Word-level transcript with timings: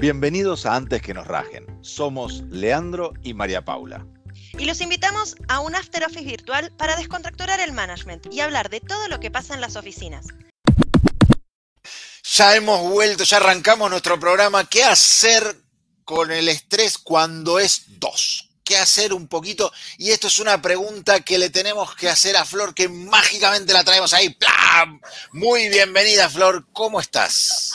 Bienvenidos 0.00 0.64
a 0.64 0.76
Antes 0.76 1.02
que 1.02 1.12
nos 1.12 1.26
rajen. 1.26 1.66
Somos 1.82 2.40
Leandro 2.48 3.12
y 3.22 3.34
María 3.34 3.66
Paula. 3.66 4.06
Y 4.58 4.64
los 4.64 4.80
invitamos 4.80 5.36
a 5.46 5.60
un 5.60 5.74
After 5.74 6.02
Office 6.04 6.24
virtual 6.24 6.72
para 6.78 6.96
descontracturar 6.96 7.60
el 7.60 7.72
management 7.72 8.32
y 8.32 8.40
hablar 8.40 8.70
de 8.70 8.80
todo 8.80 9.08
lo 9.08 9.20
que 9.20 9.30
pasa 9.30 9.52
en 9.52 9.60
las 9.60 9.76
oficinas. 9.76 10.28
Ya 12.32 12.56
hemos 12.56 12.80
vuelto, 12.80 13.24
ya 13.24 13.36
arrancamos 13.36 13.90
nuestro 13.90 14.18
programa. 14.18 14.64
¿Qué 14.64 14.84
hacer 14.84 15.54
con 16.04 16.32
el 16.32 16.48
estrés 16.48 16.96
cuando 16.96 17.58
es 17.58 17.82
dos? 18.00 18.48
¿Qué 18.64 18.78
hacer 18.78 19.12
un 19.12 19.28
poquito? 19.28 19.70
Y 19.98 20.12
esto 20.12 20.28
es 20.28 20.38
una 20.38 20.62
pregunta 20.62 21.20
que 21.20 21.38
le 21.38 21.50
tenemos 21.50 21.94
que 21.94 22.08
hacer 22.08 22.38
a 22.38 22.46
Flor, 22.46 22.74
que 22.74 22.88
mágicamente 22.88 23.74
la 23.74 23.84
traemos 23.84 24.14
ahí. 24.14 24.30
¡Plam! 24.30 24.98
Muy 25.32 25.68
bienvenida, 25.68 26.30
Flor. 26.30 26.66
¿Cómo 26.72 27.00
estás? 27.00 27.74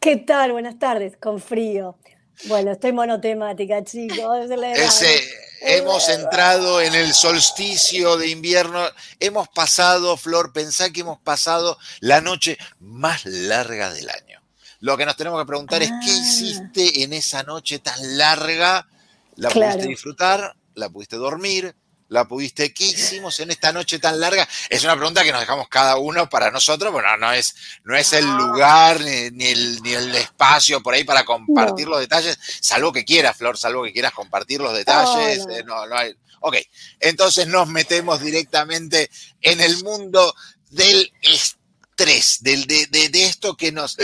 ¿Qué 0.00 0.16
tal? 0.16 0.52
Buenas 0.52 0.78
tardes, 0.78 1.16
con 1.18 1.40
frío. 1.40 1.98
Bueno, 2.46 2.72
estoy 2.72 2.92
monotemática, 2.92 3.84
chicos. 3.84 4.48
Ese, 4.74 5.20
hemos 5.60 6.08
entrado 6.08 6.80
en 6.80 6.94
el 6.94 7.12
solsticio 7.12 8.16
de 8.16 8.28
invierno. 8.28 8.80
Hemos 9.18 9.48
pasado, 9.48 10.16
Flor, 10.16 10.52
pensá 10.54 10.90
que 10.90 11.00
hemos 11.00 11.18
pasado 11.20 11.76
la 12.00 12.22
noche 12.22 12.56
más 12.78 13.26
larga 13.26 13.92
del 13.92 14.08
año. 14.08 14.40
Lo 14.80 14.96
que 14.96 15.04
nos 15.04 15.16
tenemos 15.16 15.38
que 15.42 15.46
preguntar 15.46 15.82
es 15.82 15.90
qué 16.02 16.10
Ah. 16.10 16.22
hiciste 16.22 17.02
en 17.02 17.12
esa 17.12 17.42
noche 17.42 17.78
tan 17.80 18.16
larga. 18.16 18.88
¿La 19.36 19.50
Claro. 19.50 19.72
pudiste 19.72 19.88
disfrutar? 19.90 20.56
¿La 20.74 20.88
pudiste 20.88 21.16
dormir? 21.16 21.74
¿La 22.10 22.26
pudiste? 22.26 22.74
¿Qué 22.74 22.84
hicimos 22.86 23.38
en 23.38 23.52
esta 23.52 23.72
noche 23.72 24.00
tan 24.00 24.18
larga? 24.18 24.46
Es 24.68 24.82
una 24.82 24.96
pregunta 24.96 25.22
que 25.22 25.30
nos 25.30 25.40
dejamos 25.40 25.68
cada 25.68 25.96
uno 25.96 26.28
para 26.28 26.50
nosotros, 26.50 26.92
pero 26.94 27.16
no 27.16 27.32
es, 27.32 27.54
no 27.84 27.96
es 27.96 28.12
el 28.12 28.26
lugar 28.26 29.00
ni, 29.00 29.30
ni 29.30 29.46
el, 29.46 29.80
ni 29.82 29.92
el 29.94 30.12
espacio 30.16 30.82
por 30.82 30.92
ahí 30.94 31.04
para 31.04 31.24
compartir 31.24 31.86
No. 31.86 31.92
los 31.92 32.00
detalles, 32.00 32.36
salvo 32.60 32.92
que 32.92 33.04
quieras, 33.04 33.36
Flor, 33.36 33.56
salvo 33.56 33.84
que 33.84 33.92
quieras 33.92 34.12
compartir 34.12 34.60
los 34.60 34.74
detalles. 34.74 35.46
no. 35.46 35.54
eh, 35.54 35.62
no, 35.64 35.86
no 35.86 35.96
hay. 35.96 36.12
Ok, 36.40 36.56
entonces 36.98 37.46
nos 37.46 37.68
metemos 37.68 38.20
directamente 38.20 39.08
en 39.40 39.60
el 39.60 39.82
mundo 39.84 40.34
del 40.68 41.12
estrés, 41.22 42.38
del, 42.40 42.66
de, 42.66 42.86
de- 42.86 43.08
de 43.10 43.24
esto 43.26 43.56
que 43.56 43.70
nos, 43.72 43.96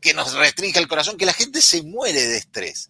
que 0.00 0.14
nos 0.14 0.32
restringe 0.32 0.78
el 0.78 0.88
corazón, 0.88 1.18
que 1.18 1.26
la 1.26 1.32
gente 1.34 1.60
se 1.60 1.82
muere 1.82 2.26
de 2.26 2.36
estrés. 2.38 2.88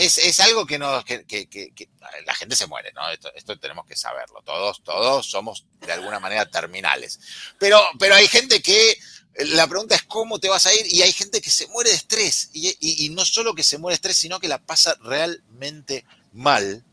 Es, 0.00 0.16
es 0.16 0.40
algo 0.40 0.66
que, 0.66 0.78
nos, 0.78 1.04
que, 1.04 1.88
la 2.24 2.34
gente 2.34 2.56
se 2.56 2.66
muere, 2.66 2.92
¿no? 2.92 3.02
Esto, 3.10 3.58
tenemos 3.58 3.86
que 3.86 3.96
saberlo. 3.96 4.40
Todos, 4.42 4.82
todos 4.82 5.26
somos 5.30 5.66
de 5.80 5.92
alguna 5.92 6.18
manera 6.18 6.50
terminales. 6.50 7.20
Pero, 7.58 7.78
pero 7.98 8.14
hay 8.14 8.26
gente 8.26 8.62
que 8.62 8.98
la 9.34 9.66
pregunta 9.66 9.94
es 9.94 10.02
cómo 10.02 10.38
te 10.38 10.48
vas 10.48 10.66
a 10.66 10.74
ir 10.74 10.86
y 10.92 11.02
hay 11.02 11.12
gente 11.12 11.40
que 11.40 11.50
se 11.50 11.66
muere 11.68 11.90
de 11.90 11.96
estrés. 11.96 12.50
Y, 12.52 13.10
no 13.10 13.24
solo 13.24 13.54
que 13.54 13.62
se 13.62 13.78
muere 13.78 13.92
de 13.92 13.96
estrés, 13.96 14.16
sino 14.16 14.40
que 14.40 14.48
la 14.48 14.58
pasa 14.58 14.96
realmente 15.02 16.04
mal 16.32 16.84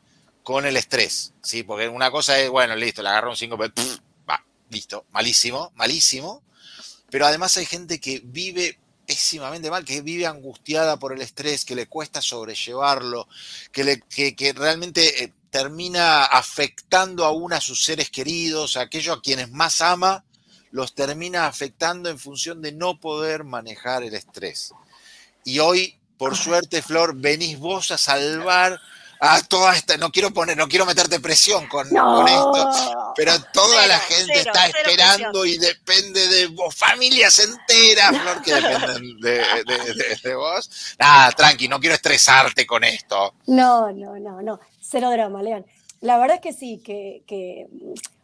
con 0.44 0.66
el 0.66 0.76
estrés. 0.76 1.34
¿sí? 1.42 1.64
Porque 1.64 1.88
una 1.88 2.12
cosa 2.12 2.38
es, 2.40 2.50
bueno, 2.50 2.76
listo, 2.76 3.02
le 3.02 3.10
agarró 3.10 3.30
un 3.30 3.38
5, 3.38 3.58
va, 4.30 4.46
listo, 4.70 5.06
malísimo, 5.12 5.72
malísimo. 5.76 6.44
Pero 7.10 7.26
además 7.26 7.56
hay 7.56 7.66
gente 7.66 8.00
que 8.02 8.22
vive 8.24 8.80
pésimamente 9.08 9.72
mal, 9.72 9.86
que 9.86 10.02
vive 10.02 10.28
angustiada 10.28 10.98
por 10.98 11.14
el 11.14 11.22
estrés, 11.22 11.64
que 11.64 11.76
le 11.76 11.88
cuesta 11.88 12.22
sobrellevarlo, 12.22 13.30
que, 13.72 13.86
le, 13.86 14.02
que, 14.02 14.36
que 14.36 14.52
realmente 14.52 15.24
eh, 15.24 15.34
termina 15.50 16.26
afectando 16.26 17.24
aún 17.24 17.54
a 17.54 17.62
sus 17.62 17.84
seres 17.84 18.10
queridos, 18.10 18.76
a 18.76 18.82
aquellos 18.82 19.18
a 19.18 19.22
quienes 19.22 19.50
más 19.50 19.80
ama, 19.80 20.26
los 20.72 20.94
termina 20.94 21.48
afectando 21.48 22.10
en 22.10 22.20
función 22.20 22.62
de 22.62 22.74
no 22.74 23.00
poder 23.00 23.46
manejar 23.46 24.04
el 24.04 24.14
estrés. 24.14 24.74
Y 25.46 25.60
hoy, 25.60 25.98
por 26.18 26.36
suerte, 26.36 26.82
Flor, 26.82 27.16
venís 27.16 27.58
vos 27.58 27.92
a 27.92 27.98
salvar 27.98 28.78
a 29.20 29.42
toda 29.42 29.76
esta, 29.76 29.98
no 29.98 30.12
quiero 30.12 30.32
poner, 30.32 30.56
no 30.58 30.68
quiero 30.68 30.86
meterte 30.86 31.20
presión 31.20 31.68
con, 31.68 31.88
con 31.90 32.28
esto, 32.28 33.14
pero 33.16 33.32
toda 33.54 33.88
la 33.88 33.98
gente 34.00 34.34
cero, 34.36 34.52
está 34.54 34.66
cero 34.68 34.78
esperando 34.90 35.46
y 35.46 35.58
depende 35.58 36.28
de 36.28 36.48
vos, 36.48 36.76
familias 36.76 37.40
enteras, 37.40 38.18
Flor, 38.22 38.42
que 38.42 38.54
dependen 38.54 39.20
de, 39.20 39.32
de- 39.32 39.94
de- 39.94 40.20
de 40.24 40.36
vos. 40.36 40.70
Nada, 41.00 41.32
tranqui, 41.32 41.68
no 41.68 41.80
quiero 41.80 41.96
estresarte 41.96 42.66
con 42.68 42.84
esto. 42.84 43.34
No, 43.48 43.92
no, 43.92 44.18
no, 44.20 44.42
no. 44.42 44.60
Cero 44.82 45.10
drama, 45.12 45.42
Lean. 45.42 45.66
La 46.02 46.18
verdad 46.20 46.36
es 46.36 46.42
que 46.42 46.54
sí, 46.54 46.82
que, 46.84 47.24
que- 47.26 47.68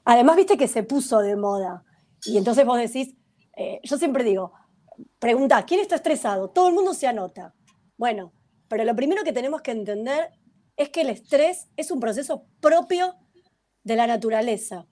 además 0.05 0.35
viste 0.35 0.57
que 0.57 0.67
se 0.67 0.83
puso 0.83 1.19
de 1.19 1.35
moda. 1.35 1.83
Y 2.25 2.37
entonces 2.37 2.65
vos 2.65 2.77
decís, 2.77 3.15
eh, 3.57 3.79
yo 3.83 3.97
siempre 3.97 4.23
digo, 4.23 4.53
pregunta, 5.19 5.63
¿quién 5.65 5.79
está 5.79 5.95
estresado? 5.95 6.49
Todo 6.49 6.67
el 6.69 6.73
mundo 6.75 6.93
se 6.93 7.07
anota. 7.07 7.53
Bueno, 7.97 8.31
pero 8.67 8.83
lo 8.85 8.95
primero 8.95 9.23
que 9.23 9.33
tenemos 9.33 9.61
que 9.61 9.71
entender 9.71 10.29
es 10.77 10.89
que 10.89 11.01
el 11.01 11.09
estrés 11.09 11.67
es 11.77 11.91
un 11.91 11.99
proceso 11.99 12.45
propio 12.59 13.15
de 13.83 13.95
la 13.95 14.07
naturaleza. 14.07 14.87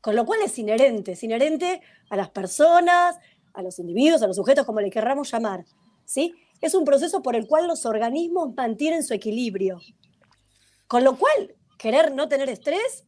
Con 0.00 0.16
lo 0.16 0.26
cual 0.26 0.40
es 0.42 0.58
inherente, 0.58 1.12
es 1.12 1.22
inherente 1.22 1.80
a 2.10 2.16
las 2.16 2.30
personas, 2.30 3.16
a 3.54 3.62
los 3.62 3.78
individuos, 3.78 4.22
a 4.22 4.26
los 4.26 4.36
sujetos, 4.36 4.66
como 4.66 4.80
le 4.80 4.90
querramos 4.90 5.30
llamar. 5.30 5.64
¿sí? 6.04 6.34
Es 6.60 6.74
un 6.74 6.84
proceso 6.84 7.22
por 7.22 7.36
el 7.36 7.46
cual 7.46 7.68
los 7.68 7.86
organismos 7.86 8.54
mantienen 8.56 9.04
su 9.04 9.14
equilibrio. 9.14 9.80
Con 10.88 11.04
lo 11.04 11.16
cual, 11.16 11.54
querer 11.78 12.12
no 12.12 12.28
tener 12.28 12.48
estrés 12.48 13.04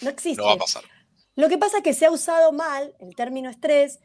no 0.00 0.10
existe. 0.10 0.42
No 0.42 0.48
va 0.48 0.54
a 0.54 0.58
pasar. 0.58 0.84
Lo 1.34 1.48
que 1.48 1.58
pasa 1.58 1.78
es 1.78 1.82
que 1.82 1.94
se 1.94 2.06
ha 2.06 2.10
usado 2.10 2.52
mal 2.52 2.94
el 2.98 3.14
término 3.14 3.48
estrés 3.48 4.00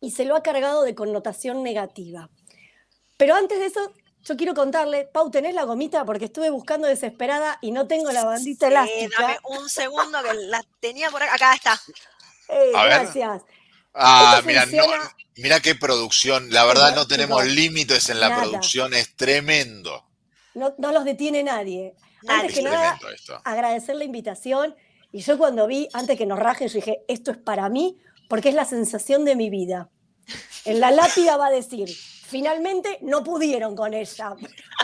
y 0.00 0.12
se 0.12 0.24
lo 0.24 0.36
ha 0.36 0.42
cargado 0.42 0.82
de 0.82 0.94
connotación 0.94 1.62
negativa. 1.62 2.30
Pero 3.16 3.34
antes 3.34 3.58
de 3.58 3.66
eso, 3.66 3.92
yo 4.24 4.36
quiero 4.36 4.54
contarle, 4.54 5.04
Pau, 5.12 5.30
¿tenés 5.30 5.54
la 5.54 5.64
gomita? 5.64 6.04
Porque 6.04 6.26
estuve 6.26 6.50
buscando 6.50 6.86
desesperada 6.86 7.58
y 7.62 7.70
no 7.70 7.86
tengo 7.86 8.10
la 8.12 8.24
bandita 8.24 8.66
Sí, 8.66 8.72
elástica. 8.72 9.22
dame 9.22 9.38
un 9.44 9.68
segundo 9.68 10.18
que 10.22 10.34
la 10.34 10.62
tenía 10.80 11.10
por 11.10 11.22
acá. 11.22 11.34
Acá 11.34 11.54
está. 11.54 11.80
Eh, 12.48 12.72
A 12.74 12.82
ver. 12.84 12.92
gracias. 13.02 13.42
Ah, 13.94 14.40
mira, 14.44 14.66
no, 14.66 14.84
mira 15.36 15.60
qué 15.60 15.74
producción. 15.74 16.50
La 16.52 16.64
verdad 16.64 16.94
no 16.94 17.06
tenemos 17.06 17.44
límites 17.46 18.10
en 18.10 18.20
la 18.20 18.28
nada. 18.28 18.42
producción, 18.42 18.94
es 18.94 19.16
tremendo. 19.16 20.04
No, 20.54 20.74
no 20.78 20.92
los 20.92 21.04
detiene 21.04 21.42
nadie. 21.42 21.94
Antes 22.26 22.50
Es 22.50 22.56
que 22.58 22.62
nada, 22.62 22.96
tremendo 22.98 23.10
esto. 23.10 23.40
agradecer 23.44 23.96
la 23.96 24.04
invitación. 24.04 24.76
Y 25.10 25.20
yo 25.20 25.38
cuando 25.38 25.66
vi, 25.66 25.88
antes 25.94 26.18
que 26.18 26.26
nos 26.26 26.38
rajen, 26.38 26.68
yo 26.68 26.74
dije, 26.74 27.02
esto 27.08 27.30
es 27.30 27.38
para 27.38 27.68
mí 27.68 27.96
porque 28.28 28.50
es 28.50 28.54
la 28.54 28.64
sensación 28.66 29.24
de 29.24 29.36
mi 29.36 29.48
vida. 29.50 29.88
En 30.64 30.80
la 30.80 30.90
lápida 30.90 31.36
va 31.38 31.46
a 31.46 31.50
decir, 31.50 31.88
finalmente 32.28 32.98
no 33.00 33.24
pudieron 33.24 33.74
con 33.74 33.94
ella. 33.94 34.34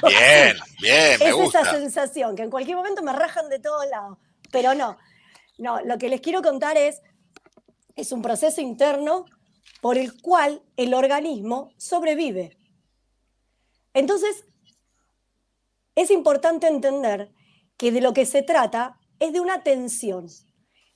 Bien, 0.03 0.56
bien, 0.81 1.19
me 1.19 1.28
es 1.28 1.34
gusta. 1.34 1.60
esa 1.60 1.72
sensación, 1.72 2.34
que 2.34 2.43
en 2.43 2.50
cualquier 2.50 2.77
momento 2.77 3.03
me 3.03 3.12
rajan 3.12 3.49
de 3.49 3.59
todos 3.59 3.87
lados. 3.91 4.19
Pero 4.50 4.75
no, 4.75 4.97
no, 5.59 5.81
lo 5.83 5.99
que 5.99 6.09
les 6.09 6.21
quiero 6.21 6.41
contar 6.43 6.78
es, 6.78 7.03
es 7.97 8.12
un 8.12 8.22
proceso 8.22 8.60
interno 8.60 9.27
por 9.83 9.99
el 9.99 10.21
cual 10.22 10.62
el 10.77 10.94
organismo 10.94 11.71
sobrevive. 11.77 12.56
Entonces, 13.93 14.44
es 15.94 16.10
importante 16.10 16.66
entender 16.66 17.31
que 17.77 17.93
de 17.93 18.00
lo 18.00 18.15
que 18.15 18.25
se 18.25 18.43
trata 18.43 18.99
es 19.21 19.33
de 19.34 19.41
una 19.41 19.62
tensión. 19.62 20.28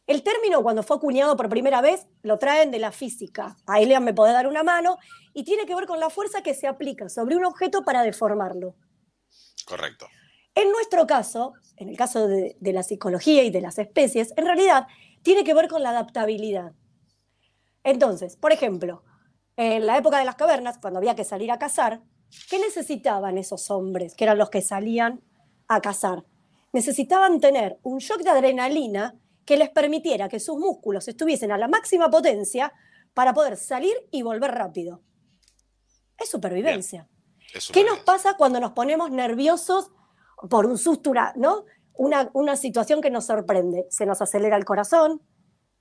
El 0.08 0.22
término 0.22 0.62
cuando 0.62 0.82
fue 0.82 0.96
acuñado 0.96 1.36
por 1.36 1.50
primera 1.50 1.82
vez 1.82 2.06
lo 2.22 2.38
traen 2.38 2.70
de 2.70 2.78
la 2.78 2.92
física. 2.92 3.58
Ahí 3.66 3.84
Lean 3.84 4.02
me 4.02 4.14
puede 4.14 4.32
dar 4.32 4.46
una 4.46 4.62
mano 4.62 4.96
y 5.34 5.44
tiene 5.44 5.66
que 5.66 5.74
ver 5.74 5.84
con 5.84 6.00
la 6.00 6.08
fuerza 6.08 6.42
que 6.42 6.54
se 6.54 6.66
aplica 6.66 7.10
sobre 7.10 7.36
un 7.36 7.44
objeto 7.44 7.84
para 7.84 8.02
deformarlo. 8.02 8.74
Correcto. 9.66 10.06
En 10.54 10.72
nuestro 10.72 11.06
caso, 11.06 11.52
en 11.76 11.90
el 11.90 11.96
caso 11.98 12.26
de, 12.26 12.56
de 12.58 12.72
la 12.72 12.82
psicología 12.82 13.44
y 13.44 13.50
de 13.50 13.60
las 13.60 13.78
especies, 13.78 14.32
en 14.38 14.46
realidad 14.46 14.86
tiene 15.22 15.44
que 15.44 15.52
ver 15.52 15.68
con 15.68 15.82
la 15.82 15.90
adaptabilidad. 15.90 16.72
Entonces, 17.84 18.36
por 18.36 18.52
ejemplo, 18.52 19.04
en 19.56 19.84
la 19.84 19.98
época 19.98 20.18
de 20.18 20.24
las 20.24 20.36
cavernas, 20.36 20.78
cuando 20.78 21.00
había 21.00 21.16
que 21.16 21.24
salir 21.24 21.50
a 21.50 21.58
cazar, 21.58 22.00
¿qué 22.48 22.58
necesitaban 22.58 23.36
esos 23.36 23.70
hombres, 23.70 24.14
que 24.14 24.24
eran 24.24 24.38
los 24.38 24.48
que 24.48 24.62
salían 24.62 25.20
a 25.68 25.82
cazar? 25.82 26.24
Necesitaban 26.72 27.40
tener 27.40 27.78
un 27.82 27.98
shock 27.98 28.22
de 28.22 28.30
adrenalina 28.30 29.14
que 29.48 29.56
les 29.56 29.70
permitiera 29.70 30.28
que 30.28 30.40
sus 30.40 30.58
músculos 30.58 31.08
estuviesen 31.08 31.50
a 31.52 31.56
la 31.56 31.68
máxima 31.68 32.10
potencia 32.10 32.70
para 33.14 33.32
poder 33.32 33.56
salir 33.56 33.96
y 34.10 34.20
volver 34.20 34.50
rápido. 34.50 35.00
Es 36.18 36.28
supervivencia. 36.28 37.08
Es 37.54 37.70
¿Qué 37.70 37.82
nos 37.82 38.00
pasa 38.00 38.34
cuando 38.36 38.60
nos 38.60 38.72
ponemos 38.72 39.10
nerviosos 39.10 39.90
por 40.50 40.66
un 40.66 40.76
susto, 40.76 41.08
una- 41.08 41.32
¿no? 41.34 41.64
Una, 41.94 42.28
una 42.34 42.56
situación 42.56 43.00
que 43.00 43.10
nos 43.10 43.24
sorprende? 43.24 43.86
Se 43.88 44.04
nos 44.04 44.20
acelera 44.20 44.54
el 44.58 44.66
corazón, 44.66 45.22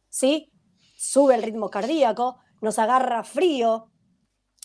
¿sí? 0.08 0.50
Sube 0.96 1.36
el 1.36 1.44
ritmo 1.44 1.70
cardíaco, 1.70 2.38
nos 2.62 2.80
agarra 2.80 3.26
frío, 3.26 3.92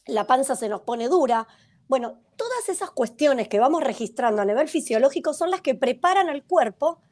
la 0.06 0.28
panza 0.28 0.54
se 0.54 0.68
nos 0.68 0.82
pone 0.82 1.08
dura. 1.08 1.48
Bueno, 1.88 2.22
todas 2.36 2.68
esas 2.68 2.92
cuestiones 2.92 3.48
que 3.48 3.58
vamos 3.58 3.82
registrando 3.82 4.42
a 4.42 4.44
nivel 4.44 4.68
fisiológico 4.68 5.34
son 5.34 5.50
las 5.50 5.60
que 5.60 5.74
preparan 5.74 6.28
al 6.28 6.44
cuerpo 6.46 7.02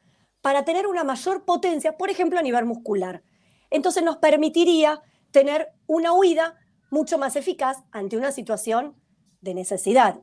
para 0.41 0.65
tener 0.65 0.87
una 0.87 1.03
mayor 1.03 1.45
potencia, 1.45 1.97
por 1.97 2.09
ejemplo, 2.09 2.39
a 2.39 2.41
nivel 2.41 2.65
muscular. 2.65 3.23
Entonces 3.69 4.03
nos 4.03 4.17
permitiría 4.17 5.01
tener 5.31 5.69
una 5.87 6.13
huida 6.13 6.57
mucho 6.89 7.17
más 7.17 7.35
eficaz 7.35 7.77
ante 7.91 8.17
una 8.17 8.31
situación 8.31 8.95
de 9.41 9.53
necesidad. 9.53 10.19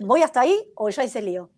¿Voy 0.00 0.22
hasta 0.22 0.40
ahí 0.40 0.58
o 0.74 0.88
ya 0.90 1.04
hice 1.04 1.22
lío? 1.22 1.50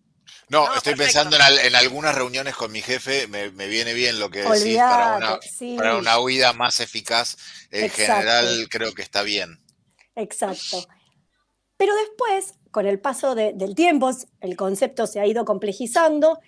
No, 0.49 0.65
No, 0.67 0.75
estoy 0.75 0.93
perfecto. 0.93 1.03
pensando 1.03 1.35
en, 1.37 1.41
al- 1.41 1.59
en 1.59 1.75
algunas 1.75 2.13
reuniones 2.13 2.55
con 2.55 2.71
mi 2.71 2.81
jefe, 2.81 3.27
me, 3.27 3.49
me 3.51 3.67
viene 3.67 3.93
bien 3.93 4.19
lo 4.19 4.29
que 4.29 4.39
decís 4.43 4.77
para 4.77 5.17
una, 5.17 5.39
sí, 5.41 5.75
para 5.77 5.97
una 5.97 6.19
huida 6.19 6.53
más 6.53 6.79
eficaz. 6.81 7.37
En 7.71 7.85
Exacto. 7.85 8.13
general, 8.13 8.67
creo 8.69 8.93
que 8.93 9.01
está 9.01 9.23
bien. 9.23 9.57
exacto. 10.15 10.85
Pero 11.77 11.93
después, 11.95 12.55
con 12.71 12.85
el 12.87 12.99
paso 12.99 13.35
de- 13.35 13.53
del 13.53 13.75
tiempo, 13.75 14.09
el 14.41 14.55
concepto 14.57 15.07
se 15.07 15.19
ha 15.19 15.25
ido 15.27 15.45
complejizando 15.45 16.39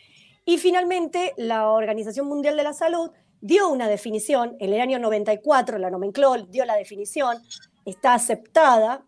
y 0.49 0.57
finalmente 0.57 1.35
la 1.37 1.69
Organización 1.69 2.25
Mundial 2.25 2.57
de 2.57 2.63
la 2.63 2.73
Salud 2.73 3.11
dio 3.39 3.69
una 3.69 3.87
definición, 3.87 4.55
en 4.59 4.73
el 4.73 4.81
año 4.81 4.97
94 4.97 5.77
la 5.77 5.91
nomencló, 5.91 6.35
dio 6.47 6.65
la 6.65 6.75
definición, 6.75 7.37
está 7.85 8.15
aceptada 8.15 9.05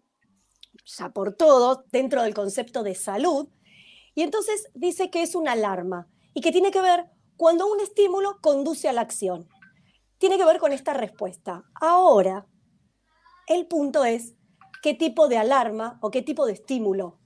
ya 0.85 1.09
por 1.09 1.33
todos 1.33 1.79
dentro 1.91 2.21
del 2.21 2.35
concepto 2.35 2.83
de 2.83 2.93
salud, 2.93 3.49
y 4.13 4.21
entonces 4.21 4.69
dice 4.75 5.09
que 5.09 5.23
es 5.23 5.33
una 5.33 5.53
alarma 5.53 6.07
y 6.35 6.41
que 6.41 6.51
tiene 6.51 6.69
que 6.69 6.79
ver 6.79 7.09
cuando 7.37 7.65
un 7.65 7.79
estímulo 7.79 8.37
conduce 8.39 8.87
a 8.87 8.93
la 8.93 9.01
acción. 9.01 9.47
Tiene 10.19 10.37
que 10.37 10.45
ver 10.45 10.59
con 10.59 10.73
esta 10.73 10.93
respuesta. 10.93 11.63
Ahora, 11.73 12.45
el 13.47 13.65
punto 13.65 14.05
es 14.05 14.35
qué 14.83 14.93
tipo 14.93 15.27
de 15.27 15.39
alarma 15.39 15.97
o 16.03 16.11
qué 16.11 16.21
tipo 16.21 16.45
de 16.45 16.53
estímulo. 16.53 17.19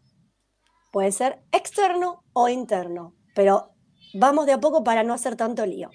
Puede 0.93 1.11
ser 1.11 1.43
externo 1.51 2.23
o 2.31 2.47
interno, 2.47 3.13
pero 3.35 3.74
vamos 4.13 4.45
de 4.45 4.53
a 4.53 4.59
poco 4.59 4.83
para 4.83 5.03
no 5.03 5.13
hacer 5.13 5.35
tanto 5.35 5.65
lío. 5.65 5.89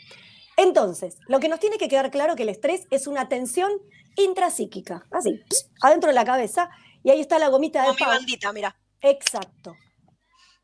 Entonces, 0.56 1.16
lo 1.28 1.40
que 1.40 1.48
nos 1.48 1.60
tiene 1.60 1.78
que 1.78 1.88
quedar 1.88 2.10
claro 2.10 2.36
que 2.36 2.42
el 2.42 2.48
estrés 2.50 2.86
es 2.90 3.06
una 3.06 3.28
tensión 3.28 3.70
intrapsíquica, 4.16 5.06
así, 5.10 5.40
adentro 5.82 6.08
de 6.08 6.14
la 6.14 6.24
cabeza, 6.24 6.70
y 7.02 7.10
ahí 7.10 7.20
está 7.20 7.38
la 7.38 7.48
gomita 7.48 7.80
de 7.82 7.88
Como 7.96 8.10
mi 8.10 8.16
bandita, 8.16 8.52
mira. 8.52 8.76
Exacto. 9.00 9.74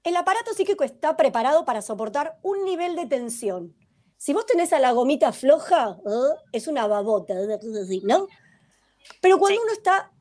El 0.04 0.16
aparato 0.16 0.52
psíquico 0.52 0.84
está 0.84 1.16
preparado 1.16 1.64
para 1.64 1.82
soportar 1.82 2.38
un 2.43 2.64
nivel 2.64 2.94
de 2.94 3.06
tensión. 3.06 3.75
Si 4.19 4.32
vos 4.32 4.46
tenés 4.46 4.72
a 4.72 4.78
la 4.78 4.93
gomita 4.93 5.32
floja, 5.32 5.98
¿eh? 6.06 6.40
es 6.52 6.69
una 6.69 6.87
babota, 6.87 7.34
¿no? 7.34 8.26
Pero 9.20 9.38
cuando 9.38 9.58
Sí. 9.58 9.62
uno 9.64 9.72
está 9.72 10.12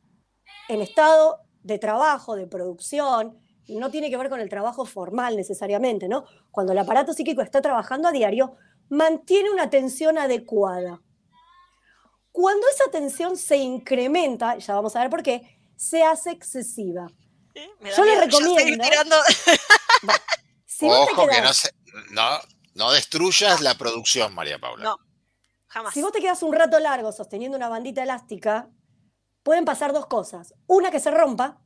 en 0.70 0.82
estado 0.82 1.40
de 1.64 1.80
trabajo, 1.80 2.36
de 2.36 2.48
producción, 2.48 3.40
no 3.68 3.90
tiene 3.92 4.10
que 4.10 4.18
ver 4.18 4.30
con 4.30 4.40
el 4.40 4.50
trabajo 4.50 4.86
formal 4.86 5.36
necesariamente, 5.36 6.08
¿no? 6.08 6.26
Cuando 6.52 6.72
el 6.74 6.78
aparato 6.80 7.14
psíquico 7.14 7.42
está 7.42 7.62
trabajando 7.62 8.08
a 8.08 8.12
diario, 8.12 8.56
mantiene 8.90 9.50
una 9.52 9.70
tensión 9.70 10.18
adecuada. 10.18 11.02
Cuando 12.32 12.68
esa 12.68 12.92
tensión 12.92 13.38
se 13.38 13.58
incrementa, 13.58 14.58
ya 14.58 14.76
vamos 14.76 14.96
a 14.96 15.00
ver 15.02 15.10
por 15.10 15.24
qué, 15.24 15.58
se 15.76 16.04
hace 16.04 16.32
excesiva. 16.32 17.08
¿eh? 17.54 17.70
Yo 17.96 18.04
le 18.04 18.12
miedo 18.12 18.22
recomiendo-. 18.26 18.84
Si 20.66 20.90
Ojo 20.90 21.26
que 21.26 21.30
quedás- 21.36 21.44
no, 21.44 21.54
se- 21.54 21.72
no, 22.12 22.40
no 22.74 22.92
destruyas 22.92 23.62
la 23.62 23.76
producción, 23.76 24.34
María 24.36 24.60
Paula. 24.60 24.84
No. 24.84 24.98
Jamás. 25.68 25.94
Si 25.94 26.02
vos 26.02 26.12
te 26.12 26.20
quedas 26.20 26.44
un 26.44 26.52
rato 26.54 26.78
largo 26.80 27.14
sosteniendo 27.14 27.56
una 27.58 27.70
bandita 27.70 28.04
elástica, 28.04 28.70
pueden 29.42 29.64
pasar 29.64 29.94
dos 29.94 30.06
cosas. 30.08 30.54
Una 30.68 30.92
que 30.92 31.00
se 31.00 31.12
rompa, 31.12 31.62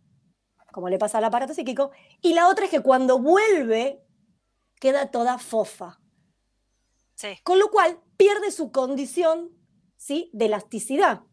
como 0.80 0.88
le 0.88 0.98
pasa 0.98 1.18
al 1.18 1.26
aparato 1.26 1.54
psíquico, 1.54 1.92
y 2.22 2.34
la 2.34 2.48
otra 2.48 2.64
es 2.64 2.72
que 2.72 2.80
cuando 2.80 3.20
vuelve 3.20 4.02
queda 4.80 5.12
toda 5.12 5.38
fofa, 5.38 6.00
Sí. 7.16 7.28
con 7.44 7.60
lo 7.60 7.70
cual 7.70 8.00
pierde 8.16 8.50
su 8.50 8.72
condición 8.72 9.52
¿sí? 9.98 10.30
de 10.32 10.46
elasticidad, 10.46 11.24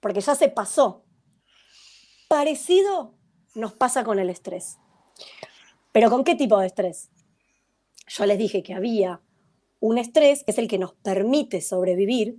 porque 0.00 0.22
ya 0.22 0.34
se 0.34 0.48
pasó. 0.48 1.04
Parecido 2.28 3.14
nos 3.54 3.74
pasa 3.74 4.04
con 4.04 4.18
el 4.18 4.30
estrés. 4.30 4.78
¿Pero 5.92 6.08
con 6.08 6.24
qué 6.24 6.34
tipo 6.34 6.58
de 6.58 6.66
estrés? 6.66 7.10
Yo 8.08 8.24
les 8.24 8.38
dije 8.38 8.62
que 8.62 8.72
había 8.72 9.20
un 9.80 9.98
estrés 9.98 10.44
que 10.44 10.52
es 10.52 10.58
el 10.58 10.66
que 10.66 10.78
nos 10.78 10.94
permite 10.94 11.60
sobrevivir 11.60 12.38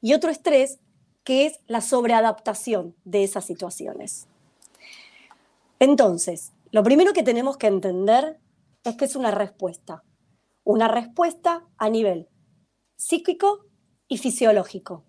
y 0.00 0.14
otro 0.14 0.32
estrés 0.32 0.80
que 1.22 1.46
es 1.46 1.60
la 1.68 1.82
sobreadaptación 1.82 2.96
de 3.04 3.22
esas 3.22 3.44
situaciones. 3.44 4.26
Entonces, 5.78 6.52
lo 6.70 6.82
primero 6.82 7.12
que 7.12 7.22
tenemos 7.22 7.56
que 7.56 7.66
entender 7.66 8.40
es 8.84 8.96
que 8.96 9.04
es 9.04 9.16
una 9.16 9.30
respuesta. 9.30 10.02
Una 10.64 10.88
respuesta 10.88 11.66
a 11.76 11.88
nivel 11.88 12.28
psíquico 12.96 13.66
y 14.08 14.18
fisiológico. 14.18 15.04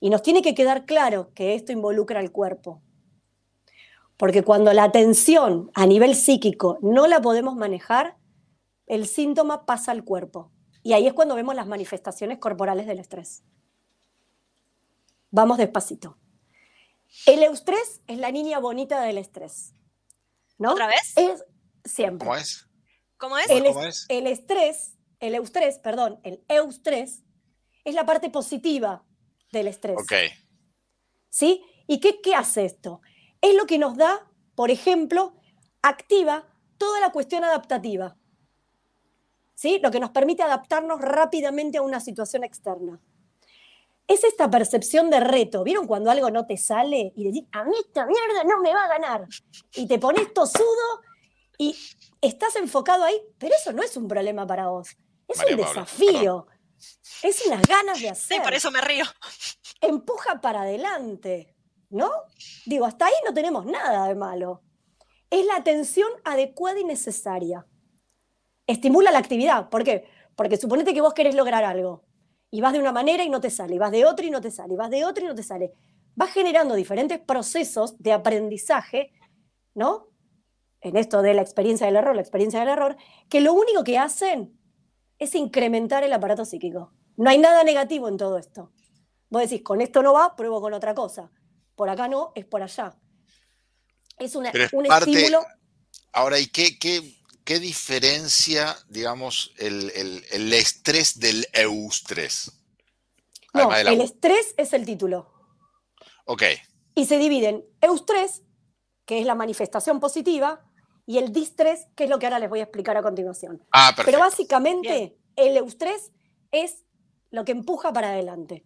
Y 0.00 0.10
nos 0.10 0.22
tiene 0.22 0.42
que 0.42 0.54
quedar 0.54 0.84
claro 0.84 1.32
que 1.34 1.54
esto 1.54 1.70
involucra 1.70 2.18
al 2.18 2.32
cuerpo. 2.32 2.82
Porque 4.16 4.42
cuando 4.42 4.72
la 4.72 4.90
tensión 4.90 5.70
a 5.74 5.86
nivel 5.86 6.14
psíquico 6.14 6.78
no 6.80 7.06
la 7.06 7.20
podemos 7.20 7.56
manejar, 7.56 8.16
el 8.86 9.06
síntoma 9.06 9.66
pasa 9.66 9.92
al 9.92 10.04
cuerpo. 10.04 10.50
Y 10.82 10.94
ahí 10.94 11.06
es 11.06 11.12
cuando 11.12 11.34
vemos 11.34 11.54
las 11.54 11.66
manifestaciones 11.66 12.38
corporales 12.38 12.86
del 12.86 12.98
estrés. 12.98 13.44
Vamos 15.30 15.58
despacito. 15.58 16.16
El 17.26 17.42
eustrés 17.42 18.00
es 18.06 18.18
la 18.18 18.30
niña 18.30 18.58
bonita 18.58 19.00
del 19.02 19.18
estrés. 19.18 19.74
¿No? 20.58 20.72
¿Otra 20.72 20.86
vez? 20.86 21.12
Es 21.16 21.44
siempre. 21.84 22.26
¿Cómo 22.26 22.36
es? 22.36 22.66
¿Cómo 23.18 23.38
es? 23.38 23.50
El, 23.50 23.64
¿Cómo 23.64 23.84
es- 23.84 23.96
es? 24.02 24.06
el 24.08 24.26
estrés, 24.26 24.98
el 25.20 25.34
eustrés, 25.34 25.78
perdón, 25.78 26.20
el 26.24 26.44
eustrés 26.48 27.22
es 27.84 27.94
la 27.94 28.06
parte 28.06 28.30
positiva 28.30 29.04
del 29.52 29.68
estrés. 29.68 29.96
Ok. 29.98 30.12
¿Sí? 31.28 31.64
¿Y 31.86 32.00
qué, 32.00 32.20
qué 32.20 32.34
hace 32.34 32.64
esto? 32.64 33.00
Es 33.40 33.54
lo 33.54 33.66
que 33.66 33.78
nos 33.78 33.96
da, 33.96 34.30
por 34.54 34.70
ejemplo, 34.70 35.34
activa 35.82 36.46
toda 36.78 37.00
la 37.00 37.10
cuestión 37.12 37.44
adaptativa. 37.44 38.16
¿Sí? 39.54 39.78
Lo 39.82 39.90
que 39.90 40.00
nos 40.00 40.10
permite 40.10 40.42
adaptarnos 40.42 41.00
rápidamente 41.00 41.78
a 41.78 41.82
una 41.82 42.00
situación 42.00 42.44
externa. 42.44 43.00
Es 44.12 44.24
esta 44.24 44.50
percepción 44.50 45.08
de 45.08 45.20
reto. 45.20 45.64
¿Vieron 45.64 45.86
cuando 45.86 46.10
algo 46.10 46.30
no 46.30 46.44
te 46.44 46.58
sale 46.58 47.14
y 47.16 47.24
decís, 47.24 47.44
a 47.50 47.64
mí 47.64 47.72
esta 47.80 48.04
mierda 48.04 48.44
no 48.44 48.60
me 48.60 48.74
va 48.74 48.84
a 48.84 48.88
ganar? 48.88 49.26
Y 49.74 49.86
te 49.86 49.98
pones 49.98 50.34
tosudo 50.34 51.00
y 51.56 51.74
estás 52.20 52.56
enfocado 52.56 53.04
ahí, 53.04 53.18
pero 53.38 53.54
eso 53.58 53.72
no 53.72 53.82
es 53.82 53.96
un 53.96 54.08
problema 54.08 54.46
para 54.46 54.68
vos. 54.68 54.90
Es 55.26 55.38
María 55.38 55.56
un 55.56 55.62
Paula, 55.62 55.80
desafío. 55.80 56.46
Es 57.22 57.46
unas 57.46 57.62
ganas 57.62 58.02
de 58.02 58.10
hacer 58.10 58.36
Sí, 58.36 58.42
por 58.44 58.52
eso 58.52 58.70
me 58.70 58.82
río. 58.82 59.06
empuja 59.80 60.42
para 60.42 60.60
adelante, 60.60 61.56
¿no? 61.88 62.10
Digo, 62.66 62.84
hasta 62.84 63.06
ahí 63.06 63.14
no 63.24 63.32
tenemos 63.32 63.64
nada 63.64 64.08
de 64.08 64.14
malo. 64.14 64.60
Es 65.30 65.46
la 65.46 65.56
atención 65.56 66.10
adecuada 66.24 66.78
y 66.80 66.84
necesaria. 66.84 67.66
Estimula 68.66 69.10
la 69.10 69.20
actividad. 69.20 69.70
¿Por 69.70 69.84
qué? 69.84 70.06
Porque 70.36 70.58
suponete 70.58 70.92
que 70.92 71.00
vos 71.00 71.14
querés 71.14 71.34
lograr 71.34 71.64
algo 71.64 72.04
y 72.52 72.60
vas 72.60 72.74
de 72.74 72.78
una 72.78 72.92
manera 72.92 73.24
y 73.24 73.30
no 73.30 73.40
te 73.40 73.50
sale, 73.50 73.74
y 73.74 73.78
vas 73.78 73.90
de 73.90 74.04
otra 74.04 74.26
y 74.26 74.30
no 74.30 74.40
te 74.42 74.50
sale, 74.50 74.74
y 74.74 74.76
vas 74.76 74.90
de 74.90 75.04
otra 75.06 75.24
y 75.24 75.26
no 75.26 75.34
te 75.34 75.42
sale. 75.42 75.72
Vas 76.14 76.30
generando 76.32 76.74
diferentes 76.74 77.18
procesos 77.18 77.96
de 77.98 78.12
aprendizaje, 78.12 79.10
¿no? 79.74 80.08
En 80.82 80.96
esto 80.98 81.22
de 81.22 81.32
la 81.32 81.40
experiencia 81.40 81.86
del 81.86 81.96
error, 81.96 82.14
la 82.14 82.20
experiencia 82.20 82.60
del 82.60 82.68
error, 82.68 82.96
que 83.30 83.40
lo 83.40 83.54
único 83.54 83.82
que 83.84 83.96
hacen 83.98 84.58
es 85.18 85.34
incrementar 85.34 86.04
el 86.04 86.12
aparato 86.12 86.44
psíquico. 86.44 86.92
No 87.16 87.30
hay 87.30 87.38
nada 87.38 87.64
negativo 87.64 88.06
en 88.08 88.18
todo 88.18 88.36
esto. 88.36 88.70
Vos 89.30 89.42
decís, 89.42 89.62
con 89.62 89.80
esto 89.80 90.02
no 90.02 90.12
va, 90.12 90.36
pruebo 90.36 90.60
con 90.60 90.74
otra 90.74 90.94
cosa. 90.94 91.30
Por 91.74 91.88
acá 91.88 92.06
no, 92.06 92.32
es 92.34 92.44
por 92.44 92.62
allá. 92.62 92.94
Es 94.18 94.36
una- 94.36 94.52
Pero 94.52 94.64
es 94.64 94.72
un 94.74 94.84
parte- 94.84 95.10
estímulo. 95.10 95.42
Ahora, 96.12 96.38
¿y 96.38 96.48
qué, 96.48 96.78
qué, 96.78 97.00
qué 97.44 97.58
diferencia, 97.58 98.76
digamos, 98.88 99.52
el, 99.58 99.90
el- 99.94 100.24
el 100.30 100.52
estrés 100.52 101.18
del 101.18 101.46
eustrés? 101.52 102.52
No, 103.54 103.62
Además 103.70 103.78
de 103.78 103.84
la- 103.84 103.92
el 103.92 104.00
estrés 104.00 104.54
es 104.56 104.72
el 104.72 104.84
título. 104.86 105.32
Ok, 106.24 106.42
Y 106.94 107.06
se 107.06 107.18
divide 107.18 107.48
en 107.48 107.64
eustrés, 107.80 108.42
que 109.06 109.18
es 109.18 109.26
la 109.26 109.34
manifestación 109.34 109.98
positiva, 109.98 110.60
y 111.06 111.18
el 111.18 111.32
distrés, 111.32 111.86
que 111.96 112.04
es 112.04 112.10
lo 112.10 112.18
que 112.18 112.26
ahora 112.26 112.38
les 112.38 112.48
voy 112.50 112.60
a 112.60 112.64
explicar 112.64 112.96
a 112.96 113.02
continuación. 113.02 113.64
ah, 113.72 113.92
Pero 113.96 114.04
perfecto. 114.04 114.20
básicamente, 114.20 115.18
el 115.36 115.56
eustrés 115.56 116.12
es 116.52 116.84
lo 117.30 117.44
que 117.44 117.52
empuja 117.52 117.92
para 117.92 118.10
adelante. 118.12 118.64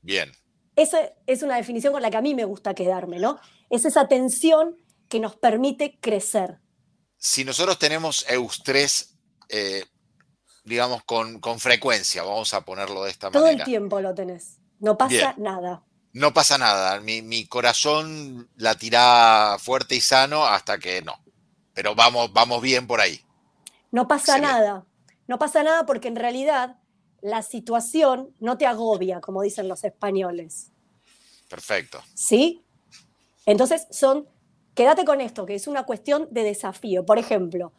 Bien, 0.00 0.30
Esa 0.76 1.12
es 1.26 1.42
una 1.42 1.56
definición 1.56 1.92
con 1.92 2.00
la 2.00 2.10
que 2.10 2.16
a 2.16 2.22
mí 2.22 2.34
me 2.34 2.46
gusta 2.46 2.74
quedarme, 2.74 3.18
¿no? 3.18 3.38
Es 3.68 3.84
esa 3.84 4.08
tensión 4.08 4.78
que 5.10 5.20
nos 5.20 5.36
permite 5.36 5.98
crecer. 6.00 6.60
Si 7.24 7.44
nosotros 7.44 7.78
tenemos 7.78 8.26
eustrés, 8.28 9.14
eh, 9.48 9.84
digamos, 10.64 11.04
con, 11.04 11.38
con 11.38 11.60
frecuencia, 11.60 12.24
vamos 12.24 12.52
a 12.52 12.62
ponerlo 12.62 13.04
de 13.04 13.12
esta 13.12 13.30
Todo 13.30 13.46
el 13.46 13.52
manera, 13.52 13.64
tiempo 13.64 14.00
lo 14.00 14.12
tenés. 14.12 14.58
No 14.80 14.98
pasa 14.98 15.08
Bien. 15.08 15.34
nada. 15.38 15.84
no 16.14 16.34
pasa 16.34 16.58
nada. 16.58 16.98
Mi, 17.00 17.22
mi 17.22 17.46
corazón 17.46 18.50
latirá 18.56 19.56
fuerte 19.60 19.94
y 19.94 20.00
sano 20.00 20.44
hasta 20.44 20.78
que 20.78 21.00
no. 21.02 21.14
Pero 21.74 21.94
vamos, 21.94 22.32
vamos 22.32 22.60
bien 22.60 22.88
por 22.88 23.00
ahí. 23.00 23.20
No 23.92 24.08
pasa 24.08 24.36
Excelente. 24.38 24.48
nada. 24.52 24.86
No 25.28 25.38
pasa 25.38 25.62
nada 25.62 25.86
porque 25.86 26.08
en 26.08 26.16
realidad 26.16 26.80
la 27.20 27.42
situación 27.42 28.34
no 28.40 28.58
te 28.58 28.66
agobia, 28.66 29.20
como 29.20 29.42
dicen 29.42 29.68
los 29.68 29.84
españoles. 29.84 30.72
Perfecto. 31.48 32.02
¿Sí? 32.14 32.64
Entonces 33.46 33.86
son, 33.92 34.26
quédate 34.74 35.04
con 35.04 35.20
esto, 35.20 35.46
que 35.46 35.54
es 35.54 35.66
una 35.66 35.84
cuestión 35.84 36.28
de 36.30 36.44
desafío. 36.44 37.04
Por 37.04 37.18
ejemplo, 37.18 37.72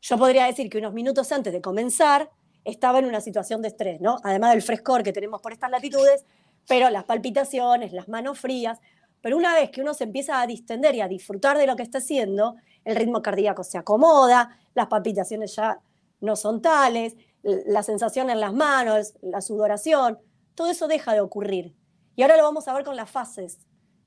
yo 0.00 0.18
podría 0.18 0.46
decir 0.46 0.68
que 0.70 0.78
unos 0.78 0.92
minutos 0.92 1.30
antes 1.32 1.52
de 1.52 1.60
comenzar 1.60 2.30
estaba 2.64 2.98
en 2.98 3.06
una 3.06 3.20
situación 3.20 3.62
de 3.62 3.68
estrés, 3.68 4.00
¿no? 4.00 4.18
Además 4.24 4.52
del 4.52 4.62
frescor 4.62 5.02
que 5.02 5.12
tenemos 5.12 5.40
por 5.40 5.52
estas 5.52 5.70
latitudes, 5.70 6.24
pero 6.68 6.90
las 6.90 7.04
palpitaciones, 7.04 7.92
las 7.92 8.08
manos 8.08 8.38
frías. 8.38 8.80
Pero 9.20 9.36
una 9.36 9.54
vez 9.54 9.70
que 9.70 9.80
uno 9.80 9.94
se 9.94 10.04
empieza 10.04 10.40
a 10.40 10.46
distender 10.46 10.94
y 10.94 11.00
a 11.00 11.08
disfrutar 11.08 11.58
de 11.58 11.66
lo 11.66 11.76
que 11.76 11.82
está 11.82 11.98
haciendo, 11.98 12.56
el 12.84 12.96
ritmo 12.96 13.22
cardíaco 13.22 13.64
se 13.64 13.78
acomoda, 13.78 14.58
las 14.74 14.88
palpitaciones 14.88 15.54
ya 15.56 15.80
no 16.20 16.36
son 16.36 16.60
tales, 16.60 17.16
la 17.42 17.82
sensación 17.82 18.30
en 18.30 18.40
las 18.40 18.52
manos, 18.52 19.14
la 19.22 19.40
sudoración, 19.40 20.18
todo 20.54 20.70
eso 20.70 20.88
deja 20.88 21.12
de 21.12 21.20
ocurrir. 21.20 21.74
Y 22.16 22.22
ahora 22.22 22.36
lo 22.36 22.42
vamos 22.42 22.66
a 22.66 22.74
ver 22.74 22.84
con 22.84 22.96
las 22.96 23.10
fases 23.10 23.58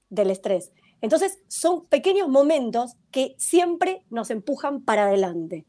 del 0.09 0.31
estrés. 0.31 0.71
Entonces, 1.01 1.39
son 1.47 1.87
pequeños 1.87 2.27
momentos 2.27 2.97
que 3.11 3.35
siempre 3.37 4.05
nos 4.09 4.29
empujan 4.29 4.83
para 4.83 5.03
adelante. 5.03 5.65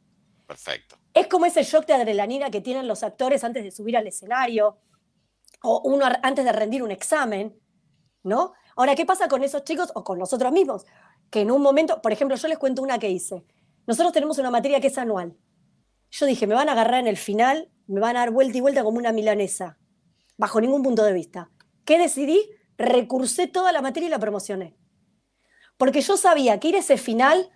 Perfecto. 0.46 0.96
Es 1.14 1.28
como 1.28 1.46
ese 1.46 1.62
shock 1.62 1.86
de 1.86 1.94
adrenalina 1.94 2.50
que 2.50 2.60
tienen 2.60 2.88
los 2.88 3.02
actores 3.02 3.44
antes 3.44 3.62
de 3.62 3.70
subir 3.70 3.96
al 3.96 4.06
escenario 4.06 4.78
o 5.62 5.82
uno 5.84 6.06
antes 6.22 6.44
de 6.44 6.52
rendir 6.52 6.82
un 6.82 6.90
examen, 6.90 7.56
¿no? 8.22 8.52
Ahora, 8.76 8.94
¿qué 8.94 9.06
pasa 9.06 9.28
con 9.28 9.44
esos 9.44 9.64
chicos 9.64 9.92
o 9.94 10.02
con 10.04 10.18
nosotros 10.18 10.52
mismos? 10.52 10.86
Que 11.30 11.42
en 11.42 11.50
un 11.50 11.62
momento, 11.62 12.00
por 12.02 12.12
ejemplo, 12.12 12.36
yo 12.36 12.48
les 12.48 12.58
cuento 12.58 12.82
una 12.82 12.98
que 12.98 13.10
hice. 13.10 13.44
Nosotros 13.86 14.12
tenemos 14.12 14.38
una 14.38 14.50
materia 14.50 14.80
que 14.80 14.88
es 14.88 14.98
anual. 14.98 15.36
Yo 16.10 16.26
dije, 16.26 16.46
me 16.46 16.54
van 16.54 16.68
a 16.68 16.72
agarrar 16.72 17.00
en 17.00 17.06
el 17.06 17.16
final, 17.16 17.70
me 17.86 18.00
van 18.00 18.16
a 18.16 18.20
dar 18.20 18.30
vuelta 18.30 18.58
y 18.58 18.60
vuelta 18.60 18.82
como 18.82 18.98
una 18.98 19.12
milanesa, 19.12 19.78
bajo 20.36 20.60
ningún 20.60 20.82
punto 20.82 21.04
de 21.04 21.12
vista. 21.12 21.50
¿Qué 21.84 21.98
decidí? 21.98 22.50
Recursé 22.76 23.46
toda 23.46 23.72
la 23.72 23.82
materia 23.82 24.08
y 24.08 24.10
la 24.10 24.18
promocioné. 24.18 24.76
Porque 25.80 26.02
yo 26.02 26.18
sabía 26.18 26.60
que 26.60 26.68
ir 26.68 26.76
a 26.76 26.80
ese 26.80 26.98
final 26.98 27.50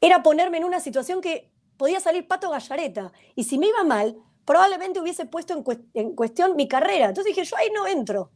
era 0.00 0.24
ponerme 0.24 0.58
en 0.58 0.64
una 0.64 0.80
situación 0.80 1.20
que 1.20 1.52
podía 1.76 2.00
salir 2.00 2.26
pato 2.26 2.50
gallareta. 2.50 3.12
Y 3.36 3.44
si 3.44 3.60
me 3.60 3.68
iba 3.68 3.84
mal, 3.84 4.16
probablemente 4.44 4.98
hubiese 4.98 5.24
puesto 5.26 5.54
en, 5.94 6.16
cuestión 6.16 6.56
mi 6.56 6.66
carrera. 6.66 7.06
Entonces 7.06 7.32
dije, 7.32 7.48
yo 7.48 7.56
ahí 7.56 7.68
no 7.72 7.86
entro. 7.86 8.32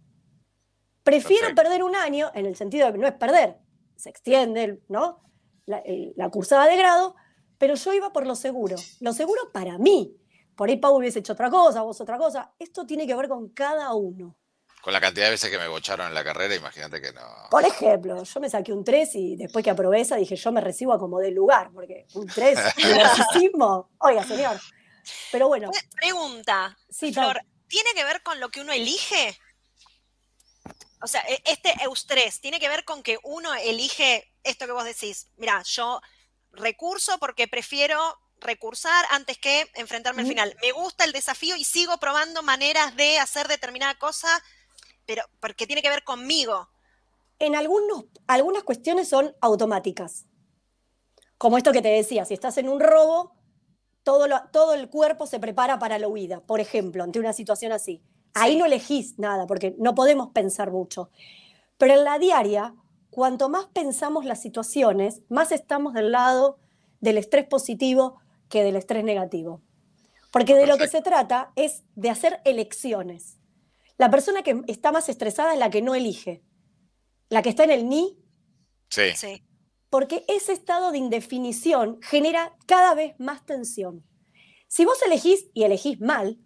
Prefiero 1.02 1.52
perder 1.52 1.82
un 1.82 1.96
año, 1.96 2.30
en 2.32 2.46
el 2.46 2.54
sentido 2.54 2.86
de 2.86 2.92
que 2.92 2.98
no 2.98 3.08
es 3.08 3.14
perder, 3.14 3.58
se 3.96 4.08
extiende 4.08 4.84
¿no? 4.88 5.20
la, 5.66 5.82
la 6.14 6.30
cursada 6.30 6.66
de 6.66 6.76
grado, 6.76 7.16
pero 7.58 7.74
yo 7.74 7.92
iba 7.94 8.12
por 8.12 8.24
lo 8.24 8.36
seguro. 8.36 8.76
Lo 9.00 9.12
seguro 9.12 9.50
para 9.52 9.78
mí. 9.78 10.16
Por 10.54 10.68
ahí 10.68 10.76
Pau 10.76 10.96
hubiese 10.96 11.18
hecho 11.18 11.32
otra 11.32 11.50
cosa, 11.50 11.82
vos 11.82 12.00
otra 12.00 12.18
cosa. 12.18 12.54
Esto 12.56 12.86
tiene 12.86 13.04
que 13.04 13.16
ver 13.16 13.26
con 13.26 13.48
cada 13.48 13.92
uno. 13.94 14.36
Con 14.82 14.92
la 14.92 15.00
cantidad 15.00 15.26
de 15.26 15.32
veces 15.32 15.50
que 15.50 15.58
me 15.58 15.68
bocharon 15.68 16.06
en 16.06 16.14
la 16.14 16.24
carrera, 16.24 16.54
imagínate 16.54 17.00
que 17.00 17.12
no. 17.12 17.22
Por 17.50 17.64
ejemplo, 17.64 18.22
yo 18.22 18.40
me 18.40 18.48
saqué 18.48 18.72
un 18.72 18.84
3 18.84 19.14
y 19.16 19.36
después 19.36 19.64
que 19.64 19.70
aprobé 19.70 20.00
esa 20.00 20.16
dije, 20.16 20.36
yo 20.36 20.52
me 20.52 20.60
recibo 20.60 20.92
a 20.92 20.98
como 20.98 21.18
del 21.18 21.34
lugar, 21.34 21.70
porque 21.72 22.06
un 22.14 22.26
3, 22.26 22.58
narcisismo. 22.96 23.90
Oiga, 23.98 24.24
señor. 24.24 24.58
Pero 25.32 25.48
bueno. 25.48 25.70
Pregunta, 25.96 26.78
sí, 26.88 27.12
Flor, 27.12 27.40
¿tiene 27.66 27.90
que 27.94 28.04
ver 28.04 28.22
con 28.22 28.40
lo 28.40 28.50
que 28.50 28.60
uno 28.60 28.72
elige? 28.72 29.38
O 31.02 31.06
sea, 31.06 31.20
e, 31.28 31.42
este 31.44 31.72
eustrés, 31.82 32.40
¿tiene 32.40 32.60
que 32.60 32.68
ver 32.68 32.84
con 32.84 33.02
que 33.02 33.18
uno 33.22 33.54
elige 33.54 34.32
esto 34.42 34.66
que 34.66 34.72
vos 34.72 34.84
decís? 34.84 35.28
Mira, 35.36 35.62
yo 35.62 36.00
recurso 36.52 37.18
porque 37.18 37.48
prefiero 37.48 37.98
recursar 38.40 39.04
antes 39.10 39.38
que 39.38 39.68
enfrentarme 39.74 40.22
al 40.22 40.28
final. 40.28 40.56
Me 40.62 40.72
gusta 40.72 41.04
el 41.04 41.12
desafío 41.12 41.56
y 41.56 41.64
sigo 41.64 41.98
probando 41.98 42.42
maneras 42.42 42.94
de 42.96 43.18
hacer 43.18 43.48
determinada 43.48 43.96
cosa, 43.96 44.42
pero 45.08 45.22
porque 45.40 45.66
tiene 45.66 45.80
que 45.80 45.88
ver 45.88 46.04
conmigo. 46.04 46.68
En 47.38 47.56
algunos, 47.56 48.04
algunas 48.26 48.62
cuestiones 48.62 49.08
son 49.08 49.34
automáticas. 49.40 50.26
Como 51.38 51.56
esto 51.56 51.72
que 51.72 51.80
te 51.80 51.88
decía, 51.88 52.26
si 52.26 52.34
estás 52.34 52.58
en 52.58 52.68
un 52.68 52.78
robo, 52.78 53.32
todo, 54.02 54.26
todo 54.52 54.74
el 54.74 54.90
cuerpo 54.90 55.26
se 55.26 55.40
prepara 55.40 55.78
para 55.78 55.98
la 55.98 56.08
huida, 56.08 56.40
por 56.40 56.60
ejemplo, 56.60 57.02
ante 57.02 57.18
una 57.18 57.32
situación 57.32 57.72
así. 57.72 58.02
Ahí 58.34 58.56
no 58.56 58.66
elegís 58.66 59.18
nada, 59.18 59.46
porque 59.46 59.74
no 59.78 59.94
podemos 59.94 60.28
pensar 60.32 60.70
mucho. 60.70 61.10
Pero 61.78 61.94
en 61.94 62.04
la 62.04 62.18
diaria, 62.18 62.74
cuanto 63.08 63.48
más 63.48 63.64
pensamos 63.72 64.26
las 64.26 64.42
situaciones, 64.42 65.22
más 65.30 65.52
estamos 65.52 65.94
del 65.94 66.12
lado 66.12 66.58
del 67.00 67.16
estrés 67.16 67.46
positivo 67.46 68.20
que 68.50 68.62
del 68.62 68.76
estrés 68.76 69.04
negativo. 69.04 69.62
Porque 70.32 70.54
de 70.54 70.66
lo 70.66 70.76
que 70.76 70.88
se 70.88 71.00
trata 71.00 71.50
es 71.56 71.82
de 71.94 72.10
hacer 72.10 72.42
elecciones. 72.44 73.37
La 73.98 74.10
persona 74.10 74.42
que 74.42 74.62
está 74.68 74.92
más 74.92 75.08
estresada 75.08 75.52
es 75.52 75.58
la 75.58 75.70
que 75.70 75.82
no 75.82 75.94
elige, 75.94 76.42
la 77.28 77.42
que 77.42 77.50
está 77.50 77.64
en 77.64 77.72
el 77.72 77.88
ni. 77.88 78.16
Sí. 78.88 79.12
sí. 79.16 79.44
Porque 79.90 80.24
ese 80.28 80.52
estado 80.52 80.92
de 80.92 80.98
indefinición 80.98 81.98
genera 82.02 82.56
cada 82.66 82.94
vez 82.94 83.14
más 83.18 83.44
tensión. 83.44 84.06
Si 84.68 84.84
vos 84.84 85.02
elegís 85.02 85.48
y 85.52 85.64
elegís 85.64 86.00
mal, 86.00 86.38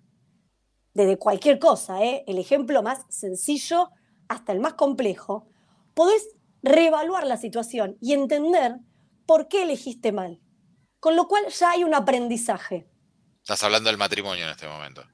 desde 0.95 1.19
cualquier 1.19 1.59
cosa, 1.59 2.03
¿eh? 2.03 2.25
el 2.27 2.39
ejemplo 2.39 2.83
más 2.83 3.05
sencillo 3.09 3.91
hasta 4.29 4.53
el 4.53 4.61
más 4.61 4.75
complejo, 4.75 5.49
podés 5.95 6.29
reevaluar 6.63 7.27
la 7.27 7.37
situación 7.37 7.99
y 8.01 8.15
entender 8.15 8.77
por 9.27 9.49
qué 9.49 9.65
elegiste 9.65 10.13
mal. 10.13 10.41
Con 11.01 11.17
lo 11.17 11.27
cual 11.27 11.49
ya 11.49 11.73
hay 11.73 11.85
un 11.85 11.95
aprendizaje. 11.95 12.89
Estás 13.41 13.63
hablando 13.65 13.91
del 13.91 13.99
matrimonio 13.99 14.45
en 14.45 14.51
este 14.51 14.69
momento. 14.69 15.05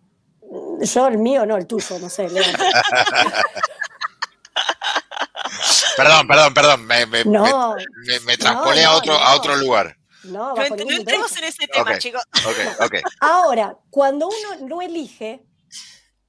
Yo 0.80 1.08
el 1.08 1.18
mío, 1.18 1.44
no 1.46 1.56
el 1.56 1.66
tuyo, 1.66 1.98
no 1.98 2.08
sé. 2.08 2.28
perdón, 5.96 6.28
perdón, 6.28 6.54
perdón. 6.54 6.86
Me, 6.86 7.04
me, 7.06 7.24
me, 7.24 8.36
traspolé 8.36 8.84
a, 8.84 8.94
otro, 8.94 9.14
a 9.14 9.34
otro 9.34 9.56
lugar. 9.56 9.96
No, 10.24 10.54
no 10.54 10.62
entremos 10.62 11.36
en 11.36 11.44
ese 11.44 11.66
tema, 11.66 11.98
chicos. 11.98 12.22
Ahora, 13.20 13.76
cuando 13.90 14.28
uno 14.28 14.68
no 14.68 14.80
elige, 14.82 15.44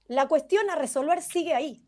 la 0.07 0.27
cuestión 0.27 0.69
a 0.69 0.75
resolver 0.75 1.21
sigue 1.21 1.53
ahí 1.53 1.85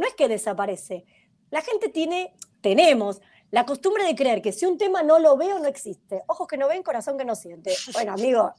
no 0.00 0.06
es 0.06 0.14
que 0.14 0.28
desaparece. 0.28 1.04
La 1.50 1.60
gente 1.60 1.90
tiene, 1.90 2.34
tenemos 2.62 3.20
la 3.50 3.66
costumbre 3.66 4.04
de 4.04 4.14
creer 4.14 4.40
que 4.40 4.52
si 4.52 4.64
un 4.64 4.78
tema 4.78 5.02
no 5.02 5.18
lo 5.18 5.36
veo, 5.36 5.58
no 5.58 5.66
existe. 5.66 6.22
Ojos 6.26 6.46
que 6.46 6.56
no 6.56 6.68
ven, 6.68 6.82
corazón 6.82 7.18
que 7.18 7.24
no 7.24 7.34
siente. 7.34 7.74
Bueno, 7.92 8.12
amigo, 8.12 8.54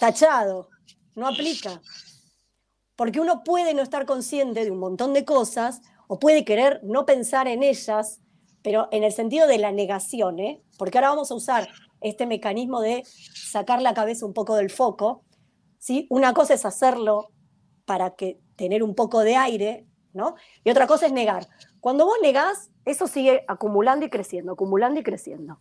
tachado, 0.00 0.68
no 1.14 1.28
aplica. 1.28 1.80
Porque 2.96 3.20
uno 3.20 3.44
puede 3.44 3.74
no 3.74 3.82
estar 3.82 4.06
consciente 4.06 4.64
de 4.64 4.70
un 4.72 4.78
montón 4.78 5.12
de 5.12 5.24
cosas 5.24 5.82
o 6.08 6.18
puede 6.18 6.44
querer 6.44 6.80
no 6.82 7.06
pensar 7.06 7.46
en 7.46 7.62
ellas, 7.62 8.20
pero 8.62 8.88
en 8.90 9.04
el 9.04 9.12
sentido 9.12 9.46
de 9.46 9.58
la 9.58 9.70
negación, 9.70 10.40
¿eh? 10.40 10.62
porque 10.76 10.98
ahora 10.98 11.10
vamos 11.10 11.30
a 11.30 11.34
usar 11.34 11.68
este 12.00 12.26
mecanismo 12.26 12.80
de 12.80 13.04
sacar 13.04 13.80
la 13.80 13.94
cabeza 13.94 14.26
un 14.26 14.32
poco 14.32 14.56
del 14.56 14.70
foco. 14.70 15.24
¿sí? 15.78 16.06
Una 16.10 16.34
cosa 16.34 16.54
es 16.54 16.64
hacerlo 16.64 17.30
para 17.84 18.16
que 18.16 18.40
tener 18.56 18.82
un 18.82 18.94
poco 18.94 19.20
de 19.20 19.36
aire 19.36 19.86
y 20.64 20.70
otra 20.70 20.86
cosa 20.86 21.06
es 21.06 21.12
negar. 21.12 21.46
Cuando 21.80 22.04
vos 22.04 22.16
negás, 22.20 22.70
eso 22.84 23.06
sigue 23.06 23.44
acumulando 23.46 24.06
y 24.06 24.10
creciendo, 24.10 24.52
acumulando 24.52 24.98
y 25.00 25.02
creciendo. 25.02 25.58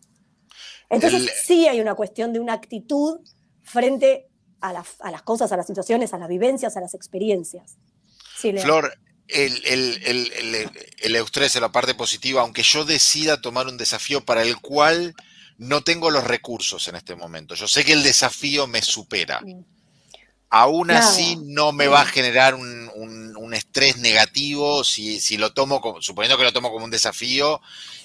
Entonces 0.89 1.31
sí 1.43 1.67
hay 1.67 1.81
una 1.81 1.95
cuestión 1.95 2.33
de 2.33 2.39
una 2.39 2.53
actitud 2.53 3.19
frente 3.61 4.28
a, 4.61 4.73
las 4.73 5.21
cosas, 5.23 5.51
a 5.51 5.57
las 5.57 5.67
situaciones, 5.67 6.13
a 6.13 6.17
las 6.17 6.29
vivencias, 6.29 6.75
a 6.77 6.81
las 6.81 6.93
experiencias. 6.93 7.77
Flor, 8.61 8.93
el, 9.27 9.61
el, 9.65 10.71
el, 11.01 11.15
eustrés 11.15 11.55
en 11.55 11.61
la 11.61 11.71
parte 11.71 11.93
positiva, 11.93 12.41
aunque 12.41 12.63
yo 12.63 12.85
decida 12.85 13.41
tomar 13.41 13.67
un 13.67 13.77
desafío 13.77 14.23
para 14.25 14.43
el 14.43 14.57
cual 14.59 15.13
no 15.57 15.81
tengo 15.81 16.09
los 16.09 16.23
recursos 16.23 16.87
en 16.87 16.95
este 16.95 17.15
momento, 17.15 17.55
yo 17.55 17.67
sé 17.67 17.83
que 17.83 17.93
el 17.93 18.03
desafío 18.03 18.65
me 18.65 18.81
supera. 18.81 19.41
Aún 20.49 20.89
así 20.89 21.37
no 21.43 21.71
me 21.71 21.87
va 21.87 22.01
a 22.01 22.05
generar 22.05 22.55
un, 22.55 23.28
estrés 23.53 23.97
negativo 23.97 24.83
si, 24.83 25.37
lo 25.37 25.53
tomo, 25.53 25.81
suponiendo 26.01 26.37
que 26.37 26.43
lo 26.43 26.53
tomo 26.53 26.71
como 26.71 26.85
un 26.85 26.91
desafío 26.91 27.61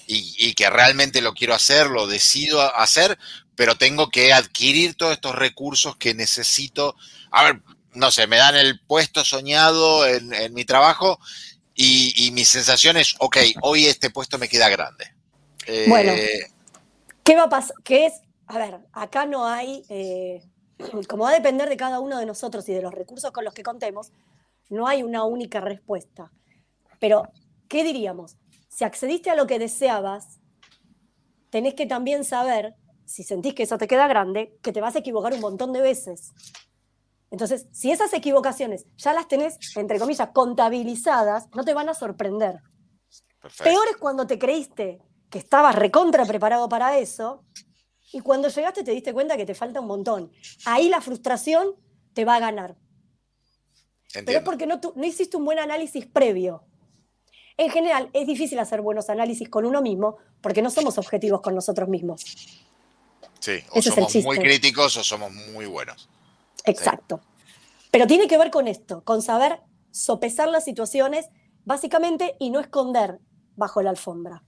y, 0.07 0.53
que 0.53 0.69
realmente 0.69 1.21
lo 1.21 1.33
quiero 1.33 1.53
hacer, 1.53 1.87
lo 1.87 2.07
decido 2.07 2.61
hacer, 2.75 3.17
pero 3.55 3.75
tengo 3.75 4.09
que 4.09 4.33
adquirir 4.33 4.95
todos 4.95 5.13
estos 5.13 5.35
recursos 5.35 5.95
que 5.97 6.13
necesito. 6.13 6.95
A 7.31 7.43
ver, 7.43 7.61
no 7.93 8.11
sé, 8.11 8.27
me 8.27 8.37
dan 8.37 8.55
el 8.55 8.79
puesto 8.79 9.25
soñado 9.25 10.05
en, 10.05 10.53
mi 10.53 10.65
trabajo 10.65 11.19
y, 11.73 12.29
mi 12.33 12.45
sensación 12.45 12.97
es, 12.97 13.15
ok, 13.19 13.37
hoy 13.61 13.85
este 13.85 14.09
puesto 14.09 14.37
me 14.37 14.49
queda 14.49 14.69
grande. 14.69 15.13
bueno, 15.87 16.11
eh, 16.11 16.51
¿qué 17.23 17.35
va 17.35 17.43
a 17.43 17.49
pasar? 17.49 17.75
¿Qué 17.83 18.05
es? 18.05 18.13
A 18.47 18.57
ver, 18.57 18.79
acá 18.93 19.25
no 19.25 19.47
hay... 19.47 19.83
Eh, 19.89 20.43
como 21.07 21.23
va 21.23 21.29
a 21.29 21.33
depender 21.33 21.69
de 21.69 21.77
cada 21.77 21.99
uno 21.99 22.19
de 22.19 22.25
nosotros 22.25 22.67
y 22.69 22.73
de 22.73 22.81
los 22.81 22.93
recursos 22.93 23.31
con 23.31 23.45
los 23.45 23.53
que 23.53 23.63
contemos, 23.63 24.11
no 24.69 24.87
hay 24.87 25.03
una 25.03 25.23
única 25.23 25.59
respuesta. 25.59 26.31
Pero, 26.99 27.23
¿qué 27.67 27.83
diríamos? 27.83 28.37
Si 28.69 28.83
accediste 28.83 29.29
a 29.29 29.35
lo 29.35 29.47
que 29.47 29.59
deseabas, 29.59 30.39
tenés 31.49 31.73
que 31.73 31.85
también 31.85 32.23
saber, 32.23 32.75
si 33.05 33.23
sentís 33.23 33.53
que 33.53 33.63
eso 33.63 33.77
te 33.77 33.87
queda 33.87 34.07
grande, 34.07 34.57
que 34.61 34.71
te 34.71 34.81
vas 34.81 34.95
a 34.95 34.99
equivocar 34.99 35.33
un 35.33 35.41
montón 35.41 35.71
de 35.73 35.81
veces. 35.81 36.33
Entonces, 37.31 37.67
si 37.71 37.91
esas 37.91 38.13
equivocaciones 38.13 38.85
ya 38.97 39.13
las 39.13 39.27
tenés, 39.27 39.57
entre 39.75 39.99
comillas, 39.99 40.29
contabilizadas, 40.33 41.47
no 41.53 41.63
te 41.63 41.73
van 41.73 41.89
a 41.89 41.93
sorprender. 41.93 42.61
Peor 43.63 43.87
es 43.89 43.97
cuando 43.97 44.25
te 44.25 44.39
creíste 44.39 45.01
que 45.29 45.39
estabas 45.39 45.75
recontra 45.75 46.25
preparado 46.25 46.69
para 46.69 46.97
eso 46.97 47.43
y 48.11 48.21
cuando 48.21 48.47
llegaste 48.47 48.83
te 48.83 48.91
diste 48.91 49.13
cuenta 49.13 49.37
que 49.37 49.45
te 49.45 49.53
falta 49.53 49.81
un 49.81 49.87
montón. 49.87 50.31
Ahí 50.65 50.89
la 50.89 51.01
frustración 51.01 51.75
te 52.13 52.25
va 52.25 52.35
a 52.35 52.39
ganar. 52.39 52.77
Pero 54.23 54.39
es 54.39 54.43
porque 54.43 54.67
no, 54.67 54.79
no 54.95 55.05
hiciste 55.05 55.37
un 55.37 55.45
buen 55.45 55.59
análisis 55.59 56.05
previo. 56.05 56.63
En 57.57 57.69
general, 57.69 58.09
es 58.13 58.27
difícil 58.27 58.59
hacer 58.59 58.81
buenos 58.81 59.09
análisis 59.09 59.49
con 59.49 59.65
uno 59.65 59.81
mismo 59.81 60.17
porque 60.41 60.61
no 60.61 60.69
somos 60.69 60.97
objetivos 60.97 61.41
con 61.41 61.55
nosotros 61.55 61.87
mismos. 61.87 62.21
Sí, 63.39 63.63
o 63.71 63.81
somos 63.81 64.15
muy 64.23 64.37
críticos 64.37 64.97
o 64.97 65.03
somos 65.03 65.31
muy 65.31 65.65
buenos. 65.65 66.09
Exacto. 66.65 67.21
Pero 67.91 68.07
tiene 68.07 68.27
que 68.27 68.37
ver 68.37 68.51
con 68.51 68.67
esto, 68.67 69.03
con 69.03 69.21
saber 69.21 69.61
sopesar 69.91 70.49
las 70.49 70.65
situaciones 70.65 71.27
básicamente 71.63 72.35
y 72.39 72.49
no 72.49 72.59
esconder 72.59 73.19
bajo 73.55 73.81
la 73.81 73.91
alfombra. 73.91 74.43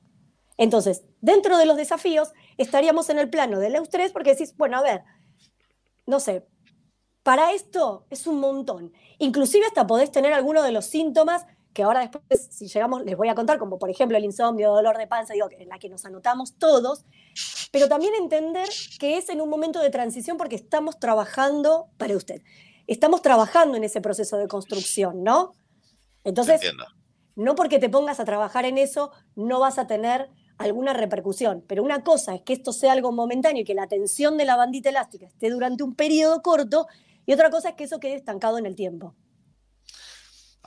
Entonces, 0.57 1.03
dentro 1.21 1.57
de 1.57 1.65
los 1.65 1.77
desafíos, 1.77 2.33
estaríamos 2.57 3.09
en 3.09 3.19
el 3.19 3.29
plano 3.29 3.59
del 3.59 3.75
eustrés 3.75 4.11
porque 4.11 4.31
decís, 4.31 4.55
bueno, 4.57 4.77
a 4.77 4.81
ver, 4.81 5.03
no 6.05 6.19
sé, 6.19 6.45
para 7.27 7.51
esto 7.51 8.05
es 8.09 8.25
un 8.25 8.39
montón. 8.39 8.93
Inclusive 9.17 9.65
hasta 9.65 9.85
podés 9.85 10.13
tener 10.13 10.31
alguno 10.31 10.63
de 10.63 10.71
los 10.71 10.85
síntomas 10.85 11.45
que 11.73 11.83
ahora 11.83 11.99
después, 11.99 12.47
si 12.51 12.69
llegamos, 12.69 13.03
les 13.03 13.17
voy 13.17 13.27
a 13.27 13.35
contar, 13.35 13.59
como 13.59 13.77
por 13.77 13.89
ejemplo 13.89 14.17
el 14.17 14.23
insomnio, 14.23 14.71
dolor 14.71 14.97
de 14.97 15.07
panza, 15.07 15.33
digo, 15.33 15.49
en 15.51 15.67
la 15.67 15.77
que 15.77 15.89
nos 15.89 16.05
anotamos 16.05 16.57
todos, 16.57 17.03
pero 17.73 17.89
también 17.89 18.13
entender 18.15 18.69
que 18.97 19.17
es 19.17 19.27
en 19.27 19.41
un 19.41 19.49
momento 19.49 19.81
de 19.81 19.89
transición 19.89 20.37
porque 20.37 20.55
estamos 20.55 20.99
trabajando 20.99 21.89
para 21.97 22.15
usted. 22.15 22.41
Estamos 22.87 23.21
trabajando 23.21 23.75
en 23.75 23.83
ese 23.83 23.99
proceso 23.99 24.37
de 24.37 24.47
construcción, 24.47 25.21
¿no? 25.21 25.51
Entonces, 26.23 26.61
no 27.35 27.55
porque 27.55 27.77
te 27.77 27.89
pongas 27.89 28.21
a 28.21 28.23
trabajar 28.23 28.63
en 28.63 28.77
eso, 28.77 29.11
no 29.35 29.59
vas 29.59 29.79
a 29.79 29.85
tener 29.85 30.29
alguna 30.57 30.93
repercusión. 30.93 31.61
Pero 31.67 31.83
una 31.83 32.05
cosa 32.05 32.35
es 32.35 32.41
que 32.43 32.53
esto 32.53 32.71
sea 32.71 32.93
algo 32.93 33.11
momentáneo 33.11 33.63
y 33.63 33.65
que 33.65 33.73
la 33.73 33.87
tensión 33.87 34.37
de 34.37 34.45
la 34.45 34.55
bandita 34.55 34.87
elástica 34.87 35.27
esté 35.27 35.49
durante 35.49 35.83
un 35.83 35.93
periodo 35.93 36.41
corto, 36.41 36.87
y 37.27 37.33
otra 37.33 37.51
cosa 37.51 37.69
es 37.69 37.75
que 37.75 37.83
eso 37.83 37.99
quede 37.99 38.15
estancado 38.15 38.57
en 38.57 38.65
el 38.65 38.75
tiempo 38.75 39.15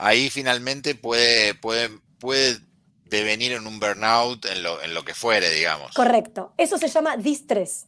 ahí 0.01 0.29
finalmente 0.29 0.95
puede, 0.95 1.53
puede, 1.53 1.89
puede 2.19 2.59
devenir 3.05 3.51
en 3.53 3.67
un 3.67 3.79
burnout 3.79 4.45
en 4.45 4.63
lo, 4.63 4.81
en 4.81 4.93
lo 4.93 5.05
que 5.05 5.13
fuere, 5.13 5.49
digamos. 5.51 5.93
Correcto. 5.93 6.53
Eso 6.57 6.77
se 6.77 6.87
llama 6.87 7.17
distrés. 7.17 7.87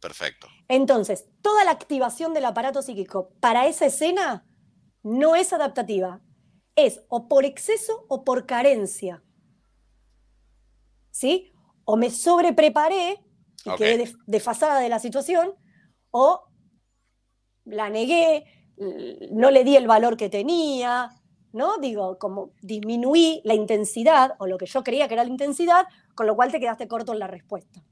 Perfecto. 0.00 0.48
Entonces, 0.68 1.26
toda 1.42 1.64
la 1.64 1.72
activación 1.72 2.32
del 2.32 2.46
aparato 2.46 2.80
psíquico 2.80 3.30
para 3.40 3.66
esa 3.66 3.86
escena 3.86 4.46
no 5.02 5.36
es 5.36 5.52
adaptativa. 5.52 6.20
Es 6.76 7.02
o 7.08 7.28
por 7.28 7.44
exceso 7.44 8.06
o 8.08 8.24
por 8.24 8.46
carencia. 8.46 9.22
¿Sí? 11.10 11.52
O 11.84 11.96
me 11.96 12.10
sobrepreparé 12.10 13.22
y 13.64 13.76
quedé 13.76 14.14
desfasada 14.26 14.80
de 14.80 14.88
la 14.88 15.00
situación, 15.00 15.54
o 16.10 16.49
la 17.70 17.90
negué, 17.90 18.44
no 19.30 19.50
le 19.50 19.64
di 19.64 19.76
el 19.76 19.86
valor 19.86 20.16
que 20.16 20.28
tenía, 20.28 21.10
¿no? 21.52 21.78
Digo, 21.78 22.18
como 22.18 22.52
disminuí 22.62 23.40
la 23.44 23.54
intensidad 23.54 24.34
o 24.38 24.46
lo 24.46 24.58
que 24.58 24.66
yo 24.66 24.82
creía 24.82 25.08
que 25.08 25.14
era 25.14 25.24
la 25.24 25.30
intensidad, 25.30 25.86
con 26.14 26.26
lo 26.26 26.36
cual 26.36 26.50
te 26.50 26.60
quedaste 26.60 26.88
corto 26.88 27.12
en 27.12 27.18
la 27.18 27.26
respuesta. 27.26 27.82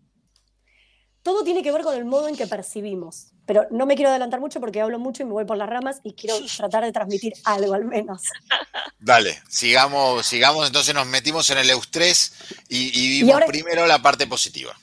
Todo 1.22 1.44
tiene 1.44 1.62
que 1.62 1.72
ver 1.72 1.82
con 1.82 1.94
el 1.94 2.04
modo 2.04 2.28
en 2.28 2.36
que 2.36 2.46
percibimos, 2.46 3.32
pero 3.44 3.66
no 3.70 3.86
me 3.86 3.96
quiero 3.96 4.10
adelantar 4.10 4.40
mucho 4.40 4.60
porque 4.60 4.80
hablo 4.80 4.98
mucho 4.98 5.22
y 5.22 5.26
me 5.26 5.32
voy 5.32 5.44
por 5.44 5.56
las 5.56 5.68
ramas 5.68 6.00
y 6.02 6.14
quiero 6.14 6.36
tratar 6.56 6.84
de 6.84 6.92
transmitir 6.92 7.34
algo 7.44 7.74
al 7.74 7.84
menos. 7.84 8.22
Dale, 8.98 9.42
sigamos, 9.48 10.24
sigamos, 10.24 10.66
entonces 10.66 10.94
nos 10.94 11.06
metimos 11.06 11.50
en 11.50 11.58
el 11.58 11.68
eustrés 11.70 12.32
y, 12.68 13.22
vimos 13.22 13.42
primero 13.46 13.86
la 13.86 14.00
parte 14.00 14.26
positiva. 14.26 14.74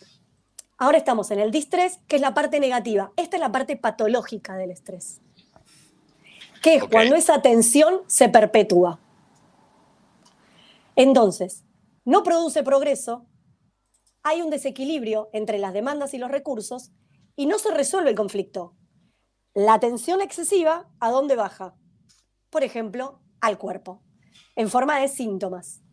Ahora 0.77 0.97
estamos 0.97 1.31
en 1.31 1.39
el 1.39 1.51
distrés, 1.51 1.99
que 2.07 2.17
es 2.17 2.21
la 2.21 2.33
parte 2.33 2.59
negativa. 2.59 3.11
Esta 3.15 3.37
es 3.37 3.41
la 3.41 3.51
parte 3.51 3.77
patológica 3.77 4.55
del 4.57 4.71
estrés 4.71 5.21
que 6.65 6.77
es 6.77 6.83
cuando 6.83 7.13
esa 7.15 7.43
tensión 7.43 8.01
se 8.07 8.27
perpetúa. 8.27 8.99
Entonces, 10.95 11.63
no 12.05 12.23
produce 12.23 12.63
progreso, 12.63 13.27
hay 14.23 14.41
un 14.41 14.49
desequilibrio 14.49 15.29
entre 15.31 15.59
las 15.59 15.73
demandas 15.73 16.15
y 16.15 16.17
los 16.17 16.31
recursos 16.31 16.91
y 17.35 17.45
no 17.45 17.59
se 17.59 17.69
resuelve 17.69 18.09
el 18.09 18.15
conflicto. 18.15 18.73
La 19.53 19.79
tensión 19.79 20.21
excesiva, 20.21 20.89
¿a 20.99 21.11
dónde 21.11 21.35
baja? 21.35 21.75
Por 22.49 22.63
ejemplo, 22.63 23.21
al 23.41 23.59
cuerpo, 23.59 24.01
en 24.55 24.67
forma 24.67 24.99
de 24.99 25.07
síntomas. 25.07 25.83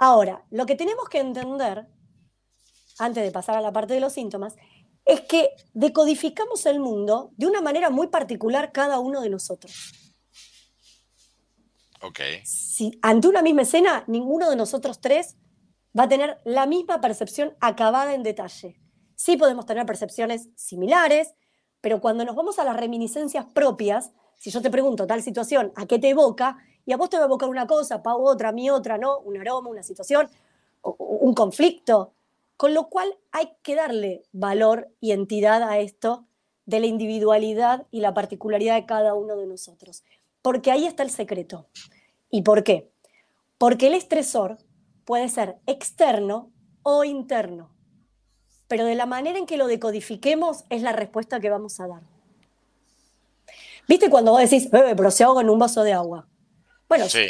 Ahora, 0.00 0.44
lo 0.50 0.66
que 0.66 0.74
tenemos 0.74 1.08
que 1.08 1.20
entender, 1.20 1.86
antes 2.98 3.22
de 3.22 3.30
pasar 3.30 3.56
a 3.56 3.60
la 3.60 3.72
parte 3.72 3.94
de 3.94 4.00
los 4.00 4.12
síntomas, 4.12 4.56
es 5.04 5.22
que 5.22 5.50
decodificamos 5.72 6.66
el 6.66 6.80
mundo 6.80 7.30
de 7.36 7.46
una 7.46 7.60
manera 7.60 7.90
muy 7.90 8.08
particular 8.08 8.72
cada 8.72 9.00
uno 9.00 9.20
de 9.20 9.30
nosotros. 9.30 9.92
Okay. 12.00 12.44
Si 12.44 12.98
ante 13.02 13.28
una 13.28 13.42
misma 13.42 13.62
escena, 13.62 14.04
ninguno 14.06 14.50
de 14.50 14.56
nosotros 14.56 15.00
tres 15.00 15.36
va 15.98 16.04
a 16.04 16.08
tener 16.08 16.40
la 16.44 16.66
misma 16.66 17.00
percepción 17.00 17.56
acabada 17.60 18.14
en 18.14 18.22
detalle. 18.22 18.80
Sí 19.14 19.36
podemos 19.36 19.66
tener 19.66 19.86
percepciones 19.86 20.48
similares, 20.56 21.34
pero 21.80 22.00
cuando 22.00 22.24
nos 22.24 22.34
vamos 22.34 22.58
a 22.58 22.64
las 22.64 22.76
reminiscencias 22.76 23.46
propias, 23.52 24.12
si 24.36 24.50
yo 24.50 24.60
te 24.60 24.70
pregunto 24.70 25.06
tal 25.06 25.22
situación, 25.22 25.72
¿a 25.76 25.86
qué 25.86 25.98
te 25.98 26.08
evoca? 26.08 26.58
Y 26.84 26.92
a 26.92 26.96
vos 26.96 27.08
te 27.10 27.16
va 27.16 27.24
a 27.24 27.26
evocar 27.26 27.48
una 27.48 27.66
cosa, 27.66 28.02
Pau 28.02 28.24
otra, 28.24 28.48
a 28.48 28.52
mí 28.52 28.68
otra, 28.70 28.98
¿no? 28.98 29.20
Un 29.20 29.36
aroma, 29.36 29.70
una 29.70 29.84
situación, 29.84 30.28
un 30.82 31.34
conflicto. 31.34 32.14
Con 32.56 32.74
lo 32.74 32.88
cual 32.88 33.12
hay 33.32 33.52
que 33.62 33.74
darle 33.74 34.22
valor 34.32 34.90
y 35.00 35.12
entidad 35.12 35.62
a 35.62 35.78
esto 35.78 36.26
de 36.66 36.80
la 36.80 36.86
individualidad 36.86 37.86
y 37.90 38.00
la 38.00 38.14
particularidad 38.14 38.76
de 38.76 38.86
cada 38.86 39.14
uno 39.14 39.36
de 39.36 39.46
nosotros. 39.46 40.04
Porque 40.42 40.70
ahí 40.70 40.86
está 40.86 41.02
el 41.02 41.10
secreto. 41.10 41.68
¿Y 42.30 42.42
por 42.42 42.64
qué? 42.64 42.90
Porque 43.58 43.88
el 43.88 43.94
estresor 43.94 44.58
puede 45.04 45.28
ser 45.28 45.56
externo 45.66 46.50
o 46.82 47.04
interno. 47.04 47.70
Pero 48.68 48.84
de 48.84 48.94
la 48.94 49.06
manera 49.06 49.38
en 49.38 49.46
que 49.46 49.56
lo 49.56 49.66
decodifiquemos 49.66 50.64
es 50.70 50.82
la 50.82 50.92
respuesta 50.92 51.40
que 51.40 51.50
vamos 51.50 51.78
a 51.80 51.88
dar. 51.88 52.02
¿Viste 53.88 54.08
cuando 54.08 54.32
vos 54.32 54.40
decís, 54.40 54.70
bebé, 54.70 54.94
pero 54.96 55.10
se 55.10 55.24
ahoga 55.24 55.42
en 55.42 55.50
un 55.50 55.58
vaso 55.58 55.82
de 55.82 55.92
agua? 55.92 56.28
Bueno, 56.88 57.08
sí. 57.08 57.26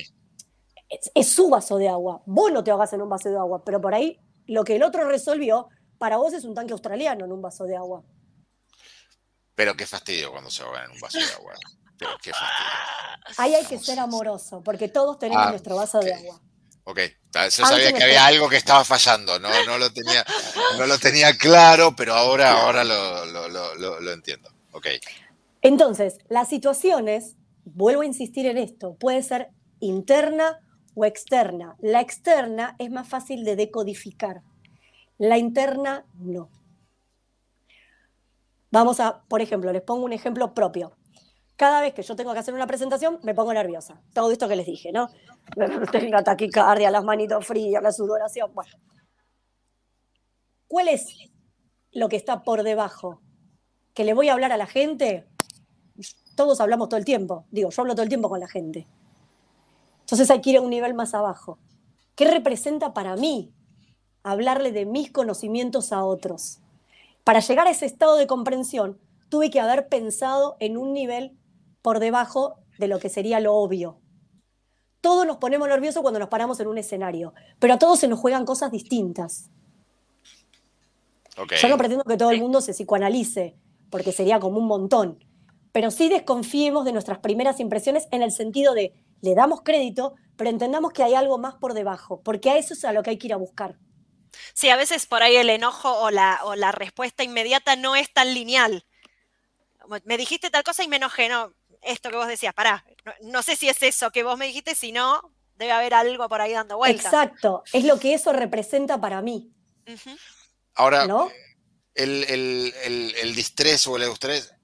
es, 0.89 1.11
es, 1.15 1.29
su 1.29 1.49
vaso 1.49 1.79
de 1.79 1.89
agua. 1.89 2.23
Vos 2.27 2.53
no 2.53 2.63
te 2.63 2.71
ahogas 2.71 2.93
en 2.93 3.03
un 3.03 3.09
vaso 3.09 3.31
de 3.31 3.37
agua, 3.37 3.65
pero 3.65 3.81
por 3.81 3.95
ahí 3.95 4.21
lo 4.47 4.65
que 4.65 4.77
el 4.77 4.83
otro 4.83 5.09
resolvió, 5.09 5.69
para 5.99 6.17
vos 6.17 6.33
es 6.33 6.45
un 6.45 6.55
tanque 6.55 6.73
australiano 6.73 7.25
en 7.25 7.33
un 7.33 7.41
vaso 7.41 7.65
de 7.65 7.77
agua. 7.77 8.03
Pero 9.55 9.77
qué 9.77 9.87
fastidio 9.87 10.31
cuando 10.33 10.51
se 10.51 10.63
ahogan 10.63 10.85
en 10.87 10.91
un 10.93 11.01
vaso 11.01 11.19
de 11.19 11.33
agua. 11.33 11.55
Pero 11.99 12.11
qué 12.23 12.33
fastidio. 12.33 13.35
Ahí 13.39 13.55
hay 13.55 13.65
que 13.65 13.79
ser 13.79 13.99
amoroso, 14.01 14.63
porque 14.63 14.89
todos 14.89 15.19
tenemos 15.19 15.47
ah, 15.47 15.51
nuestro 15.51 15.77
vaso 15.77 16.01
de 16.01 16.15
agua. 16.15 16.41
Ok, 16.85 16.99
yo 17.33 17.51
sabía 17.51 17.93
que 17.93 18.03
había 18.03 18.27
algo 18.27 18.49
que 18.49 18.57
estaba 18.57 18.85
fallando, 18.85 19.39
no, 19.39 19.49
no, 19.67 19.79
lo, 19.79 19.93
tenía, 19.93 20.25
no 20.77 20.87
lo 20.87 20.99
tenía 20.99 21.37
claro, 21.39 21.95
pero 21.95 22.15
ahora, 22.15 22.63
ahora 22.63 22.83
lo, 22.83 23.25
lo, 23.27 24.01
lo 24.01 24.13
entiendo. 24.13 24.51
Ok. 24.73 24.89
Entonces, 25.61 26.19
las 26.29 26.49
situaciones, 26.49 27.37
vuelvo 27.65 28.03
a 28.03 28.07
insistir 28.07 28.47
en 28.47 28.59
esto, 28.59 28.97
puede 28.97 29.23
ser 29.23 29.51
interna 29.79 30.59
o 30.95 31.05
externa. 31.05 31.77
La 31.81 32.01
externa 32.01 32.77
es 32.79 32.91
más 32.91 33.09
fácil 33.09 33.45
de 33.45 33.57
decodificar, 33.57 34.43
la 35.19 35.39
interna 35.39 36.05
no. 36.15 36.51
Vamos 38.73 38.99
a, 39.01 39.23
por 39.29 39.41
ejemplo, 39.41 39.73
les 39.73 39.83
pongo 39.83 40.05
un 40.05 40.13
ejemplo 40.13 40.55
propio. 40.55 40.97
Cada 41.57 41.81
vez 41.81 41.95
que 41.95 42.03
yo 42.03 42.17
tengo 42.17 42.33
que 42.33 42.41
hacer 42.41 42.55
una 42.55 42.67
presentación, 42.67 43.21
me 43.23 43.35
pongo 43.35 43.53
nerviosa. 43.53 44.01
Todo 44.15 44.33
esto 44.33 44.49
que 44.49 44.57
les 44.57 44.67
dije, 44.67 44.91
¿no? 44.91 45.11
Tengo 45.93 46.23
taquicardia, 46.25 46.91
las 46.91 47.05
manitos 47.05 47.47
frías, 47.47 47.83
la 47.83 47.93
sudoración. 47.93 48.53
Bueno. 48.53 48.73
¿Cuál 50.67 50.89
es 50.89 51.07
lo 51.93 52.09
que 52.09 52.17
está 52.17 52.43
por 52.43 52.65
debajo? 52.65 53.21
¿Que 53.95 54.05
le 54.05 54.15
voy 54.15 54.29
a 54.29 54.33
hablar 54.33 54.51
a 54.51 54.57
la 54.57 54.67
gente? 54.67 55.29
Todos 56.35 56.61
hablamos 56.61 56.89
todo 56.89 56.99
el 56.99 57.05
tiempo. 57.05 57.45
Digo, 57.51 57.71
yo 57.71 57.83
hablo 57.83 57.95
todo 57.95 58.03
el 58.03 58.09
tiempo 58.09 58.29
con 58.29 58.41
la 58.41 58.49
gente. 58.49 58.89
Entonces 60.03 60.31
hay 60.31 60.41
que 60.41 60.51
ir 60.51 60.59
a 60.59 60.61
un 60.61 60.71
nivel 60.71 60.95
más 60.95 61.15
abajo. 61.15 61.59
¿Qué 62.15 62.31
representa 62.31 62.93
para 62.93 63.17
mí 63.17 63.53
hablarle 64.23 64.71
de 64.71 64.87
mis 64.87 65.11
conocimientos 65.11 65.93
a 65.93 66.05
otros? 66.05 66.61
Para 67.25 67.41
llegar 67.41 67.67
a 67.67 67.71
ese 67.71 67.87
estado 67.87 68.17
de 68.17 68.27
comprensión, 68.27 68.99
tuve 69.29 69.51
que 69.51 69.61
haber 69.61 69.89
pensado 69.89 70.57
en 70.61 70.77
un 70.77 70.93
nivel 70.93 71.37
por 71.81 72.01
debajo 72.01 72.57
de 72.79 72.89
lo 72.89 72.99
que 72.99 73.09
sería 73.09 73.41
lo 73.41 73.55
obvio. 73.55 73.99
Todos 75.01 75.27
nos 75.27 75.39
ponemos 75.39 75.69
nerviosos 75.69 76.03
cuando 76.03 76.21
nos 76.21 76.29
paramos 76.29 76.61
en 76.61 76.69
un 76.69 76.79
escenario, 76.79 77.33
pero 77.59 77.75
a 77.75 77.79
todos 77.79 77.99
se 77.99 78.09
nos 78.09 78.21
juegan 78.21 78.45
cosas 78.45 78.71
distintas. 78.71 79.51
Yo 81.61 81.69
no 81.69 81.79
pretendo 81.79 82.05
que 82.05 82.17
todo 82.17 82.31
el 82.31 82.41
mundo 82.41 82.61
se 82.61 82.73
psicoanalice, 82.73 83.57
porque 83.91 84.13
sería 84.13 84.39
como 84.39 84.59
un 84.59 84.67
montón, 84.67 85.19
pero 85.73 85.91
sí 85.91 86.09
desconfiemos 86.09 86.85
de 86.85 86.93
nuestras 86.93 87.19
primeras 87.19 87.59
impresiones 87.59 88.07
en 88.11 88.23
el 88.23 88.31
sentido 88.31 88.75
de 88.75 88.93
le 89.23 89.35
damos 89.35 89.63
crédito, 89.63 90.15
pero 90.37 90.51
entendamos 90.51 90.93
que 90.93 91.03
hay 91.03 91.15
algo 91.15 91.39
más 91.39 91.55
por 91.55 91.73
debajo, 91.73 92.21
porque 92.23 92.51
a 92.51 92.59
eso 92.59 92.75
es 92.75 92.85
a 92.85 92.93
lo 92.93 93.03
que 93.03 93.11
hay 93.11 93.19
que 93.19 93.29
ir 93.29 93.33
a 93.33 93.39
buscar. 93.39 93.79
Sí, 94.55 94.69
a 94.69 94.77
veces 94.77 95.07
por 95.07 95.23
ahí 95.23 95.37
el 95.37 95.51
enojo 95.51 95.93
o 96.01 96.11
la, 96.11 96.41
o 96.45 96.55
la 96.55 96.73
respuesta 96.73 97.23
inmediata 97.23 97.77
no 97.77 97.97
es 97.97 98.13
tan 98.13 98.35
lineal. 98.35 98.85
Me 100.05 100.17
dijiste 100.17 100.51
tal 100.51 100.65
cosa 100.65 100.83
y 100.83 100.89
me 100.89 100.97
enojé, 100.97 101.29
no, 101.29 101.55
esto 101.83 102.11
que 102.11 102.17
vos 102.17 102.29
decías, 102.29 102.55
pará, 102.55 102.85
no, 103.23 103.43
sé 103.43 103.57
si 103.57 103.69
es 103.69 103.83
eso 103.83 104.11
que 104.11 104.23
vos 104.23 104.39
me 104.39 104.47
dijiste, 104.47 104.75
si 104.75 104.93
no, 104.93 105.33
debe 105.57 105.73
haber 105.73 105.95
algo 105.95 106.29
por 106.29 106.41
ahí 106.41 106.53
dando 106.53 106.77
vueltas. 106.77 107.07
Exacto, 107.07 107.63
es 107.73 107.85
lo 107.85 107.99
que 107.99 108.15
eso 108.15 108.33
representa 108.33 109.01
para 109.01 109.21
mí. 109.23 109.53
Ahora, 110.75 111.07
el, 111.95 112.25
el, 112.25 113.35
distrés 113.35 113.87
o 113.87 113.97
el 113.97 114.05
eustrés 114.05 114.55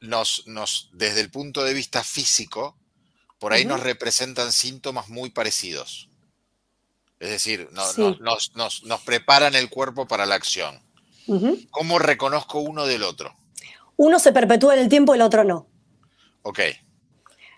nos, 0.00 0.46
nos, 0.46 0.90
desde 0.94 1.20
el 1.20 1.30
punto 1.30 1.62
de 1.62 1.74
vista 1.74 2.02
físico, 2.02 2.79
por 3.40 3.54
ahí 3.54 3.64
nos 3.64 3.82
representan 3.82 4.52
síntomas 4.52 5.08
muy 5.08 5.30
parecidos. 5.30 6.10
Es 7.18 7.30
decir, 7.30 7.70
nos, 7.72 9.00
preparan 9.04 9.54
el 9.54 9.70
cuerpo 9.70 10.06
para 10.06 10.26
la 10.26 10.34
acción. 10.34 10.78
¿Cómo 11.70 11.98
reconozco 11.98 12.60
uno 12.60 12.86
del 12.86 13.02
otro? 13.02 13.34
Uno 13.96 14.18
se 14.18 14.32
perpetúa 14.32 14.74
en 14.74 14.80
el 14.80 14.88
tiempo, 14.88 15.14
el 15.14 15.22
otro 15.22 15.42
no. 15.42 15.68
Ok. 16.42 16.60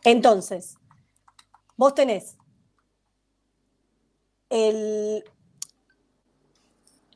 Entonces, 0.04 0.76
vos 1.76 1.94
tenés 1.94 2.36
el... 4.50 5.24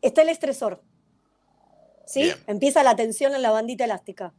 Está 0.02 0.22
el 0.22 0.28
estresor. 0.28 0.82
¿Sí? 2.04 2.32
Empieza 2.48 2.82
la 2.82 2.96
tensión 2.96 3.34
en 3.34 3.42
la 3.42 3.50
bandita 3.50 3.84
elástica. 3.84 4.34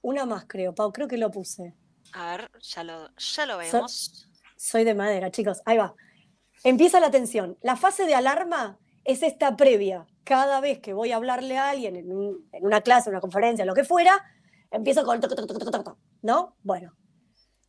Una 0.00 0.26
más, 0.26 0.44
creo, 0.46 0.74
Pau, 0.74 0.92
creo 0.92 1.08
que 1.08 1.16
lo 1.16 1.30
puse. 1.30 1.74
A 2.12 2.36
ver, 2.36 2.50
ya 2.60 2.84
lo, 2.84 3.58
vemos. 3.58 4.28
soy 4.56 4.84
de 4.84 4.94
madera, 4.94 5.30
chicos. 5.30 5.62
Ahí 5.64 5.78
va. 5.78 5.94
Empieza 6.64 7.00
la 7.00 7.10
tensión. 7.10 7.58
La 7.62 7.76
fase 7.76 8.06
de 8.06 8.14
alarma 8.14 8.78
es 9.04 9.22
esta 9.22 9.56
previa. 9.56 10.06
Cada 10.24 10.60
vez 10.60 10.80
que 10.80 10.92
voy 10.92 11.12
a 11.12 11.16
hablarle 11.16 11.58
a 11.58 11.70
alguien 11.70 11.96
en, 11.96 12.12
una 12.60 12.80
clase, 12.82 13.10
una 13.10 13.20
conferencia, 13.20 13.64
lo 13.64 13.74
que 13.74 13.84
fuera, 13.84 14.24
empiezo 14.70 15.04
con... 15.04 15.20
¿No? 16.22 16.56
Bueno, 16.62 16.94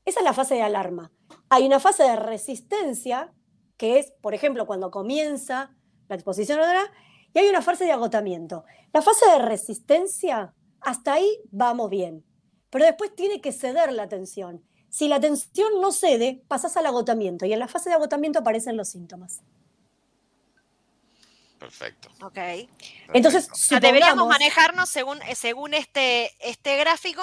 esa 0.06 0.20
es 0.20 0.24
la 0.24 0.34
fase 0.34 0.56
de 0.56 0.62
alarma. 0.62 1.12
Hay 1.50 1.66
una 1.66 1.80
fase 1.80 2.04
de 2.04 2.16
resistencia, 2.16 3.34
que 3.78 3.98
es, 3.98 4.12
por 4.22 4.34
ejemplo, 4.34 4.68
cuando 4.68 4.92
comienza 4.92 5.76
la 6.08 6.16
exposición 6.16 6.60
y 7.34 7.40
hay 7.40 7.50
una 7.50 7.62
fase 7.62 7.86
de 7.86 7.92
agotamiento. 7.92 8.66
La 8.92 9.02
fase 9.02 9.28
de 9.32 9.40
resistencia, 9.40 10.54
hasta 10.82 11.14
ahí 11.14 11.42
vamos 11.52 11.90
bien, 11.90 12.24
pero 12.74 12.86
después 12.86 13.16
tiene 13.16 13.40
que 13.40 13.52
ceder 13.52 13.94
la 13.94 14.10
tensión. 14.10 14.68
Si 14.90 15.08
la 15.08 15.20
tensión 15.20 15.80
no 15.80 15.92
cede, 15.92 16.44
pasas 16.48 16.76
al 16.76 16.88
agotamiento 16.88 17.46
y 17.46 17.54
en 17.54 17.60
la 17.60 17.68
fase 17.68 17.90
de 17.90 17.96
agotamiento 17.96 18.40
aparecen 18.40 18.76
los 18.78 18.90
síntomas. 18.90 19.42
Perfecto. 21.60 22.10
Ok. 22.24 22.40
Entonces, 23.14 23.48
deberíamos 23.80 24.28
manejarnos 24.28 24.90
según, 24.90 25.22
eh, 25.22 25.36
según 25.36 25.76
este, 25.76 26.32
este 26.40 26.76
gráfico 26.78 27.22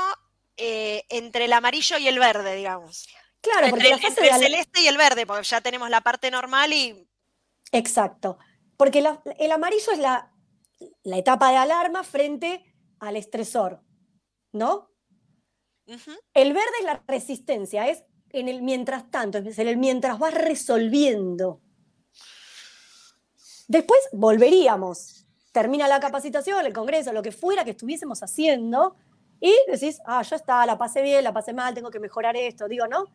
eh, 0.57 1.03
entre 1.09 1.47
el 1.47 1.53
amarillo 1.53 1.99
y 1.99 2.07
el 2.07 2.21
verde, 2.21 2.55
digamos. 2.55 3.09
Claro, 3.41 3.71
porque 3.71 3.89
la 3.89 3.99
fase 3.99 4.29
el 4.29 4.39
celeste 4.39 4.83
y 4.83 4.87
el 4.87 4.97
verde, 4.97 5.27
porque 5.27 5.43
ya 5.43 5.61
tenemos 5.61 5.91
la 5.91 6.01
parte 6.01 6.31
normal 6.31 6.73
y. 6.73 7.09
Exacto. 7.73 8.39
Porque 8.77 9.05
el 9.39 9.51
amarillo 9.51 9.91
es 9.91 9.99
la, 9.99 10.33
la 11.03 11.19
etapa 11.19 11.51
de 11.51 11.57
alarma 11.57 12.05
frente 12.05 12.73
al 13.01 13.17
estresor, 13.17 13.83
¿no? 14.53 14.90
El 16.35 16.53
verde 16.53 16.71
es 16.79 16.85
la 16.85 17.03
resistencia, 17.07 17.89
es 17.89 18.05
en 18.31 18.49
el 18.49 18.63
mientras 18.63 19.11
tanto, 19.11 19.39
es 19.39 19.59
en 19.59 19.69
el 19.69 19.77
mientras 19.77 20.19
vas 20.19 20.35
resolviendo. 20.35 21.61
Después 23.67 24.01
volveríamos, 24.13 25.27
termina 25.53 25.89
la 25.89 26.01
capacitación, 26.01 26.65
el 26.65 26.73
congreso, 26.73 27.13
lo 27.13 27.23
que 27.23 27.33
fuera 27.33 27.65
que 27.65 27.71
estuviésemos 27.71 28.23
haciendo, 28.23 28.97
y 29.41 29.55
decís, 29.69 30.01
ah, 30.07 30.23
ya 30.23 30.37
está, 30.37 30.67
la 30.67 30.77
pasé 30.77 31.03
bien, 31.03 31.25
la 31.25 31.33
pasé 31.33 31.53
mal, 31.53 31.75
tengo 31.75 31.91
que 31.91 31.99
mejorar 31.99 32.37
esto, 32.37 32.69
digo, 32.69 32.87
¿no? 32.87 33.07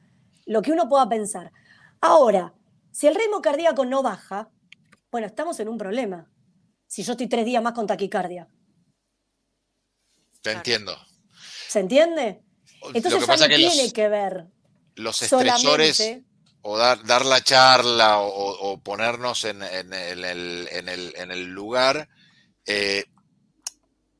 Lo 0.45 0.61
que 0.61 0.71
uno 0.71 0.89
pueda 0.89 1.07
pensar. 1.07 1.51
Ahora, 2.01 2.53
si 2.91 3.07
el 3.07 3.15
ritmo 3.15 3.41
cardíaco 3.41 3.85
no 3.85 4.01
baja, 4.01 4.49
bueno, 5.11 5.27
estamos 5.27 5.59
en 5.59 5.69
un 5.69 5.77
problema. 5.77 6.29
Si 6.87 7.03
yo 7.03 7.13
estoy 7.13 7.27
tres 7.27 7.45
días 7.45 7.61
más 7.61 7.73
con 7.73 7.87
taquicardia. 7.87 8.47
Te 10.41 10.51
entiendo. 10.51 10.95
¿Se 11.67 11.79
entiende? 11.79 12.44
Entonces 12.93 13.21
lo 13.21 13.27
que 13.27 13.37
ya 13.37 13.47
tiene 13.47 13.91
que 13.91 14.07
ver. 14.07 14.45
Los 14.95 15.21
estresores 15.21 16.01
o 16.61 16.77
dar, 16.77 17.03
dar, 17.05 17.25
la 17.25 17.43
charla 17.43 18.19
o, 18.19 18.81
ponernos 18.81 19.45
en, 19.45 19.61
el, 19.61 21.43
lugar, 21.45 22.09
eh, 22.65 23.05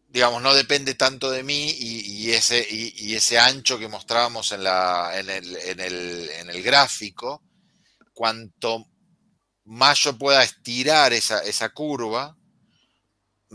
digamos, 0.10 0.44
no 0.44 0.54
depende 0.54 0.94
tanto 0.94 1.32
de 1.32 1.42
mí 1.42 1.72
y, 1.72 2.32
ese, 2.32 2.66
y, 2.70 3.16
ese 3.16 3.40
ancho 3.40 3.80
que 3.80 3.88
mostrábamos 3.88 4.52
en, 4.52 4.64
la, 4.64 5.12
en, 5.16 5.30
el, 5.30 6.62
gráfico, 6.62 7.42
cuanto 8.14 8.86
más 9.64 10.00
yo 10.02 10.16
pueda 10.16 10.44
estirar 10.44 11.14
esa, 11.14 11.40
esa 11.40 11.70
curva, 11.70 12.38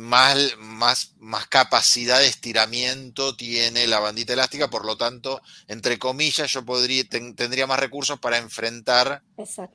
más, 0.00 0.56
más, 0.58 1.14
más 1.18 1.46
capacidad 1.46 2.18
de 2.18 2.26
estiramiento 2.26 3.36
tiene 3.36 3.86
la 3.86 4.00
bandita 4.00 4.32
elástica, 4.32 4.70
por 4.70 4.86
lo 4.86 4.96
tanto, 4.96 5.42
entre 5.68 5.98
comillas, 5.98 6.50
yo 6.50 6.64
podría, 6.64 7.04
tendría 7.08 7.66
más 7.66 7.78
recursos 7.78 8.18
para 8.18 8.38
enfrentar 8.38 9.22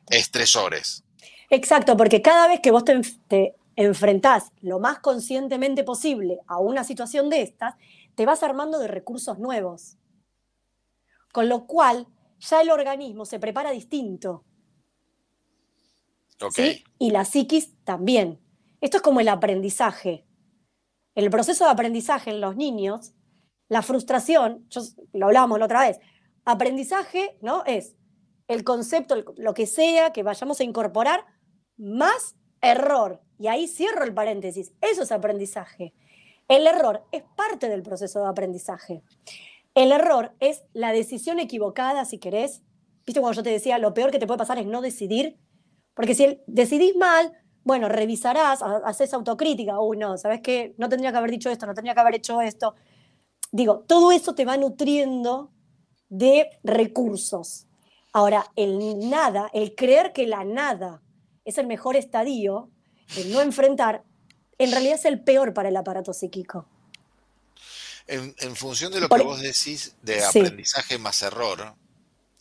estresores. 0.09 1.03
Exacto, 1.51 1.95
porque 1.95 2.23
cada 2.23 2.47
vez 2.47 2.59
que 2.59 2.71
vos 2.71 2.83
te, 2.83 2.99
te 3.27 3.55
enfrentás 3.75 4.51
lo 4.61 4.79
más 4.79 4.99
conscientemente 4.99 5.83
posible 5.83 6.39
a 6.47 6.57
una 6.59 6.83
situación 6.83 7.29
de 7.29 7.43
estas, 7.43 7.75
te 8.15 8.25
vas 8.25 8.41
armando 8.41 8.79
de 8.79 8.87
recursos 8.87 9.37
nuevos. 9.37 9.97
Con 11.31 11.49
lo 11.49 11.67
cual, 11.67 12.07
ya 12.39 12.61
el 12.61 12.71
organismo 12.71 13.25
se 13.25 13.39
prepara 13.39 13.71
distinto. 13.71 14.43
Y 16.97 17.11
la 17.11 17.25
psiquis 17.25 17.71
también. 17.83 18.39
Esto 18.85 18.97
es 18.97 19.01
como 19.01 19.19
el 19.19 19.29
aprendizaje. 19.29 20.27
El 21.15 21.31
proceso 21.31 21.65
de 21.65 21.71
aprendizaje 21.71 22.29
en 22.29 22.39
los 22.39 22.55
niños, 22.55 23.15
la 23.67 23.81
frustración, 23.81 24.69
lo 25.11 25.25
hablábamos 25.25 25.57
la 25.57 25.65
otra 25.65 25.87
vez, 25.87 25.99
aprendizaje 26.43 27.35
¿no? 27.41 27.65
es 27.65 27.95
el 28.47 28.63
concepto, 28.63 29.33
lo 29.37 29.55
que 29.55 29.65
sea 29.65 30.13
que 30.13 30.21
vayamos 30.21 30.59
a 30.59 30.65
incorporar, 30.65 31.25
más 31.77 32.35
error. 32.61 33.23
Y 33.39 33.47
ahí 33.47 33.67
cierro 33.67 34.03
el 34.03 34.13
paréntesis. 34.13 34.71
Eso 34.81 35.01
es 35.01 35.11
aprendizaje. 35.11 35.95
El 36.47 36.67
error 36.67 37.07
es 37.11 37.23
parte 37.35 37.69
del 37.69 37.81
proceso 37.81 38.19
de 38.21 38.27
aprendizaje. 38.27 39.01
El 39.73 39.93
error 39.93 40.35
es 40.39 40.63
la 40.73 40.91
decisión 40.91 41.39
equivocada, 41.39 42.05
si 42.05 42.19
querés. 42.19 42.61
Viste 43.03 43.19
cuando 43.19 43.37
yo 43.37 43.41
te 43.41 43.49
decía, 43.49 43.79
lo 43.79 43.95
peor 43.95 44.11
que 44.11 44.19
te 44.19 44.27
puede 44.27 44.37
pasar 44.37 44.59
es 44.59 44.67
no 44.67 44.81
decidir. 44.81 45.39
Porque 45.95 46.13
si 46.13 46.39
decidís 46.45 46.95
mal, 46.95 47.35
bueno, 47.65 47.89
revisarás, 47.89 48.61
haces 48.61 49.11
autocrítica, 49.15 49.79
uy, 49.79 49.97
no, 49.97 50.19
¿sabes 50.19 50.39
qué? 50.41 50.75
No 50.77 50.87
tendría 50.87 51.11
que 51.11 51.17
haber 51.17 51.31
dicho 51.31 51.49
esto, 51.49 51.65
no 51.65 51.73
tendría 51.73 51.95
que 51.95 51.99
haber 51.99 52.15
hecho 52.15 52.39
esto. 52.39 52.75
Digo, 53.51 53.83
todo 53.87 54.11
eso 54.11 54.35
te 54.35 54.45
va 54.45 54.55
nutriendo 54.55 55.51
de 56.07 56.47
recursos. 56.63 57.65
Ahora, 58.13 58.51
el 58.55 59.09
nada, 59.09 59.49
el 59.51 59.73
creer 59.73 60.13
que 60.13 60.27
la 60.27 60.43
nada 60.43 61.01
es 61.43 61.57
el 61.57 61.65
mejor 61.65 61.95
estadio, 61.95 62.69
el 63.17 63.33
no 63.33 63.41
enfrentar, 63.41 64.03
en 64.59 64.71
realidad 64.71 64.95
es 64.95 65.05
el 65.05 65.23
peor 65.23 65.51
para 65.51 65.69
el 65.69 65.75
aparato 65.75 66.13
psíquico. 66.13 66.67
En, 68.05 68.55
función 68.55 68.93
de 68.93 68.99
lo 68.99 69.09
que 69.09 69.23
vos 69.23 69.41
decís 69.41 69.95
de 70.03 70.23
aprendizaje 70.23 70.99
más 70.99 71.23
error, 71.23 71.73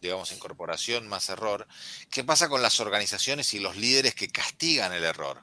digamos, 0.09 0.33
incorporación 0.33 1.09
más 1.09 1.29
error. 1.29 1.67
¿Qué 2.11 2.25
pasa 2.25 2.49
con 2.49 2.62
las 2.62 2.81
organizaciones 2.81 3.53
y 3.55 3.59
los 3.59 3.77
líderes 3.77 4.14
que 4.14 4.29
castigan 4.29 4.93
el 4.93 5.05
error? 5.05 5.43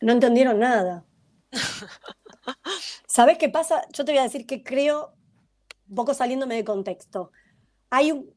No 0.00 0.12
entendieron 0.12 0.58
nada. 0.58 1.04
¿Sabes 3.06 3.38
qué 3.38 3.48
pasa? 3.48 3.82
Yo 3.92 4.04
te 4.04 4.12
voy 4.12 4.18
a 4.18 4.24
decir 4.24 4.46
que 4.46 4.62
creo, 4.62 5.14
un 5.88 5.94
poco 5.94 6.14
saliéndome 6.14 6.54
de 6.56 6.64
contexto, 6.64 7.32
hay 7.90 8.12
un... 8.12 8.34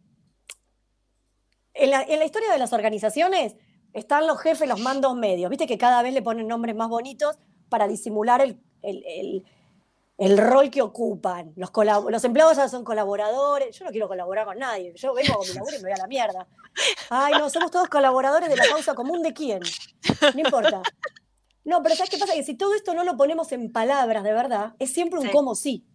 En 1.75 1.89
la, 1.89 2.25
historia 2.25 2.51
de 2.51 2.59
las 2.59 2.71
organizaciones 2.71 3.55
están 3.93 4.27
los 4.27 4.39
jefes, 4.39 4.69
los 4.69 4.79
mandos 4.79 5.15
medios. 5.15 5.49
Viste 5.49 5.65
que 5.65 5.79
cada 5.79 6.03
vez 6.03 6.13
le 6.13 6.21
ponen 6.21 6.47
nombres 6.47 6.75
más 6.75 6.87
bonitos 6.87 7.39
para 7.69 7.87
disimular 7.87 8.41
el 8.41 8.61
el 8.83 9.43
rol 10.17 10.69
que 10.69 10.81
ocupan. 10.81 11.53
Los, 11.55 11.71
los 12.09 12.23
empleados 12.23 12.57
ya 12.57 12.69
son 12.69 12.83
colaboradores. 12.83 13.77
Yo 13.77 13.85
no 13.85 13.91
quiero 13.91 14.07
colaborar 14.07 14.45
con 14.45 14.57
nadie. 14.59 14.93
Yo 14.95 15.13
vengo 15.13 15.37
con 15.37 15.47
mi 15.47 15.53
laburo 15.53 15.75
y 15.75 15.79
me 15.79 15.83
voy 15.83 15.91
a 15.91 15.97
la 15.97 16.07
mierda. 16.07 16.47
Ay, 17.09 17.33
no, 17.33 17.49
somos 17.49 17.71
todos 17.71 17.89
colaboradores 17.89 18.49
de 18.49 18.55
la 18.55 18.67
causa 18.67 18.93
común 18.93 19.21
de 19.21 19.33
quién. 19.33 19.61
No 20.33 20.39
importa. 20.39 20.81
No, 21.65 21.81
pero 21.81 21.95
¿sabes 21.95 22.09
qué 22.09 22.17
pasa? 22.17 22.33
Que 22.33 22.43
si 22.43 22.55
todo 22.55 22.75
esto 22.75 22.93
no 22.93 23.03
lo 23.03 23.15
ponemos 23.15 23.51
en 23.51 23.71
palabras 23.71 24.23
de 24.23 24.33
verdad, 24.33 24.73
es 24.79 24.91
siempre 24.93 25.19
un 25.19 25.29
cómo 25.29 25.55
sí. 25.55 25.85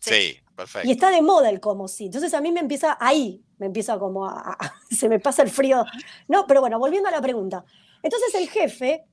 Sí. 0.00 0.36
Perfecto. 0.54 0.88
Y 0.88 0.92
está 0.92 1.10
de 1.10 1.22
moda 1.22 1.48
el 1.48 1.60
como 1.60 1.88
sí. 1.88 2.06
Entonces 2.06 2.34
a 2.34 2.40
mí 2.40 2.52
me 2.52 2.60
empieza 2.60 2.96
ahí, 3.00 3.42
me 3.58 3.66
empieza 3.66 3.98
como 3.98 4.26
a, 4.26 4.58
se 4.90 5.08
me 5.08 5.20
pasa 5.20 5.42
el 5.42 5.50
frío. 5.50 5.84
No, 6.28 6.46
pero 6.46 6.60
bueno, 6.60 6.78
volviendo 6.78 7.08
a 7.08 7.12
la 7.12 7.20
pregunta. 7.20 7.64
Entonces 8.02 8.34
el 8.34 8.48
jefe 8.48 9.04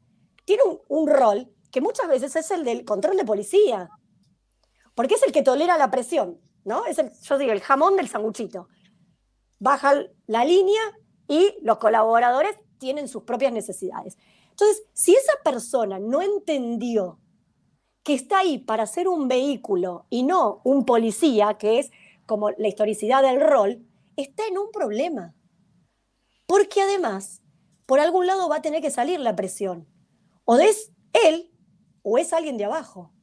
tiene 0.45 0.63
un, 0.87 1.07
rol 1.07 1.47
que 1.71 1.81
muchas 1.81 2.07
veces 2.07 2.35
es 2.35 2.49
el 2.51 2.63
del 2.63 2.83
control 2.83 3.15
de 3.15 3.23
policía, 3.23 3.89
porque 4.99 5.15
es 5.15 5.23
el 5.23 5.31
que 5.31 5.43
tolera 5.43 5.77
la 5.77 5.91
presión, 5.91 6.41
¿no? 6.65 6.85
Es 6.85 6.99
el, 6.99 7.13
yo 7.21 7.37
digo, 7.37 7.53
el 7.53 7.61
jamón 7.61 7.95
del 7.95 8.09
sanguchito. 8.09 8.67
Baja 9.57 9.93
la 10.27 10.43
línea 10.43 10.81
y 11.25 11.55
los 11.61 11.77
colaboradores 11.77 12.57
tienen 12.79 13.07
sus 13.07 13.23
propias 13.23 13.53
necesidades. 13.53 14.17
Entonces, 14.49 14.83
si 14.91 15.15
esa 15.15 15.31
persona 15.41 15.99
no 15.99 16.21
entendió 16.21 17.17
que 18.03 18.13
está 18.13 18.39
ahí 18.39 18.57
para 18.57 18.85
ser 18.87 19.07
un 19.07 19.29
vehículo 19.29 20.05
y 20.09 20.23
no 20.23 20.59
un 20.65 20.83
policía, 20.83 21.53
que 21.53 21.79
es 21.79 21.91
como 22.25 22.49
la 22.49 22.67
historicidad 22.67 23.23
del 23.23 23.39
rol, 23.39 23.87
está 24.17 24.47
en 24.47 24.57
un 24.57 24.69
problema. 24.69 25.33
Porque 26.45 26.81
además, 26.81 27.41
por 27.85 28.01
algún 28.01 28.27
lado 28.27 28.49
va 28.49 28.57
a 28.57 28.61
tener 28.61 28.81
que 28.81 28.91
salir 28.91 29.21
la 29.21 29.37
presión. 29.37 29.87
O 30.43 30.57
es 30.57 30.91
él 31.13 31.53
o 32.01 32.17
es 32.17 32.33
alguien 32.33 32.57
de 32.57 32.65
abajo. 32.65 33.13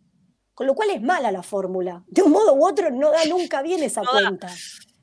Con 0.57 0.67
lo 0.67 0.75
cual 0.75 0.89
es 0.89 1.03
mala 1.03 1.31
la 1.31 1.43
fórmula. 1.43 2.03
De 2.07 2.23
un 2.23 2.33
modo 2.33 2.55
u 2.55 2.67
otro 2.67 2.91
no 2.91 3.11
da 3.11 3.27
nunca 3.27 3.61
bien 3.61 3.83
esa 3.83 4.01
cuenta. 4.01 4.49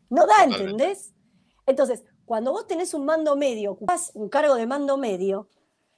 No 0.10 0.26
da, 0.26 0.46
¿entendés? 0.46 1.14
Entonces, 1.68 2.04
cuando 2.26 2.52
vos 2.52 2.66
tenés 2.66 2.96
un 2.96 3.06
mando 3.06 3.36
medio, 3.36 3.74
ocupás 3.74 4.10
un 4.16 4.30
cargo 4.30 4.56
de 4.56 4.66
mando 4.66 4.98
medio, 4.98 5.50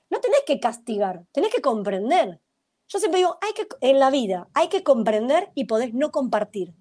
no 0.10 0.20
tenés 0.20 0.42
que 0.46 0.60
castigar, 0.60 1.26
tenés 1.32 1.54
que 1.56 1.62
comprender. 1.62 2.42
Yo 2.90 3.00
siempre 3.00 3.20
digo, 3.20 3.38
hay 3.40 3.54
que, 3.54 3.66
en 3.80 3.98
la 3.98 4.10
vida 4.10 4.50
hay 4.54 4.68
que 4.68 4.84
comprender 4.84 5.50
y 5.56 5.64
podés 5.64 5.94
no 5.94 6.12
compartir. 6.12 6.76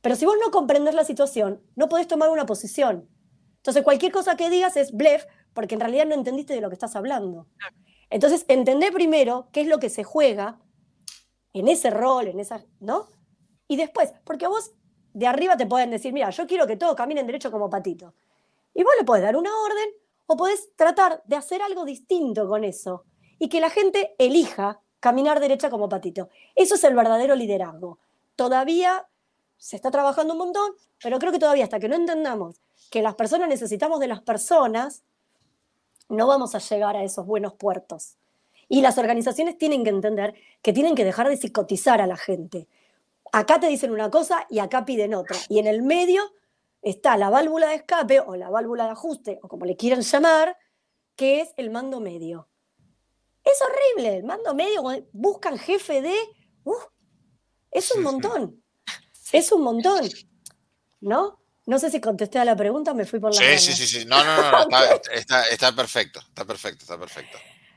Pero 0.00 0.14
si 0.14 0.26
vos 0.26 0.36
no 0.40 0.52
comprendés 0.52 0.94
la 0.94 1.04
situación, 1.04 1.60
no 1.74 1.88
podés 1.88 2.06
tomar 2.06 2.30
una 2.30 2.46
posición. 2.46 3.08
Entonces, 3.56 3.82
cualquier 3.82 4.12
cosa 4.12 4.36
que 4.36 4.48
digas 4.48 4.76
es 4.76 4.92
blef, 4.92 5.24
porque 5.54 5.74
en 5.74 5.80
realidad 5.80 6.06
no 6.06 6.14
entendiste 6.14 6.54
de 6.54 6.60
lo 6.60 6.68
que 6.68 6.74
estás 6.74 6.94
hablando. 6.94 7.48
Entonces, 8.10 8.44
entender 8.46 8.92
primero 8.92 9.48
qué 9.50 9.62
es 9.62 9.66
lo 9.66 9.80
que 9.80 9.90
se 9.90 10.04
juega 10.04 10.60
en 11.60 11.68
ese 11.68 11.90
rol, 11.90 12.28
en 12.28 12.40
esa, 12.40 12.64
¿no? 12.80 13.08
Y 13.68 13.76
después, 13.76 14.12
porque 14.24 14.46
vos 14.46 14.72
de 15.12 15.26
arriba 15.26 15.56
te 15.56 15.66
pueden 15.66 15.90
decir, 15.90 16.12
mira, 16.12 16.30
yo 16.30 16.46
quiero 16.46 16.66
que 16.66 16.76
todos 16.76 16.94
caminen 16.94 17.26
derecho 17.26 17.50
como 17.50 17.70
patito. 17.70 18.14
Y 18.74 18.82
vos 18.82 18.92
le 18.98 19.04
podés 19.04 19.22
dar 19.22 19.36
una 19.36 19.50
orden 19.58 19.88
o 20.26 20.36
podés 20.36 20.74
tratar 20.76 21.22
de 21.24 21.36
hacer 21.36 21.62
algo 21.62 21.84
distinto 21.84 22.48
con 22.48 22.64
eso 22.64 23.04
y 23.38 23.48
que 23.48 23.60
la 23.60 23.70
gente 23.70 24.14
elija 24.18 24.80
caminar 25.00 25.40
derecha 25.40 25.70
como 25.70 25.88
patito. 25.88 26.28
Eso 26.54 26.74
es 26.74 26.84
el 26.84 26.94
verdadero 26.94 27.34
liderazgo. 27.34 27.98
Todavía 28.34 29.08
se 29.56 29.76
está 29.76 29.90
trabajando 29.90 30.34
un 30.34 30.38
montón, 30.38 30.72
pero 31.02 31.18
creo 31.18 31.32
que 31.32 31.38
todavía 31.38 31.64
hasta 31.64 31.80
que 31.80 31.88
no 31.88 31.96
entendamos 31.96 32.60
que 32.90 33.02
las 33.02 33.14
personas 33.14 33.48
necesitamos 33.48 34.00
de 34.00 34.08
las 34.08 34.20
personas, 34.20 35.04
no 36.08 36.26
vamos 36.26 36.54
a 36.54 36.58
llegar 36.58 36.96
a 36.96 37.04
esos 37.04 37.26
buenos 37.26 37.54
puertos. 37.54 38.16
Y 38.68 38.80
las 38.80 38.98
organizaciones 38.98 39.58
tienen 39.58 39.84
que 39.84 39.90
entender 39.90 40.34
que 40.62 40.72
tienen 40.72 40.94
que 40.94 41.04
dejar 41.04 41.28
de 41.28 41.36
psicotizar 41.36 42.00
a 42.00 42.06
la 42.06 42.16
gente. 42.16 42.68
Acá 43.32 43.60
te 43.60 43.68
dicen 43.68 43.90
una 43.90 44.10
cosa 44.10 44.46
y 44.50 44.58
acá 44.58 44.84
piden 44.84 45.14
otra. 45.14 45.36
Y 45.48 45.58
en 45.58 45.66
el 45.66 45.82
medio 45.82 46.32
está 46.82 47.16
la 47.16 47.30
válvula 47.30 47.68
de 47.68 47.76
escape 47.76 48.20
o 48.20 48.36
la 48.36 48.50
válvula 48.50 48.84
de 48.84 48.90
ajuste, 48.90 49.38
o 49.42 49.48
como 49.48 49.64
le 49.64 49.76
quieran 49.76 50.02
llamar, 50.02 50.56
que 51.16 51.40
es 51.40 51.50
el 51.56 51.70
mando 51.70 52.00
medio. 52.00 52.48
Es 53.42 53.58
horrible, 53.62 54.18
el 54.18 54.24
mando 54.24 54.54
medio, 54.54 54.82
buscan 55.12 55.58
jefe 55.58 56.02
de... 56.02 56.14
Uh, 56.64 56.74
es 57.70 57.92
un 57.94 58.02
montón, 58.02 58.62
es 59.32 59.52
un 59.52 59.62
montón, 59.62 60.08
¿no? 61.00 61.40
No 61.66 61.78
sé 61.78 61.90
si 61.90 62.00
contesté 62.00 62.38
a 62.38 62.44
la 62.44 62.56
pregunta, 62.56 62.94
me 62.94 63.04
fui 63.04 63.18
por 63.18 63.34
la... 63.34 63.40
Sí, 63.40 63.58
sí, 63.58 63.72
sí, 63.72 63.86
sí, 63.86 64.04
no, 64.04 64.24
no, 64.24 64.36
no, 64.36 64.78
está, 65.12 65.72
perfecto, 65.74 66.20
está 66.20 66.44
perfecto, 66.44 66.84
está 66.84 66.98
perfecto. 66.98 67.36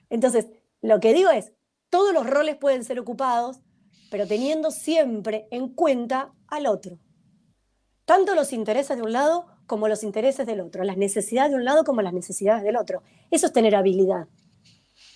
Entonces, 0.10 0.46
lo 0.82 1.00
que 1.00 1.14
digo 1.14 1.30
es, 1.30 1.54
todos 1.90 2.14
los 2.14 2.28
roles 2.28 2.58
pueden 2.58 2.84
ser 2.84 3.00
ocupados, 3.00 3.62
pero 4.12 4.28
teniendo 4.28 4.72
siempre 4.72 5.48
en 5.52 5.70
cuenta 5.74 6.34
al 6.48 6.68
otro. 6.68 7.00
Tanto 8.06 8.36
los 8.36 8.54
intereses 8.54 8.98
de 8.98 9.04
un 9.04 9.14
lado 9.14 9.48
como 9.68 9.88
los 9.88 10.04
intereses 10.04 10.48
del 10.48 10.62
otro, 10.62 10.84
las 10.84 10.98
necesidades 10.98 11.52
de 11.52 11.58
un 11.58 11.66
lado 11.66 11.84
como 11.84 12.02
las 12.02 12.14
necesidades 12.14 12.64
del 12.64 12.76
otro. 12.76 13.04
Eso 13.30 13.46
es 13.46 13.54
tener 13.54 13.76
habilidad 13.76 14.28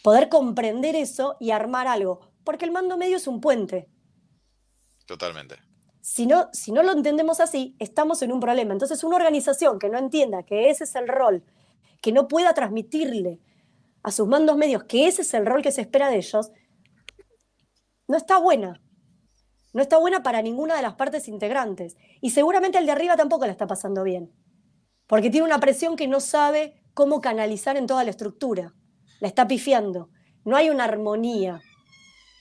poder 0.03 0.29
comprender 0.29 0.95
eso 0.95 1.37
y 1.39 1.49
armar 1.51 1.87
algo, 1.87 2.19
porque 2.43 2.65
el 2.65 2.71
mando 2.71 2.97
medio 2.97 3.17
es 3.17 3.25
un 3.25 3.41
puente. 3.41 3.89
Totalmente. 5.07 5.55
Si 6.01 6.27
no, 6.27 6.49
si 6.51 6.73
no 6.73 6.83
lo 6.83 6.91
entendemos 6.91 7.39
así, 7.39 7.75
estamos 7.79 8.21
en 8.21 8.33
un 8.33 8.41
problema. 8.41 8.73
Entonces, 8.73 9.03
una 9.03 9.15
organización 9.15 9.79
que 9.79 9.89
no 9.89 9.97
entienda 9.97 10.43
que 10.43 10.69
ese 10.69 10.83
es 10.83 10.95
el 10.95 11.07
rol, 11.07 11.43
que 12.01 12.11
no 12.11 12.27
pueda 12.27 12.53
transmitirle 12.53 13.39
a 14.03 14.11
sus 14.11 14.27
mandos 14.27 14.57
medios 14.57 14.83
que 14.83 15.07
ese 15.07 15.23
es 15.23 15.33
el 15.33 15.45
rol 15.45 15.61
que 15.61 15.71
se 15.71 15.81
espera 15.81 16.09
de 16.09 16.17
ellos, 16.17 16.51
no 18.07 18.17
está 18.17 18.37
buena. 18.37 18.81
No 19.73 19.81
está 19.81 19.97
buena 19.97 20.21
para 20.21 20.41
ninguna 20.41 20.75
de 20.75 20.83
las 20.83 20.93
partes 20.93 21.27
integrantes. 21.27 21.97
Y 22.21 22.29
seguramente 22.29 22.77
el 22.77 22.85
de 22.85 22.91
arriba 22.91 23.15
tampoco 23.15 23.45
la 23.45 23.51
está 23.51 23.65
pasando 23.65 24.03
bien. 24.03 24.31
Porque 25.07 25.31
tiene 25.31 25.47
una 25.47 25.59
presión 25.59 25.95
que 25.95 26.07
no 26.07 26.19
sabe 26.19 26.83
cómo 26.93 27.21
canalizar 27.21 27.75
en 27.75 27.87
toda 27.87 28.03
la 28.03 28.11
estructura 28.11 28.75
la 29.23 29.29
está 29.29 29.47
pifiando. 29.47 30.09
No 30.43 30.57
hay 30.57 30.69
una 30.69 30.83
armonía. 30.83 31.61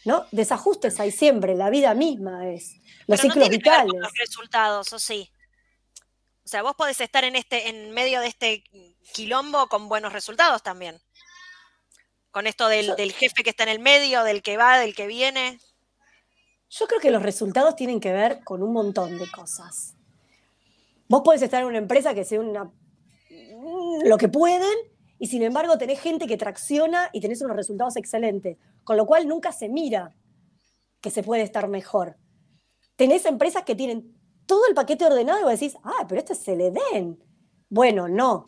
¿no? 0.05 0.27
Desajustes 0.33 0.99
hay 0.99 1.13
siempre, 1.13 1.55
la 1.55 1.71
vida 1.71 1.95
misma 1.95 2.49
es. 2.51 2.75
Los 3.07 3.21
ciclos 3.21 3.49
vitales. 3.49 3.93
los 3.95 4.13
resultados, 4.19 4.93
o 4.93 4.99
sí. 4.99 5.31
O 6.45 6.49
sea, 6.49 6.63
vos 6.63 6.75
podés 6.75 7.01
estar 7.01 7.23
en 7.23 7.37
este, 7.37 7.69
en 7.69 7.93
medio 7.93 8.21
de 8.21 8.27
este 8.27 8.65
quilombo 9.13 9.69
con 9.69 9.89
buenos 9.89 10.13
resultados 10.13 10.65
también. 10.65 11.01
Con 12.33 12.49
esto 12.49 12.67
del, 12.69 12.97
del 12.97 13.13
jefe 13.13 13.45
que 13.45 13.51
está 13.51 13.63
en 13.63 13.69
el 13.69 13.79
medio, 13.79 14.25
del 14.25 14.43
que 14.43 14.57
va, 14.57 14.79
del 14.79 14.95
que 14.95 15.07
viene. 15.07 15.61
Yo 16.71 16.87
creo 16.87 17.01
que 17.01 17.11
los 17.11 17.23
resultados 17.23 17.77
tienen 17.77 18.01
que 18.01 18.13
ver 18.13 18.43
con 18.43 18.63
un 18.63 18.73
montón 18.73 19.19
de 19.19 19.31
cosas. 19.31 19.95
Vos 21.09 21.23
podés 21.23 21.43
estar 21.43 21.61
en 21.61 21.69
una 21.69 21.79
empresa 21.79 22.15
que 22.15 22.25
sea 22.25 22.41
una 22.41 22.73
lo 24.05 24.19
que 24.19 24.29
pueden 24.29 24.73
y 25.19 25.29
sin 25.29 25.43
embargo 25.43 25.79
tenés 25.79 26.01
gente 26.01 26.27
que 26.27 26.37
tracciona 26.37 27.11
y 27.13 27.21
tenés 27.21 27.43
unos 27.43 27.57
resultados 27.57 27.97
excelentes, 27.97 28.57
con 28.83 28.97
lo 28.97 29.07
cual 29.07 29.29
nunca 29.29 29.53
se 29.53 29.69
mira 29.69 30.15
que 31.01 31.11
se 31.11 31.23
puede 31.23 31.43
estar 31.43 31.69
mejor. 31.69 32.17
Tenés 32.97 33.25
empresas 33.27 33.63
que 33.65 33.75
tienen 33.75 34.17
todo 34.47 34.67
el 34.67 34.75
paquete 34.75 35.05
ordenado 35.05 35.41
y 35.41 35.43
vos 35.43 35.53
decís, 35.53 35.77
ah, 35.85 36.07
pero 36.09 36.21
este 36.21 36.35
se 36.35 36.57
le 36.57 36.71
den. 36.71 37.23
Bueno, 37.69 38.09
no. 38.09 38.45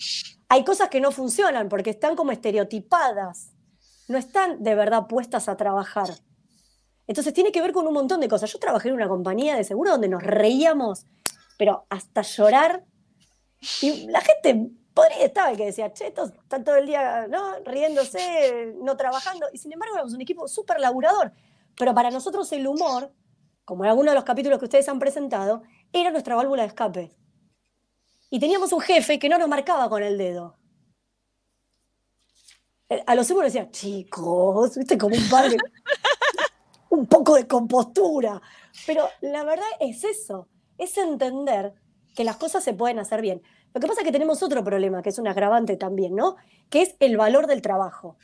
Hay 0.49 0.65
cosas 0.65 0.89
que 0.89 1.01
no 1.01 1.13
funcionan 1.13 1.69
porque 1.69 1.91
están 1.91 2.17
como 2.17 2.33
estereotipadas, 2.33 3.54
no 4.09 4.19
están 4.19 4.63
de 4.63 4.75
verdad 4.75 5.07
puestas 5.07 5.49
a 5.49 5.57
trabajar. 5.57 6.09
Entonces 7.07 7.33
tiene 7.35 7.53
que 7.53 7.61
ver 7.61 7.73
con 7.73 7.87
un 7.87 7.95
montón 7.95 8.21
de 8.21 8.29
cosas. 8.29 8.53
Yo 8.53 8.59
trabajé 8.59 8.89
en 8.89 8.95
una 8.95 9.09
compañía 9.09 9.57
de 9.57 9.65
seguro 9.65 9.93
donde 9.93 10.09
nos 10.09 10.23
reíamos, 10.23 11.07
pero 11.59 11.87
hasta 11.91 12.23
llorar. 12.23 12.85
Y 13.83 14.07
la 14.09 14.21
gente 14.21 14.71
podría 14.95 15.27
estar 15.27 15.57
que 15.57 15.67
decía, 15.67 15.93
che, 15.93 16.07
estos 16.07 16.31
están 16.31 16.65
todo 16.65 16.77
el 16.77 16.87
día 16.87 17.27
¿no? 17.29 17.59
riéndose, 17.65 18.75
no 18.81 18.97
trabajando, 18.97 19.47
y 19.53 19.59
sin 19.59 19.73
embargo 19.73 19.97
éramos 19.97 20.15
un 20.15 20.21
equipo 20.21 20.49
súper 20.49 20.81
laburador. 20.81 21.33
Pero 21.77 21.95
para 21.95 22.11
nosotros 22.11 22.51
el 22.53 22.67
humor, 22.67 23.13
como 23.65 23.85
en 23.85 23.91
algunos 23.91 24.13
de 24.13 24.17
los 24.17 24.25
capítulos 24.25 24.59
que 24.59 24.67
ustedes 24.67 24.89
han 24.89 24.99
presentado, 24.99 25.63
era 25.93 26.11
nuestra 26.11 26.37
válvula 26.37 26.63
de 26.63 26.69
escape. 26.69 27.11
Y 28.31 28.39
teníamos 28.39 28.73
un 28.73 28.81
jefe 28.81 29.19
que 29.19 29.29
no 29.29 29.39
nos 29.39 29.49
marcaba 29.49 29.89
con 29.89 30.03
el 30.03 30.17
dedo. 30.17 30.57
Eh, 32.95 33.03
a 33.07 33.15
los 33.15 33.27
seguros 33.27 33.53
decía, 33.53 33.71
chicos, 33.71 34.77
viste 34.77 34.97
como 34.97 35.17
un 35.17 35.29
padre, 35.29 35.57
un 36.91 37.07
poco 37.07 37.35
de 37.35 37.47
compostura. 37.47 38.41
Pero 38.87 39.09
la 39.21 39.45
verdad 39.45 39.67
es 39.81 40.05
eso, 40.05 40.49
es 40.79 40.97
entender 40.97 41.75
que 42.15 42.25
las 42.25 42.37
cosas 42.37 42.63
se 42.63 42.75
pueden 42.75 43.01
hacer 43.01 43.21
bien. 43.21 43.43
Lo 43.73 43.81
que 43.81 43.89
pasa 43.89 44.03
es 44.03 44.07
que 44.07 44.13
tenemos 44.13 44.43
otro 44.43 44.63
problema, 44.63 45.03
que 45.03 45.09
es 45.09 45.19
un 45.19 45.27
agravante 45.27 45.77
también, 45.77 46.15
¿no? 46.15 46.37
Que 46.71 46.83
es 46.83 46.95
el 47.01 47.17
valor 47.17 47.49
del 47.49 47.63
trabajo. 47.63 48.17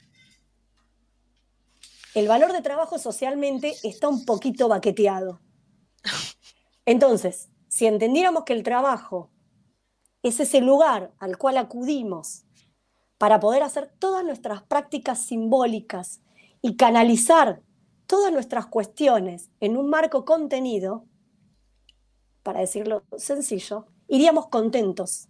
El 2.14 2.28
valor 2.28 2.52
de 2.52 2.62
trabajo 2.62 2.98
socialmente 2.98 3.74
está 3.83 4.09
un 4.09 4.24
poquito 4.24 4.68
baqueteado. 4.68 5.40
Entonces, 6.87 7.48
si 7.66 7.87
entendiéramos 7.87 8.44
que 8.44 8.52
el 8.52 8.62
trabajo 8.62 9.30
es 10.22 10.38
ese 10.38 10.61
lugar 10.61 11.12
al 11.18 11.38
cual 11.38 11.56
acudimos 11.56 12.44
para 13.20 13.38
poder 13.38 13.62
hacer 13.62 13.92
todas 13.98 14.24
nuestras 14.24 14.62
prácticas 14.62 15.18
simbólicas 15.18 16.22
y 16.62 16.76
canalizar 16.76 17.61
todas 18.06 18.33
nuestras 18.33 18.64
cuestiones 18.64 19.50
en 19.61 19.76
un 19.76 19.90
marco 19.90 20.24
contenido, 20.24 21.04
para 22.42 22.61
decirlo 22.61 23.02
sencillo, 23.18 23.85
iríamos 24.09 24.48
contentos 24.48 25.28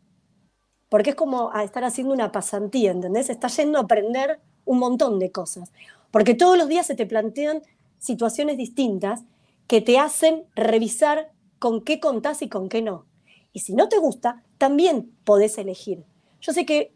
porque 0.89 1.11
es 1.11 1.17
como 1.17 1.53
estar 1.53 1.83
haciendo 1.83 2.15
una 2.15 2.31
pasantía, 2.31 2.93
¿entendés? 2.93 3.29
Estás 3.29 3.57
yendo 3.57 3.79
a 3.79 3.83
aprender 3.83 4.41
un 4.65 4.79
montón 4.79 5.19
de 5.19 5.33
cosas, 5.33 5.73
porque 6.13 6.35
todos 6.35 6.57
los 6.57 6.69
días 6.69 6.87
se 6.87 6.95
te 6.95 7.07
plantean 7.07 7.63
situaciones 7.99 8.57
distintas 8.57 9.23
que 9.67 9.81
te 9.81 9.99
hacen 9.99 10.45
revisar 10.55 11.33
con 11.59 11.83
qué 11.83 11.99
contás 11.99 12.41
y 12.43 12.49
con 12.49 12.69
qué 12.69 12.83
no. 12.83 13.07
Y 13.53 13.61
si 13.61 13.75
no 13.75 13.89
te 13.89 13.99
gusta, 13.99 14.45
también 14.59 15.13
podés 15.25 15.59
elegir. 15.59 16.05
Yo 16.41 16.53
sé 16.53 16.65
que 16.65 16.93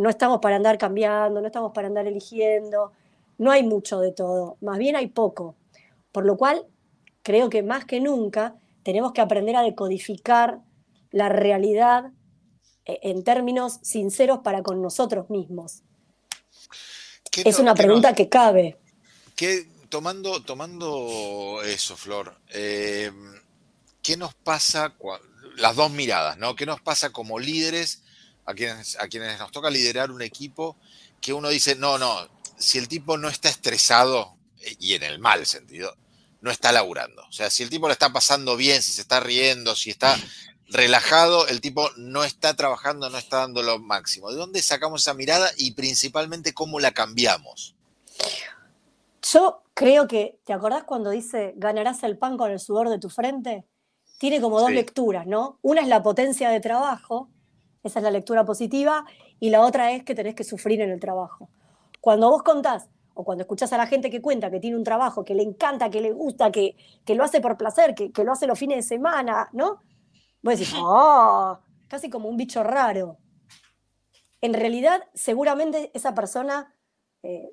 no 0.00 0.08
estamos 0.08 0.40
para 0.40 0.56
andar 0.56 0.78
cambiando, 0.78 1.42
no 1.42 1.46
estamos 1.46 1.72
para 1.72 1.86
andar 1.86 2.06
eligiendo, 2.06 2.90
no 3.36 3.50
hay 3.50 3.62
mucho 3.62 4.00
de 4.00 4.12
todo, 4.12 4.56
más 4.62 4.78
bien 4.78 4.96
hay 4.96 5.08
poco. 5.08 5.56
Por 6.10 6.24
lo 6.24 6.38
cual, 6.38 6.64
creo 7.22 7.50
que 7.50 7.62
más 7.62 7.84
que 7.84 8.00
nunca 8.00 8.54
tenemos 8.82 9.12
que 9.12 9.20
aprender 9.20 9.56
a 9.56 9.62
decodificar 9.62 10.60
la 11.10 11.28
realidad 11.28 12.12
eh, 12.86 12.98
en 13.02 13.22
términos 13.24 13.78
sinceros 13.82 14.38
para 14.38 14.62
con 14.62 14.80
nosotros 14.80 15.28
mismos. 15.28 15.82
Es 17.44 17.58
una 17.58 17.74
pregunta 17.74 18.14
que 18.14 18.30
cabe. 18.30 18.78
tomando, 19.90 20.42
tomando 20.42 21.60
eso, 21.62 21.94
Flor, 21.94 22.38
eh, 22.54 23.12
¿qué 24.02 24.16
nos 24.16 24.32
pasa, 24.32 24.94
las 25.56 25.76
dos 25.76 25.90
miradas, 25.90 26.38
¿no? 26.38 26.56
¿Qué 26.56 26.64
nos 26.64 26.80
pasa 26.80 27.12
como 27.12 27.38
líderes 27.38 28.02
a 28.50 28.54
quienes, 28.54 28.98
a 29.00 29.08
quienes 29.08 29.38
nos 29.38 29.50
toca 29.50 29.70
liderar 29.70 30.10
un 30.10 30.22
equipo 30.22 30.76
que 31.20 31.32
uno 31.32 31.48
dice, 31.48 31.74
no, 31.74 31.98
no, 31.98 32.28
si 32.58 32.78
el 32.78 32.88
tipo 32.88 33.16
no 33.16 33.28
está 33.28 33.48
estresado, 33.48 34.36
eh, 34.60 34.76
y 34.78 34.94
en 34.94 35.02
el 35.02 35.18
mal 35.18 35.46
sentido, 35.46 35.96
no 36.40 36.50
está 36.50 36.72
laburando. 36.72 37.22
O 37.28 37.32
sea, 37.32 37.50
si 37.50 37.62
el 37.62 37.70
tipo 37.70 37.86
lo 37.86 37.92
está 37.92 38.12
pasando 38.12 38.56
bien, 38.56 38.82
si 38.82 38.92
se 38.92 39.02
está 39.02 39.20
riendo, 39.20 39.74
si 39.74 39.90
está 39.90 40.16
relajado, 40.68 41.48
el 41.48 41.60
tipo 41.60 41.90
no 41.96 42.24
está 42.24 42.54
trabajando, 42.54 43.10
no 43.10 43.18
está 43.18 43.38
dando 43.38 43.62
lo 43.62 43.78
máximo. 43.78 44.30
¿De 44.30 44.36
dónde 44.36 44.62
sacamos 44.62 45.02
esa 45.02 45.14
mirada 45.14 45.50
y 45.56 45.72
principalmente 45.72 46.54
cómo 46.54 46.80
la 46.80 46.92
cambiamos? 46.92 47.74
Yo 49.22 49.62
creo 49.74 50.08
que, 50.08 50.38
¿te 50.44 50.52
acordás 50.52 50.84
cuando 50.84 51.10
dice 51.10 51.52
ganarás 51.56 52.02
el 52.02 52.16
pan 52.16 52.36
con 52.36 52.50
el 52.50 52.60
sudor 52.60 52.88
de 52.88 52.98
tu 52.98 53.10
frente? 53.10 53.64
Tiene 54.18 54.40
como 54.40 54.60
dos 54.60 54.70
lecturas, 54.70 55.26
¿no? 55.26 55.58
Una 55.62 55.80
es 55.80 55.88
la 55.88 56.02
potencia 56.02 56.50
de 56.50 56.60
trabajo, 56.60 57.30
esa 57.82 57.98
es 58.00 58.02
la 58.02 58.10
lectura 58.10 58.44
positiva, 58.44 59.04
y 59.38 59.50
la 59.50 59.62
otra 59.62 59.92
es 59.92 60.04
que 60.04 60.14
tenés 60.14 60.34
que 60.34 60.44
sufrir 60.44 60.80
en 60.80 60.90
el 60.90 61.00
trabajo. 61.00 61.48
Cuando 62.00 62.30
vos 62.30 62.42
contás, 62.42 62.88
o 63.14 63.24
cuando 63.24 63.42
escuchás 63.42 63.72
a 63.72 63.76
la 63.76 63.86
gente 63.86 64.10
que 64.10 64.22
cuenta 64.22 64.50
que 64.50 64.60
tiene 64.60 64.76
un 64.76 64.84
trabajo 64.84 65.24
que 65.24 65.34
le 65.34 65.42
encanta, 65.42 65.90
que 65.90 66.00
le 66.00 66.12
gusta, 66.12 66.50
que, 66.50 66.76
que 67.04 67.14
lo 67.14 67.24
hace 67.24 67.40
por 67.40 67.56
placer, 67.56 67.94
que, 67.94 68.12
que 68.12 68.24
lo 68.24 68.32
hace 68.32 68.46
los 68.46 68.58
fines 68.58 68.76
de 68.78 68.82
semana, 68.82 69.48
¿no? 69.52 69.82
Vos 70.42 70.58
decís, 70.58 70.74
oh, 70.78 71.58
casi 71.88 72.08
como 72.08 72.28
un 72.28 72.36
bicho 72.36 72.62
raro. 72.62 73.18
En 74.40 74.54
realidad, 74.54 75.02
seguramente 75.12 75.90
esa 75.92 76.14
persona 76.14 76.74
eh, 77.22 77.50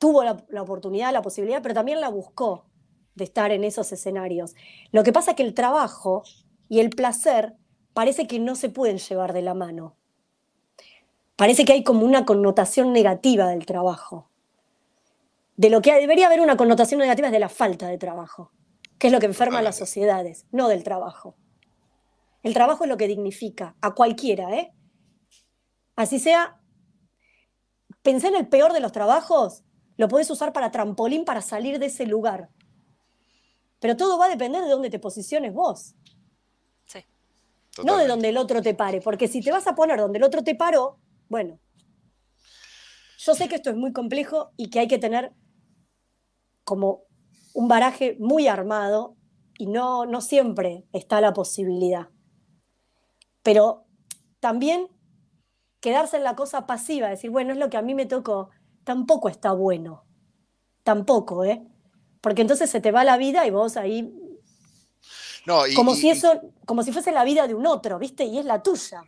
tuvo 0.00 0.24
la, 0.24 0.44
la, 0.48 0.62
oportunidad, 0.62 1.12
la 1.12 1.22
posibilidad, 1.22 1.62
pero 1.62 1.74
también 1.74 2.00
la 2.00 2.08
buscó 2.08 2.66
de 3.14 3.24
estar 3.24 3.52
en 3.52 3.62
esos 3.62 3.92
escenarios. 3.92 4.54
Lo 4.90 5.04
que 5.04 5.12
pasa 5.12 5.32
es 5.32 5.36
que 5.36 5.44
el 5.44 5.54
trabajo 5.54 6.24
y 6.68 6.80
el 6.80 6.90
placer 6.90 7.54
parece 7.94 8.26
que 8.26 8.38
no 8.38 8.56
se 8.56 8.68
pueden 8.68 8.98
llevar 8.98 9.32
de 9.32 9.42
la 9.42 9.54
mano. 9.54 9.96
Parece 11.36 11.64
que 11.64 11.72
hay 11.72 11.82
como 11.82 12.04
una 12.04 12.26
connotación 12.26 12.92
negativa 12.92 13.48
del 13.48 13.64
trabajo. 13.64 14.28
De 15.56 15.70
lo 15.70 15.80
que 15.80 15.94
debería 15.94 16.26
haber 16.26 16.40
una 16.40 16.56
connotación 16.56 17.00
negativa 17.00 17.28
es 17.28 17.32
de 17.32 17.38
la 17.38 17.48
falta 17.48 17.86
de 17.88 17.96
trabajo, 17.96 18.52
que 18.98 19.06
es 19.06 19.12
lo 19.12 19.20
que 19.20 19.26
enferma 19.26 19.60
a 19.60 19.62
las 19.62 19.76
sociedades, 19.76 20.46
no 20.50 20.68
del 20.68 20.82
trabajo. 20.82 21.36
El 22.42 22.52
trabajo 22.52 22.84
es 22.84 22.90
lo 22.90 22.96
que 22.96 23.08
dignifica 23.08 23.76
a 23.80 23.94
cualquiera, 23.94 24.54
¿eh? 24.54 24.74
Así 25.96 26.18
sea, 26.18 26.60
pensé 28.02 28.28
en 28.28 28.34
el 28.34 28.48
peor 28.48 28.72
de 28.72 28.80
los 28.80 28.92
trabajos, 28.92 29.62
lo 29.96 30.08
puedes 30.08 30.28
usar 30.30 30.52
para 30.52 30.72
trampolín 30.72 31.24
para 31.24 31.40
salir 31.40 31.78
de 31.78 31.86
ese 31.86 32.04
lugar. 32.06 32.50
Pero 33.78 33.96
todo 33.96 34.18
va 34.18 34.26
a 34.26 34.30
depender 34.30 34.62
de 34.62 34.70
dónde 34.70 34.90
te 34.90 34.98
posiciones 34.98 35.54
vos. 35.54 35.94
No 37.82 37.96
de 37.96 38.06
donde 38.06 38.28
el 38.28 38.36
otro 38.36 38.62
te 38.62 38.74
pare, 38.74 39.00
porque 39.00 39.26
si 39.26 39.40
te 39.40 39.50
vas 39.50 39.66
a 39.66 39.74
poner 39.74 39.98
donde 39.98 40.18
el 40.18 40.24
otro 40.24 40.44
te 40.44 40.54
paró, 40.54 40.98
bueno. 41.28 41.58
Yo 43.18 43.34
sé 43.34 43.48
que 43.48 43.56
esto 43.56 43.70
es 43.70 43.76
muy 43.76 43.92
complejo 43.92 44.52
y 44.56 44.70
que 44.70 44.80
hay 44.80 44.88
que 44.88 44.98
tener 44.98 45.32
como 46.62 47.04
un 47.54 47.68
baraje 47.68 48.16
muy 48.20 48.48
armado 48.48 49.16
y 49.58 49.66
no, 49.66 50.06
no 50.06 50.20
siempre 50.20 50.84
está 50.92 51.20
la 51.20 51.32
posibilidad. 51.32 52.08
Pero 53.42 53.86
también 54.40 54.88
quedarse 55.80 56.16
en 56.16 56.24
la 56.24 56.34
cosa 56.34 56.66
pasiva, 56.66 57.08
decir, 57.08 57.30
bueno, 57.30 57.52
es 57.52 57.58
lo 57.58 57.70
que 57.70 57.76
a 57.76 57.82
mí 57.82 57.94
me 57.94 58.06
tocó, 58.06 58.50
tampoco 58.84 59.28
está 59.28 59.52
bueno. 59.52 60.04
Tampoco, 60.82 61.44
¿eh? 61.44 61.66
Porque 62.20 62.42
entonces 62.42 62.70
se 62.70 62.80
te 62.80 62.90
va 62.90 63.04
la 63.04 63.16
vida 63.16 63.46
y 63.46 63.50
vos 63.50 63.76
ahí. 63.76 64.12
No, 65.46 65.62
como 65.74 65.94
si 65.94 66.10
eso, 66.10 66.40
como 66.64 66.82
si 66.82 66.92
fuese 66.92 67.12
la 67.12 67.24
vida 67.24 67.46
de 67.46 67.54
un 67.54 67.66
otro, 67.66 67.98
¿viste? 67.98 68.24
Y 68.24 68.38
es 68.38 68.44
la 68.44 68.62
tuya. 68.62 69.02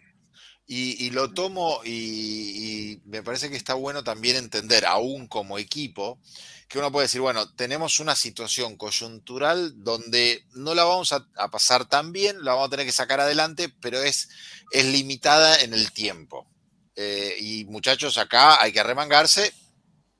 Y, 0.68 1.10
lo 1.10 1.32
tomo 1.32 1.80
y, 1.84 3.00
me 3.04 3.22
parece 3.22 3.48
que 3.48 3.56
está 3.56 3.74
bueno 3.74 4.02
también 4.02 4.36
entender, 4.36 4.84
aún 4.84 5.28
como 5.28 5.58
equipo, 5.58 6.18
que 6.66 6.78
uno 6.78 6.90
puede 6.90 7.04
decir, 7.04 7.20
bueno, 7.20 7.48
tenemos 7.54 8.00
una 8.00 8.16
situación 8.16 8.76
coyuntural 8.76 9.84
donde 9.84 10.44
no 10.54 10.74
la 10.74 10.82
vamos 10.82 11.12
a, 11.12 11.24
pasar 11.50 11.88
tan 11.88 12.12
bien, 12.12 12.44
la 12.44 12.54
vamos 12.54 12.66
a 12.66 12.70
tener 12.70 12.86
que 12.86 12.92
sacar 12.92 13.20
adelante, 13.20 13.72
pero 13.80 14.02
es, 14.02 14.28
es 14.72 14.84
limitada 14.86 15.60
en 15.60 15.72
el 15.72 15.92
tiempo. 15.92 16.48
Eh, 16.96 17.36
y 17.38 17.64
muchachos, 17.66 18.18
acá 18.18 18.60
hay 18.60 18.72
que 18.72 18.82
remangarse 18.82 19.52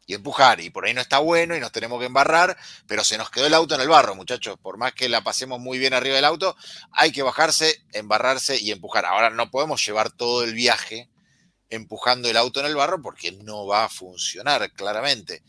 y 0.06 0.14
empujar. 0.14 0.60
Y 0.60 0.70
por 0.70 0.86
ahí 0.86 0.94
no 0.94 1.00
está 1.00 1.18
bueno 1.18 1.56
y 1.56 1.60
nos 1.60 1.72
tenemos 1.72 1.98
que 1.98 2.06
embarrar, 2.06 2.56
pero 2.86 3.04
se 3.04 3.18
nos 3.18 3.30
quedó 3.30 3.46
el 3.46 3.54
auto 3.54 3.74
en 3.74 3.80
el 3.80 3.88
barro, 3.88 4.14
muchachos. 4.14 4.56
Por 4.58 4.78
más 4.78 4.94
que 4.94 5.08
la 5.08 5.22
pasemos 5.22 5.60
muy 5.60 5.78
bien 5.78 5.92
arriba 5.92 6.16
del 6.16 6.24
auto, 6.24 6.56
hay 6.92 7.12
que 7.12 7.22
bajarse, 7.22 7.82
embarrarse 7.92 8.58
y 8.58 8.70
empujar. 8.70 9.04
Ahora 9.04 9.30
no 9.30 9.50
podemos 9.50 9.84
llevar 9.84 10.10
todo 10.10 10.44
el 10.44 10.54
viaje 10.54 11.10
empujando 11.68 12.30
el 12.30 12.36
auto 12.36 12.60
en 12.60 12.66
el 12.66 12.76
barro 12.76 13.02
porque 13.02 13.32
no 13.32 13.66
va 13.66 13.84
a 13.84 13.88
funcionar, 13.88 14.72
claramente. 14.72 15.42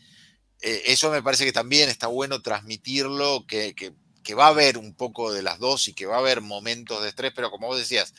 Eh, 0.60 0.82
eso 0.86 1.10
me 1.10 1.22
parece 1.22 1.44
que 1.44 1.52
también 1.52 1.88
está 1.88 2.08
bueno 2.08 2.42
transmitirlo, 2.42 3.46
que, 3.46 3.74
que 3.74 4.34
va 4.34 4.46
a 4.46 4.48
haber 4.48 4.76
un 4.76 4.94
poco 4.94 5.32
de 5.32 5.42
las 5.42 5.58
dos 5.60 5.86
y 5.88 5.94
que 5.94 6.06
va 6.06 6.16
a 6.16 6.18
haber 6.18 6.40
momentos 6.40 7.00
de 7.00 7.08
estrés, 7.08 7.32
pero 7.34 7.50
como 7.50 7.68
vos 7.68 7.78
decías, 7.78 8.12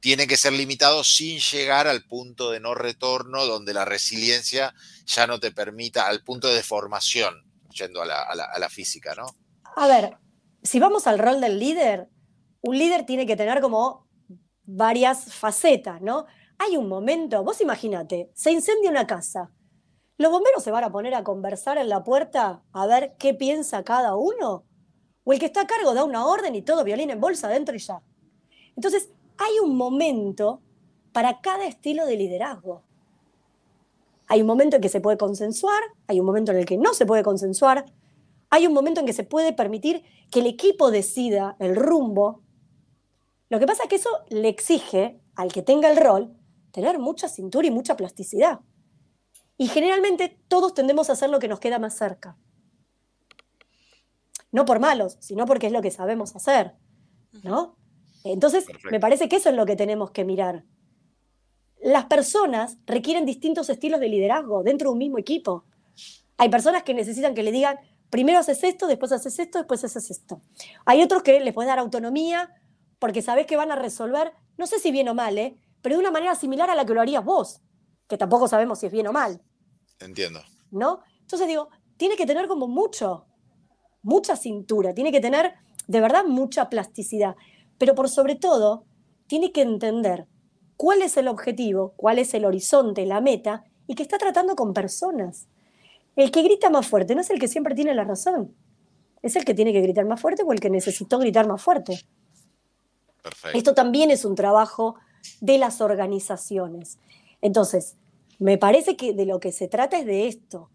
tiene 0.00 0.26
que 0.26 0.36
ser 0.36 0.52
limitado 0.52 1.02
sin 1.04 1.38
llegar 1.38 1.86
al 1.86 2.04
punto 2.04 2.50
de 2.50 2.60
no 2.60 2.74
retorno 2.74 3.46
donde 3.46 3.74
la 3.74 3.84
resiliencia 3.84 4.74
ya 5.06 5.26
no 5.26 5.40
te 5.40 5.52
permita, 5.52 6.06
al 6.06 6.22
punto 6.22 6.48
de 6.48 6.54
deformación, 6.54 7.44
yendo 7.70 8.02
a 8.02 8.06
la, 8.06 8.68
física, 8.68 9.14
¿no? 9.14 9.26
A 9.76 9.86
ver, 9.86 10.16
si 10.62 10.78
vamos 10.78 11.06
al 11.06 11.18
rol 11.18 11.40
del 11.40 11.58
líder, 11.58 12.08
un 12.60 12.78
líder 12.78 13.06
tiene 13.06 13.26
que 13.26 13.36
tener 13.36 13.60
como 13.60 14.06
varias 14.64 15.32
facetas, 15.32 16.00
¿no? 16.00 16.26
Hay 16.58 16.76
un 16.76 16.88
momento, 16.88 17.42
vos 17.44 17.60
imagínate, 17.60 18.30
se 18.34 18.50
incendia 18.50 18.90
una 18.90 19.06
casa. 19.06 19.52
¿Los 20.18 20.32
bomberos 20.32 20.64
se 20.64 20.70
van 20.70 20.84
a 20.84 20.90
poner 20.90 21.14
a 21.14 21.22
conversar 21.22 21.76
en 21.78 21.88
la 21.88 22.02
puerta 22.02 22.62
a 22.72 22.86
ver 22.86 23.14
qué 23.18 23.34
piensa 23.34 23.84
cada 23.84 24.16
uno? 24.16 24.64
¿O 25.24 25.32
el 25.32 25.38
que 25.38 25.46
está 25.46 25.62
a 25.62 25.66
cargo 25.66 25.92
da 25.92 26.04
una 26.04 26.24
orden 26.24 26.54
y 26.54 26.62
todo 26.62 26.84
violín 26.84 27.10
en 27.10 27.20
bolsa 27.20 27.48
adentro 27.48 27.74
y 27.74 27.78
ya? 27.78 28.00
Entonces, 28.76 29.10
hay 29.38 29.58
un 29.62 29.76
momento 29.76 30.60
para 31.12 31.40
cada 31.40 31.66
estilo 31.66 32.06
de 32.06 32.16
liderazgo. 32.16 32.82
Hay 34.28 34.40
un 34.40 34.46
momento 34.46 34.76
en 34.76 34.82
que 34.82 34.88
se 34.88 35.00
puede 35.00 35.16
consensuar, 35.16 35.82
hay 36.08 36.20
un 36.20 36.26
momento 36.26 36.52
en 36.52 36.58
el 36.58 36.66
que 36.66 36.76
no 36.76 36.94
se 36.94 37.06
puede 37.06 37.22
consensuar, 37.22 37.86
hay 38.50 38.66
un 38.66 38.72
momento 38.72 39.00
en 39.00 39.06
que 39.06 39.12
se 39.12 39.24
puede 39.24 39.52
permitir 39.52 40.02
que 40.30 40.40
el 40.40 40.46
equipo 40.46 40.90
decida 40.90 41.56
el 41.58 41.76
rumbo. 41.76 42.42
Lo 43.48 43.58
que 43.58 43.66
pasa 43.66 43.84
es 43.84 43.88
que 43.88 43.96
eso 43.96 44.10
le 44.28 44.48
exige 44.48 45.20
al 45.36 45.52
que 45.52 45.62
tenga 45.62 45.90
el 45.90 45.96
rol 45.96 46.36
tener 46.72 46.98
mucha 46.98 47.28
cintura 47.28 47.66
y 47.66 47.70
mucha 47.70 47.96
plasticidad. 47.96 48.60
Y 49.56 49.68
generalmente 49.68 50.38
todos 50.48 50.74
tendemos 50.74 51.08
a 51.08 51.14
hacer 51.14 51.30
lo 51.30 51.38
que 51.38 51.48
nos 51.48 51.60
queda 51.60 51.78
más 51.78 51.96
cerca. 51.96 52.36
No 54.52 54.64
por 54.64 54.80
malos, 54.80 55.16
sino 55.20 55.46
porque 55.46 55.68
es 55.68 55.72
lo 55.72 55.82
que 55.82 55.90
sabemos 55.90 56.36
hacer, 56.36 56.74
¿no? 57.42 57.76
Entonces, 58.32 58.66
me 58.90 59.00
parece 59.00 59.28
que 59.28 59.36
eso 59.36 59.48
es 59.48 59.56
lo 59.56 59.66
que 59.66 59.76
tenemos 59.76 60.10
que 60.10 60.24
mirar. 60.24 60.64
Las 61.80 62.06
personas 62.06 62.78
requieren 62.86 63.26
distintos 63.26 63.68
estilos 63.70 64.00
de 64.00 64.08
liderazgo 64.08 64.62
dentro 64.62 64.88
de 64.88 64.92
un 64.92 64.98
mismo 64.98 65.18
equipo. 65.18 65.64
Hay 66.36 66.48
personas 66.48 66.82
que 66.82 66.94
necesitan 66.94 67.34
que 67.34 67.42
le 67.42 67.52
digan, 67.52 67.78
primero 68.10 68.38
haces 68.38 68.62
esto, 68.64 68.86
después 68.86 69.12
haces 69.12 69.38
esto, 69.38 69.58
después 69.58 69.84
haces 69.84 70.10
esto. 70.10 70.40
Hay 70.84 71.02
otros 71.02 71.22
que 71.22 71.40
les 71.40 71.54
puedes 71.54 71.68
dar 71.68 71.78
autonomía 71.78 72.50
porque 72.98 73.22
sabes 73.22 73.46
que 73.46 73.56
van 73.56 73.70
a 73.70 73.76
resolver, 73.76 74.32
no 74.56 74.66
sé 74.66 74.78
si 74.78 74.90
bien 74.90 75.08
o 75.08 75.14
mal, 75.14 75.36
¿eh? 75.38 75.56
pero 75.82 75.96
de 75.96 76.00
una 76.00 76.10
manera 76.10 76.34
similar 76.34 76.70
a 76.70 76.74
la 76.74 76.84
que 76.84 76.94
lo 76.94 77.00
harías 77.00 77.24
vos, 77.24 77.60
que 78.08 78.18
tampoco 78.18 78.48
sabemos 78.48 78.80
si 78.80 78.86
es 78.86 78.92
bien 78.92 79.06
o 79.06 79.12
mal. 79.12 79.42
Entiendo. 80.00 80.40
¿No? 80.70 81.00
Entonces 81.20 81.46
digo, 81.46 81.68
tiene 81.96 82.16
que 82.16 82.26
tener 82.26 82.48
como 82.48 82.66
mucho, 82.66 83.26
mucha 84.02 84.36
cintura, 84.36 84.94
tiene 84.94 85.12
que 85.12 85.20
tener 85.20 85.54
de 85.86 86.00
verdad 86.00 86.24
mucha 86.24 86.68
plasticidad 86.68 87.36
pero 87.78 87.94
por 87.94 88.08
sobre 88.08 88.34
todo 88.34 88.84
tiene 89.26 89.52
que 89.52 89.62
entender 89.62 90.26
cuál 90.76 91.02
es 91.02 91.16
el 91.16 91.28
objetivo, 91.28 91.94
cuál 91.96 92.18
es 92.18 92.34
el 92.34 92.44
horizonte, 92.44 93.06
la 93.06 93.20
meta, 93.20 93.64
y 93.86 93.94
que 93.94 94.02
está 94.02 94.18
tratando 94.18 94.56
con 94.56 94.74
personas. 94.74 95.46
El 96.16 96.30
que 96.30 96.42
grita 96.42 96.70
más 96.70 96.86
fuerte 96.86 97.14
no 97.14 97.20
es 97.20 97.30
el 97.30 97.38
que 97.38 97.48
siempre 97.48 97.74
tiene 97.74 97.94
la 97.94 98.04
razón, 98.04 98.54
es 99.22 99.36
el 99.36 99.44
que 99.44 99.54
tiene 99.54 99.72
que 99.72 99.80
gritar 99.80 100.06
más 100.06 100.20
fuerte 100.20 100.42
o 100.42 100.52
el 100.52 100.60
que 100.60 100.70
necesitó 100.70 101.18
gritar 101.18 101.46
más 101.46 101.62
fuerte. 101.62 102.00
Esto 103.54 103.74
también 103.74 104.10
es 104.10 104.24
un 104.24 104.34
trabajo 104.34 104.96
de 105.40 105.58
las 105.58 105.80
organizaciones. 105.80 106.98
Entonces, 107.40 107.96
me 108.38 108.58
parece 108.58 108.96
que 108.96 109.12
de 109.12 109.26
lo 109.26 109.40
que 109.40 109.52
se 109.52 109.68
trata 109.68 109.98
es 109.98 110.06
de 110.06 110.28
esto, 110.28 110.70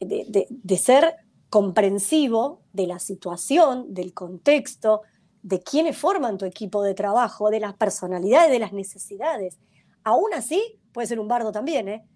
de, 0.00 0.76
ser 0.76 1.16
comprensivo 1.48 2.62
de 2.72 2.86
la 2.86 2.98
situación, 2.98 3.92
del 3.92 4.14
contexto, 4.14 5.02
de 5.42 5.60
quiénes 5.62 5.96
forman 5.96 6.38
tu 6.38 6.44
equipo 6.44 6.82
de 6.82 6.94
trabajo, 6.94 7.50
de 7.50 7.60
las 7.60 7.74
personalidades, 7.74 8.50
de 8.50 8.58
las 8.58 8.72
necesidades. 8.72 9.58
Aún 10.04 10.32
así, 10.34 10.80
puede 10.92 11.06
ser 11.06 11.20
un 11.20 11.28
bardo 11.28 11.52
también, 11.52 11.88
¿eh? 11.88 12.06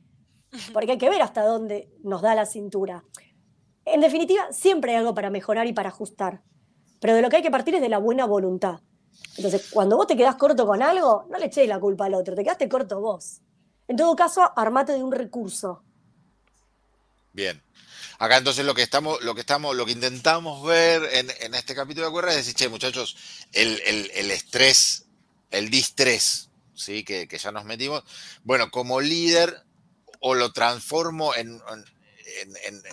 Porque 0.73 0.93
hay 0.93 0.99
que 0.99 1.11
ver 1.11 1.23
hasta 1.23 1.45
dónde 1.45 1.91
nos 2.03 2.23
da 2.23 2.35
la 2.35 2.47
cintura. 2.47 3.05
En 3.85 4.01
definitiva, 4.01 4.53
siempre 4.53 4.93
hay 4.93 4.99
algo 4.99 5.15
para 5.15 5.31
mejorar 5.31 5.67
y 5.67 5.73
para 5.73 5.91
ajustar. 5.91 6.43
Pero 7.01 7.15
de 7.15 7.23
lo 7.23 7.29
que 7.29 7.37
hay 7.37 7.43
que 7.43 7.51
partir 7.51 7.75
es 7.75 7.81
de 7.81 7.89
la 7.89 7.99
buena 7.99 8.25
voluntad. 8.25 8.81
Entonces, 9.37 9.71
cuando 9.71 9.97
vos 9.97 10.07
te 10.07 10.17
quedás 10.17 10.37
corto 10.37 10.67
con 10.67 10.83
algo, 10.83 11.27
no 11.29 11.39
le 11.39 11.47
eches 11.47 11.69
la 11.69 11.79
culpa 11.79 12.07
al 12.07 12.15
otro, 12.15 12.35
te 12.35 12.43
quedaste 12.43 12.69
corto 12.69 13.01
vos. 13.01 13.41
En 13.87 13.97
todo 13.97 14.17
caso, 14.17 14.43
armate 14.57 14.93
de 14.93 15.03
un 15.03 15.13
recurso. 15.13 15.83
Bien. 17.33 17.61
Acá 18.19 18.37
entonces 18.37 18.65
lo 18.65 18.75
que 18.75 18.83
estamos, 18.83 19.23
lo 19.23 19.35
que 19.35 19.41
estamos, 19.41 19.75
lo 19.75 19.87
que 19.87 19.93
intentamos 19.93 20.65
ver 20.65 21.09
en, 21.13 21.55
este 21.55 21.75
capítulo 21.75 22.07
de 22.07 22.13
Cuerda 22.13 22.31
es 22.31 22.39
decir, 22.39 22.55
che, 22.55 22.69
muchachos, 22.69 23.17
el, 23.53 23.81
estrés, 24.31 25.07
el 25.51 25.71
distrés, 25.71 26.51
¿sí? 26.75 27.05
Que, 27.05 27.27
ya 27.27 27.53
nos 27.53 27.65
metimos. 27.65 28.05
Bueno, 28.43 28.71
como 28.71 29.01
líder, 29.01 29.65
o 30.21 30.35
lo 30.35 30.53
transformo 30.53 31.35
en, 31.35 31.61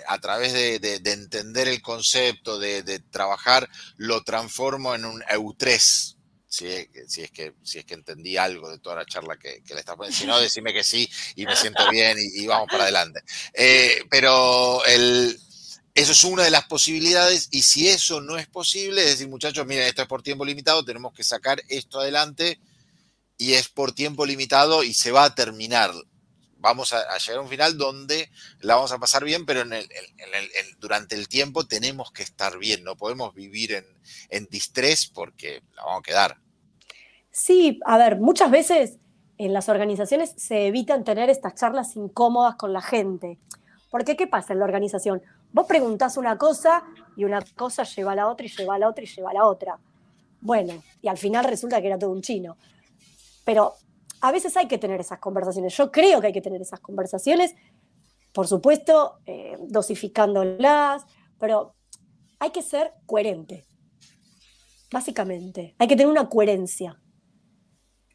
a 0.07 0.19
través 0.19 0.53
de, 0.53 1.01
entender 1.05 1.67
el 1.67 1.81
concepto, 1.81 2.59
de, 2.59 2.99
trabajar, 3.11 3.69
lo 3.97 4.23
transformo 4.23 4.95
en 4.95 5.05
un 5.05 5.23
eutrés, 5.29 6.17
si 6.51 6.67
es, 6.67 7.31
que, 7.31 7.53
si 7.63 7.79
es 7.79 7.85
que 7.85 7.93
entendí 7.93 8.35
algo 8.35 8.69
de 8.69 8.77
toda 8.77 8.97
la 8.97 9.05
charla 9.05 9.37
que, 9.37 9.63
le 9.65 9.79
estás 9.79 9.95
poniendo. 9.95 10.19
Si 10.19 10.25
no, 10.25 10.37
decime 10.37 10.73
que 10.73 10.83
sí 10.83 11.09
y 11.37 11.45
me 11.45 11.55
siento 11.55 11.89
bien 11.89 12.17
y, 12.19 12.45
vamos 12.45 12.67
para 12.69 12.83
adelante. 12.83 13.21
Eh, 13.53 14.03
pero 14.09 14.83
eso 14.85 16.11
es 16.11 16.23
una 16.25 16.43
de 16.43 16.51
las 16.51 16.65
posibilidades 16.65 17.47
y 17.51 17.61
si 17.61 17.87
eso 17.87 18.19
no 18.19 18.37
es 18.37 18.47
posible, 18.47 19.01
es 19.01 19.11
decir, 19.11 19.29
muchachos, 19.29 19.65
miren, 19.65 19.87
esto 19.87 20.01
es 20.01 20.09
por 20.09 20.23
tiempo 20.23 20.43
limitado, 20.43 20.83
tenemos 20.83 21.13
que 21.13 21.23
sacar 21.23 21.63
esto 21.69 22.01
adelante 22.01 22.59
y 23.37 23.53
es 23.53 23.69
por 23.69 23.93
tiempo 23.93 24.25
limitado 24.25 24.83
y 24.83 24.93
se 24.93 25.13
va 25.13 25.23
a 25.23 25.33
terminar 25.33 25.93
vamos 26.61 26.93
a, 26.93 27.17
llegar 27.17 27.39
a 27.39 27.41
un 27.41 27.49
final 27.49 27.77
donde 27.77 28.29
la 28.59 28.75
vamos 28.75 28.91
a 28.91 28.99
pasar 28.99 29.25
bien, 29.25 29.45
pero 29.45 29.63
durante 30.79 31.15
el 31.15 31.27
tiempo 31.27 31.65
tenemos 31.65 32.11
que 32.11 32.23
estar 32.23 32.57
bien, 32.57 32.83
no 32.83 32.95
podemos 32.95 33.33
vivir 33.33 33.73
en, 33.73 33.85
en 34.29 34.47
distrés 34.49 35.07
porque 35.07 35.63
la 35.75 35.83
vamos 35.83 35.99
a 35.99 36.03
quedar. 36.03 36.37
Sí, 37.31 37.79
a 37.85 37.97
ver, 37.97 38.19
muchas 38.19 38.51
veces 38.51 38.97
en 39.37 39.53
las 39.53 39.69
organizaciones 39.69 40.33
se 40.37 40.67
evitan 40.67 41.03
tener 41.03 41.29
estas 41.29 41.55
charlas 41.55 41.95
incómodas 41.95 42.55
con 42.55 42.73
la 42.73 42.81
gente. 42.81 43.39
Porque, 43.89 44.15
¿qué 44.15 44.27
pasa 44.27 44.53
en 44.53 44.59
la 44.59 44.65
organización? 44.65 45.21
Vos 45.51 45.65
preguntás 45.67 46.15
una 46.15 46.37
cosa 46.37 46.83
y 47.17 47.23
una 47.23 47.41
cosa 47.55 47.83
lleva 47.83 48.13
a 48.13 48.15
la 48.15 48.27
otra 48.27 48.45
y 48.45 48.49
lleva 48.49 48.75
a 48.75 48.79
la 48.79 48.87
otra 48.87 49.03
y 49.03 49.07
lleva 49.07 49.31
a 49.31 49.33
la 49.33 49.45
otra. 49.45 49.79
Bueno, 50.39 50.81
y 51.01 51.07
al 51.07 51.17
final 51.17 51.45
resulta 51.45 51.81
que 51.81 51.87
era 51.87 51.99
todo 51.99 52.11
un 52.11 52.21
chino. 52.21 52.55
Pero 53.43 53.75
a 54.21 54.31
veces 54.31 54.55
hay 54.55 54.67
que 54.67 54.77
tener 54.77 55.01
esas 55.01 55.19
conversaciones. 55.19 55.75
Yo 55.75 55.91
creo 55.91 56.21
que 56.21 56.27
hay 56.27 56.33
que 56.33 56.41
tener 56.41 56.61
esas 56.61 56.79
conversaciones, 56.79 57.55
por 58.31 58.47
supuesto, 58.47 59.19
eh, 59.25 59.57
dosificándolas, 59.67 61.05
pero 61.39 61.75
hay 62.39 62.51
que 62.51 62.61
ser 62.61 62.93
coherente. 63.05 63.65
Básicamente, 64.91 65.75
hay 65.77 65.87
que 65.87 65.95
tener 65.95 66.11
una 66.11 66.29
coherencia. 66.29 67.01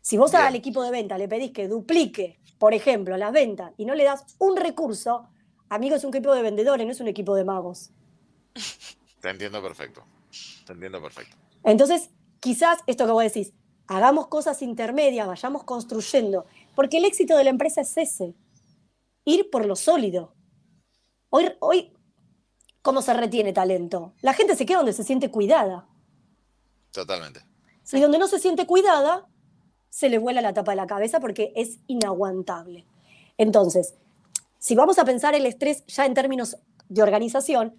Si 0.01 0.17
vos 0.17 0.33
al 0.35 0.55
equipo 0.55 0.83
de 0.85 0.93
venta 0.93 1.19
le 1.19 1.27
pedís 1.27 1.51
que 1.51 1.67
duplique, 1.67 2.39
por 2.59 2.73
ejemplo, 2.75 3.17
las 3.17 3.33
ventas 3.33 3.73
y 3.77 3.85
no 3.85 3.95
le 3.95 4.05
das 4.05 4.25
un 4.39 4.57
recurso, 4.57 5.29
amigo, 5.69 5.97
es 5.97 6.05
un 6.05 6.15
equipo 6.15 6.33
de 6.33 6.43
vendedores, 6.43 6.87
no 6.87 6.93
es 6.93 7.01
un 7.01 7.09
equipo 7.09 7.35
de 7.35 7.45
magos. 7.45 7.91
Te 9.21 9.31
entiendo 9.31 9.61
perfecto. 9.61 10.05
Te 10.65 10.73
entiendo 10.73 11.03
perfecto. 11.03 11.37
Entonces, 11.65 12.11
quizás 12.39 12.79
esto 12.87 13.07
que 13.07 13.13
vos 13.13 13.25
decís, 13.25 13.53
hagamos 13.89 14.29
cosas 14.29 14.63
intermedias, 14.63 15.27
vayamos 15.27 15.65
construyendo, 15.65 16.47
porque 16.75 16.99
el 16.99 17.05
éxito 17.05 17.37
de 17.37 17.45
la 17.45 17.51
empresa 17.51 17.81
es 17.81 17.97
ese, 17.97 18.35
ir 19.25 19.51
por 19.51 19.67
lo 19.67 19.77
sólido. 19.77 20.35
Hoy, 21.31 21.53
hoy 21.61 21.93
¿cómo 22.87 23.03
se 23.03 23.13
retiene 23.15 23.53
talento? 23.53 24.15
La 24.23 24.33
gente 24.33 24.55
se 24.55 24.65
queda 24.65 24.79
donde 24.79 24.93
se 24.93 25.03
siente 25.03 25.29
cuidada. 25.29 25.89
Totalmente. 26.93 27.41
Y 27.93 28.01
donde 28.01 28.19
no 28.19 28.29
se 28.29 28.39
siente 28.39 28.65
cuidada, 28.65 29.27
se 29.89 30.09
le 30.09 30.19
vuela 30.19 30.41
la 30.41 30.55
tapa 30.55 30.71
de 30.71 30.77
la 30.77 30.87
cabeza 30.87 31.19
porque 31.19 31.53
es 31.57 31.79
inaguantable. 31.89 32.87
Entonces, 33.39 33.95
si 34.59 34.77
vamos 34.77 35.01
a 35.01 35.05
pensar 35.05 35.35
el 35.35 35.47
estrés 35.47 35.85
ya 35.87 36.07
en 36.07 36.15
términos 36.15 36.59
de 36.89 37.03
organización, 37.03 37.75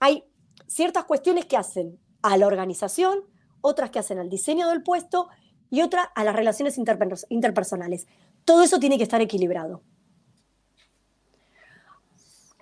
hay 0.00 0.24
ciertas 0.66 1.04
cuestiones 1.04 1.44
que 1.44 1.58
hacen 1.58 1.98
a 2.22 2.38
la 2.38 2.46
organización, 2.46 3.24
otras 3.60 3.90
que 3.90 3.98
hacen 3.98 4.18
al 4.18 4.30
diseño 4.30 4.68
del 4.68 4.82
puesto 4.82 5.28
y 5.76 5.82
otra 5.82 6.04
a 6.14 6.24
las 6.24 6.34
relaciones 6.34 6.78
interpersonales. 6.78 8.06
Todo 8.46 8.62
eso 8.62 8.80
tiene 8.80 8.96
que 8.96 9.02
estar 9.02 9.20
equilibrado. 9.20 9.82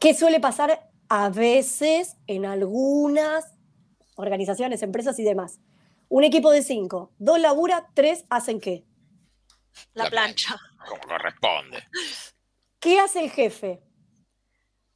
¿Qué 0.01 0.15
suele 0.15 0.41
pasar 0.41 0.91
a 1.09 1.29
veces 1.29 2.17
en 2.27 2.45
algunas 2.45 3.55
organizaciones, 4.17 4.83
empresas 4.83 5.17
y 5.21 5.23
demás? 5.23 5.61
Un 6.09 6.25
equipo 6.25 6.51
de 6.51 6.63
cinco, 6.63 7.13
dos 7.19 7.39
labura, 7.39 7.89
tres 7.95 8.25
hacen 8.31 8.59
qué? 8.61 8.85
La, 9.93 10.11
plancha. 10.11 10.57
Como 10.89 11.03
corresponde. 11.03 11.85
¿Qué 12.81 12.99
hace 12.99 13.23
el 13.23 13.31
jefe? 13.31 13.81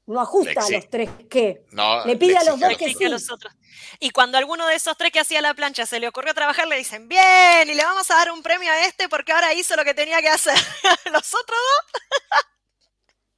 No 0.09 0.23
ajusta 0.23 0.65
a 0.65 0.71
los 0.71 0.89
tres 0.89 1.11
que. 1.29 1.67
le 2.07 2.17
pide 2.17 2.39
a 2.39 2.45
los 2.45 2.59
dos 2.59 2.77
que 2.79 2.95
sí. 2.95 3.05
los 3.09 3.31
otros. 3.31 3.55
Y 4.01 4.09
cuando 4.09 4.39
alguno 4.39 4.67
de 4.67 4.75
esos 4.75 4.97
tres 4.97 5.13
que 5.13 5.21
hacía 5.21 5.43
la 5.43 5.53
plancha 5.53 5.85
se 5.85 6.01
le 6.01 6.09
ocurrió 6.09 6.33
trabajar, 6.33 6.67
le 6.67 6.79
dicen, 6.79 7.09
bien, 7.09 7.69
y 7.69 7.75
le 7.75 7.85
vamos 7.85 8.11
a 8.11 8.15
dar 8.15 8.31
un 8.31 8.43
premio 8.43 8.73
a 8.73 8.87
este 8.87 9.11
porque 9.11 9.33
ahora 9.33 9.53
hizo 9.53 9.77
lo 9.77 9.85
que 9.85 9.93
tenía 9.93 10.23
que 10.23 10.31
hacer. 10.31 10.55
los 11.13 11.35
otros 11.35 11.59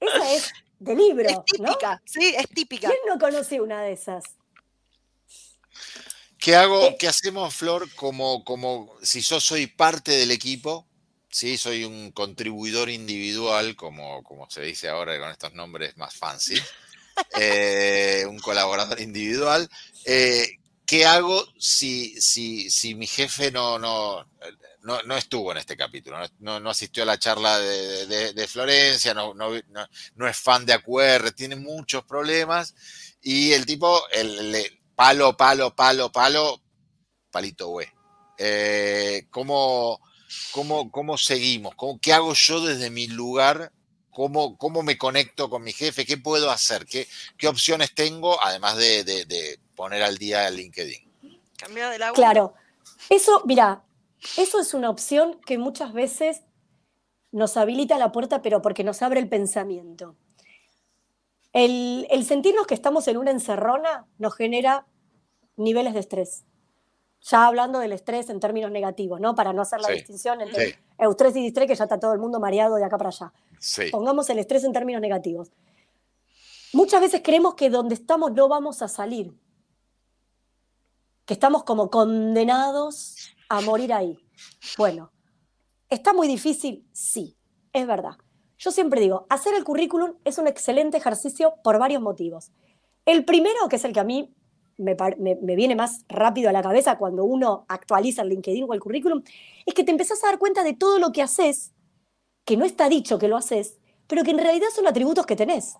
dos. 0.00 0.14
Esa 0.14 0.32
es 0.32 0.52
de 0.78 0.94
libro. 0.94 1.28
Es 1.28 1.44
típica, 1.44 2.00
sí, 2.04 2.34
es 2.38 2.48
típica. 2.48 2.88
¿Quién 2.88 3.00
no 3.08 3.18
conoce 3.18 3.60
una 3.60 3.82
de 3.82 3.92
esas? 3.92 4.22
¿Qué 6.38 6.54
hago, 6.54 6.84
eh. 6.84 6.96
qué 7.00 7.08
hacemos, 7.08 7.52
Flor, 7.52 7.92
como, 7.96 8.44
como 8.44 8.94
si 9.02 9.22
yo 9.22 9.40
soy 9.40 9.66
parte 9.66 10.12
del 10.12 10.30
equipo? 10.30 10.86
Sí, 11.30 11.56
soy 11.56 11.84
un 11.84 12.10
contribuidor 12.10 12.90
individual, 12.90 13.76
como, 13.76 14.22
como 14.24 14.50
se 14.50 14.62
dice 14.62 14.88
ahora 14.88 15.18
con 15.20 15.30
estos 15.30 15.54
nombres 15.54 15.96
más 15.96 16.14
fancy. 16.14 16.56
Eh, 17.38 18.24
un 18.26 18.38
colaborador 18.38 18.98
individual. 18.98 19.68
Eh, 20.06 20.56
¿Qué 20.86 21.04
hago 21.04 21.46
si, 21.58 22.20
si, 22.20 22.70
si 22.70 22.94
mi 22.94 23.06
jefe 23.06 23.52
no, 23.52 23.78
no, 23.78 24.26
no, 24.82 25.16
estuvo 25.16 25.52
en 25.52 25.58
este 25.58 25.76
capítulo? 25.76 26.18
No, 26.38 26.70
asistió 26.70 27.02
a 27.04 27.06
la 27.06 27.18
charla 27.18 27.58
de, 27.58 28.48
Florencia, 28.48 29.12
no, 29.14 29.34
no, 29.34 30.28
es 30.28 30.36
fan 30.36 30.64
de 30.64 30.72
AQR, 30.72 31.30
tiene 31.32 31.56
muchos 31.56 32.04
problemas. 32.04 32.74
Y 33.20 33.52
el 33.52 33.66
tipo, 33.66 34.02
el, 34.10 34.80
palo, 34.96 35.36
palo, 35.36 35.76
palo, 35.76 36.10
palo, 36.10 36.60
palito 37.30 37.68
güey. 37.68 37.88
Eh, 38.38 39.26
¿Cómo.? 39.30 40.00
¿Cómo, 40.52 40.90
cómo 40.90 41.18
seguimos? 41.18 41.74
¿Qué 42.00 42.12
hago 42.12 42.34
yo 42.34 42.60
desde 42.60 42.90
mi 42.90 43.06
lugar? 43.08 43.72
¿Cómo, 44.10 44.56
¿Cómo 44.56 44.82
me 44.82 44.98
conecto 44.98 45.48
con 45.48 45.62
mi 45.62 45.72
jefe? 45.72 46.04
¿Qué 46.04 46.16
puedo 46.16 46.50
hacer? 46.50 46.86
¿Qué, 46.86 47.06
qué 47.36 47.48
opciones 47.48 47.94
tengo? 47.94 48.42
Además 48.42 48.76
de, 48.76 49.58
poner 49.74 50.02
al 50.02 50.18
día 50.18 50.48
el 50.48 50.56
LinkedIn. 50.56 51.08
Cambiar 51.56 51.92
de 51.92 52.12
Claro. 52.12 52.54
Eso, 53.08 53.42
mira, 53.44 53.82
eso 54.36 54.60
es 54.60 54.74
una 54.74 54.90
opción 54.90 55.40
que 55.46 55.58
muchas 55.58 55.92
veces 55.92 56.42
nos 57.32 57.56
habilita 57.56 57.98
la 57.98 58.12
puerta, 58.12 58.42
pero 58.42 58.62
porque 58.62 58.84
nos 58.84 59.02
abre 59.02 59.20
el 59.20 59.28
pensamiento. 59.28 60.16
El, 61.52 62.06
el, 62.10 62.24
sentirnos 62.24 62.66
que 62.66 62.74
estamos 62.74 63.08
en 63.08 63.16
una 63.16 63.30
encerrona 63.30 64.06
nos 64.18 64.34
genera 64.36 64.86
niveles 65.56 65.94
de 65.94 66.00
estrés 66.00 66.44
ya 67.22 67.46
hablando 67.46 67.78
del 67.78 67.92
estrés 67.92 68.30
en 68.30 68.40
términos 68.40 68.70
negativos, 68.70 69.20
¿no? 69.20 69.34
Para 69.34 69.52
no 69.52 69.62
hacer 69.62 69.80
la 69.80 69.88
distinción 69.88 70.40
entre 70.40 70.78
eustrés 70.98 71.36
y 71.36 71.42
distrés, 71.42 71.66
que 71.68 71.74
ya 71.74 71.84
está 71.84 72.00
todo 72.00 72.12
el 72.12 72.18
mundo 72.18 72.40
mareado 72.40 72.76
de 72.76 72.84
acá 72.84 72.96
para 72.96 73.10
allá. 73.10 73.32
Pongamos 73.90 74.28
el 74.30 74.38
estrés 74.38 74.64
en 74.64 74.72
términos 74.72 75.00
negativos. 75.00 75.50
Muchas 76.72 77.00
veces 77.00 77.20
creemos 77.22 77.54
que 77.54 77.68
donde 77.68 77.94
estamos 77.94 78.32
no 78.32 78.48
vamos 78.48 78.80
a 78.80 78.88
salir, 78.88 79.34
que 81.26 81.34
estamos 81.34 81.64
como 81.64 81.90
condenados 81.90 83.34
a 83.48 83.60
morir 83.60 83.92
ahí. 83.92 84.18
Bueno, 84.78 85.10
¿está 85.88 86.12
muy 86.12 86.28
difícil? 86.28 86.88
Sí, 86.92 87.36
es 87.72 87.86
verdad. 87.86 88.16
Yo 88.56 88.70
siempre 88.70 89.00
digo, 89.00 89.26
hacer 89.28 89.54
el 89.54 89.64
currículum 89.64 90.14
es 90.24 90.38
un 90.38 90.46
excelente 90.46 90.96
ejercicio 90.96 91.54
por 91.64 91.78
varios 91.78 92.02
motivos. 92.02 92.52
El 93.04 93.24
primero, 93.24 93.68
que 93.68 93.76
es 93.76 93.84
el 93.84 93.92
que 93.92 94.00
a 94.00 94.04
mí 94.04 94.34
me, 94.80 94.96
me, 95.18 95.56
viene 95.56 95.76
más 95.76 96.04
rápido 96.08 96.48
a 96.48 96.52
la 96.52 96.62
cabeza 96.62 96.98
cuando 96.98 97.24
uno 97.24 97.64
actualiza 97.68 98.22
el 98.22 98.30
LinkedIn 98.30 98.64
o 98.68 98.74
el 98.74 98.80
currículum, 98.80 99.22
es 99.66 99.74
que 99.74 99.84
te 99.84 99.90
empezás 99.90 100.22
a 100.24 100.28
dar 100.28 100.38
cuenta 100.38 100.64
de 100.64 100.72
todo 100.72 100.98
lo 100.98 101.12
que 101.12 101.22
haces, 101.22 101.72
que 102.44 102.56
no 102.56 102.64
está 102.64 102.88
dicho 102.88 103.18
que 103.18 103.28
lo 103.28 103.36
haces, 103.36 103.78
pero 104.06 104.24
que 104.24 104.30
en 104.30 104.38
realidad 104.38 104.68
son 104.74 104.86
atributos 104.86 105.26
que 105.26 105.36
tenés. 105.36 105.76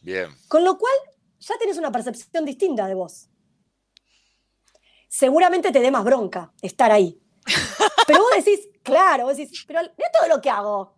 Bien. 0.00 0.28
Con 0.48 0.64
lo 0.64 0.78
cual, 0.78 0.94
ya 1.40 1.58
tenés 1.58 1.78
una 1.78 1.92
percepción 1.92 2.44
distinta 2.44 2.86
de 2.86 2.94
vos. 2.94 3.28
Seguramente 5.08 5.70
te 5.70 5.80
dé 5.80 5.90
más 5.90 6.04
bronca 6.04 6.52
estar 6.60 6.90
ahí. 6.90 7.20
Pero 8.06 8.20
vos 8.20 8.30
decís, 8.36 8.68
claro, 8.82 9.24
vos 9.24 9.36
decís, 9.36 9.64
pero 9.66 9.80
mira 9.80 10.10
todo 10.12 10.28
lo 10.28 10.40
que 10.42 10.50
hago. 10.50 10.94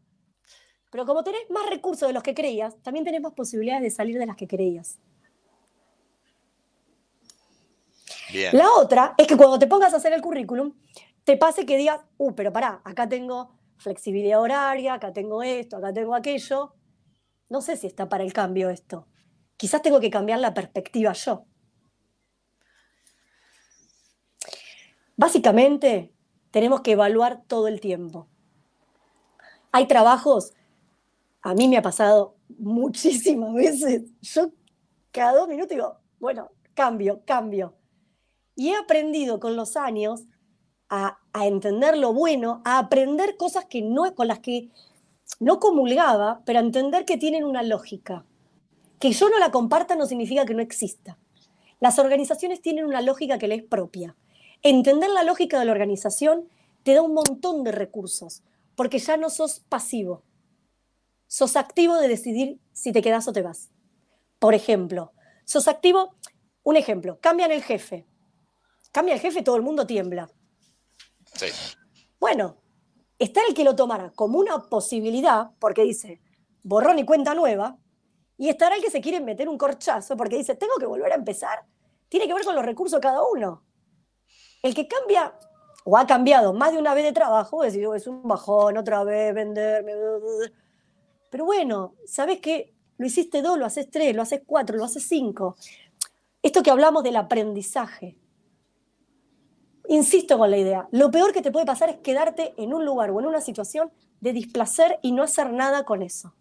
Pero 0.91 1.07
como 1.07 1.23
tenés 1.23 1.49
más 1.51 1.69
recursos 1.69 2.09
de 2.09 2.13
los 2.13 2.23
que 2.23 2.35
creías, 2.35 2.75
también 2.83 3.05
tenés 3.05 3.21
más 3.21 3.33
posibilidades 3.33 3.83
de 3.83 3.91
salir 3.91 4.19
de 4.19 4.27
las 4.27 4.37
que 4.37 4.49
creías. 4.49 4.99
La 8.53 8.71
otra 8.73 9.15
es 9.17 9.27
que 9.27 9.37
cuando 9.37 9.59
te 9.59 9.67
pongas 9.67 9.95
a 9.95 9.99
hacer 9.99 10.13
el 10.13 10.21
currículum, 10.21 10.75
te 11.25 11.37
pase 11.37 11.67
que 11.67 11.77
digas, 11.77 12.01
uh, 12.19 12.35
pero 12.35 12.53
pará, 12.53 12.81
acá 12.85 13.09
tengo 13.09 13.55
flexibilidad 13.79 14.41
horaria, 14.41 14.95
acá 14.95 15.13
tengo 15.13 15.43
esto, 15.43 15.77
acá 15.77 15.93
tengo 15.93 16.15
aquello. 16.15 16.75
No 17.49 17.61
sé 17.61 17.77
si 17.77 17.87
está 17.87 18.09
para 18.09 18.25
el 18.25 18.33
cambio 18.33 18.71
esto. 18.71 19.07
Quizás 19.57 19.83
tengo 19.83 20.01
que 20.01 20.11
cambiar 20.11 20.41
la 20.41 20.55
perspectiva 20.55 21.13
yo. 21.13 21.47
Básicamente, 25.17 26.13
tenemos 26.51 26.81
que 26.83 26.93
evaluar 26.93 27.43
todo 27.47 27.69
el 27.69 27.81
tiempo. 27.81 28.29
Hay 29.73 29.87
trabajos, 29.87 30.53
a 31.43 31.55
mí 31.55 31.69
me 31.69 31.79
ha 31.79 31.83
pasado 31.83 32.37
muchísimas 32.59 33.53
veces, 33.55 34.03
yo 34.21 34.51
cada 35.11 35.33
dos 35.33 35.49
minutos 35.49 35.71
digo, 35.71 35.99
bueno, 36.19 36.51
cambio, 36.75 37.23
cambio. 37.25 37.76
Y 38.57 38.71
he 38.71 38.77
aprendido 38.77 39.39
con 39.39 39.55
los 39.55 39.77
años 39.77 40.25
a, 40.89 41.19
entender 41.35 41.97
lo 41.97 42.13
bueno, 42.13 42.63
a 42.65 42.79
aprender 42.79 43.37
cosas 43.37 43.67
que 43.67 43.83
no, 43.83 44.15
con 44.15 44.29
las 44.29 44.41
que 44.41 44.71
no 45.41 45.61
comulgaba, 45.61 46.43
pero 46.45 46.59
a 46.59 46.63
entender 46.63 47.05
que 47.05 47.19
tienen 47.19 47.45
una 47.45 47.63
lógica. 47.63 48.25
Que 48.99 49.13
yo 49.13 49.29
no 49.29 49.39
la 49.39 49.51
comparta 49.51 49.95
no 49.95 50.07
significa 50.07 50.47
que 50.47 50.55
no 50.55 50.63
exista. 50.63 51.19
Las 51.81 51.99
organizaciones 51.99 52.63
tienen 52.63 52.87
una 52.87 53.03
lógica 53.03 53.39
que 53.39 53.49
les 53.49 53.61
es 53.61 53.65
propia. 53.65 54.17
Entender 54.63 55.11
la 55.11 55.23
lógica 55.23 55.59
de 55.59 55.67
la 55.67 55.73
organización 55.73 56.49
te 56.83 56.95
da 56.95 57.03
un 57.03 57.13
montón 57.13 57.65
de 57.65 57.73
recursos, 57.73 58.43
porque 58.75 58.99
ya 58.99 59.17
no 59.17 59.29
sos 59.29 59.61
pasivo. 59.61 60.23
Sos 61.27 61.57
activo 61.57 61.97
de 61.97 62.09
decidir 62.09 62.59
si 62.73 62.93
te 62.93 63.03
quedas 63.03 63.29
o 63.29 63.33
te 63.33 63.43
vas. 63.43 63.71
Por 64.39 64.55
ejemplo, 64.55 65.13
sos 65.45 65.69
activo, 65.69 66.15
un 66.63 66.77
ejemplo, 66.77 67.19
cambian 67.21 67.51
el 67.51 67.63
jefe. 67.63 68.07
Cambia 68.97 69.13
el 69.13 69.21
jefe, 69.21 69.43
todo 69.43 69.57
el 69.57 69.63
mundo 69.63 69.87
tiembla. 69.87 70.31
Sí. 71.35 71.49
Bueno, 72.19 72.57
está 73.19 73.43
el 73.47 73.53
que 73.53 73.63
lo 73.63 73.77
tomara 73.77 74.11
como 74.15 74.39
una 74.39 74.71
posibilidad, 74.71 75.51
porque 75.59 75.83
dice, 75.83 76.23
borrón 76.63 76.99
y 76.99 77.05
cuenta 77.05 77.35
nueva, 77.35 77.77
y 78.39 78.49
estará 78.49 78.75
el 78.75 78.81
que 78.81 78.91
se 78.91 79.03
quiere 79.03 79.21
meter 79.21 79.51
un 79.51 79.59
corchazo, 79.59 80.17
porque 80.17 80.39
dice, 80.39 80.55
tengo 80.55 80.77
que 80.81 80.87
volver 80.87 81.13
a 81.13 81.17
empezar. 81.17 81.67
Tiene 82.09 82.27
que 82.27 82.33
ver 82.33 82.47
con 82.47 82.55
los 82.55 82.65
recursos 82.65 82.99
de 82.99 83.03
cada 83.03 83.21
uno. 83.23 83.67
El 84.63 84.75
que 84.75 84.89
cambia 84.89 85.39
o 85.85 85.99
ha 85.99 86.07
cambiado 86.07 86.55
más 86.55 86.73
de 86.73 86.79
una 86.79 86.95
vez 86.95 87.05
de 87.05 87.13
trabajo, 87.13 87.65
es 87.65 87.75
decir, 87.75 87.87
es 87.95 88.07
un 88.07 88.23
bajón, 88.23 88.79
otra 88.79 89.05
vez, 89.05 89.35
venderme. 89.35 89.93
Pero 91.31 91.45
bueno, 91.45 91.97
¿sabes 92.07 92.41
qué? 92.41 92.75
Lo 92.97 93.05
hiciste 93.05 93.43
dos, 93.43 93.59
lo 93.59 93.67
haces 93.67 93.91
tres, 93.91 94.17
lo 94.17 94.23
haces 94.23 94.41
cuatro, 94.47 94.79
lo 94.79 94.85
haces 94.85 95.07
cinco. 95.07 95.55
Esto 96.41 96.63
que 96.63 96.71
hablamos 96.71 97.03
del 97.03 97.17
aprendizaje. 97.17 98.17
Insisto 99.89 100.39
con 100.39 100.51
la 100.51 100.59
idea, 100.59 100.89
lo 100.91 101.11
peor 101.11 101.33
que 101.33 101.43
te 101.43 101.53
puede 101.53 101.67
pasar 101.67 101.89
es 101.91 101.99
quedarte 101.99 102.55
en 102.57 102.75
un 102.75 102.85
lugar 102.85 103.11
o 103.11 103.21
en 103.21 103.27
una 103.27 103.41
situación 103.41 103.93
de 104.21 104.33
displacer 104.33 104.99
y 105.03 105.13
no 105.13 105.23
hacer 105.23 105.53
nada 105.53 105.85
con 105.85 106.03
eso. 106.03 106.35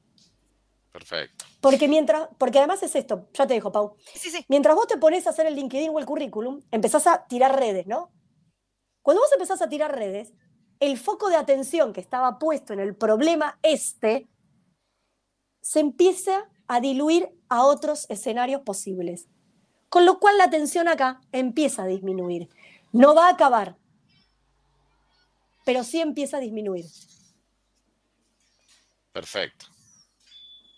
Perfecto. 0.92 1.46
Porque 1.60 1.88
mientras, 1.88 2.30
porque 2.38 2.58
además 2.58 2.82
es 2.84 2.96
esto, 2.96 3.28
ya 3.34 3.46
te 3.46 3.54
dejo, 3.54 3.72
Pau. 3.72 3.96
Sí, 4.14 4.30
sí. 4.30 4.46
Mientras 4.48 4.76
vos 4.76 4.88
te 4.88 4.98
pones 4.98 5.28
a 5.28 5.32
hacer 5.32 5.46
el 5.46 5.56
LinkedIn 5.56 5.90
o 5.90 6.00
el 6.00 6.06
currículum, 6.06 6.62
empezás 6.72 7.06
a 7.06 7.26
tirar 7.28 7.60
redes, 7.60 7.86
¿no? 7.86 8.12
Cuando 9.02 9.22
vos 9.22 9.32
empezás 9.34 9.62
a 9.62 9.70
tirar 9.70 9.96
redes, 9.96 10.34
el 10.80 10.98
foco 10.98 11.30
de 11.30 11.36
atención 11.36 11.94
que 11.94 12.02
estaba 12.02 12.40
puesto 12.40 12.74
en 12.74 12.80
el 12.80 12.96
problema 12.96 13.60
este 13.62 14.28
se 15.62 15.80
empieza 15.80 16.50
a 16.68 16.80
diluir 16.80 17.30
a 17.50 17.66
otros 17.66 18.06
escenarios 18.10 18.62
posibles. 18.62 19.28
Con 19.90 20.06
lo 20.06 20.20
cual 20.20 20.38
la 20.38 20.46
atención 20.46 20.88
acá 20.88 21.22
empieza 21.32 21.84
a 21.84 21.88
disminuir. 21.88 22.50
No 22.96 23.14
va 23.14 23.28
a 23.28 23.32
acabar, 23.32 23.76
pero 25.66 25.84
sí 25.84 26.00
empieza 26.00 26.38
a 26.38 26.40
disminuir. 26.40 26.86
Perfecto. 29.12 29.66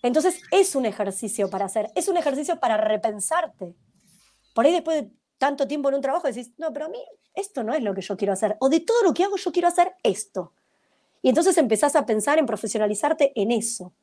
Entonces 0.01 0.41
es 0.49 0.73
un 0.73 0.87
ejercicio 0.87 1.47
para 1.47 1.65
hacer, 1.65 1.91
es 1.93 2.07
un 2.07 2.17
ejercicio 2.17 2.59
para 2.59 2.75
repensarte. 2.75 3.75
Por 4.55 4.65
ahí 4.65 4.71
después 4.71 5.03
de 5.03 5.11
tanto 5.37 5.67
tiempo 5.67 5.89
en 5.89 5.95
un 5.95 6.01
trabajo 6.01 6.25
decís, 6.25 6.53
no, 6.57 6.73
pero 6.73 6.87
a 6.87 6.89
mí 6.89 6.97
esto 7.35 7.63
no 7.63 7.75
es 7.75 7.83
lo 7.83 7.93
que 7.93 8.01
yo 8.01 8.17
quiero 8.17 8.33
hacer. 8.33 8.57
O 8.61 8.69
de 8.69 8.79
todo 8.79 9.03
lo 9.03 9.13
que 9.13 9.23
hago 9.23 9.37
yo 9.37 9.51
quiero 9.51 9.67
hacer 9.67 9.93
esto. 10.01 10.53
Y 11.21 11.29
entonces 11.29 11.55
empezás 11.59 11.95
a 11.95 12.07
pensar 12.07 12.39
en 12.39 12.47
profesionalizarte 12.47 13.31
en 13.39 13.51
eso. 13.51 13.93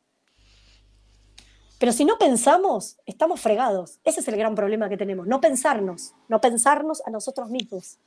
Pero 1.85 1.93
si 1.93 2.07
no 2.07 2.17
pensamos, 2.17 2.97
estamos 3.05 3.43
fregados. 3.43 3.99
Ese 4.05 4.21
es 4.21 4.29
el 4.29 4.37
gran 4.37 4.55
problema 4.55 4.89
que 4.89 4.97
tenemos, 4.97 5.27
no 5.27 5.43
pensarnos, 5.43 6.13
no 6.31 6.41
pensarnos 6.41 7.03
a 7.05 7.11
nosotros 7.11 7.51
mismos. 7.51 7.99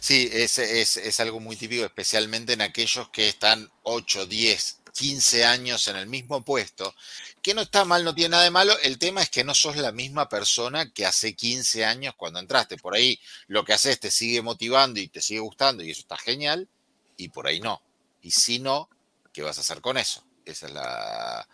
Sí, 0.00 0.28
es, 0.32 0.58
es, 0.58 1.20
algo 1.20 1.38
muy 1.38 1.54
típico, 1.54 1.84
especialmente 1.84 2.54
en 2.54 2.60
aquellos 2.60 3.08
que 3.10 3.28
están 3.28 3.70
8, 3.84 4.26
10, 4.26 4.80
15 4.92 5.44
años 5.44 5.86
en 5.86 5.94
el 5.94 6.08
mismo 6.08 6.44
puesto, 6.44 6.92
que 7.40 7.54
no 7.54 7.60
está 7.60 7.84
mal, 7.84 8.02
no 8.02 8.16
tiene 8.16 8.30
nada 8.30 8.42
de 8.42 8.50
malo. 8.50 8.76
El 8.82 8.98
tema 8.98 9.22
es 9.22 9.30
que 9.30 9.44
no 9.44 9.54
sos 9.54 9.76
la 9.76 9.92
misma 9.92 10.28
persona 10.28 10.92
que 10.92 11.06
hace 11.06 11.36
15 11.36 11.84
años 11.84 12.14
cuando 12.16 12.40
entraste. 12.40 12.78
Por 12.78 12.96
ahí 12.96 13.20
lo 13.46 13.64
que 13.64 13.74
haces 13.74 14.00
te 14.00 14.10
sigue 14.10 14.42
motivando 14.42 14.98
y 14.98 15.06
te 15.06 15.22
sigue 15.22 15.38
gustando 15.38 15.84
y 15.84 15.92
eso 15.92 16.00
está 16.00 16.16
genial, 16.16 16.68
y 17.16 17.28
por 17.28 17.46
ahí 17.46 17.60
no. 17.60 17.80
Y 18.22 18.32
si 18.32 18.58
no, 18.58 18.90
¿qué 19.32 19.42
vas 19.42 19.58
a 19.58 19.60
hacer 19.60 19.80
con 19.80 19.98
eso? 19.98 20.24
Esa 20.44 20.66
es 20.66 20.72
la, 20.72 21.48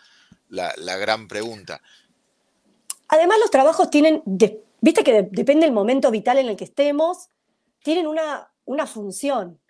la, 0.49 0.97
gran 0.97 1.29
pregunta. 1.29 1.81
Además, 3.09 3.39
los 3.41 3.51
trabajos 3.51 3.91
tienen, 3.91 4.23
viste 4.25 5.05
que 5.05 5.29
depende 5.31 5.67
del 5.67 5.75
momento 5.75 6.11
vital 6.11 6.39
en 6.39 6.49
el 6.49 6.57
que 6.57 6.65
estemos, 6.65 7.31
tienen 7.83 8.07
una, 8.07 8.51
una 8.65 8.87
función. 8.87 9.61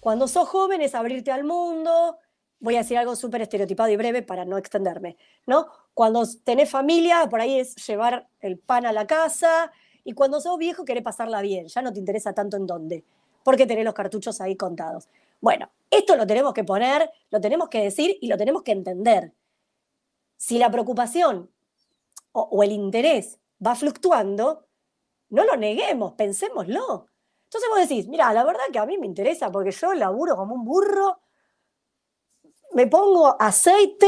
Cuando 0.00 0.28
sos 0.28 0.48
joven 0.48 0.80
es 0.82 0.94
abrirte 0.94 1.32
al 1.32 1.44
mundo, 1.44 2.18
voy 2.60 2.76
a 2.76 2.78
decir 2.78 2.98
algo 2.98 3.16
súper 3.16 3.42
estereotipado 3.42 3.90
y 3.90 3.96
breve 3.96 4.22
para 4.22 4.44
no 4.44 4.58
extenderme, 4.58 5.16
¿no? 5.46 5.66
Cuando 5.94 6.24
tenés 6.44 6.70
familia, 6.70 7.28
por 7.28 7.40
ahí 7.40 7.58
es 7.58 7.74
llevar 7.86 8.28
el 8.40 8.58
pan 8.58 8.86
a 8.86 8.92
la 8.92 9.06
casa, 9.06 9.72
y 10.04 10.12
cuando 10.12 10.40
sos 10.40 10.56
viejo 10.58 10.84
querés 10.84 11.02
pasarla 11.02 11.40
bien, 11.42 11.66
ya 11.66 11.82
no 11.82 11.92
te 11.92 11.98
interesa 11.98 12.32
tanto 12.32 12.56
en 12.56 12.66
dónde, 12.66 13.04
porque 13.42 13.66
tenés 13.66 13.84
los 13.84 13.94
cartuchos 13.94 14.40
ahí 14.40 14.56
contados. 14.56 15.08
Bueno, 15.40 15.70
esto 15.90 16.16
lo 16.16 16.26
tenemos 16.26 16.54
que 16.54 16.64
poner, 16.64 17.10
lo 17.30 17.40
tenemos 17.40 17.68
que 17.68 17.82
decir 17.82 18.16
y 18.20 18.28
lo 18.28 18.36
tenemos 18.36 18.62
que 18.62 18.72
entender 18.72 19.32
si 20.36 20.58
la 20.58 20.70
preocupación 20.70 21.50
o, 22.32 22.62
el 22.62 22.72
interés 22.72 23.38
va 23.64 23.74
fluctuando, 23.74 24.68
no 25.30 25.44
lo 25.44 25.56
neguemos, 25.56 26.12
pensémoslo. 26.12 27.06
Entonces 27.44 27.70
vos 27.70 27.88
decís, 27.88 28.08
mira, 28.08 28.32
la 28.32 28.44
verdad 28.44 28.64
que 28.70 28.78
a 28.78 28.86
mí 28.86 28.98
me 28.98 29.06
interesa 29.06 29.50
porque 29.50 29.70
yo 29.70 29.94
laburo 29.94 30.36
como 30.36 30.54
un 30.54 30.64
burro, 30.64 31.20
me 32.72 32.86
pongo 32.86 33.40
aceite, 33.40 34.06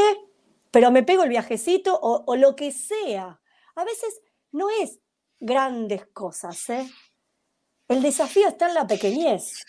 pero 0.71 0.91
me 0.91 1.03
pego 1.03 1.23
el 1.23 1.31
viajecito 1.31 1.99
o, 1.99 2.37
lo 2.37 2.55
que 2.55 2.71
sea. 2.73 3.41
A 3.77 3.85
veces 3.85 4.21
no 4.53 4.69
es 4.69 5.01
grandes 5.41 6.07
cosas, 6.09 6.69
¿eh? 6.69 6.91
El 7.89 8.03
desafío 8.03 8.49
está 8.49 8.69
en 8.69 8.75
la 8.75 8.87
pequeñez. 8.87 9.65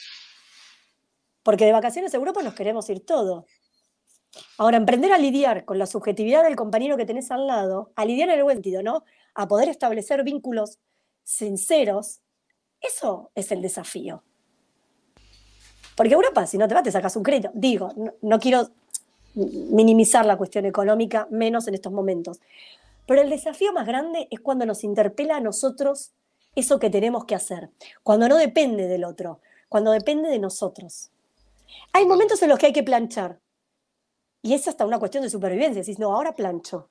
Porque 1.42 1.66
de 1.66 1.72
vacaciones 1.72 2.14
a 2.14 2.18
Europa 2.18 2.42
nos 2.42 2.54
queremos 2.54 2.90
ir 2.90 3.06
todos. 3.06 3.46
Ahora, 4.58 4.78
emprender 4.78 5.12
a 5.12 5.18
lidiar 5.18 5.66
con 5.66 5.80
la 5.80 5.86
subjetividad 5.86 6.44
del 6.44 6.56
compañero 6.56 6.98
que 6.98 7.06
tenés 7.06 7.32
al 7.32 7.48
lado, 7.48 7.92
a 7.96 8.06
lidiar 8.06 8.30
en 8.30 8.38
el 8.38 8.44
buen 8.44 8.58
sentido, 8.58 8.84
¿no? 8.84 9.04
A 9.34 9.48
poder 9.48 9.70
establecer 9.70 10.24
vínculos 10.24 10.80
sinceros, 11.24 12.22
eso 12.82 13.32
es 13.36 13.52
el 13.52 13.62
desafío. 13.62 14.24
Porque 15.96 16.14
Europa, 16.14 16.48
si 16.48 16.58
no 16.58 16.68
te 16.68 16.74
vas, 16.74 16.84
te 16.84 16.92
sacas 16.92 17.16
un 17.16 17.24
crédito. 17.24 17.52
Digo, 17.54 17.90
no, 18.22 18.40
quiero 18.40 18.70
minimizar 19.36 20.26
la 20.26 20.38
cuestión 20.38 20.66
económica, 20.66 21.28
menos 21.30 21.68
en 21.68 21.74
estos 21.74 21.92
momentos. 21.92 22.40
Pero 23.06 23.22
el 23.22 23.30
desafío 23.30 23.74
más 23.74 23.86
grande 23.86 24.28
es 24.32 24.40
cuando 24.40 24.66
nos 24.66 24.84
interpela 24.84 25.38
a 25.38 25.42
nosotros 25.42 26.12
eso 26.56 26.80
que 26.80 26.90
tenemos 26.90 27.26
que 27.26 27.36
hacer, 27.36 27.70
cuando 28.02 28.28
no 28.28 28.38
depende 28.38 28.88
del 28.88 29.04
otro, 29.04 29.42
cuando 29.68 29.92
depende 29.92 30.30
de 30.30 30.40
nosotros. 30.40 31.12
Hay 31.94 32.06
momentos 32.06 32.42
en 32.42 32.50
los 32.50 32.60
que 32.60 32.68
hay 32.68 32.74
que 32.74 32.84
planchar, 32.84 33.40
y 34.42 34.54
es 34.54 34.68
hasta 34.68 34.86
una 34.86 35.00
cuestión 35.00 35.24
de 35.24 35.30
supervivencia. 35.30 35.82
Decís, 35.82 36.00
no, 36.00 36.14
ahora 36.14 36.36
plancho. 36.36 36.90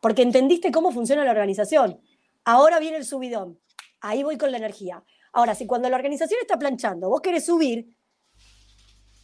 Porque 0.00 0.22
entendiste 0.22 0.70
cómo 0.72 0.92
funciona 0.92 1.24
la 1.24 1.30
organización. 1.32 2.00
ahora 2.44 2.78
viene 2.78 2.96
el 2.96 3.04
subidón, 3.04 3.60
ahí 4.00 4.22
voy 4.22 4.38
con 4.38 4.50
la 4.50 4.58
energía. 4.58 5.04
Ahora, 5.32 5.54
si 5.54 5.66
cuando 5.66 5.88
la 5.90 5.96
organización 5.96 6.40
está 6.40 6.58
planchando, 6.58 7.08
vos 7.08 7.20
querés 7.20 7.44
subir, 7.44 7.94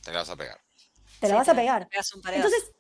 te 0.05 0.13
la 0.13 0.19
vas 0.19 0.31
a 0.31 0.37
pegar. 0.37 0.61
Te 1.21 1.29
la 1.29 1.37
vas 1.37 1.49
a 1.49 1.55
pegar. 1.55 1.89
Entonces, 2.35 2.73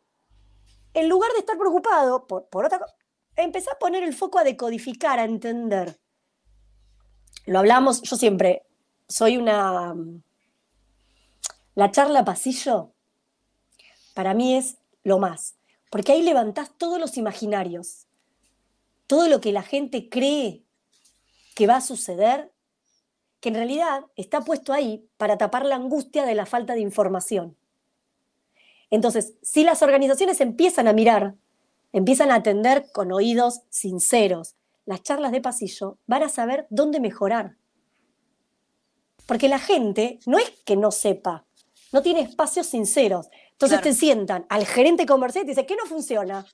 en 0.92 1.08
lugar 1.08 1.32
de 1.32 1.38
estar 1.38 1.56
preocupado 1.56 2.26
por, 2.26 2.48
por 2.48 2.66
otra 2.66 2.78
cosa, 2.78 2.94
empecé 3.36 3.70
a 3.70 3.78
poner 3.78 4.02
el 4.02 4.14
foco 4.14 4.38
a 4.38 4.44
decodificar, 4.44 5.18
a 5.18 5.24
entender. 5.24 5.98
Lo 7.46 7.58
hablamos, 7.58 8.02
yo 8.02 8.16
siempre 8.16 8.66
soy 9.08 9.36
una... 9.36 9.94
La 11.74 11.90
charla 11.90 12.24
pasillo, 12.24 12.93
para 14.14 14.34
mí 14.34 14.56
es 14.56 14.78
lo 15.02 15.18
más, 15.18 15.56
porque 15.90 16.12
ahí 16.12 16.22
levantás 16.22 16.70
todos 16.78 16.98
los 16.98 17.16
imaginarios, 17.16 18.06
todo 19.06 19.28
lo 19.28 19.40
que 19.40 19.52
la 19.52 19.62
gente 19.62 20.08
cree 20.08 20.62
que 21.54 21.66
va 21.66 21.76
a 21.76 21.80
suceder, 21.80 22.50
que 23.40 23.50
en 23.50 23.56
realidad 23.56 24.06
está 24.16 24.40
puesto 24.40 24.72
ahí 24.72 25.06
para 25.18 25.36
tapar 25.36 25.66
la 25.66 25.76
angustia 25.76 26.24
de 26.24 26.34
la 26.34 26.46
falta 26.46 26.74
de 26.74 26.80
información. 26.80 27.56
Entonces, 28.90 29.34
si 29.42 29.62
las 29.64 29.82
organizaciones 29.82 30.40
empiezan 30.40 30.88
a 30.88 30.94
mirar 30.94 31.36
empiezan 31.94 32.32
a 32.32 32.34
atender 32.34 32.86
con 32.92 33.12
oídos 33.12 33.62
sinceros. 33.70 34.56
Las 34.84 35.02
charlas 35.02 35.30
de 35.30 35.40
pasillo 35.40 35.96
van 36.06 36.24
a 36.24 36.28
saber 36.28 36.66
dónde 36.68 36.98
mejorar. 36.98 37.56
Porque 39.26 39.48
la 39.48 39.60
gente 39.60 40.18
no 40.26 40.38
es 40.38 40.50
que 40.64 40.76
no 40.76 40.90
sepa, 40.90 41.46
no 41.92 42.02
tiene 42.02 42.20
espacios 42.20 42.66
sinceros. 42.66 43.28
Entonces 43.54 43.80
te 43.80 43.92
sientan 43.92 44.46
al 44.48 44.66
gerente 44.66 45.06
comercial 45.06 45.44
y 45.44 45.46
te 45.46 45.50
dice, 45.52 45.66
¿qué 45.66 45.76
no 45.76 45.86
funciona? 45.86 46.44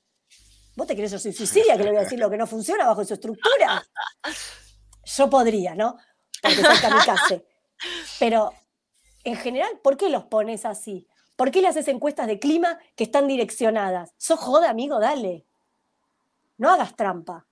¿Vos 0.77 0.87
te 0.87 0.95
crees 0.95 1.11
yo 1.11 1.19
soy 1.19 1.33
suicidia 1.33 1.77
que 1.77 1.85
le 1.85 1.91
voy 1.91 1.99
a 1.99 2.03
decir 2.05 2.19
lo 2.19 2.31
que 2.31 2.37
no 2.37 2.47
funciona 2.47 2.87
bajo 2.87 3.05
su 3.05 3.15
estructura? 3.15 3.85
Yo 5.05 5.29
podría, 5.29 5.75
¿no? 5.75 5.97
Porque 6.43 6.63
soy 6.63 6.79
kamikaze. 6.79 7.45
Pero 8.19 8.53
en 9.25 9.37
general, 9.37 9.81
¿por 9.83 9.97
qué 9.97 10.09
los 10.09 10.25
pones 10.25 10.65
así? 10.65 11.09
¿Por 11.37 11.51
qué 11.51 11.63
le 11.63 11.69
haces 11.69 11.89
encuestas 11.89 12.27
de 12.27 12.39
clima 12.39 12.79
que 12.97 13.05
están 13.05 13.27
direccionadas? 13.27 14.13
Sos 14.19 14.39
joda, 14.39 14.71
amigo, 14.71 15.01
dale. 15.01 15.47
No 16.59 16.71
hagas 16.71 16.95
trampa. 16.95 17.47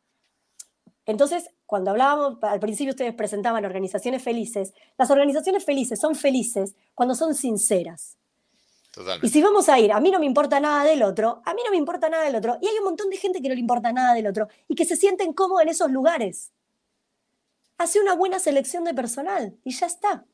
Entonces, 1.07 1.51
cuando 1.64 1.90
hablábamos, 1.90 2.38
al 2.42 2.61
principio 2.61 2.90
ustedes 2.90 3.14
presentaban 3.14 3.64
organizaciones 3.64 4.22
felices, 4.22 4.74
las 4.99 5.11
organizaciones 5.11 5.64
felices 5.64 5.99
son 5.99 6.14
felices 6.14 6.76
cuando 6.94 7.14
son 7.14 7.34
sinceras. 7.34 8.17
Totalmente. 8.91 9.26
Y 9.26 9.30
si 9.30 9.43
vamos 9.43 9.68
a 9.68 9.78
ir, 9.78 9.93
a 9.93 10.01
mí 10.01 10.11
no 10.11 10.18
me 10.18 10.26
importa 10.26 10.61
nada 10.61 10.84
del 10.84 11.03
otro, 11.03 11.43
a 11.45 11.55
mí 11.55 11.61
no 11.64 11.70
me 11.70 11.76
importa 11.76 12.09
nada 12.09 12.24
del 12.24 12.36
otro, 12.36 12.59
y 12.61 12.66
hay 12.66 12.78
un 12.78 12.84
montón 12.84 13.11
de 13.11 13.16
gente 13.16 13.41
que 13.41 13.49
no 13.49 13.55
le 13.55 13.61
importa 13.61 13.93
nada 13.93 14.14
del 14.14 14.26
otro 14.26 14.49
y 14.66 14.74
que 14.74 14.84
se 14.84 14.97
sienten 14.97 15.32
cómodos 15.32 15.62
en 15.62 15.68
esos 15.68 15.91
lugares. 15.91 16.53
Hace 17.76 18.01
una 18.01 18.14
buena 18.14 18.39
selección 18.39 18.84
de 18.84 18.95
personal 18.95 19.57
y 19.62 19.72
ya 19.72 19.86
está. 19.86 20.24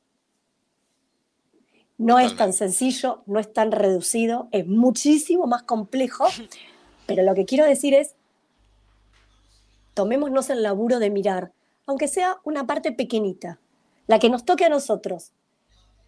No 1.97 2.19
es 2.19 2.37
tan 2.37 2.53
sencillo, 2.53 3.23
no 3.27 3.39
es 3.39 3.53
tan 3.53 3.71
reducido, 3.71 4.49
es 4.51 4.67
muchísimo 4.67 5.47
más 5.47 5.63
complejo, 5.63 6.27
pero 7.07 7.23
lo 7.23 7.35
que 7.35 7.45
quiero 7.45 7.65
decir 7.65 7.95
es, 7.95 8.17
tomémonos 9.95 10.51
el 10.51 10.63
laburo 10.63 10.99
de 10.99 11.11
mirar, 11.11 11.53
aunque 11.87 12.09
sea 12.09 12.41
una 12.45 12.67
parte 12.67 12.93
pequeñita, 12.93 13.61
la 14.07 14.19
que 14.19 14.29
nos 14.29 14.45
toque 14.45 14.65
a 14.65 14.69
nosotros. 14.69 15.33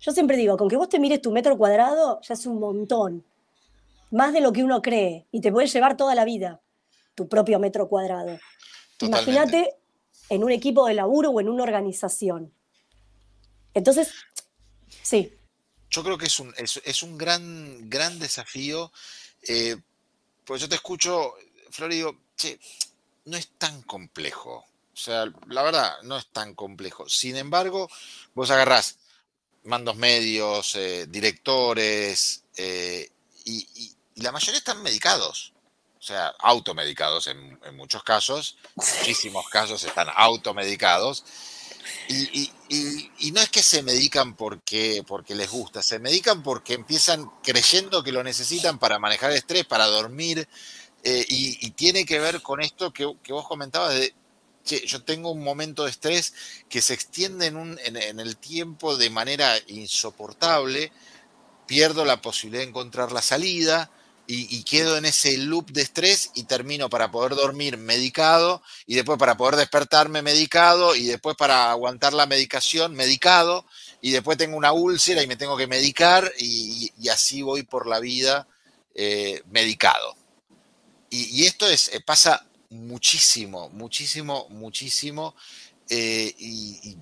Yo 0.01 0.12
siempre 0.12 0.36
digo, 0.36 0.57
con 0.57 0.68
que 0.68 0.76
vos 0.76 0.88
te 0.88 0.99
mires 0.99 1.20
tu 1.20 1.32
metro 1.32 1.57
cuadrado, 1.57 2.20
ya 2.20 2.34
es 2.34 2.47
un 2.47 2.61
montón, 2.61 3.24
más 4.11 4.32
de 4.32 4.40
lo 4.40 4.53
que 4.53 4.62
uno 4.62 4.82
cree, 4.82 5.26
y 5.32 5.40
te 5.40 5.51
puede 5.51 5.66
llevar 5.66 5.97
toda 5.97 6.14
la 6.14 6.24
vida 6.24 6.61
tu 7.14 7.28
propio 7.28 7.59
metro 7.59 7.88
cuadrado. 7.88 8.38
Imagínate 9.01 9.74
en 10.28 10.44
un 10.44 10.53
equipo 10.53 10.86
de 10.86 10.94
laburo 10.94 11.30
o 11.30 11.40
en 11.40 11.49
una 11.49 11.62
organización. 11.62 12.53
Entonces, 13.72 14.12
sí, 15.03 15.32
yo 15.90 16.05
creo 16.05 16.18
que 16.18 16.26
es 16.26 16.38
un, 16.40 16.55
es, 16.57 17.03
un 17.03 17.16
gran, 17.16 17.88
gran 17.88 18.18
desafío. 18.18 18.92
Eh, 19.42 19.76
pues 20.44 20.61
yo 20.61 20.68
te 20.68 20.74
escucho, 20.74 21.34
Flor, 21.70 21.92
y 21.92 21.97
digo, 21.97 22.18
che, 22.36 22.61
no 23.24 23.36
es 23.36 23.49
tan 23.59 23.82
complejo. 23.82 24.66
O 24.92 24.97
sea, 24.97 25.26
la 25.49 25.62
verdad, 25.62 25.94
no 26.03 26.18
es 26.18 26.26
tan 26.28 26.55
complejo. 26.55 27.09
Sin 27.09 27.36
embargo, 27.36 27.88
vos 28.34 28.51
agarrás 28.51 28.99
mandos 29.66 29.96
medios, 29.96 30.74
eh, 30.76 31.06
directores, 31.08 32.42
eh, 32.56 33.08
y, 33.44 33.92
la 34.16 34.32
mayoría 34.32 34.58
están 34.58 34.82
medicados. 34.82 35.52
O 35.98 36.02
sea, 36.02 36.32
automedicados 36.38 37.26
en, 37.26 37.58
en 37.64 37.76
muchos 37.76 38.02
casos. 38.02 38.56
Muchísimos 38.76 39.48
casos 39.48 39.82
están 39.84 40.08
automedicados. 40.14 41.24
Y, 42.08 42.50
no 43.32 43.40
es 43.40 43.50
que 43.50 43.62
se 43.62 43.82
medican 43.82 44.34
porque, 44.34 45.04
porque 45.06 45.34
les 45.34 45.50
gusta, 45.50 45.82
se 45.82 45.98
medican 45.98 46.42
porque 46.42 46.74
empiezan 46.74 47.30
creyendo 47.42 48.02
que 48.02 48.12
lo 48.12 48.22
necesitan 48.22 48.78
para 48.78 48.98
manejar 48.98 49.30
el 49.30 49.36
estrés, 49.36 49.64
para 49.64 49.86
dormir, 49.86 50.48
eh, 51.02 51.24
y, 51.28 51.70
tiene 51.72 52.04
que 52.04 52.18
ver 52.18 52.42
con 52.42 52.60
esto 52.60 52.92
que, 52.92 53.04
vos 53.04 53.46
comentabas 53.46 53.94
de, 53.94 54.14
yo 54.66 55.02
tengo 55.02 55.30
un 55.30 55.42
momento 55.42 55.84
de 55.84 55.90
estrés 55.90 56.34
que 56.68 56.82
se 56.82 56.94
extiende 56.94 57.46
en, 57.46 58.20
el 58.20 58.36
tiempo 58.36 58.96
de 58.96 59.10
manera 59.10 59.54
insoportable, 59.68 60.92
pierdo 61.66 62.04
la 62.04 62.20
posibilidad 62.20 62.62
de 62.62 62.68
encontrar 62.68 63.12
la 63.12 63.22
salida, 63.22 63.90
y, 64.28 64.64
quedo 64.64 64.96
en 64.96 65.04
ese 65.04 65.38
loop 65.38 65.70
de 65.70 65.82
estrés 65.82 66.30
y 66.34 66.44
termino 66.44 66.90
para 66.90 67.10
poder 67.10 67.36
dormir 67.36 67.76
medicado 67.76 68.62
y 68.86 68.96
después 68.96 69.18
para 69.18 69.36
poder 69.36 69.56
despertarme 69.56 70.22
medicado 70.22 70.96
y 70.96 71.04
después 71.04 71.36
para 71.36 71.70
aguantar 71.70 72.12
la 72.12 72.26
medicación 72.26 72.94
medicado 72.94 73.64
y 74.00 74.10
después 74.10 74.36
tengo 74.36 74.56
una 74.56 74.72
úlcera 74.72 75.22
y 75.22 75.26
me 75.26 75.36
tengo 75.36 75.56
que 75.56 75.66
medicar 75.66 76.32
y, 76.38 76.90
así 77.08 77.42
voy 77.42 77.62
por 77.62 77.86
la 77.86 78.00
vida 78.00 78.48
eh, 78.94 79.42
medicado. 79.50 80.16
Y, 81.08 81.44
esto 81.44 81.68
es, 81.68 81.88
eh, 81.94 82.00
pasa 82.00 82.46
muchísimo, 82.76 83.70
muchísimo, 83.70 84.46
muchísimo. 84.50 85.34
Eh, 85.88 86.34
y 86.38 86.96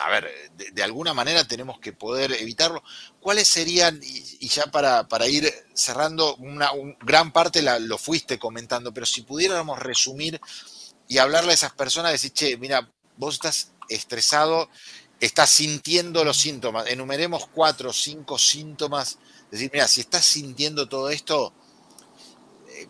a 0.00 0.08
ver, 0.08 0.30
de, 0.72 0.82
alguna 0.82 1.12
manera 1.12 1.44
tenemos 1.44 1.78
que 1.78 1.92
poder 1.92 2.32
evitarlo. 2.32 2.82
¿Cuáles 3.20 3.48
serían, 3.48 4.00
y, 4.02 4.48
ya 4.48 4.64
para, 4.64 5.28
ir 5.28 5.52
cerrando, 5.74 6.36
una 6.36 6.70
gran 7.02 7.32
parte 7.32 7.62
lo 7.80 7.98
fuiste 7.98 8.38
comentando, 8.38 8.94
pero 8.94 9.04
si 9.04 9.22
pudiéramos 9.22 9.78
resumir 9.78 10.40
y 11.06 11.18
hablarle 11.18 11.50
a 11.50 11.54
esas 11.54 11.72
personas, 11.74 12.12
decir, 12.12 12.32
che, 12.32 12.56
mira, 12.56 12.90
vos 13.16 13.34
estás 13.34 13.72
estresado, 13.90 14.70
estás 15.20 15.50
sintiendo 15.50 16.24
los 16.24 16.38
síntomas, 16.38 16.86
enumeremos 16.86 17.46
cuatro 17.48 17.90
o 17.90 17.92
cinco 17.92 18.38
síntomas, 18.38 19.18
decir, 19.50 19.70
mira, 19.72 19.86
si 19.86 20.00
estás 20.00 20.24
sintiendo 20.24 20.88
todo 20.88 21.10
esto, 21.10 21.52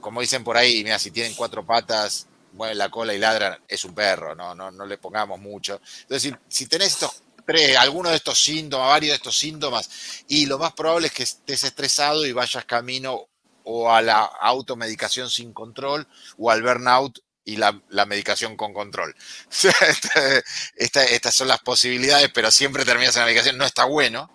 como 0.01 0.21
dicen 0.21 0.45
por 0.45 0.57
ahí, 0.57 0.83
mira, 0.85 0.99
si 0.99 1.11
tienen 1.11 1.35
cuatro 1.35 1.65
patas, 1.65 2.27
mueven 2.53 2.79
la 2.79 2.91
cola 2.91 3.15
y 3.15 3.19
ladran, 3.19 3.59
es 3.69 3.85
un 3.85 3.95
perro, 3.95 4.35
no, 4.35 4.55
no, 4.55 4.71
no 4.71 4.87
le 4.87 4.99
pongamos 4.99 5.39
mucho. 5.41 5.81
Entonces, 6.03 6.35
si, 6.49 6.67
tenés 6.67 6.89
estos 6.89 7.23
tres, 7.47 7.77
alguno 7.77 8.11
de 8.11 8.17
estos 8.17 8.43
síntomas, 8.43 8.89
varios 8.89 9.13
de 9.13 9.17
estos 9.17 9.39
síntomas, 9.39 9.91
y 10.29 10.47
lo 10.47 10.59
más 10.59 10.73
probable 10.73 11.09
es 11.09 11.13
que 11.13 11.23
estés 11.23 11.65
estresado 11.65 12.27
y 12.27 12.33
vayas 12.33 12.65
camino 12.65 13.27
o 13.65 13.93
a 13.93 14.03
la 14.03 14.23
automedicación 14.23 15.31
sin 15.31 15.53
control 15.53 16.07
o 16.39 16.51
al 16.51 16.63
burnout 16.63 17.21
y 17.45 17.57
la, 17.57 17.73
medicación 18.07 18.57
con 18.57 18.73
control. 18.73 19.15
estas 20.77 21.35
son 21.35 21.49
las 21.49 21.61
posibilidades, 21.61 22.31
pero 22.33 22.51
siempre 22.51 22.85
terminas 22.85 23.17
en 23.17 23.21
la 23.21 23.27
medicación, 23.27 23.59
no 23.59 23.65
está 23.65 23.85
bueno. 23.85 24.31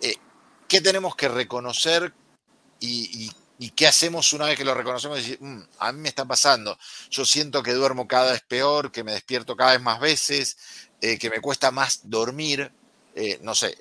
Eh, 0.00 0.16
¿Qué 0.68 0.80
tenemos 0.80 1.16
que 1.16 1.28
reconocer 1.28 2.14
y, 2.80 3.24
y 3.24 3.30
¿Y 3.58 3.70
qué 3.70 3.86
hacemos 3.86 4.32
una 4.32 4.46
vez 4.46 4.58
que 4.58 4.64
lo 4.64 4.74
reconocemos? 4.74 5.16
Decir, 5.16 5.38
mm, 5.40 5.62
a 5.78 5.92
mí 5.92 6.00
me 6.00 6.08
está 6.08 6.24
pasando, 6.26 6.76
yo 7.10 7.24
siento 7.24 7.62
que 7.62 7.72
duermo 7.72 8.06
cada 8.06 8.32
vez 8.32 8.42
peor, 8.42 8.92
que 8.92 9.02
me 9.02 9.12
despierto 9.12 9.56
cada 9.56 9.72
vez 9.72 9.80
más 9.80 9.98
veces, 9.98 10.58
eh, 11.00 11.18
que 11.18 11.30
me 11.30 11.40
cuesta 11.40 11.70
más 11.70 12.00
dormir. 12.04 12.70
Eh, 13.14 13.38
no 13.42 13.54
sé, 13.54 13.78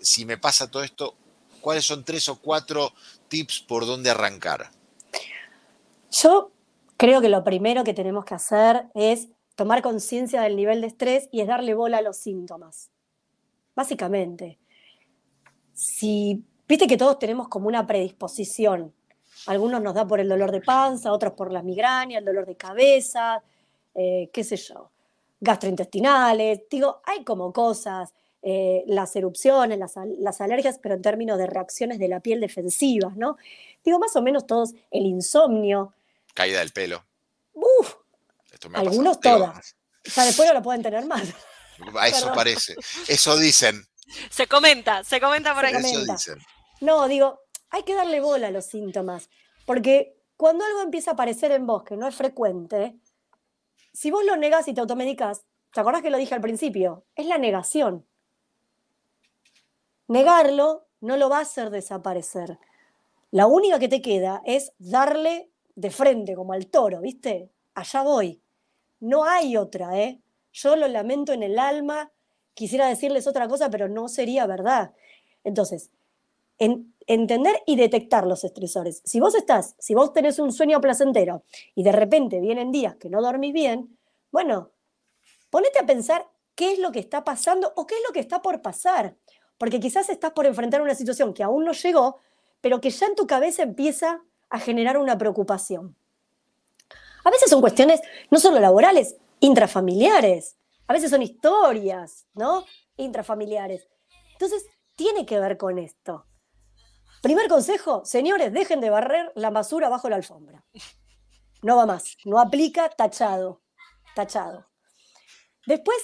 si 0.00 0.24
me 0.24 0.38
pasa 0.38 0.70
todo 0.70 0.84
esto, 0.84 1.16
¿cuáles 1.60 1.84
son 1.84 2.04
tres 2.04 2.28
o 2.28 2.36
cuatro 2.36 2.92
tips 3.28 3.60
por 3.60 3.84
dónde 3.84 4.10
arrancar? 4.10 4.70
Yo 6.12 6.52
creo 6.96 7.20
que 7.20 7.28
lo 7.28 7.42
primero 7.42 7.82
que 7.82 7.94
tenemos 7.94 8.24
que 8.24 8.34
hacer 8.34 8.86
es 8.94 9.28
tomar 9.56 9.82
conciencia 9.82 10.40
del 10.42 10.54
nivel 10.54 10.80
de 10.80 10.86
estrés 10.86 11.28
y 11.32 11.40
es 11.40 11.48
darle 11.48 11.74
bola 11.74 11.98
a 11.98 12.02
los 12.02 12.16
síntomas. 12.16 12.90
Básicamente. 13.74 14.58
Si 15.74 16.44
viste 16.68 16.86
que 16.86 16.96
todos 16.96 17.18
tenemos 17.18 17.48
como 17.48 17.68
una 17.68 17.86
predisposición 17.86 18.94
algunos 19.46 19.80
nos 19.82 19.94
da 19.94 20.06
por 20.06 20.20
el 20.20 20.28
dolor 20.28 20.50
de 20.50 20.60
panza, 20.60 21.12
otros 21.12 21.32
por 21.34 21.52
la 21.52 21.62
migraña, 21.62 22.18
el 22.18 22.24
dolor 22.24 22.46
de 22.46 22.56
cabeza, 22.56 23.42
eh, 23.94 24.28
qué 24.32 24.44
sé 24.44 24.56
yo, 24.56 24.90
gastrointestinales. 25.40 26.62
Digo, 26.70 27.00
hay 27.04 27.24
como 27.24 27.52
cosas, 27.52 28.12
eh, 28.42 28.84
las 28.86 29.14
erupciones, 29.16 29.78
las, 29.78 30.40
alergias, 30.40 30.78
pero 30.80 30.94
en 30.94 31.02
términos 31.02 31.38
de 31.38 31.46
reacciones 31.46 31.98
de 31.98 32.08
la 32.08 32.20
piel 32.20 32.40
defensivas, 32.40 33.16
¿no? 33.16 33.36
Digo, 33.84 33.98
más 33.98 34.14
o 34.16 34.22
menos 34.22 34.46
todos, 34.46 34.72
el 34.90 35.06
insomnio. 35.06 35.94
Caída 36.34 36.60
del 36.60 36.72
pelo. 36.72 37.04
Uf, 37.54 37.94
algunos 38.74 39.20
todas. 39.20 39.74
sea, 40.04 40.24
después 40.24 40.48
no 40.48 40.54
lo 40.54 40.62
pueden 40.62 40.82
tener 40.82 41.04
más. 41.06 41.22
A 41.98 42.08
eso 42.08 42.32
parece. 42.32 42.74
Eso 43.08 43.36
dicen. 43.36 43.84
Se 44.30 44.46
comenta, 44.46 45.04
se 45.04 45.20
comenta 45.20 45.54
por 45.54 45.64
ahí. 45.64 45.74
Eso 45.74 46.04
dicen. 46.04 46.38
No, 46.80 47.08
digo, 47.08 47.40
hay 47.70 47.82
que 47.82 47.94
darle 47.94 48.20
bola 48.20 48.48
a 48.48 48.50
los 48.50 48.66
síntomas, 48.66 49.30
porque 49.66 50.16
cuando 50.36 50.64
algo 50.64 50.82
empieza 50.82 51.12
a 51.12 51.14
aparecer 51.14 51.52
en 51.52 51.66
vos 51.66 51.82
que 51.82 51.96
no 51.96 52.06
es 52.06 52.14
frecuente, 52.14 52.96
si 53.92 54.10
vos 54.10 54.24
lo 54.24 54.36
negás 54.36 54.68
y 54.68 54.74
te 54.74 54.80
automedicás, 54.80 55.44
¿te 55.72 55.80
acordás 55.80 56.02
que 56.02 56.10
lo 56.10 56.18
dije 56.18 56.34
al 56.34 56.40
principio? 56.40 57.04
Es 57.14 57.26
la 57.26 57.38
negación. 57.38 58.06
Negarlo 60.08 60.86
no 61.00 61.16
lo 61.16 61.28
va 61.28 61.38
a 61.38 61.42
hacer 61.42 61.70
desaparecer. 61.70 62.58
La 63.30 63.46
única 63.46 63.78
que 63.78 63.88
te 63.88 64.02
queda 64.02 64.42
es 64.44 64.72
darle 64.78 65.50
de 65.74 65.90
frente, 65.90 66.34
como 66.34 66.52
al 66.52 66.68
toro, 66.68 67.00
¿viste? 67.00 67.50
Allá 67.74 68.02
voy. 68.02 68.42
No 69.00 69.24
hay 69.24 69.56
otra, 69.56 69.98
¿eh? 69.98 70.20
Yo 70.52 70.76
lo 70.76 70.88
lamento 70.88 71.32
en 71.32 71.42
el 71.42 71.58
alma, 71.58 72.12
quisiera 72.54 72.86
decirles 72.88 73.26
otra 73.26 73.48
cosa, 73.48 73.68
pero 73.68 73.88
no 73.88 74.08
sería 74.08 74.46
verdad. 74.46 74.94
Entonces, 75.44 75.90
entender 76.58 77.62
y 77.66 77.76
detectar 77.76 78.26
los 78.26 78.44
estresores. 78.44 79.02
Si 79.04 79.20
vos 79.20 79.34
estás, 79.34 79.74
si 79.78 79.94
vos 79.94 80.12
tenés 80.12 80.38
un 80.38 80.52
sueño 80.52 80.80
placentero 80.80 81.44
y 81.74 81.82
de 81.82 81.92
repente 81.92 82.40
vienen 82.40 82.72
días 82.72 82.96
que 82.96 83.10
no 83.10 83.22
dormís 83.22 83.52
bien, 83.52 83.96
bueno, 84.30 84.70
ponete 85.50 85.78
a 85.78 85.86
pensar 85.86 86.28
qué 86.54 86.72
es 86.72 86.78
lo 86.78 86.92
que 86.92 86.98
está 86.98 87.24
pasando 87.24 87.72
o 87.76 87.86
qué 87.86 87.94
es 87.94 88.00
lo 88.06 88.12
que 88.12 88.20
está 88.20 88.42
por 88.42 88.62
pasar. 88.62 89.16
Porque 89.58 89.80
quizás 89.80 90.08
estás 90.10 90.32
por 90.32 90.46
enfrentar 90.46 90.82
una 90.82 90.94
situación 90.94 91.32
que 91.32 91.42
aún 91.42 91.64
no 91.64 91.72
llegó, 91.72 92.18
pero 92.60 92.80
que 92.80 92.90
ya 92.90 93.06
en 93.06 93.14
tu 93.14 93.26
cabeza 93.26 93.62
empieza 93.62 94.22
a 94.50 94.58
generar 94.58 94.98
una 94.98 95.16
preocupación. 95.16 95.96
A 97.24 97.30
veces 97.30 97.50
son 97.50 97.60
cuestiones 97.60 98.00
no 98.30 98.38
solo 98.38 98.60
laborales, 98.60 99.16
intrafamiliares. 99.40 100.56
A 100.86 100.92
veces 100.92 101.10
son 101.10 101.22
historias, 101.22 102.26
¿no? 102.34 102.64
Intrafamiliares. 102.96 103.88
Entonces, 104.32 104.66
tiene 104.94 105.26
que 105.26 105.40
ver 105.40 105.56
con 105.56 105.78
esto. 105.78 106.24
Primer 107.26 107.48
consejo, 107.48 108.04
señores, 108.04 108.52
dejen 108.52 108.80
de 108.80 108.88
barrer 108.88 109.32
la 109.34 109.50
basura 109.50 109.88
bajo 109.88 110.08
la 110.08 110.14
alfombra. 110.14 110.64
No 111.60 111.76
va 111.76 111.84
más, 111.84 112.16
no 112.24 112.38
aplica, 112.38 112.88
tachado, 112.88 113.62
tachado. 114.14 114.64
Después, 115.66 115.96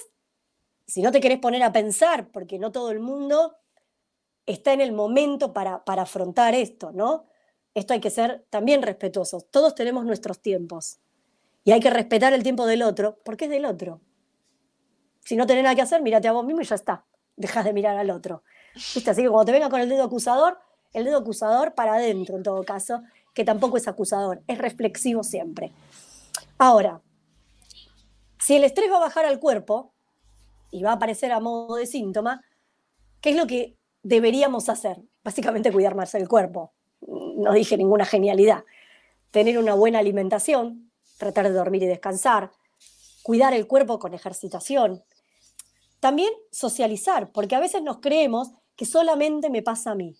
si 0.85 1.01
no 1.01 1.13
te 1.13 1.21
querés 1.21 1.39
poner 1.39 1.63
a 1.63 1.71
pensar, 1.71 2.29
porque 2.29 2.59
no 2.59 2.73
todo 2.73 2.91
el 2.91 2.99
mundo 2.99 3.55
está 4.45 4.73
en 4.73 4.81
el 4.81 4.91
momento 4.91 5.53
para, 5.53 5.85
para 5.85 6.01
afrontar 6.01 6.55
esto, 6.55 6.91
¿no? 6.91 7.29
Esto 7.73 7.93
hay 7.93 8.01
que 8.01 8.09
ser 8.09 8.45
también 8.49 8.81
respetuosos. 8.81 9.49
Todos 9.49 9.75
tenemos 9.75 10.03
nuestros 10.03 10.41
tiempos. 10.41 10.99
Y 11.63 11.71
hay 11.71 11.79
que 11.79 11.89
respetar 11.89 12.33
el 12.33 12.43
tiempo 12.43 12.65
del 12.65 12.81
otro, 12.81 13.21
porque 13.23 13.45
es 13.45 13.51
del 13.51 13.63
otro. 13.63 14.01
Si 15.21 15.37
no 15.37 15.47
tenés 15.47 15.63
nada 15.63 15.75
que 15.75 15.83
hacer, 15.83 16.01
mírate 16.01 16.27
a 16.27 16.33
vos 16.33 16.43
mismo 16.43 16.59
y 16.59 16.65
ya 16.65 16.75
está. 16.75 17.05
Dejas 17.37 17.63
de 17.63 17.71
mirar 17.71 17.95
al 17.95 18.09
otro. 18.09 18.43
¿Viste? 18.75 19.09
Así 19.09 19.21
que 19.21 19.29
cuando 19.29 19.45
te 19.45 19.53
venga 19.53 19.69
con 19.69 19.79
el 19.79 19.87
dedo 19.87 20.03
acusador, 20.03 20.59
el 20.93 21.05
dedo 21.05 21.17
acusador 21.17 21.73
para 21.73 21.95
adentro 21.95 22.37
en 22.37 22.43
todo 22.43 22.63
caso, 22.63 23.01
que 23.33 23.43
tampoco 23.43 23.77
es 23.77 23.87
acusador, 23.87 24.41
es 24.47 24.57
reflexivo 24.57 25.23
siempre. 25.23 25.71
Ahora, 26.57 27.01
si 28.39 28.55
el 28.55 28.63
estrés 28.63 28.91
va 28.91 28.97
a 28.97 29.01
bajar 29.01 29.25
al 29.25 29.39
cuerpo 29.39 29.93
y 30.69 30.83
va 30.83 30.91
a 30.91 30.95
aparecer 30.95 31.31
a 31.31 31.39
modo 31.39 31.75
de 31.75 31.85
síntoma, 31.85 32.43
¿qué 33.21 33.31
es 33.31 33.35
lo 33.35 33.47
que 33.47 33.77
deberíamos 34.03 34.69
hacer? 34.69 35.01
Básicamente 35.23 35.71
cuidar 35.71 35.95
más 35.95 36.13
el 36.15 36.27
cuerpo. 36.27 36.73
No 37.01 37.53
dije 37.53 37.77
ninguna 37.77 38.05
genialidad. 38.05 38.63
Tener 39.31 39.57
una 39.57 39.73
buena 39.73 39.99
alimentación, 39.99 40.91
tratar 41.17 41.47
de 41.47 41.53
dormir 41.53 41.83
y 41.83 41.87
descansar, 41.87 42.51
cuidar 43.23 43.53
el 43.53 43.65
cuerpo 43.65 43.97
con 43.97 44.13
ejercitación. 44.13 45.03
También 45.99 46.33
socializar, 46.51 47.31
porque 47.31 47.55
a 47.55 47.59
veces 47.59 47.81
nos 47.81 47.99
creemos 47.99 48.51
que 48.75 48.85
solamente 48.85 49.49
me 49.49 49.61
pasa 49.61 49.91
a 49.91 49.95
mí. 49.95 50.17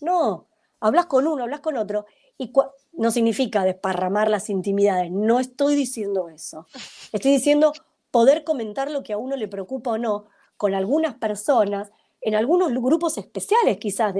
No, 0.00 0.48
hablas 0.80 1.06
con 1.06 1.26
uno, 1.26 1.44
hablas 1.44 1.60
con 1.60 1.76
otro, 1.76 2.06
y 2.38 2.52
no 2.92 3.10
significa 3.10 3.64
desparramar 3.64 4.28
las 4.28 4.50
intimidades, 4.50 5.10
no 5.10 5.40
estoy 5.40 5.74
diciendo 5.74 6.28
eso. 6.28 6.66
Estoy 7.12 7.32
diciendo 7.32 7.72
poder 8.10 8.44
comentar 8.44 8.90
lo 8.90 9.02
que 9.02 9.12
a 9.12 9.18
uno 9.18 9.36
le 9.36 9.48
preocupa 9.48 9.92
o 9.92 9.98
no 9.98 10.26
con 10.56 10.74
algunas 10.74 11.14
personas, 11.14 11.90
en 12.20 12.34
algunos 12.34 12.72
grupos 12.72 13.18
especiales 13.18 13.78
quizás 13.78 14.14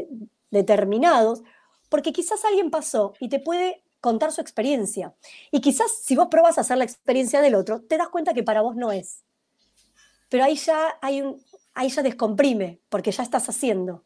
determinados, 0.50 1.42
porque 1.88 2.12
quizás 2.12 2.44
alguien 2.44 2.70
pasó 2.70 3.14
y 3.20 3.28
te 3.28 3.40
puede 3.40 3.82
contar 4.00 4.32
su 4.32 4.40
experiencia. 4.40 5.14
Y 5.50 5.60
quizás 5.60 5.90
si 6.02 6.14
vos 6.14 6.28
probas 6.30 6.58
a 6.58 6.60
hacer 6.60 6.78
la 6.78 6.84
experiencia 6.84 7.40
del 7.40 7.54
otro, 7.54 7.82
te 7.82 7.96
das 7.96 8.08
cuenta 8.08 8.34
que 8.34 8.42
para 8.42 8.60
vos 8.60 8.76
no 8.76 8.92
es. 8.92 9.24
Pero 10.28 10.44
ahí 10.44 10.56
ya 10.56 10.98
hay 11.00 11.22
un, 11.22 11.42
ahí 11.74 11.88
ya 11.88 12.02
descomprime, 12.02 12.80
porque 12.88 13.12
ya 13.12 13.22
estás 13.22 13.48
haciendo. 13.48 14.04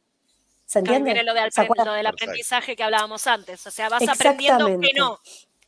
¿Se 0.71 0.79
entiende? 0.79 1.21
lo, 1.25 1.35
del 1.35 2.07
aprendizaje 2.07 2.77
que 2.77 2.85
hablábamos 2.85 3.27
antes. 3.27 3.66
O 3.66 3.73
sea, 3.73 3.89
vas 3.89 4.09
aprendiendo 4.09 4.66
que 4.79 4.93
no. 4.95 5.14
O 5.14 5.21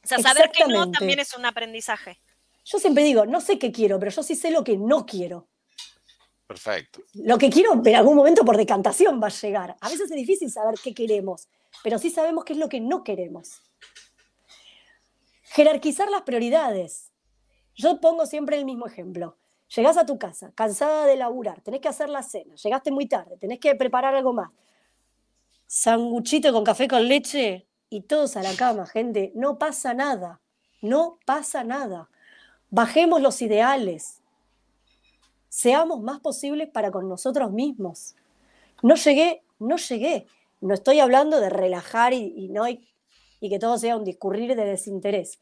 sea, 0.04 0.18
saber 0.20 0.52
que 0.52 0.64
no 0.64 0.92
también 0.92 1.18
es 1.18 1.36
un 1.36 1.44
aprendizaje. 1.44 2.20
Yo 2.64 2.78
siempre 2.78 3.02
digo, 3.02 3.26
no 3.26 3.40
sé 3.40 3.58
qué 3.58 3.72
quiero, 3.72 3.98
pero 3.98 4.12
yo 4.12 4.22
sí 4.22 4.36
sé 4.36 4.52
lo 4.52 4.62
que 4.62 4.76
no 4.76 5.04
quiero. 5.04 5.48
Perfecto. 6.46 7.00
Lo 7.14 7.36
que 7.36 7.50
quiero 7.50 7.82
en 7.84 7.96
algún 7.96 8.14
momento 8.14 8.44
por 8.44 8.56
decantación 8.56 9.20
va 9.20 9.26
a 9.26 9.30
llegar. 9.30 9.74
A 9.80 9.88
veces 9.88 10.08
es 10.08 10.16
difícil 10.16 10.52
saber 10.52 10.76
qué 10.80 10.94
queremos, 10.94 11.48
pero 11.82 11.98
sí 11.98 12.08
sabemos 12.08 12.44
qué 12.44 12.52
es 12.52 12.60
lo 12.60 12.68
que 12.68 12.78
no 12.78 13.02
queremos. 13.02 13.60
Jerarquizar 15.42 16.08
las 16.10 16.22
prioridades. 16.22 17.10
Yo 17.74 18.00
pongo 18.00 18.24
siempre 18.24 18.56
el 18.56 18.64
mismo 18.64 18.86
ejemplo. 18.86 19.36
Llegás 19.74 19.96
a 19.96 20.06
tu 20.06 20.16
casa, 20.16 20.52
cansada 20.54 21.06
de 21.06 21.16
laburar, 21.16 21.60
tenés 21.60 21.80
que 21.80 21.88
hacer 21.88 22.08
la 22.08 22.22
cena, 22.22 22.54
llegaste 22.54 22.92
muy 22.92 23.06
tarde, 23.06 23.38
tenés 23.38 23.58
que 23.58 23.74
preparar 23.74 24.14
algo 24.14 24.32
más 24.34 24.50
sanguchito 25.72 26.52
con 26.52 26.64
café 26.64 26.86
con 26.86 27.08
leche 27.08 27.66
y 27.88 28.02
todos 28.02 28.36
a 28.36 28.42
la 28.42 28.54
cama, 28.54 28.84
gente. 28.84 29.32
No 29.34 29.58
pasa 29.58 29.94
nada, 29.94 30.42
no 30.82 31.18
pasa 31.24 31.64
nada. 31.64 32.10
Bajemos 32.68 33.22
los 33.22 33.40
ideales. 33.40 34.20
Seamos 35.48 36.02
más 36.02 36.20
posibles 36.20 36.68
para 36.68 36.90
con 36.90 37.08
nosotros 37.08 37.52
mismos. 37.52 38.16
No 38.82 38.96
llegué, 38.96 39.44
no 39.58 39.78
llegué. 39.78 40.26
No 40.60 40.74
estoy 40.74 41.00
hablando 41.00 41.40
de 41.40 41.48
relajar 41.48 42.12
y, 42.12 42.50
no 42.50 42.68
y 42.68 42.78
que 43.40 43.58
todo 43.58 43.78
sea 43.78 43.96
un 43.96 44.04
discurrir 44.04 44.54
de 44.54 44.66
desinterés. 44.66 45.40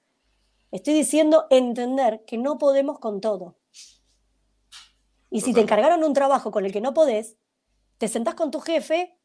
Estoy 0.71 0.95
diciendo 0.95 1.49
entender 1.51 2.23
que 2.25 2.39
no 2.39 2.57
podemos 2.57 3.01
con 3.01 3.21
todo. 3.21 3.57
Y 5.29 5.41
si 5.41 5.53
te 5.53 5.61
encargaron 5.61 6.05
un 6.05 6.15
trabajo 6.15 6.53
con 6.53 6.65
el 6.65 6.73
que 6.73 6.81
no 6.81 6.95
podés, 6.95 7.37
te 7.99 8.07
sentás 8.07 8.37
con 8.37 8.53
tu 8.53 8.61
jefe 8.61 9.17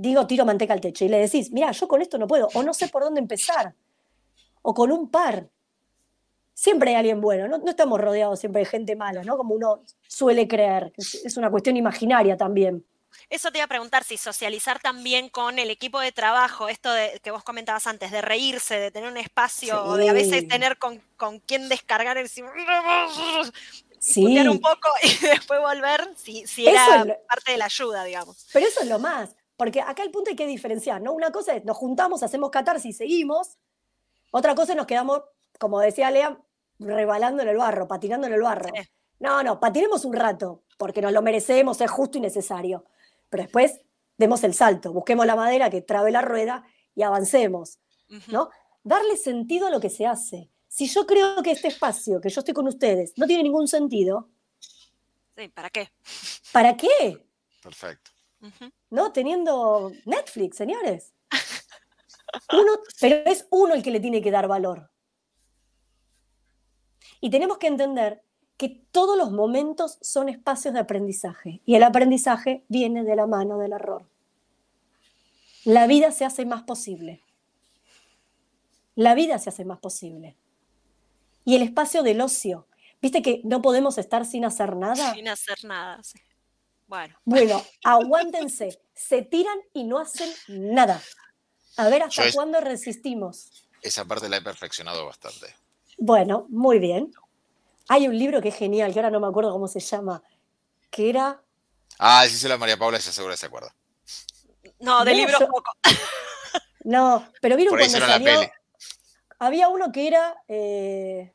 digo, 0.00 0.26
tiro 0.26 0.46
manteca 0.46 0.72
al 0.72 0.80
techo 0.80 1.04
y 1.04 1.08
le 1.08 1.18
decís, 1.18 1.52
mira, 1.52 1.70
yo 1.72 1.86
con 1.86 2.00
esto 2.00 2.16
no 2.16 2.26
puedo, 2.26 2.48
o 2.54 2.62
no 2.62 2.72
sé 2.72 2.88
por 2.88 3.02
dónde 3.02 3.20
empezar, 3.20 3.74
o 4.62 4.74
con 4.74 4.90
un 4.90 5.10
par. 5.10 5.48
Siempre 6.54 6.90
hay 6.90 6.96
alguien 6.96 7.20
bueno, 7.20 7.58
no, 7.58 7.70
estamos 7.70 8.00
rodeados 8.00 8.40
siempre 8.40 8.60
de 8.60 8.66
gente 8.66 8.96
mala, 8.96 9.22
¿no? 9.22 9.36
Como 9.36 9.54
uno 9.54 9.82
suele 10.08 10.48
creer, 10.48 10.92
es, 10.96 11.36
una 11.36 11.50
cuestión 11.50 11.76
imaginaria 11.76 12.36
también. 12.36 12.84
Eso 13.28 13.50
te 13.50 13.58
iba 13.58 13.64
a 13.64 13.68
preguntar, 13.68 14.04
si 14.04 14.16
socializar 14.16 14.80
también 14.80 15.28
con 15.28 15.58
el 15.58 15.70
equipo 15.70 16.00
de 16.00 16.12
trabajo, 16.12 16.68
esto 16.68 16.92
de, 16.92 17.20
que 17.22 17.30
vos 17.30 17.44
comentabas 17.44 17.86
antes, 17.86 18.10
de 18.10 18.22
reírse, 18.22 18.78
de 18.78 18.90
tener 18.90 19.10
un 19.10 19.16
espacio, 19.16 19.84
o 19.84 19.96
de 19.96 20.08
a 20.08 20.12
veces 20.12 20.48
tener 20.48 20.78
con, 20.78 21.02
con 21.16 21.38
quién 21.40 21.68
descargar 21.68 22.18
el 22.18 22.28
sí. 22.28 22.42
un 22.42 22.50
poco 24.60 24.88
y 25.02 25.08
después 25.26 25.60
volver, 25.60 26.08
si, 26.16 26.46
si 26.46 26.66
era 26.66 27.04
parte 27.28 27.52
de 27.52 27.58
la 27.58 27.66
ayuda, 27.66 28.04
digamos. 28.04 28.46
Pero 28.52 28.66
eso 28.66 28.80
es 28.80 28.88
lo 28.88 28.98
más. 28.98 29.30
Porque 29.60 29.82
acá 29.82 30.02
el 30.04 30.10
punto 30.10 30.30
hay 30.30 30.36
que 30.36 30.46
diferenciar, 30.46 31.02
¿no? 31.02 31.12
Una 31.12 31.30
cosa 31.30 31.54
es, 31.54 31.66
nos 31.66 31.76
juntamos, 31.76 32.22
hacemos 32.22 32.48
catarsis 32.48 32.94
y 32.94 32.96
seguimos. 32.96 33.58
Otra 34.30 34.54
cosa 34.54 34.72
es 34.72 34.76
nos 34.78 34.86
quedamos, 34.86 35.20
como 35.58 35.78
decía 35.80 36.10
Lea, 36.10 36.40
rebalando 36.78 37.42
en 37.42 37.48
el 37.50 37.58
barro, 37.58 37.86
patinando 37.86 38.26
en 38.26 38.32
el 38.32 38.40
barro. 38.40 38.70
No, 39.18 39.42
no, 39.42 39.60
patinemos 39.60 40.06
un 40.06 40.14
rato, 40.14 40.62
porque 40.78 41.02
nos 41.02 41.12
lo 41.12 41.20
merecemos, 41.20 41.78
es 41.82 41.90
justo 41.90 42.16
y 42.16 42.22
necesario. 42.22 42.86
Pero 43.28 43.42
después 43.42 43.82
demos 44.16 44.42
el 44.44 44.54
salto, 44.54 44.94
busquemos 44.94 45.26
la 45.26 45.36
madera 45.36 45.68
que 45.68 45.82
trabe 45.82 46.10
la 46.10 46.22
rueda 46.22 46.64
y 46.94 47.02
avancemos, 47.02 47.80
¿no? 48.28 48.48
Darle 48.82 49.18
sentido 49.18 49.66
a 49.66 49.70
lo 49.70 49.78
que 49.78 49.90
se 49.90 50.06
hace. 50.06 50.48
Si 50.68 50.86
yo 50.86 51.04
creo 51.04 51.42
que 51.42 51.50
este 51.50 51.68
espacio, 51.68 52.18
que 52.18 52.30
yo 52.30 52.40
estoy 52.40 52.54
con 52.54 52.66
ustedes, 52.66 53.12
no 53.18 53.26
tiene 53.26 53.42
ningún 53.42 53.68
sentido. 53.68 54.30
Sí, 55.36 55.48
¿para 55.48 55.68
qué? 55.68 55.90
¿Para 56.50 56.74
qué? 56.78 57.26
Perfecto. 57.62 58.10
¿No? 58.90 59.12
Teniendo 59.12 59.92
Netflix, 60.04 60.56
señores. 60.56 61.12
Uno, 62.52 62.72
pero 63.00 63.16
es 63.26 63.46
uno 63.50 63.74
el 63.74 63.82
que 63.82 63.90
le 63.90 63.98
tiene 63.98 64.22
que 64.22 64.30
dar 64.30 64.46
valor. 64.46 64.90
Y 67.20 67.28
tenemos 67.28 67.58
que 67.58 67.66
entender 67.66 68.22
que 68.56 68.68
todos 68.92 69.18
los 69.18 69.32
momentos 69.32 69.98
son 70.00 70.28
espacios 70.28 70.74
de 70.74 70.80
aprendizaje 70.80 71.60
y 71.66 71.74
el 71.74 71.82
aprendizaje 71.82 72.64
viene 72.68 73.02
de 73.02 73.16
la 73.16 73.26
mano 73.26 73.58
del 73.58 73.72
error. 73.72 74.08
La 75.64 75.88
vida 75.88 76.12
se 76.12 76.24
hace 76.24 76.46
más 76.46 76.62
posible. 76.62 77.24
La 78.94 79.14
vida 79.14 79.38
se 79.38 79.50
hace 79.50 79.64
más 79.64 79.80
posible. 79.80 80.36
Y 81.44 81.56
el 81.56 81.62
espacio 81.62 82.02
del 82.02 82.20
ocio, 82.20 82.68
¿Viste 83.02 83.22
que 83.22 83.40
no 83.44 83.62
podemos 83.62 83.96
estar 83.98 84.26
sin 84.26 84.44
hacer 84.44 84.76
nada? 84.76 85.14
Sin 85.14 85.28
hacer 85.28 85.64
nada, 85.64 86.02
sí. 86.02 86.18
Bueno. 86.90 87.14
Bueno, 87.24 87.64
aguántense. 87.84 88.82
Se 88.92 89.22
tiran 89.22 89.56
y 89.72 89.84
no 89.84 90.00
hacen 90.00 90.28
nada. 90.48 91.00
A 91.76 91.88
ver 91.88 92.02
hasta 92.02 92.32
cuándo 92.32 92.60
resistimos. 92.60 93.68
Esa 93.80 94.04
parte 94.04 94.28
la 94.28 94.38
he 94.38 94.42
perfeccionado 94.42 95.06
bastante. 95.06 95.54
Bueno, 95.98 96.46
muy 96.48 96.80
bien. 96.80 97.12
Hay 97.88 98.08
un 98.08 98.18
libro 98.18 98.42
que 98.42 98.48
es 98.48 98.56
genial, 98.56 98.92
que 98.92 98.98
ahora 98.98 99.10
no 99.10 99.20
me 99.20 99.28
acuerdo 99.28 99.52
cómo 99.52 99.68
se 99.68 99.78
llama, 99.78 100.20
que 100.90 101.10
era... 101.10 101.40
Ah, 101.96 102.24
sí, 102.28 102.36
se 102.36 102.48
la 102.48 102.58
María 102.58 102.76
Paula, 102.76 102.98
se 102.98 103.12
seguro 103.12 103.36
se 103.36 103.46
acuerda. 103.46 103.72
No, 104.80 105.04
de 105.04 105.14
libro 105.14 105.38
poco. 105.38 105.70
No, 106.82 107.30
pero 107.40 107.54
vieron 107.56 107.78
cuando 107.78 107.98
salió... 108.00 108.50
Había 109.38 109.68
uno 109.68 109.92
que 109.92 110.08
era 110.08 110.42
eh, 110.48 111.32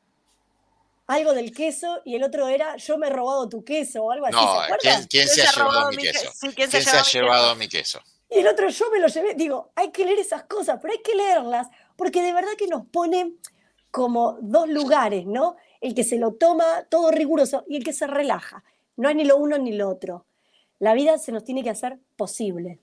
algo 1.07 1.33
del 1.33 1.51
queso 1.53 2.01
y 2.03 2.15
el 2.15 2.23
otro 2.23 2.47
era 2.47 2.75
yo 2.77 2.97
me 2.97 3.07
he 3.07 3.09
robado 3.09 3.47
tu 3.47 3.63
queso 3.63 4.03
o 4.03 4.11
algo 4.11 4.25
así. 4.25 4.35
No, 4.35 4.61
¿quién, 4.79 5.05
¿quién, 5.07 5.27
se, 5.27 5.43
ha 5.43 5.51
llevado 5.51 5.89
mi 5.91 5.97
queso? 5.97 6.31
¿quién, 6.55 6.71
se, 6.71 6.77
ha 6.77 7.03
llevado 7.03 7.55
mi 7.55 7.67
queso? 7.67 8.01
Y 8.29 8.39
el 8.39 8.47
otro 8.47 8.69
yo 8.69 8.89
me 8.91 8.99
lo 8.99 9.07
llevé. 9.07 9.35
Digo, 9.35 9.71
hay 9.75 9.91
que 9.91 10.05
leer 10.05 10.19
esas 10.19 10.43
cosas, 10.43 10.79
pero 10.81 10.93
hay 10.93 11.01
que 11.01 11.15
leerlas 11.15 11.67
porque 11.95 12.21
de 12.21 12.33
verdad 12.33 12.51
que 12.57 12.67
nos 12.67 12.85
ponen 12.87 13.39
como 13.91 14.37
dos 14.41 14.67
lugares, 14.67 15.25
¿no? 15.25 15.55
El 15.79 15.93
que 15.93 16.03
se 16.03 16.17
lo 16.17 16.33
toma 16.33 16.85
todo 16.89 17.11
riguroso 17.11 17.63
y 17.67 17.77
el 17.77 17.83
que 17.83 17.93
se 17.93 18.07
relaja. 18.07 18.63
No 18.97 19.09
es 19.09 19.15
ni 19.15 19.25
lo 19.25 19.37
uno 19.37 19.57
ni 19.57 19.73
lo 19.73 19.89
otro. 19.89 20.25
La 20.79 20.93
vida 20.93 21.17
se 21.17 21.31
nos 21.31 21.43
tiene 21.43 21.63
que 21.63 21.69
hacer 21.69 21.99
posible. 22.17 22.79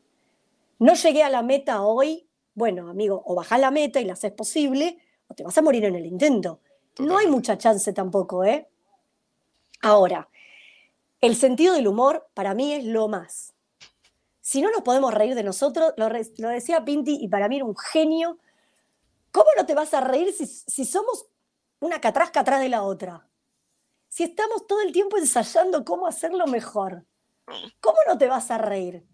No 0.79 0.95
llegué 0.95 1.23
a 1.23 1.29
la 1.29 1.43
meta 1.43 1.83
hoy, 1.83 2.27
bueno, 2.55 2.89
amigo, 2.89 3.23
o 3.27 3.35
bajás 3.35 3.61
la 3.61 3.71
meta 3.71 4.01
y 4.01 4.05
la 4.05 4.15
haces 4.15 4.33
posible, 4.33 4.99
o 5.29 5.35
te 5.35 5.43
vas 5.43 5.57
a 5.59 5.63
morir 5.63 5.85
en 5.85 5.97
el 5.97 6.07
intento. 6.07 6.61
No 6.99 7.19
hay 7.19 7.27
mucha 7.27 7.57
chance 7.57 7.93
tampoco, 7.93 8.45
¿eh? 8.45 8.69
Ahora, 9.81 10.29
el 11.21 11.37
sentido 11.37 11.75
del 11.75 11.89
humor 11.89 12.29
para 12.35 12.55
mí 12.55 12.73
es 12.73 12.85
lo 12.85 13.09
más. 13.09 13.55
Si 14.41 14.61
no 14.61 14.71
nos 14.71 14.83
podemos 14.83 15.15
reír 15.15 15.35
de 15.35 15.45
nosotros, 15.45 15.95
lo, 15.97 16.09
decía 16.49 16.85
Pinti 16.85 17.19
y 17.21 17.29
para 17.29 17.49
mí 17.49 17.57
era 17.57 17.65
un 17.65 17.77
genio, 17.77 18.39
¿cómo 19.31 19.47
no 19.57 19.65
te 19.65 19.75
vas 19.75 19.95
a 19.95 20.01
reír 20.01 20.33
si, 20.33 20.47
si 20.47 20.85
somos 20.85 21.27
una 21.81 22.01
catrasca 22.01 22.41
atrás 22.41 22.61
de 22.61 22.69
la 22.69 22.83
otra? 22.83 23.29
Si 24.09 24.25
estamos 24.25 24.67
todo 24.67 24.83
el 24.83 24.93
tiempo 24.93 25.17
ensayando 25.17 25.85
cómo 25.85 26.07
hacerlo 26.07 26.47
mejor, 26.47 27.07
¿cómo 27.81 27.99
no 28.07 28.19
te 28.19 28.27
vas 28.27 28.51
a 28.51 28.59
reír? 28.59 29.07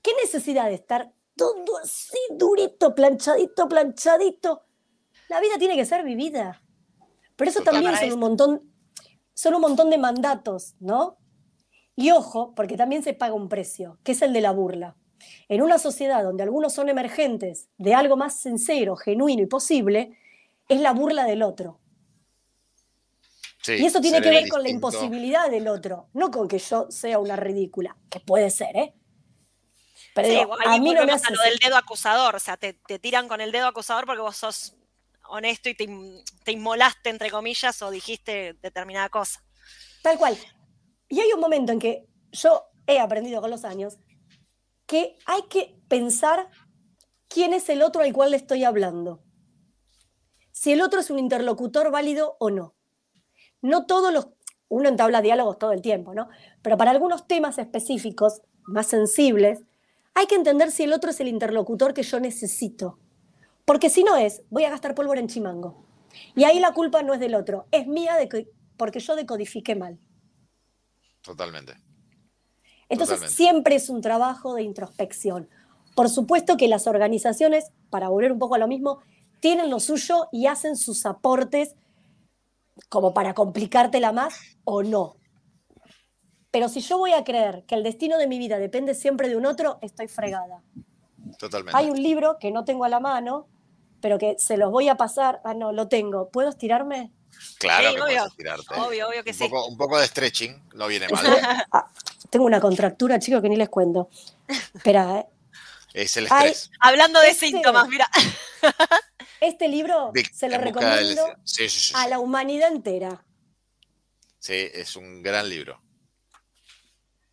¿Qué 0.00 0.12
necesidad 0.22 0.66
de 0.66 0.74
estar 0.74 1.12
todo 1.36 1.78
así 1.78 2.18
durito, 2.30 2.94
planchadito, 2.94 3.68
planchadito? 3.68 4.62
La 5.28 5.40
vida 5.40 5.58
tiene 5.58 5.76
que 5.76 5.84
ser 5.84 6.04
vivida. 6.04 6.62
Pero 7.36 7.50
eso 7.50 7.62
también 7.62 7.96
son 7.96 8.12
un 8.12 8.18
montón, 8.18 8.62
son 9.34 9.54
un 9.54 9.60
montón 9.60 9.90
de 9.90 9.98
mandatos, 9.98 10.74
¿no? 10.80 11.18
Y 11.94 12.10
ojo, 12.10 12.54
porque 12.54 12.76
también 12.76 13.02
se 13.02 13.14
paga 13.14 13.34
un 13.34 13.48
precio, 13.48 13.98
que 14.02 14.12
es 14.12 14.22
el 14.22 14.32
de 14.32 14.40
la 14.40 14.50
burla. 14.50 14.96
En 15.48 15.62
una 15.62 15.78
sociedad 15.78 16.22
donde 16.22 16.42
algunos 16.42 16.74
son 16.74 16.88
emergentes 16.88 17.68
de 17.78 17.94
algo 17.94 18.16
más 18.16 18.40
sincero, 18.40 18.96
genuino 18.96 19.42
y 19.42 19.46
posible, 19.46 20.18
es 20.68 20.80
la 20.80 20.92
burla 20.92 21.24
del 21.24 21.42
otro. 21.42 21.78
y 23.66 23.84
eso 23.84 24.00
tiene 24.00 24.20
que 24.20 24.30
ver 24.30 24.48
con 24.48 24.62
la 24.62 24.68
imposibilidad 24.68 25.50
del 25.50 25.68
otro, 25.68 26.08
no 26.12 26.30
con 26.30 26.48
que 26.48 26.58
yo 26.58 26.86
sea 26.90 27.18
una 27.18 27.36
ridícula, 27.36 27.96
que 28.10 28.20
puede 28.20 28.50
ser, 28.50 28.76
¿eh? 28.76 28.94
Pero 30.14 30.54
a 30.54 30.78
mí 30.78 30.94
no 30.94 31.04
me 31.04 31.12
hace 31.12 31.32
lo 31.32 31.42
del 31.42 31.58
dedo 31.58 31.76
acusador, 31.76 32.36
o 32.36 32.38
sea, 32.38 32.56
te, 32.56 32.72
te, 32.72 32.98
tiran 32.98 33.28
con 33.28 33.40
el 33.40 33.52
dedo 33.52 33.66
acusador 33.66 34.06
porque 34.06 34.22
vos 34.22 34.36
sos 34.36 34.74
honesto 35.28 35.68
y 35.68 35.74
te, 35.74 36.52
inmolaste, 36.52 37.10
entre 37.10 37.30
comillas, 37.30 37.80
o 37.82 37.90
dijiste 37.90 38.54
determinada 38.62 39.08
cosa. 39.08 39.42
Tal 40.02 40.18
cual. 40.18 40.36
Y 41.08 41.20
hay 41.20 41.32
un 41.32 41.40
momento 41.40 41.72
en 41.72 41.78
que 41.78 42.06
yo 42.32 42.64
he 42.86 42.98
aprendido 42.98 43.40
con 43.40 43.50
los 43.50 43.64
años 43.64 43.98
que 44.86 45.18
hay 45.26 45.42
que 45.48 45.80
pensar 45.88 46.48
quién 47.28 47.52
es 47.52 47.68
el 47.68 47.82
otro 47.82 48.02
al 48.02 48.12
cual 48.12 48.30
le 48.30 48.36
estoy 48.36 48.64
hablando. 48.64 49.22
Si 50.52 50.72
el 50.72 50.80
otro 50.80 51.00
es 51.00 51.10
un 51.10 51.18
interlocutor 51.18 51.90
válido 51.90 52.36
o 52.40 52.50
no. 52.50 52.74
No 53.62 53.86
todos 53.86 54.12
los... 54.12 54.28
Uno 54.68 54.88
entabla 54.88 55.22
diálogos 55.22 55.58
todo 55.58 55.72
el 55.72 55.82
tiempo, 55.82 56.14
¿no? 56.14 56.28
Pero 56.62 56.76
para 56.76 56.90
algunos 56.90 57.26
temas 57.28 57.58
específicos, 57.58 58.42
más 58.64 58.86
sensibles, 58.86 59.62
hay 60.14 60.26
que 60.26 60.34
entender 60.34 60.70
si 60.72 60.84
el 60.84 60.92
otro 60.92 61.10
es 61.10 61.20
el 61.20 61.28
interlocutor 61.28 61.94
que 61.94 62.02
yo 62.02 62.18
necesito. 62.20 62.98
Porque 63.66 63.90
si 63.90 64.04
no 64.04 64.16
es, 64.16 64.42
voy 64.48 64.64
a 64.64 64.70
gastar 64.70 64.94
pólvora 64.94 65.20
en 65.20 65.26
chimango. 65.26 65.84
Y 66.34 66.44
ahí 66.44 66.60
la 66.60 66.72
culpa 66.72 67.02
no 67.02 67.12
es 67.12 67.20
del 67.20 67.34
otro, 67.34 67.66
es 67.72 67.86
mía 67.86 68.16
de 68.16 68.48
porque 68.78 69.00
yo 69.00 69.16
decodifiqué 69.16 69.74
mal. 69.74 69.98
Totalmente. 71.20 71.74
Entonces 72.88 73.30
siempre 73.32 73.74
es 73.74 73.90
un 73.90 74.00
trabajo 74.00 74.54
de 74.54 74.62
introspección. 74.62 75.50
Por 75.94 76.08
supuesto 76.08 76.56
que 76.56 76.68
las 76.68 76.86
organizaciones, 76.86 77.72
para 77.90 78.08
volver 78.08 78.32
un 78.32 78.38
poco 78.38 78.54
a 78.54 78.58
lo 78.58 78.68
mismo, 78.68 79.00
tienen 79.40 79.68
lo 79.68 79.80
suyo 79.80 80.28
y 80.30 80.46
hacen 80.46 80.76
sus 80.76 81.04
aportes 81.04 81.74
como 82.88 83.14
para 83.14 83.34
complicártela 83.34 84.12
más 84.12 84.38
o 84.64 84.82
no. 84.82 85.16
Pero 86.50 86.68
si 86.68 86.80
yo 86.80 86.98
voy 86.98 87.12
a 87.12 87.24
creer 87.24 87.64
que 87.66 87.74
el 87.74 87.82
destino 87.82 88.18
de 88.18 88.28
mi 88.28 88.38
vida 88.38 88.58
depende 88.58 88.94
siempre 88.94 89.28
de 89.28 89.36
un 89.36 89.46
otro, 89.46 89.78
estoy 89.82 90.06
fregada. 90.06 90.62
Totalmente. 91.38 91.76
Hay 91.76 91.90
un 91.90 92.00
libro 92.00 92.38
que 92.38 92.50
no 92.52 92.64
tengo 92.64 92.84
a 92.84 92.88
la 92.88 93.00
mano, 93.00 93.48
pero 94.06 94.20
que 94.20 94.36
se 94.38 94.56
los 94.56 94.70
voy 94.70 94.88
a 94.88 94.94
pasar. 94.94 95.40
Ah, 95.42 95.52
no, 95.52 95.72
lo 95.72 95.88
tengo. 95.88 96.30
¿Puedo 96.30 96.50
estirarme? 96.50 97.10
Claro 97.58 97.92
que 97.92 98.00
puedes 98.02 98.24
estirarte. 98.24 98.74
Obvio, 98.76 99.08
obvio 99.08 99.24
que 99.24 99.30
un 99.30 99.36
sí. 99.36 99.48
Poco, 99.48 99.66
un 99.66 99.76
poco 99.76 99.98
de 99.98 100.06
stretching, 100.06 100.62
no 100.74 100.86
viene 100.86 101.08
mal. 101.08 101.26
Ah, 101.72 101.90
tengo 102.30 102.44
una 102.44 102.60
contractura, 102.60 103.18
chicos, 103.18 103.42
que 103.42 103.48
ni 103.48 103.56
les 103.56 103.68
cuento. 103.68 104.08
Espera, 104.46 105.18
¿eh? 105.18 105.26
Es 105.92 106.16
el 106.18 106.26
estrés. 106.26 106.70
hablando 106.78 107.18
de 107.18 107.30
este 107.30 107.48
síntomas, 107.48 107.88
mira. 107.88 108.08
Este 109.40 109.66
libro 109.66 110.12
se 110.32 110.48
lo 110.48 110.58
recomiendo 110.58 111.22
a 111.94 112.08
la 112.08 112.20
humanidad 112.20 112.70
entera. 112.70 113.24
Sí, 114.38 114.68
es 114.72 114.94
un 114.94 115.20
gran 115.20 115.50
libro. 115.50 115.82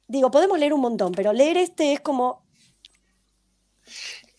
Digo, 0.07 0.31
podemos 0.31 0.57
leer 0.57 0.73
un 0.73 0.81
montón, 0.81 1.11
pero 1.11 1.33
leer 1.33 1.57
este 1.57 1.93
es 1.93 2.01
como 2.01 2.43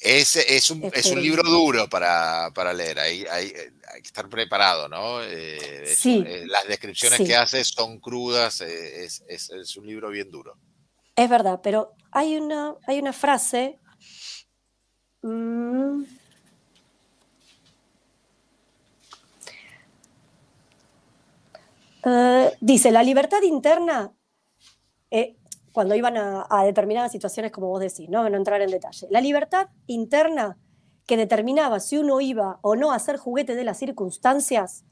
es, 0.04 0.36
es, 0.36 0.70
un, 0.70 0.90
es 0.92 1.06
un 1.06 1.20
libro 1.20 1.42
duro 1.42 1.88
para, 1.88 2.50
para 2.54 2.74
leer, 2.74 2.98
hay, 2.98 3.24
hay, 3.30 3.52
hay, 3.92 4.02
que 4.02 4.06
estar 4.06 4.28
preparado, 4.28 4.86
¿no? 4.88 5.22
Eh, 5.22 5.94
sí, 5.96 6.22
eh, 6.26 6.44
las 6.46 6.68
descripciones 6.68 7.20
que 7.20 7.34
hace 7.34 7.64
son 7.64 7.98
crudas, 8.00 8.60
eh, 8.60 9.04
es, 9.04 9.76
un 9.76 9.86
libro 9.86 10.10
bien 10.10 10.30
duro. 10.30 10.58
Es 11.16 11.28
verdad, 11.30 11.60
pero 11.62 11.94
hay 12.12 12.36
una, 12.36 12.74
hay 12.86 12.98
una 12.98 13.12
frase... 13.12 13.78
Mmm, 15.22 16.02
uh, 22.04 22.50
dice, 22.60 22.90
la 22.90 23.02
libertad 23.02 23.40
interna 23.42 24.12
eh, 25.10 25.36
cuando 25.74 25.96
iban 25.96 26.16
a, 26.16 26.62
determinadas 26.64 27.10
situaciones, 27.10 27.50
como 27.50 27.66
vos 27.66 27.80
decís, 27.80 28.08
¿no? 28.08 28.30
no 28.30 28.36
entrar 28.36 28.62
en 28.62 28.70
detalle. 28.70 29.08
La 29.10 29.20
libertad 29.20 29.70
interna 29.88 30.56
que 31.04 31.16
determinaba 31.16 31.80
si 31.80 31.98
uno 31.98 32.20
iba 32.20 32.60
o 32.62 32.76
no 32.76 32.92
a 32.92 32.98
ser 33.00 33.16
juguete 33.16 33.56
de 33.56 33.64
las 33.64 33.80
circunstancias, 33.80 34.84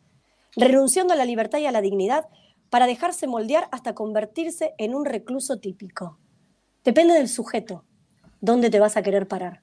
renunciando 0.56 1.14
a 1.14 1.16
la 1.16 1.24
libertad 1.24 1.60
y 1.60 1.66
a 1.66 1.72
la 1.72 1.82
dignidad 1.82 2.26
para 2.68 2.88
dejarse 2.88 3.28
moldear 3.28 3.68
hasta 3.70 3.94
convertirse 3.94 4.74
en 4.76 4.96
un 4.96 5.04
recluso 5.04 5.60
típico. 5.60 6.18
Depende 6.82 7.14
del 7.14 7.28
sujeto, 7.28 7.84
dónde 8.40 8.68
te 8.68 8.80
vas 8.80 8.96
a 8.96 9.02
querer 9.02 9.28
parar. 9.28 9.62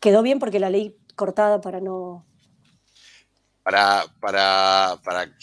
Quedó 0.00 0.20
bien 0.20 0.38
porque 0.38 0.60
la 0.60 0.68
ley 0.68 0.98
cortada 1.14 1.62
para 1.62 1.80
no... 1.80 2.26
Para, 3.62 4.04
para, 4.20 5.00
para 5.02 5.34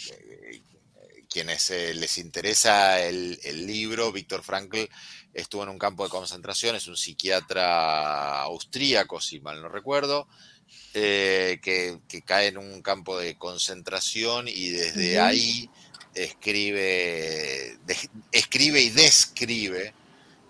quienes 1.34 1.72
eh, 1.72 1.96
les 1.96 2.20
interesa 2.20 3.02
el, 3.02 3.40
libro, 3.66 4.12
Víctor 4.12 4.44
Frankl 4.44 4.86
estuvo 5.34 5.64
en 5.64 5.70
un 5.70 5.80
campo 5.80 6.04
de 6.04 6.12
concentración, 6.12 6.76
es 6.76 6.88
un 6.88 6.96
psiquiatra 6.96 8.44
austríaco, 8.44 9.20
si 9.20 9.40
mal 9.40 9.60
no 9.60 9.68
recuerdo, 9.68 10.28
eh, 10.94 11.60
que, 11.64 12.00
cae 12.24 12.50
en 12.50 12.60
un 12.60 12.84
campo 12.84 13.18
de 13.18 13.36
concentración 13.36 14.48
y 14.48 14.70
desde 14.70 15.20
ahí 15.20 15.72
escribe, 16.14 17.80
escribe 18.32 18.82
y 18.82 18.92
describe 18.92 19.96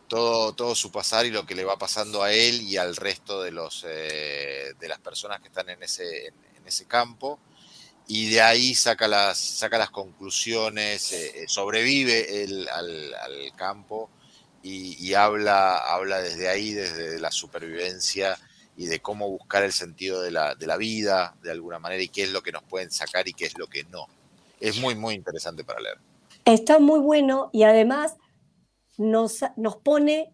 todo, 0.10 0.54
todo, 0.54 0.76
su 0.76 0.92
pasar 0.92 1.26
y 1.26 1.32
lo 1.32 1.46
que 1.46 1.56
le 1.56 1.64
va 1.64 1.78
pasando 1.78 2.24
a 2.24 2.34
él 2.34 2.62
y 2.62 2.76
al 2.76 2.98
resto 2.98 3.42
de, 3.42 3.52
los, 3.52 3.86
eh, 3.88 4.74
de 4.78 4.88
las 4.90 5.00
personas 5.00 5.40
que 5.40 5.48
están 5.48 5.70
en 5.70 5.82
ese, 5.82 6.28
en 6.28 6.68
ese 6.68 6.86
campo 6.88 7.40
y 8.08 8.30
de 8.30 8.42
ahí 8.42 8.76
saca 8.76 9.08
las, 9.08 9.38
saca 9.38 9.78
las 9.78 9.90
conclusiones, 9.90 11.12
eh, 11.14 11.44
eh, 11.44 11.46
sobrevive 11.48 12.44
él 12.44 12.68
al, 12.70 13.52
campo 13.56 14.10
y, 14.62 15.14
habla, 15.14 15.78
habla 15.78 16.20
desde 16.20 16.50
ahí, 16.50 16.74
desde 16.74 17.20
la 17.20 17.32
supervivencia 17.32 18.38
y 18.78 18.86
de 18.86 19.00
cómo 19.00 19.30
buscar 19.30 19.64
el 19.64 19.74
sentido 19.74 20.22
de 20.22 20.32
la, 20.32 20.56
de 20.56 20.68
la 20.68 20.78
vida 20.78 21.36
de 21.42 21.52
alguna 21.52 21.80
manera 21.80 22.02
y 22.02 22.08
qué 22.08 22.24
es 22.24 22.32
lo 22.32 22.42
que 22.42 22.52
nos 22.52 22.64
pueden 22.64 22.90
sacar 22.90 23.28
y 23.28 23.34
qué 23.34 23.46
es 23.46 23.58
lo 23.58 23.68
que 23.68 23.84
no. 23.86 24.08
Es 24.60 24.80
muy, 24.80 24.96
muy 24.96 25.16
interesante 25.16 25.64
para 25.64 25.82
leer. 25.82 25.98
Está 26.46 26.80
muy 26.80 27.00
bueno 27.00 27.50
y 27.54 27.64
además 27.64 28.16
nos, 28.98 29.40
nos 29.58 29.78
pone 29.78 30.34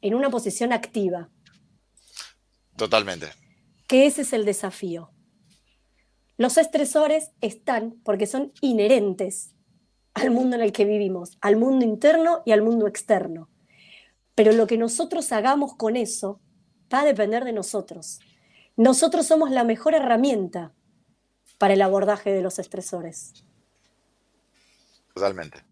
en 0.00 0.14
una 0.14 0.30
posición 0.30 0.72
activa. 0.72 1.28
Totalmente. 2.76 3.30
Que 3.86 4.06
ese 4.06 4.22
es 4.22 4.32
el 4.32 4.44
desafío. 4.44 5.10
Los 6.36 6.58
estresores 6.58 7.30
están 7.40 8.00
porque 8.04 8.26
son 8.26 8.52
inherentes 8.60 9.54
al 10.14 10.30
mundo 10.30 10.56
en 10.56 10.62
el 10.62 10.72
que 10.72 10.84
vivimos, 10.84 11.38
al 11.40 11.56
mundo 11.56 11.84
interno 11.84 12.42
y 12.44 12.52
al 12.52 12.62
mundo 12.62 12.86
externo. 12.86 13.50
Pero 14.34 14.52
lo 14.52 14.66
que 14.66 14.78
nosotros 14.78 15.32
hagamos 15.32 15.74
con 15.76 15.96
eso 15.96 16.40
va 16.92 17.00
a 17.00 17.04
depender 17.04 17.44
de 17.44 17.52
nosotros. 17.52 18.20
Nosotros 18.76 19.26
somos 19.26 19.50
la 19.50 19.64
mejor 19.64 19.94
herramienta 19.94 20.74
para 21.58 21.74
el 21.74 21.82
abordaje 21.82 22.32
de 22.32 22.42
los 22.42 22.58
estresores. 22.58 23.32
Totalmente, 25.14 25.64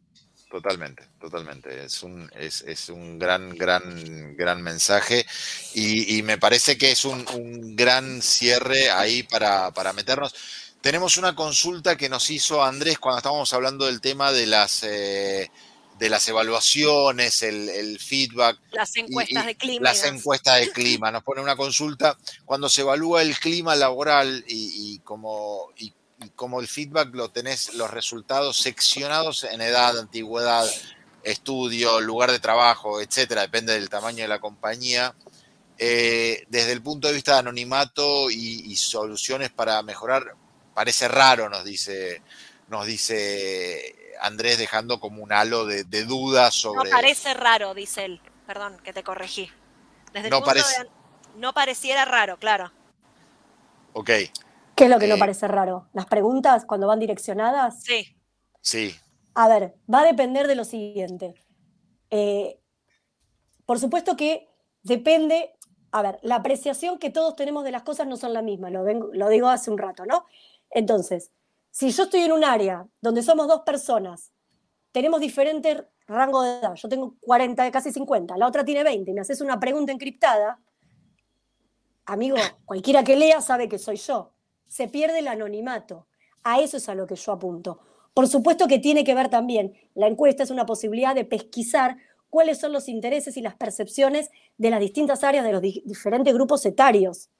totalmente, 0.55 1.09
totalmente. 1.21 1.85
Es 1.85 2.05
un, 2.05 2.31
es, 2.37 2.89
un 2.89 3.19
gran, 3.19 3.57
gran, 3.57 4.37
gran 4.37 4.63
mensaje 4.63 5.27
y, 5.75 6.23
me 6.23 6.39
parece 6.39 6.79
que 6.79 6.93
es 6.93 7.05
un, 7.05 7.75
gran 7.75 8.23
cierre 8.23 8.89
ahí 8.89 9.25
para, 9.25 9.73
para 9.73 9.93
meternos. 9.93 10.33
Tenemos 10.81 11.17
una 11.17 11.35
consulta 11.35 11.97
que 11.97 12.09
nos 12.09 12.31
hizo 12.31 12.63
Andrés 12.63 13.01
cuando 13.01 13.19
estábamos 13.19 13.53
hablando 13.53 13.87
del 13.87 14.01
tema 14.01 14.31
de 14.31 14.47
las, 14.47 14.85
eh, 14.85 15.51
de 15.99 16.09
las 16.09 16.29
evaluaciones, 16.29 17.43
el, 17.43 17.99
feedback. 17.99 18.57
Las 18.71 18.97
encuestas 18.97 19.47
de 19.47 19.57
clima. 19.57 19.89
Las 19.89 20.05
encuestas 20.05 20.61
de 20.61 20.71
clima. 20.71 21.11
Nos 21.11 21.25
pone 21.25 21.41
una 21.41 21.57
consulta 21.57 22.17
cuando 22.45 22.69
se 22.69 22.83
evalúa 22.83 23.23
el 23.23 23.37
clima 23.41 23.75
laboral 23.75 24.45
y, 24.47 25.01
como, 25.01 25.73
y, 25.79 25.93
como 26.35 26.61
el 26.61 26.69
feedback 26.69 27.15
lo 27.15 27.31
tenés, 27.31 27.75
los 27.75 27.91
resultados 27.91 28.59
seccionados 28.59 29.45
en 29.45 29.61
edad, 29.61 29.99
antigüedad, 29.99 30.67
estudio, 31.23 32.01
lugar 32.01 32.31
de 32.31 32.39
trabajo, 32.39 33.01
etcétera, 33.01 33.43
depende 33.43 33.73
del 33.73 33.89
tamaño 33.89 34.23
de 34.23 34.29
la 34.29 34.41
compañía. 34.41 35.15
Eh, 35.79 36.45
desde 36.49 36.73
el 36.73 36.83
punto 36.83 37.09
de 37.09 37.15
vista 37.15 37.33
de 37.33 37.39
anonimato 37.41 38.31
y 38.31 38.77
soluciones 38.77 39.51
para 39.51 39.83
mejorar, 39.83 40.37
parece 40.75 41.09
raro, 41.09 41.49
nos 41.49 41.65
dice, 41.65 42.23
nos 42.69 42.87
dice 42.87 43.95
Andrés, 44.21 44.59
dejando 44.59 45.01
como 45.01 45.23
un 45.23 45.33
halo 45.33 45.67
de, 45.67 45.85
dudas 46.05 46.55
sobre. 46.55 46.91
No 46.91 46.97
parece 46.97 47.35
raro, 47.35 47.75
dice 47.75 48.05
él. 48.05 48.21
Perdón, 48.47 48.79
que 48.85 48.93
te 48.93 49.03
corregí. 49.03 49.51
Desde 50.13 50.29
no, 50.31 50.43
parece... 50.43 50.89
no 51.37 51.55
pareciera 51.55 52.05
raro, 52.05 52.39
claro. 52.39 52.71
Ok. 53.95 54.11
¿Qué 54.77 54.85
es 54.85 54.91
lo 54.91 54.99
que 54.99 55.07
no 55.07 55.17
eh, 55.17 55.19
parece 55.19 55.49
raro? 55.49 55.89
¿Las 55.93 56.07
preguntas 56.07 56.65
cuando 56.65 56.87
van 56.87 56.99
direccionadas? 56.99 57.83
Sí. 57.83 58.17
Sí. 58.61 58.95
A 59.35 59.49
ver, 59.49 59.75
va 59.93 60.01
a 60.01 60.05
depender 60.05 60.47
de 60.47 60.55
lo 60.55 60.65
siguiente. 60.65 61.35
Eh, 62.11 62.61
por 63.67 63.79
supuesto 63.79 64.17
que 64.17 64.49
depende, 64.83 65.55
a 65.91 66.03
ver, 66.03 66.19
la 66.23 66.37
apreciación 66.37 66.99
que 66.99 67.11
todos 67.11 67.37
tenemos 67.37 67.65
de 67.65 67.73
las 67.73 67.83
cosas 67.83 68.07
no 68.07 68.17
son 68.17 68.33
la 68.33 68.43
misma, 68.43 68.71
lo, 68.71 68.85
lo 68.85 69.29
digo 69.29 69.49
hace 69.49 69.71
un 69.71 69.79
rato, 69.79 70.07
¿no? 70.07 70.27
Entonces, 70.71 71.31
si 71.71 71.91
yo 71.91 72.05
estoy 72.05 72.21
en 72.21 72.33
un 72.33 72.45
área 72.45 72.87
donde 73.01 73.23
somos 73.23 73.49
dos 73.49 73.63
personas, 73.63 74.33
tenemos 74.93 75.21
diferentes 75.21 75.85
rangos 76.07 76.45
de 76.45 76.59
edad, 76.59 76.75
yo 76.75 76.89
tengo 76.89 77.17
40, 77.21 77.71
casi 77.71 77.91
50, 77.91 78.37
la 78.37 78.47
otra 78.47 78.65
tiene 78.65 78.85
20, 78.85 79.11
y 79.11 79.15
me 79.15 79.23
haces 79.23 79.41
una 79.41 79.59
pregunta 79.59 79.91
encriptada, 79.91 80.61
amigo, 82.05 82.37
cualquiera 82.65 83.03
que 83.03 83.17
lea 83.17 83.41
sabe 83.41 83.69
que 83.69 83.79
soy 83.79 83.97
yo. 83.97 84.34
Se 84.69 84.89
pierde 84.89 85.21
el 85.21 85.29
anonimato. 85.29 86.07
A 86.43 86.61
eso 86.61 86.77
es 86.77 86.89
a 86.89 86.95
lo 86.95 87.07
que 87.07 87.17
yo 87.17 87.33
apunto. 87.33 87.81
Por 88.13 88.29
supuesto 88.29 88.69
que 88.69 88.79
tiene 88.79 89.03
que 89.03 89.15
ver 89.15 89.29
también, 89.29 89.75
la 89.95 90.07
encuesta 90.07 90.43
es 90.43 90.51
una 90.51 90.67
posibilidad 90.67 91.15
de 91.15 91.25
pesquisar 91.25 91.97
cuáles 92.31 92.59
son 92.59 92.73
los 92.73 92.89
intereses 92.89 93.37
y 93.37 93.43
las 93.43 93.55
percepciones 93.57 94.31
de 94.57 94.71
las 94.71 94.81
distintas 94.81 95.25
áreas 95.25 95.45
de 95.45 95.53
los 95.53 95.63
diferentes 95.63 96.35
grupos 96.35 96.65
etarios. 96.67 97.31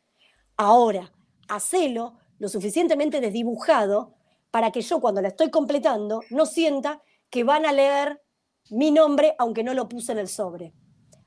Ahora, 0.57 1.13
hacelo 1.49 2.15
lo 2.39 2.49
suficientemente 2.49 3.21
desdibujado 3.21 4.15
para 4.51 4.71
que 4.71 4.83
yo 4.83 5.01
cuando 5.01 5.21
la 5.21 5.29
estoy 5.29 5.51
completando 5.51 6.23
no 6.31 6.47
sienta 6.47 7.03
que 7.31 7.45
van 7.45 7.67
a 7.67 7.73
leer 7.73 8.23
mi 8.71 8.91
nombre 8.91 9.35
aunque 9.39 9.65
no 9.65 9.75
lo 9.75 9.89
puse 9.89 10.13
en 10.13 10.19
el 10.19 10.29
sobre. 10.29 10.73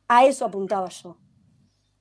A 0.07 0.25
eso 0.25 0.45
apuntaba 0.45 0.89
yo. 0.89 1.17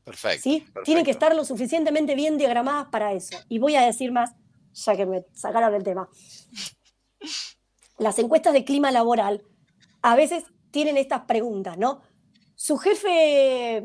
Perfecto. 0.07 0.45
¿Sí? 0.45 0.65
Tienen 0.85 1.05
que 1.05 1.11
estar 1.11 1.35
lo 1.35 1.45
suficientemente 1.45 2.15
bien 2.15 2.39
diagramadas 2.39 2.87
para 2.91 3.13
eso. 3.13 3.37
Y 3.49 3.59
voy 3.59 3.75
a 3.75 3.85
decir 3.85 4.13
más, 4.13 4.37
ya 4.73 4.97
que 4.97 5.05
me 5.05 5.27
sacaron 5.33 5.75
el 5.75 5.83
tema. 5.83 6.09
Las 7.99 8.17
encuestas 8.21 8.53
de 8.53 8.65
clima 8.65 8.93
laboral 8.93 9.43
a 10.03 10.15
veces 10.15 10.45
tienen 10.71 10.97
estas 10.97 11.23
preguntas, 11.23 11.77
¿no? 11.77 12.03
Su 12.55 12.79
jefe, 12.79 13.83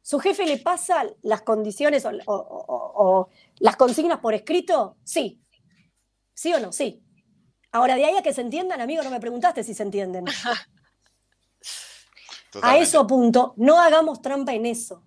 su 0.00 0.20
jefe 0.20 0.46
le 0.46 0.58
pasa 0.58 1.06
las 1.22 1.42
condiciones 1.42 2.06
o 2.06 3.28
¿Las 3.58 3.74
consignas 3.74 4.20
por 4.20 4.34
escrito? 4.34 4.96
Sí. 5.02 5.42
¿Sí 6.34 6.54
o 6.54 6.60
no? 6.60 6.70
Sí. 6.70 7.02
Ahora, 7.72 7.96
de 7.96 8.04
ahí 8.04 8.16
a 8.16 8.22
que 8.22 8.32
se 8.32 8.42
entiendan, 8.42 8.80
amigo, 8.80 9.02
no 9.02 9.10
me 9.10 9.18
preguntaste 9.18 9.64
si 9.64 9.74
se 9.74 9.82
entienden. 9.82 10.24
A 12.62 12.76
eso 12.76 13.00
apunto, 13.00 13.54
no 13.56 13.80
hagamos 13.80 14.20
trampa 14.20 14.52
en 14.52 14.66
eso. 14.66 15.02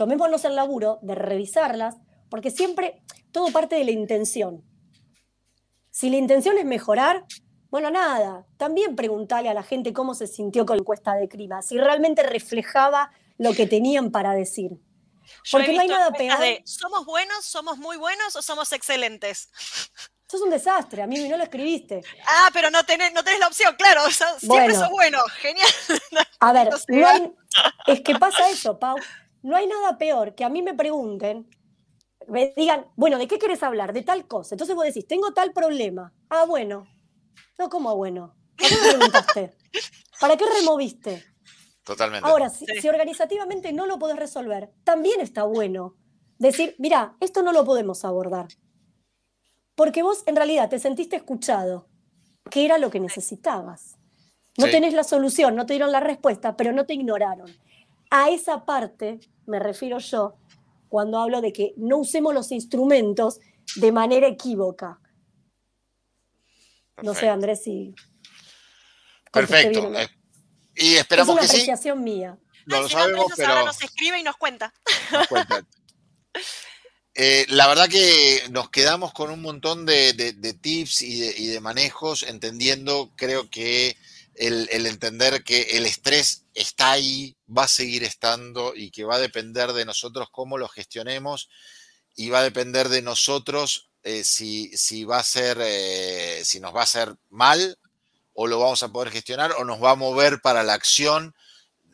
Tomémonos 0.00 0.46
el 0.46 0.56
laburo 0.56 0.98
de 1.02 1.14
revisarlas, 1.14 1.98
porque 2.30 2.50
siempre 2.50 3.02
todo 3.32 3.52
parte 3.52 3.74
de 3.74 3.84
la 3.84 3.90
intención. 3.90 4.64
Si 5.90 6.08
la 6.08 6.16
intención 6.16 6.56
es 6.56 6.64
mejorar, 6.64 7.26
bueno, 7.68 7.90
nada, 7.90 8.46
también 8.56 8.96
preguntarle 8.96 9.50
a 9.50 9.52
la 9.52 9.62
gente 9.62 9.92
cómo 9.92 10.14
se 10.14 10.26
sintió 10.26 10.64
con 10.64 10.78
la 10.78 10.80
encuesta 10.80 11.12
de 11.16 11.28
clima, 11.28 11.60
si 11.60 11.76
realmente 11.76 12.22
reflejaba 12.22 13.12
lo 13.36 13.52
que 13.52 13.66
tenían 13.66 14.10
para 14.10 14.32
decir. 14.32 14.70
Porque 15.52 15.74
no 15.74 15.82
hay 15.82 15.88
nada 15.88 16.10
peor. 16.12 16.38
¿Somos 16.64 17.04
buenos, 17.04 17.44
somos 17.44 17.76
muy 17.76 17.98
buenos 17.98 18.36
o 18.36 18.40
somos 18.40 18.72
excelentes? 18.72 19.50
Eso 20.26 20.36
es 20.38 20.42
un 20.42 20.48
desastre, 20.50 21.02
a 21.02 21.06
mí 21.06 21.28
no 21.28 21.36
lo 21.36 21.42
escribiste. 21.42 22.00
Ah, 22.26 22.48
pero 22.54 22.70
no 22.70 22.84
tenés, 22.84 23.12
no 23.12 23.22
tenés 23.22 23.40
la 23.40 23.48
opción, 23.48 23.76
claro. 23.76 24.00
siempre 24.10 24.74
sos 24.74 24.88
bueno, 24.88 25.18
genial. 25.40 25.68
A 26.40 26.54
ver, 26.54 26.70
es 27.86 28.00
que 28.00 28.14
pasa 28.14 28.48
eso, 28.48 28.78
Pau. 28.78 28.96
No 29.42 29.56
hay 29.56 29.66
nada 29.66 29.98
peor 29.98 30.34
que 30.34 30.44
a 30.44 30.48
mí 30.48 30.62
me 30.62 30.74
pregunten, 30.74 31.48
me 32.28 32.52
digan, 32.56 32.86
bueno, 32.96 33.18
¿de 33.18 33.26
qué 33.26 33.38
quieres 33.38 33.62
hablar? 33.62 33.92
De 33.92 34.02
tal 34.02 34.26
cosa. 34.26 34.54
Entonces 34.54 34.76
vos 34.76 34.84
decís, 34.84 35.06
tengo 35.06 35.32
tal 35.32 35.52
problema. 35.52 36.12
Ah, 36.28 36.44
bueno. 36.46 36.86
No, 37.58 37.68
¿cómo 37.68 37.94
bueno? 37.96 38.34
¿Para 38.56 38.68
qué 38.68 38.88
preguntaste? 38.88 39.56
¿Para 40.20 40.36
qué 40.36 40.44
removiste? 40.60 41.24
Totalmente. 41.84 42.28
Ahora, 42.28 42.50
si, 42.50 42.88
organizativamente 42.88 43.72
no 43.72 43.86
lo 43.86 43.98
podés 43.98 44.16
resolver, 44.16 44.70
también 44.84 45.20
está 45.20 45.44
bueno 45.44 45.96
decir, 46.38 46.74
mira, 46.78 47.16
esto 47.20 47.42
no 47.42 47.52
lo 47.52 47.64
podemos 47.64 48.04
abordar. 48.04 48.48
Porque 49.74 50.02
vos 50.02 50.22
en 50.26 50.36
realidad 50.36 50.68
te 50.68 50.78
sentiste 50.78 51.16
escuchado, 51.16 51.88
que 52.50 52.64
era 52.64 52.78
lo 52.78 52.90
que 52.90 53.00
necesitabas. 53.00 53.96
No 54.58 54.66
tenés 54.66 54.92
la 54.92 55.04
solución, 55.04 55.56
no 55.56 55.64
te 55.64 55.72
dieron 55.72 55.90
la 55.90 56.00
respuesta, 56.00 56.56
pero 56.56 56.72
no 56.72 56.84
te 56.84 56.94
ignoraron. 56.94 57.50
A 58.10 58.30
esa 58.30 58.64
parte 58.64 59.20
me 59.46 59.58
refiero 59.58 59.98
yo 59.98 60.36
cuando 60.88 61.18
hablo 61.18 61.40
de 61.40 61.52
que 61.52 61.72
no 61.76 61.98
usemos 61.98 62.34
los 62.34 62.50
instrumentos 62.52 63.38
de 63.76 63.92
manera 63.92 64.26
equívoca. 64.26 65.00
No 67.02 67.14
sé, 67.14 67.28
Andrés, 67.28 67.62
si... 67.62 67.94
Perfecto. 69.32 69.92
Y 70.74 70.96
esperamos 70.96 71.36
es 71.36 71.40
una 71.40 71.46
apreciación 71.46 72.02
mía. 72.02 72.38
No 72.66 72.82
lo 72.82 72.88
sabemos, 72.88 73.32
pero... 73.36 73.64
nos 73.64 73.80
escribe 73.82 74.18
y 74.18 74.22
nos 74.22 74.36
cuenta. 74.36 74.72
Eh, 77.14 77.44
la 77.48 77.66
verdad 77.66 77.88
que 77.88 78.40
nos 78.50 78.70
quedamos 78.70 79.12
con 79.12 79.30
un 79.30 79.42
montón 79.42 79.84
de, 79.84 80.14
tips 80.60 81.02
y 81.02 81.48
de, 81.48 81.60
manejos, 81.60 82.22
entendiendo, 82.22 83.12
creo 83.16 83.50
que 83.50 83.96
el, 84.36 84.68
entender 84.86 85.42
que 85.42 85.62
el 85.76 85.86
estrés 85.86 86.39
está 86.54 86.92
ahí, 86.92 87.36
va 87.46 87.64
a 87.64 87.68
seguir 87.68 88.04
estando 88.04 88.72
y 88.74 88.90
que 88.90 89.04
va 89.04 89.16
a 89.16 89.20
depender 89.20 89.72
de 89.72 89.84
nosotros 89.84 90.28
cómo 90.30 90.58
lo 90.58 90.68
gestionemos 90.68 91.48
y 92.16 92.30
va 92.30 92.40
a 92.40 92.44
depender 92.44 92.88
de 92.88 93.02
nosotros 93.02 93.90
eh, 94.02 94.24
si, 94.24 94.76
si, 94.76 95.04
va 95.04 95.18
a 95.18 95.22
ser, 95.22 95.58
eh, 95.60 96.40
si 96.44 96.58
nos 96.58 96.74
va 96.74 96.80
a 96.80 96.84
hacer 96.84 97.14
mal 97.28 97.78
o 98.32 98.46
lo 98.46 98.58
vamos 98.58 98.82
a 98.82 98.90
poder 98.90 99.10
gestionar 99.10 99.52
o 99.58 99.64
nos 99.64 99.82
va 99.82 99.90
a 99.90 99.96
mover 99.96 100.40
para 100.40 100.62
la 100.62 100.74
acción, 100.74 101.34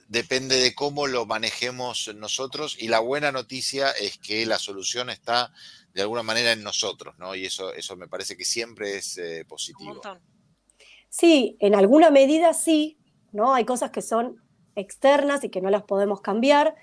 depende 0.08 0.56
de 0.56 0.74
cómo 0.74 1.06
lo 1.06 1.26
manejemos 1.26 2.14
nosotros 2.14 2.76
y 2.78 2.88
la 2.88 3.00
buena 3.00 3.32
noticia 3.32 3.90
es 3.90 4.18
que 4.18 4.46
la 4.46 4.58
solución 4.58 5.10
está 5.10 5.52
de 5.92 6.02
alguna 6.02 6.22
manera 6.22 6.52
en 6.52 6.62
nosotros, 6.62 7.18
¿no? 7.18 7.34
Y 7.34 7.46
eso, 7.46 7.72
eso 7.72 7.96
me 7.96 8.06
parece 8.06 8.36
que 8.36 8.44
siempre 8.44 8.96
es 8.98 9.18
eh, 9.18 9.44
positivo. 9.48 10.00
Sí, 11.08 11.56
en 11.58 11.74
alguna 11.74 12.10
medida 12.10 12.52
sí, 12.52 12.98
¿no? 13.32 13.54
Hay 13.54 13.64
cosas 13.64 13.90
que 13.90 14.02
son 14.02 14.45
externas 14.76 15.42
y 15.42 15.48
que 15.48 15.60
no 15.60 15.70
las 15.70 15.82
podemos 15.82 16.20
cambiar, 16.20 16.74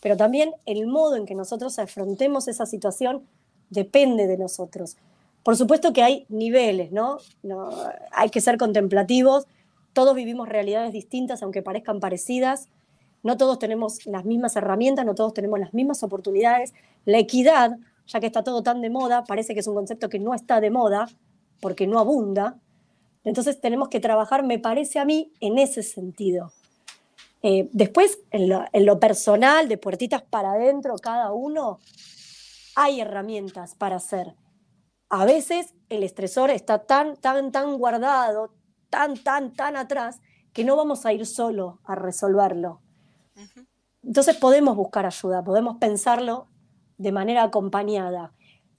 pero 0.00 0.16
también 0.16 0.52
el 0.66 0.86
modo 0.86 1.16
en 1.16 1.26
que 1.26 1.34
nosotros 1.34 1.78
afrontemos 1.78 2.46
esa 2.46 2.66
situación 2.66 3.26
depende 3.70 4.26
de 4.26 4.38
nosotros. 4.38 4.96
Por 5.42 5.56
supuesto 5.56 5.92
que 5.92 6.02
hay 6.02 6.26
niveles, 6.28 6.92
¿no? 6.92 7.18
hay 8.12 8.30
que 8.30 8.40
ser 8.40 8.58
contemplativos, 8.58 9.46
todos 9.92 10.14
vivimos 10.14 10.48
realidades 10.48 10.92
distintas, 10.92 11.42
aunque 11.42 11.62
parezcan 11.62 12.00
parecidas, 12.00 12.68
no 13.22 13.36
todos 13.36 13.58
tenemos 13.58 14.06
las 14.06 14.24
mismas 14.24 14.56
herramientas, 14.56 15.04
no 15.04 15.14
todos 15.14 15.34
tenemos 15.34 15.58
las 15.58 15.74
mismas 15.74 16.02
oportunidades. 16.02 16.72
La 17.04 17.18
equidad, 17.18 17.78
ya 18.06 18.20
que 18.20 18.26
está 18.26 18.44
todo 18.44 18.62
tan 18.62 18.80
de 18.80 18.90
moda, 18.90 19.24
parece 19.24 19.54
que 19.54 19.60
es 19.60 19.66
un 19.66 19.74
concepto 19.74 20.08
que 20.08 20.18
no 20.18 20.34
está 20.34 20.60
de 20.60 20.70
moda, 20.70 21.08
porque 21.60 21.86
no 21.86 21.98
abunda. 21.98 22.58
Entonces 23.24 23.60
tenemos 23.60 23.88
que 23.88 24.00
trabajar, 24.00 24.44
me 24.44 24.58
parece 24.58 24.98
a 24.98 25.04
mí, 25.04 25.32
en 25.40 25.58
ese 25.58 25.82
sentido. 25.82 26.52
Eh, 27.42 27.68
después, 27.72 28.18
en 28.30 28.86
lo, 28.86 29.00
personal, 29.00 29.68
de 29.68 29.78
puertitas 29.78 30.22
para 30.22 30.52
adentro, 30.52 30.96
cada 30.96 31.32
uno, 31.32 31.78
hay 32.74 33.00
herramientas 33.00 33.74
para 33.74 33.96
hacer. 33.96 34.34
A 35.08 35.24
veces 35.24 35.74
el 35.88 36.02
estresor 36.02 36.50
está 36.50 36.84
tan, 36.84 37.16
tan, 37.16 37.52
tan 37.52 37.78
guardado, 37.78 38.54
tan, 38.90 39.16
tan, 39.22 39.52
tan 39.54 39.76
atrás, 39.76 40.20
que 40.52 40.64
no 40.64 40.76
vamos 40.76 41.06
a 41.06 41.12
ir 41.12 41.26
solo 41.26 41.80
a 41.84 41.94
resolverlo. 41.94 42.80
Entonces 44.02 44.36
podemos 44.36 44.76
buscar 44.76 45.06
ayuda, 45.06 45.44
podemos 45.44 45.76
pensarlo 45.78 46.48
de 46.96 47.12
manera 47.12 47.44
acompañada. 47.44 48.32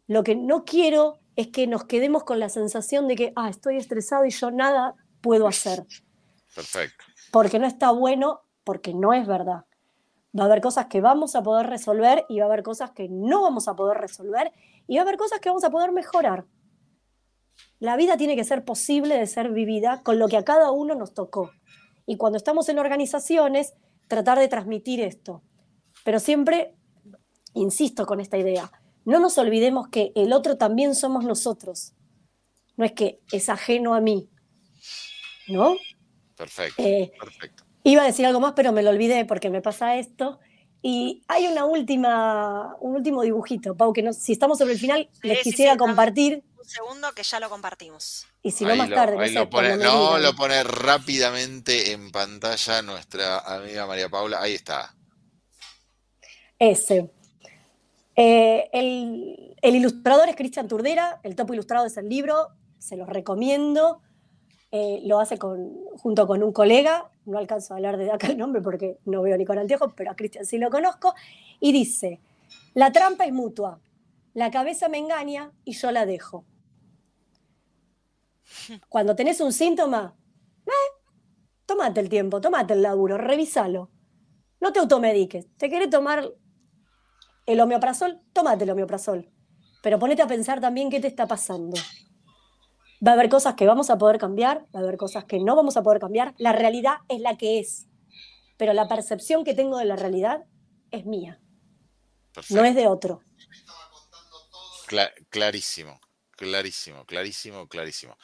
Lo 0.07 0.23
que 0.23 0.35
no 0.35 0.65
quiero 0.65 1.19
es 1.35 1.47
que 1.47 1.67
nos 1.67 1.85
quedemos 1.85 2.23
con 2.23 2.39
la 2.39 2.49
sensación 2.49 3.07
de 3.07 3.15
que, 3.15 3.33
ah, 3.35 3.49
estoy 3.49 3.77
estresado 3.77 4.25
y 4.25 4.31
yo 4.31 4.51
nada 4.51 4.95
puedo 5.21 5.47
hacer. 5.47 5.85
Perfecto. 6.53 7.05
Porque 7.31 7.59
no 7.59 7.67
está 7.67 7.91
bueno, 7.91 8.41
porque 8.69 8.93
no 8.93 9.13
es 9.15 9.25
verdad. 9.25 9.65
Va 10.37 10.43
a 10.43 10.45
haber 10.45 10.61
cosas 10.61 10.85
que 10.85 11.01
vamos 11.01 11.35
a 11.35 11.41
poder 11.41 11.65
resolver 11.65 12.23
y 12.29 12.37
va 12.37 12.45
a 12.45 12.47
haber 12.49 12.61
cosas 12.61 12.91
que 12.91 13.09
no 13.09 13.41
vamos 13.41 13.67
a 13.67 13.75
poder 13.75 13.97
resolver 13.97 14.51
y 14.85 14.97
va 14.97 15.01
a 15.01 15.05
haber 15.05 15.17
cosas 15.17 15.39
que 15.39 15.49
vamos 15.49 15.63
a 15.63 15.71
poder 15.71 15.91
mejorar. 15.91 16.45
La 17.79 17.97
vida 17.97 18.15
tiene 18.15 18.35
que 18.35 18.43
ser 18.43 18.63
posible 18.63 19.17
de 19.17 19.25
ser 19.25 19.49
vivida 19.49 20.03
con 20.03 20.19
lo 20.19 20.27
que 20.27 20.37
a 20.37 20.43
cada 20.43 20.69
uno 20.69 20.93
nos 20.93 21.15
tocó. 21.15 21.49
Y 22.05 22.17
cuando 22.17 22.37
estamos 22.37 22.69
en 22.69 22.77
organizaciones, 22.77 23.73
tratar 24.07 24.37
de 24.37 24.47
transmitir 24.47 25.01
esto. 25.01 25.41
Pero 26.05 26.19
siempre, 26.19 26.75
insisto 27.55 28.05
con 28.05 28.19
esta 28.19 28.37
idea, 28.37 28.71
no 29.03 29.19
nos 29.19 29.35
olvidemos 29.39 29.87
que 29.87 30.11
el 30.13 30.31
otro 30.31 30.57
también 30.57 30.93
somos 30.93 31.25
nosotros. 31.25 31.95
No 32.77 32.85
es 32.85 32.91
que 32.91 33.19
es 33.31 33.49
ajeno 33.49 33.95
a 33.95 33.99
mí. 33.99 34.29
¿No? 35.47 35.75
Perfecto, 36.37 36.83
eh, 36.83 37.11
perfecto. 37.19 37.63
Iba 37.83 38.03
a 38.03 38.05
decir 38.05 38.25
algo 38.25 38.39
más, 38.39 38.53
pero 38.55 38.71
me 38.71 38.83
lo 38.83 38.89
olvidé 38.89 39.25
porque 39.25 39.49
me 39.49 39.61
pasa 39.61 39.95
esto. 39.97 40.39
Y 40.81 41.23
hay 41.27 41.47
una 41.47 41.65
última, 41.65 42.75
un 42.79 42.95
último 42.95 43.21
dibujito, 43.21 43.75
Pau, 43.75 43.91
que 43.91 44.01
no, 44.01 44.13
si 44.13 44.31
estamos 44.31 44.57
sobre 44.57 44.73
el 44.73 44.79
final, 44.79 45.09
les 45.23 45.41
quisiera 45.41 45.75
compartir. 45.75 46.43
Un 46.57 46.65
segundo 46.65 47.11
que 47.13 47.23
ya 47.23 47.39
lo 47.39 47.49
compartimos. 47.49 48.27
Y 48.41 48.51
si 48.51 48.63
no 48.63 48.75
más 48.75 48.89
tarde, 48.89 49.31
no, 49.77 50.17
lo 50.17 50.35
pone 50.35 50.63
rápidamente 50.63 51.91
en 51.91 52.11
pantalla 52.11 52.81
nuestra 52.81 53.39
amiga 53.39 53.85
María 53.85 54.07
Paula. 54.07 54.41
Ahí 54.41 54.53
está. 54.53 54.95
Ese. 56.57 57.09
Eh, 58.15 58.69
el, 58.73 59.75
ilustrador 59.75 60.27
es 60.27 60.35
Cristian 60.35 60.67
Turdera, 60.67 61.19
el 61.23 61.35
topo 61.35 61.53
ilustrado 61.53 61.85
es 61.85 61.95
el 61.95 62.09
libro, 62.09 62.49
se 62.77 62.97
los 62.97 63.07
recomiendo. 63.07 64.01
Eh, 64.71 65.01
lo 65.05 65.19
hace 65.19 65.37
con, 65.37 65.73
junto 65.97 66.27
con 66.27 66.43
un 66.43 66.53
colega, 66.53 67.09
no 67.25 67.39
alcanzo 67.39 67.73
a 67.73 67.77
hablar 67.77 67.97
de 67.97 68.11
acá 68.11 68.27
el 68.27 68.37
nombre 68.37 68.61
porque 68.61 68.99
no 69.05 69.23
veo 69.23 69.35
ni 69.35 69.43
con 69.43 69.57
anteojos, 69.57 69.93
pero 69.95 70.11
a 70.11 70.15
Cristian 70.15 70.45
sí 70.45 70.59
lo 70.59 70.69
conozco, 70.69 71.15
y 71.59 71.71
dice, 71.71 72.19
la 72.75 72.91
trampa 72.91 73.25
es 73.25 73.33
mutua, 73.33 73.79
la 74.33 74.51
cabeza 74.51 74.87
me 74.87 74.99
engaña 74.99 75.51
y 75.65 75.73
yo 75.73 75.91
la 75.91 76.05
dejo. 76.05 76.45
Cuando 78.89 79.15
tenés 79.15 79.41
un 79.41 79.51
síntoma, 79.51 80.15
eh, 80.67 80.71
tomate 81.65 81.99
el 81.99 82.09
tiempo, 82.09 82.39
tomate 82.39 82.73
el 82.73 82.81
laburo, 82.81 83.17
revísalo. 83.17 83.89
No 84.59 84.73
te 84.73 84.79
automediques. 84.79 85.47
¿Te 85.57 85.69
querés 85.69 85.89
tomar 85.89 86.29
el 87.45 87.59
homeoprazol? 87.59 88.21
Tomate 88.33 88.65
el 88.65 88.71
homeoprazol. 88.71 89.31
Pero 89.81 89.97
ponete 89.97 90.21
a 90.21 90.27
pensar 90.27 90.59
también 90.59 90.89
qué 90.89 90.99
te 90.99 91.07
está 91.07 91.27
pasando. 91.27 91.77
Va 93.05 93.11
a 93.11 93.13
haber 93.13 93.29
cosas 93.29 93.55
que 93.55 93.65
vamos 93.65 93.89
a 93.89 93.97
poder 93.97 94.17
cambiar, 94.17 94.65
va 94.75 94.79
a 94.79 94.83
haber 94.83 94.97
cosas 94.97 95.25
que 95.25 95.39
no 95.39 95.55
vamos 95.55 95.77
a 95.77 95.83
poder 95.83 95.99
cambiar. 95.99 96.33
La 96.37 96.51
realidad 96.51 96.97
es 97.07 97.21
la 97.21 97.37
que 97.37 97.59
es. 97.59 97.87
Pero 98.57 98.73
la 98.73 98.87
percepción 98.87 99.43
que 99.43 99.53
tengo 99.53 99.77
de 99.77 99.85
la 99.85 99.95
realidad 99.95 100.45
es 100.91 101.05
mía. 101.05 101.39
No 102.49 102.65
es 102.65 102.75
de 102.75 102.87
otro. 102.87 103.21
clarísimo. 105.29 105.99
Clarísimo, 106.39 107.05
clarísimo, 107.05 107.67
clarísimo. 107.67 108.17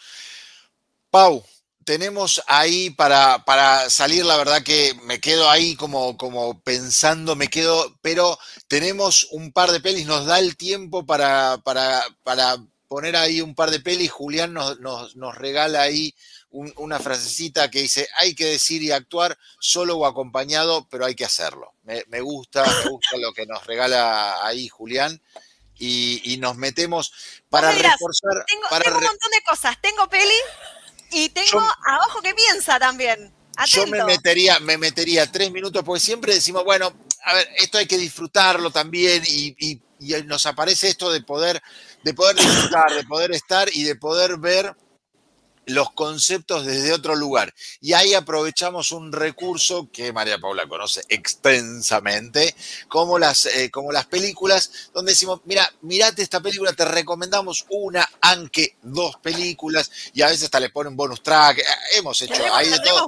Pau, 1.10 1.44
tenemos 1.84 2.42
ahí 2.48 2.90
para, 2.90 3.44
para, 3.44 3.90
salir, 3.90 4.26
la 4.26 4.38
verdad 4.38 4.64
que 4.64 4.94
me 5.04 5.20
quedo 5.20 5.50
ahí 5.50 5.76
como, 5.76 6.18
como 6.18 6.62
pensando, 6.62 7.36
me 7.36 7.50
quedo, 7.50 7.94
pero 8.02 8.40
tenemos 8.70 9.28
un 9.32 9.52
par 9.52 9.72
de 9.72 9.82
pelis, 9.82 10.08
nos 10.08 10.26
da 10.26 10.40
el 10.40 10.56
tiempo 10.56 11.06
para, 11.06 11.58
para, 11.66 12.04
para 12.24 12.58
poner 12.88 13.16
ahí 13.16 13.42
un 13.42 13.56
par 13.56 13.72
de 13.72 13.80
pelis. 13.80 14.12
Julián 14.12 14.54
nos, 14.54 14.80
nos, 14.80 15.36
regala 15.36 15.82
ahí 15.82 16.14
una 16.52 17.00
frasecita 17.00 17.70
que 17.70 17.82
dice, 17.82 18.08
hay 18.18 18.34
que 18.34 18.46
decir 18.46 18.82
y 18.82 18.92
actuar 18.92 19.38
solo 19.60 19.98
o 19.98 20.06
acompañado, 20.06 20.88
pero 20.90 21.06
hay 21.06 21.16
que 21.16 21.26
hacerlo. 21.26 21.74
Me, 21.84 22.04
me 22.08 22.22
gusta, 22.22 22.64
me 22.64 22.90
gusta 22.90 23.18
lo 23.18 23.34
que 23.34 23.46
nos 23.46 23.66
regala 23.66 24.46
ahí 24.46 24.68
Julián 24.68 25.22
y, 25.78 26.38
nos 26.40 26.56
metemos 26.56 27.12
para 27.50 27.72
reforzar. 27.72 28.46
Tengo, 28.48 28.98
un 28.98 29.04
montón 29.04 29.32
de 29.32 29.42
cosas. 29.48 29.78
Tengo 29.82 30.08
peli 30.10 30.36
y 31.12 31.30
tengo 31.30 31.60
a 31.60 32.00
ojo 32.08 32.22
que 32.22 32.34
piensa 32.34 32.80
también. 32.80 33.34
Yo 33.68 33.88
me 33.88 34.04
metería, 34.04 34.60
me 34.60 34.78
metería 34.78 35.32
tres 35.32 35.50
minutos, 35.52 35.82
porque 35.86 36.02
siempre 36.02 36.34
decimos, 36.34 36.66
bueno, 36.66 36.94
a 37.24 37.34
ver, 37.34 37.48
esto 37.58 37.78
hay 37.78 37.86
que 37.86 37.98
disfrutarlo 37.98 38.70
también, 38.70 39.24
y, 39.26 39.56
y, 39.58 39.82
nos 40.26 40.46
aparece 40.46 40.90
esto 40.90 41.10
de 41.10 41.22
poder, 41.22 41.64
de 42.06 42.14
poder 42.14 42.36
disfrutar, 42.36 42.94
de 42.96 43.04
poder 43.04 43.32
estar 43.32 43.68
y 43.74 43.84
de 43.84 43.96
poder 43.96 44.38
ver 44.38 44.76
los 45.66 45.92
conceptos 45.92 46.64
desde 46.64 46.94
otro 46.94 47.16
lugar. 47.16 47.52
Y 47.82 47.94
ahí 47.94 48.14
aprovechamos 48.14 48.92
un 48.92 49.12
recurso 49.12 49.90
que 49.92 50.14
María 50.14 50.38
Paula 50.38 50.68
conoce 50.68 51.02
extensamente, 51.10 52.56
como 52.88 53.18
las, 53.18 53.48
eh, 53.48 53.72
como 53.72 53.92
las 53.92 54.06
películas, 54.06 54.92
donde 54.94 55.14
decimos, 55.14 55.42
mira, 55.46 55.68
mirate 55.82 56.22
esta 56.22 56.42
película, 56.42 56.74
te 56.74 56.86
recomendamos 56.86 57.66
una, 57.70 58.08
aunque 58.22 58.78
dos 58.84 59.18
películas, 59.18 59.92
y 60.14 60.22
a 60.22 60.28
veces 60.28 60.44
hasta 60.44 60.60
le 60.60 60.70
ponen 60.70 60.96
bonus 60.96 61.24
track, 61.24 61.58
eh, 61.58 61.64
hemos 61.94 62.22
hecho 62.22 62.44
ahí 62.54 62.70
de 62.70 62.80
todo. 62.82 63.08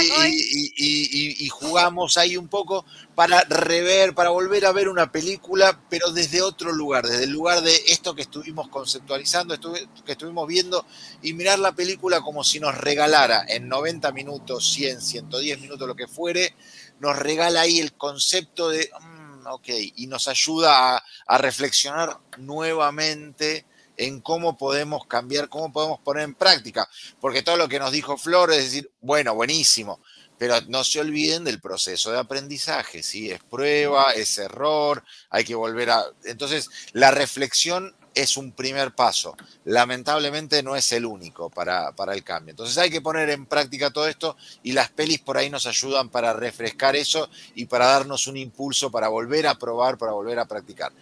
Y, 0.00 1.44
y, 1.44 1.48
jugamos 1.50 2.16
ahí 2.16 2.38
un 2.38 2.48
poco 2.48 2.86
para 3.18 3.42
rever, 3.48 4.14
para 4.14 4.30
volver 4.30 4.64
a 4.64 4.70
ver 4.70 4.88
una 4.88 5.10
película, 5.10 5.80
pero 5.90 6.12
desde 6.12 6.40
otro 6.40 6.70
lugar, 6.70 7.04
desde 7.04 7.24
el 7.24 7.30
lugar 7.30 7.62
de 7.62 7.74
esto 7.88 8.14
que 8.14 8.22
estuvimos 8.22 8.68
conceptualizando, 8.68 9.58
que 10.06 10.12
estuvimos 10.12 10.46
viendo, 10.46 10.86
y 11.20 11.32
mirar 11.32 11.58
la 11.58 11.72
película 11.72 12.20
como 12.20 12.44
si 12.44 12.60
nos 12.60 12.78
regalara 12.78 13.44
en 13.48 13.68
90 13.68 14.12
minutos, 14.12 14.72
100, 14.72 15.00
110 15.00 15.60
minutos, 15.60 15.88
lo 15.88 15.96
que 15.96 16.06
fuere, 16.06 16.54
nos 17.00 17.18
regala 17.18 17.62
ahí 17.62 17.80
el 17.80 17.94
concepto 17.94 18.68
de, 18.68 18.88
mm, 19.00 19.48
ok, 19.48 19.68
y 19.96 20.06
nos 20.06 20.28
ayuda 20.28 20.94
a, 20.94 21.04
a 21.26 21.38
reflexionar 21.38 22.20
nuevamente 22.36 23.66
en 23.96 24.20
cómo 24.20 24.56
podemos 24.56 25.06
cambiar, 25.06 25.48
cómo 25.48 25.72
podemos 25.72 25.98
poner 25.98 26.22
en 26.22 26.34
práctica. 26.34 26.88
Porque 27.20 27.42
todo 27.42 27.56
lo 27.56 27.68
que 27.68 27.80
nos 27.80 27.90
dijo 27.90 28.16
Flor 28.16 28.52
es 28.52 28.58
decir, 28.58 28.92
bueno, 29.00 29.34
buenísimo, 29.34 30.00
pero 30.38 30.60
no 30.68 30.84
se 30.84 31.00
olviden 31.00 31.44
del 31.44 31.60
proceso 31.60 32.12
de 32.12 32.18
aprendizaje, 32.18 33.02
¿sí? 33.02 33.30
Es 33.30 33.42
prueba, 33.42 34.12
es 34.12 34.38
error, 34.38 35.02
hay 35.30 35.44
que 35.44 35.54
volver 35.54 35.90
a... 35.90 36.04
Entonces, 36.24 36.68
la 36.92 37.10
reflexión 37.10 37.94
es 38.14 38.36
un 38.36 38.52
primer 38.52 38.94
paso. 38.94 39.36
Lamentablemente 39.64 40.62
no 40.62 40.74
es 40.74 40.90
el 40.92 41.06
único 41.06 41.50
para, 41.50 41.92
para, 41.92 42.14
el 42.14 42.24
cambio. 42.24 42.50
Entonces 42.50 42.76
hay 42.78 42.90
que 42.90 43.00
poner 43.00 43.30
en 43.30 43.46
práctica 43.46 43.90
todo 43.90 44.08
esto 44.08 44.36
y 44.62 44.72
las 44.72 44.90
pelis 44.90 45.20
por 45.20 45.36
ahí 45.36 45.50
nos 45.50 45.66
ayudan 45.66 46.08
para 46.08 46.32
refrescar 46.32 46.96
eso 46.96 47.28
y 47.54 47.66
para 47.66 47.86
darnos 47.86 48.26
un 48.26 48.36
impulso 48.36 48.90
para 48.90 49.08
volver 49.08 49.46
a 49.46 49.56
probar, 49.56 49.98
para 49.98 50.12
volver 50.12 50.38
a 50.40 50.46
practicar. 50.46 50.92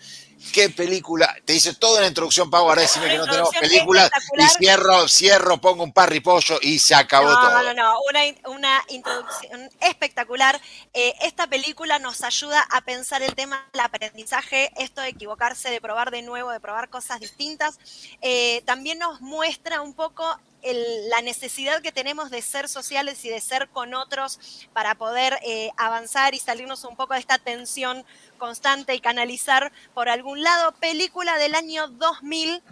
¿Qué 0.53 0.71
película? 0.71 1.35
Te 1.45 1.55
dice 1.55 1.75
todo 1.75 1.97
en 1.97 2.03
la 2.03 2.09
introducción, 2.09 2.51
Pau, 2.51 2.69
ahora 2.69 2.83
decime 2.83 3.09
que 3.09 3.17
no 3.17 3.27
tenemos 3.27 3.55
películas 3.57 4.11
y 4.37 4.47
cierro, 4.59 5.09
cierro, 5.09 5.61
pongo 5.61 5.83
un 5.83 5.93
parripollo 5.93 6.59
y 6.61 6.79
se 6.79 6.95
acabó 6.95 7.29
todo. 7.29 7.51
No, 7.51 7.63
no, 7.63 7.75
no, 7.75 8.01
una, 8.47 8.83
introducción 8.89 9.71
espectacular. 9.81 10.61
Eh, 10.93 11.15
esta 11.23 11.47
película 11.47 11.99
nos 11.99 12.23
ayuda 12.23 12.67
a 12.71 12.83
pensar 12.83 13.23
el 13.23 13.35
tema 13.35 13.67
del 13.73 13.81
aprendizaje, 13.81 14.73
esto 14.77 15.01
de 15.01 15.09
equivocarse, 15.09 15.71
de 15.71 15.81
probar 15.81 16.11
de 16.11 16.23
nuevo, 16.23 16.51
de 16.51 16.61
probar 16.61 16.91
cosas 16.91 17.21
distintas. 17.21 17.79
Eh, 18.21 18.63
también 18.67 18.99
nos 18.99 19.21
muestra 19.21 19.81
un 19.81 19.95
poco 19.95 20.39
la 20.63 21.23
necesidad 21.23 21.81
que 21.81 21.93
tenemos 21.93 22.31
de 22.31 22.43
ser 22.43 22.69
sociales 22.69 23.25
y 23.25 23.29
de 23.29 23.41
ser 23.41 23.69
con 23.69 23.95
otros 23.95 24.67
para 24.73 24.97
poder 24.97 25.39
eh, 25.43 25.71
avanzar 25.77 26.35
y 26.35 26.39
salirnos 26.39 26.85
un 26.85 26.97
poco 26.97 27.15
de 27.15 27.21
esta 27.21 27.39
tensión 27.39 28.05
constante 28.39 28.95
y 28.95 29.01
canalizar 29.01 29.73
por 29.95 30.09
algún 30.09 30.43
lado. 30.43 30.73
Película 30.73 31.39
del 31.39 31.55
año 31.55 31.89
2000. 31.89 32.63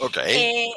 Ok. 0.00 0.18
Eh, 0.26 0.70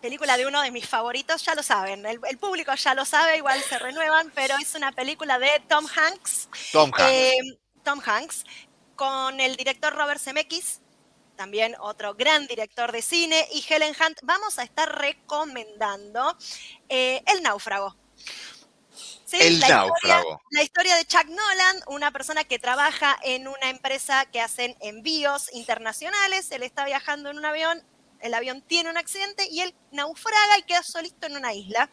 película 0.00 0.36
de 0.36 0.46
uno 0.46 0.62
de 0.62 0.70
mis 0.70 0.86
favoritos, 0.86 1.44
ya 1.44 1.54
lo 1.54 1.62
saben, 1.62 2.04
el, 2.06 2.20
público 2.38 2.72
ya 2.74 2.94
lo 2.94 3.04
sabe, 3.04 3.38
igual 3.38 3.60
se 3.62 3.78
renuevan, 3.78 4.30
pero 4.34 4.54
es 4.56 4.74
una 4.74 4.92
película 4.92 5.38
de 5.38 5.50
Tom 5.68 5.86
Hanks. 5.86 6.48
Tom 6.70 6.92
Hanks. 6.94 7.10
Eh, 7.10 7.58
Tom 7.82 8.00
Hanks, 8.04 8.44
con 8.94 9.40
el 9.40 9.56
director 9.56 9.94
Robert 9.94 10.20
Zemeckis, 10.20 10.80
también 11.36 11.76
otro 11.80 12.14
gran 12.14 12.46
director 12.46 12.92
de 12.92 13.02
cine, 13.02 13.46
y 13.52 13.64
Helen 13.68 13.94
Hunt, 13.94 14.18
vamos 14.22 14.58
a 14.58 14.62
estar 14.62 14.98
recomendando 14.98 16.36
eh, 16.88 17.22
El 17.26 17.42
náufrago. 17.42 17.96
el 19.32 19.60
la 19.60 19.68
náufrago. 19.68 20.20
Historia, 20.22 20.48
la 20.50 20.62
historia 20.62 20.96
de 20.96 21.04
Chuck 21.04 21.26
Nolan, 21.26 21.82
una 21.88 22.10
persona 22.10 22.44
que 22.44 22.58
trabaja 22.58 23.16
en 23.22 23.48
una 23.48 23.70
empresa 23.70 24.24
que 24.26 24.40
hacen 24.40 24.76
envíos 24.80 25.52
internacionales. 25.52 26.50
Él 26.50 26.62
está 26.62 26.84
viajando 26.84 27.30
en 27.30 27.38
un 27.38 27.44
avión, 27.44 27.84
el 28.20 28.34
avión 28.34 28.62
tiene 28.62 28.90
un 28.90 28.96
accidente 28.96 29.46
y 29.50 29.60
él 29.60 29.74
naufraga 29.92 30.58
y 30.58 30.62
queda 30.62 30.82
solito 30.82 31.26
en 31.26 31.36
una 31.36 31.52
isla. 31.52 31.90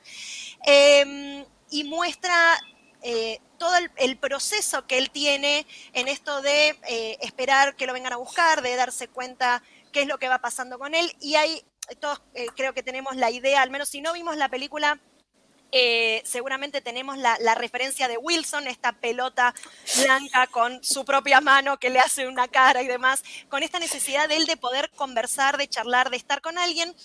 Em, 0.66 1.46
y 1.70 1.84
muestra 1.84 2.60
eh, 3.04 3.40
todo 3.58 3.76
el, 3.98 4.18
proceso 4.18 4.88
que 4.88 4.98
él 4.98 5.12
tiene 5.12 5.68
en 5.94 6.08
esto 6.08 6.42
de 6.42 6.70
eh, 6.88 7.18
esperar 7.22 7.76
que 7.76 7.86
lo 7.86 7.94
vengan 7.94 8.14
a 8.14 8.18
buscar, 8.18 8.62
de 8.62 8.76
darse 8.76 9.08
cuenta 9.10 9.62
qué 9.92 10.02
es 10.02 10.08
lo 10.08 10.18
que 10.18 10.30
va 10.30 10.40
pasando 10.40 10.80
con 10.80 10.96
él. 10.96 11.14
Y 11.20 11.36
ahí 11.36 11.64
todos 12.00 12.22
eh, 12.34 12.48
creo 12.56 12.74
que 12.74 12.82
tenemos 12.82 13.16
la 13.18 13.30
idea, 13.30 13.62
al 13.62 13.70
menos 13.70 13.90
si 13.90 14.02
no 14.02 14.14
vimos 14.14 14.38
la 14.38 14.50
película, 14.50 15.02
eh, 15.76 16.22
seguramente 16.24 16.82
tenemos 16.82 17.18
la, 17.18 17.56
referencia 17.56 18.08
de 18.08 18.18
Wilson, 18.18 18.68
esta 18.68 18.92
pelota 18.92 19.56
blanca 20.04 20.46
con 20.46 20.84
su 20.84 21.04
propia 21.04 21.42
mano 21.42 21.80
que 21.80 21.90
le 21.90 21.98
hace 21.98 22.28
una 22.28 22.48
cara 22.48 22.84
y 22.84 22.88
demás, 22.88 23.24
con 23.50 23.64
esta 23.64 23.80
necesidad 23.80 24.30
de 24.30 24.36
él 24.36 24.46
de 24.46 24.56
poder 24.56 24.92
conversar, 24.92 25.58
de 25.58 25.68
charlar, 25.68 26.12
de 26.12 26.18
estar 26.18 26.42
con 26.42 26.60
alguien. 26.60 26.96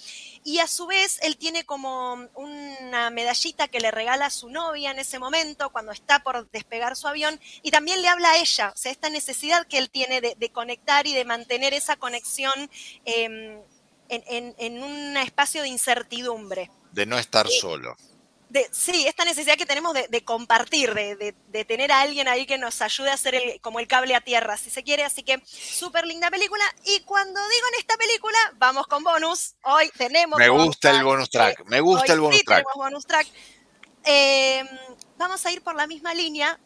Y 0.45 0.59
a 0.59 0.67
su 0.67 0.87
vez, 0.87 1.19
él 1.23 1.39
tiene 1.39 1.65
como 1.65 2.29
una 2.35 3.09
medallita 3.09 3.69
que 3.69 3.81
le 3.81 3.91
regala 3.91 4.27
a 4.27 4.31
su 4.31 4.51
novia 4.51 4.91
en 4.91 4.99
ese 4.99 5.19
momento, 5.19 5.71
cuando 5.71 5.93
está 5.93 6.23
por 6.23 6.51
despegar 6.51 6.95
su 6.95 7.09
avión, 7.09 7.41
y 7.63 7.71
también 7.71 8.03
le 8.03 8.09
habla 8.09 8.33
a 8.33 8.37
ella, 8.37 8.73
o 8.75 8.77
sea, 8.77 8.93
esta 8.93 9.09
necesidad 9.09 9.67
que 9.67 9.79
él 9.79 9.89
tiene 9.89 10.21
de, 10.21 10.53
conectar 10.53 11.07
y 11.07 11.15
de 11.15 11.25
mantener 11.25 11.73
esa 11.73 11.97
conexión 11.97 12.71
em, 13.07 13.63
en, 14.11 14.83
un 14.83 15.17
espacio 15.17 15.63
de 15.63 15.69
incertidumbre. 15.69 16.71
De 16.93 17.07
no 17.07 17.19
estar 17.19 17.47
eh, 17.47 17.51
solo 17.51 17.97
sí, 18.71 19.07
esta 19.07 19.25
necesidad 19.25 19.57
que 19.57 19.67
tenemos 19.67 19.95
de, 19.95 20.25
compartir, 20.25 20.95
de, 20.95 21.65
tener 21.65 21.93
a 21.93 22.01
alguien 22.01 22.29
ahí 22.29 22.47
que 22.47 22.59
nos 22.59 22.81
ayude 22.83 23.11
a 23.11 23.15
hacer 23.15 23.35
el, 23.35 23.61
como 23.61 23.81
el 23.81 23.87
cable 23.87 24.15
a 24.15 24.21
tierra, 24.21 24.57
si 24.57 24.71
se 24.71 24.83
quiere. 24.83 25.05
Así 25.05 25.23
que 25.23 25.43
súper 25.45 26.07
linda 26.07 26.31
película. 26.31 26.65
Y 26.85 27.01
cuando 27.01 27.41
digo 27.41 27.67
en 27.73 27.81
esta 27.81 27.97
película, 27.97 28.39
vamos 28.57 28.87
con 28.87 29.05
bonus. 29.05 29.55
Hoy 29.63 29.91
tenemos. 29.97 30.39
Me 30.39 30.49
gusta 30.49 30.91
el 30.91 31.05
bonus 31.05 31.31
track. 31.31 31.65
Me 31.67 31.81
gusta 31.81 32.13
el 32.13 32.21
bonus 32.21 32.45
track. 32.45 32.65
Tenemos 32.65 32.75
bonus 32.75 33.07
track. 33.07 33.27
Eh, 34.05 34.65
vamos 35.17 35.45
a 35.45 35.53
ir 35.53 35.63
por 35.63 35.75
la 35.75 35.87
misma 35.87 36.15
línea 36.15 36.59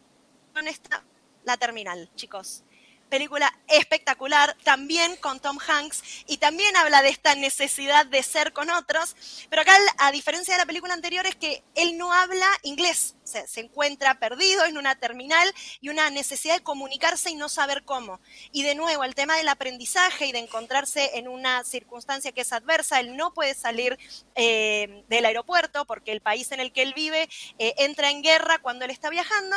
con 0.54 0.68
esta, 0.68 1.02
la 1.44 1.56
terminal, 1.56 2.10
chicos 2.14 2.64
película 3.12 3.52
espectacular, 3.68 4.56
también 4.64 5.16
con 5.16 5.38
Tom 5.38 5.58
Hanks, 5.58 6.02
y 6.26 6.38
también 6.38 6.74
habla 6.78 7.02
de 7.02 7.10
esta 7.10 7.34
necesidad 7.34 8.06
de 8.06 8.22
ser 8.22 8.54
con 8.54 8.70
otros, 8.70 9.14
pero 9.50 9.60
acá, 9.60 9.76
a 9.98 10.10
diferencia 10.12 10.54
de 10.54 10.60
la 10.60 10.64
película 10.64 10.94
anterior, 10.94 11.26
es 11.26 11.36
que 11.36 11.62
él 11.74 11.98
no 11.98 12.10
habla 12.10 12.48
inglés, 12.62 13.16
se, 13.22 13.60
encuentra 13.60 14.18
perdido 14.18 14.64
en 14.64 14.78
una 14.78 14.94
terminal 14.94 15.46
y 15.82 15.90
una 15.90 16.08
necesidad 16.08 16.54
de 16.54 16.62
comunicarse 16.62 17.28
y 17.28 17.34
no 17.34 17.50
saber 17.50 17.84
cómo. 17.84 18.18
Y 18.50 18.62
de 18.62 18.74
nuevo, 18.74 19.04
el 19.04 19.14
tema 19.14 19.36
del 19.36 19.48
aprendizaje 19.50 20.24
y 20.24 20.32
de 20.32 20.38
encontrarse 20.38 21.18
en 21.18 21.28
una 21.28 21.64
circunstancia 21.64 22.32
que 22.32 22.40
es 22.40 22.52
adversa, 22.54 22.98
él 22.98 23.14
no 23.18 23.34
puede 23.34 23.52
salir 23.52 23.98
eh, 24.36 25.04
del 25.10 25.26
aeropuerto 25.26 25.84
porque 25.84 26.12
el 26.12 26.22
país 26.22 26.50
en 26.50 26.60
el 26.60 26.72
que 26.72 26.80
él 26.80 26.94
vive 26.94 27.28
eh, 27.58 27.74
entra 27.76 28.08
en 28.08 28.22
guerra 28.22 28.58
cuando 28.60 28.86
él 28.86 28.90
está 28.90 29.10
viajando. 29.10 29.56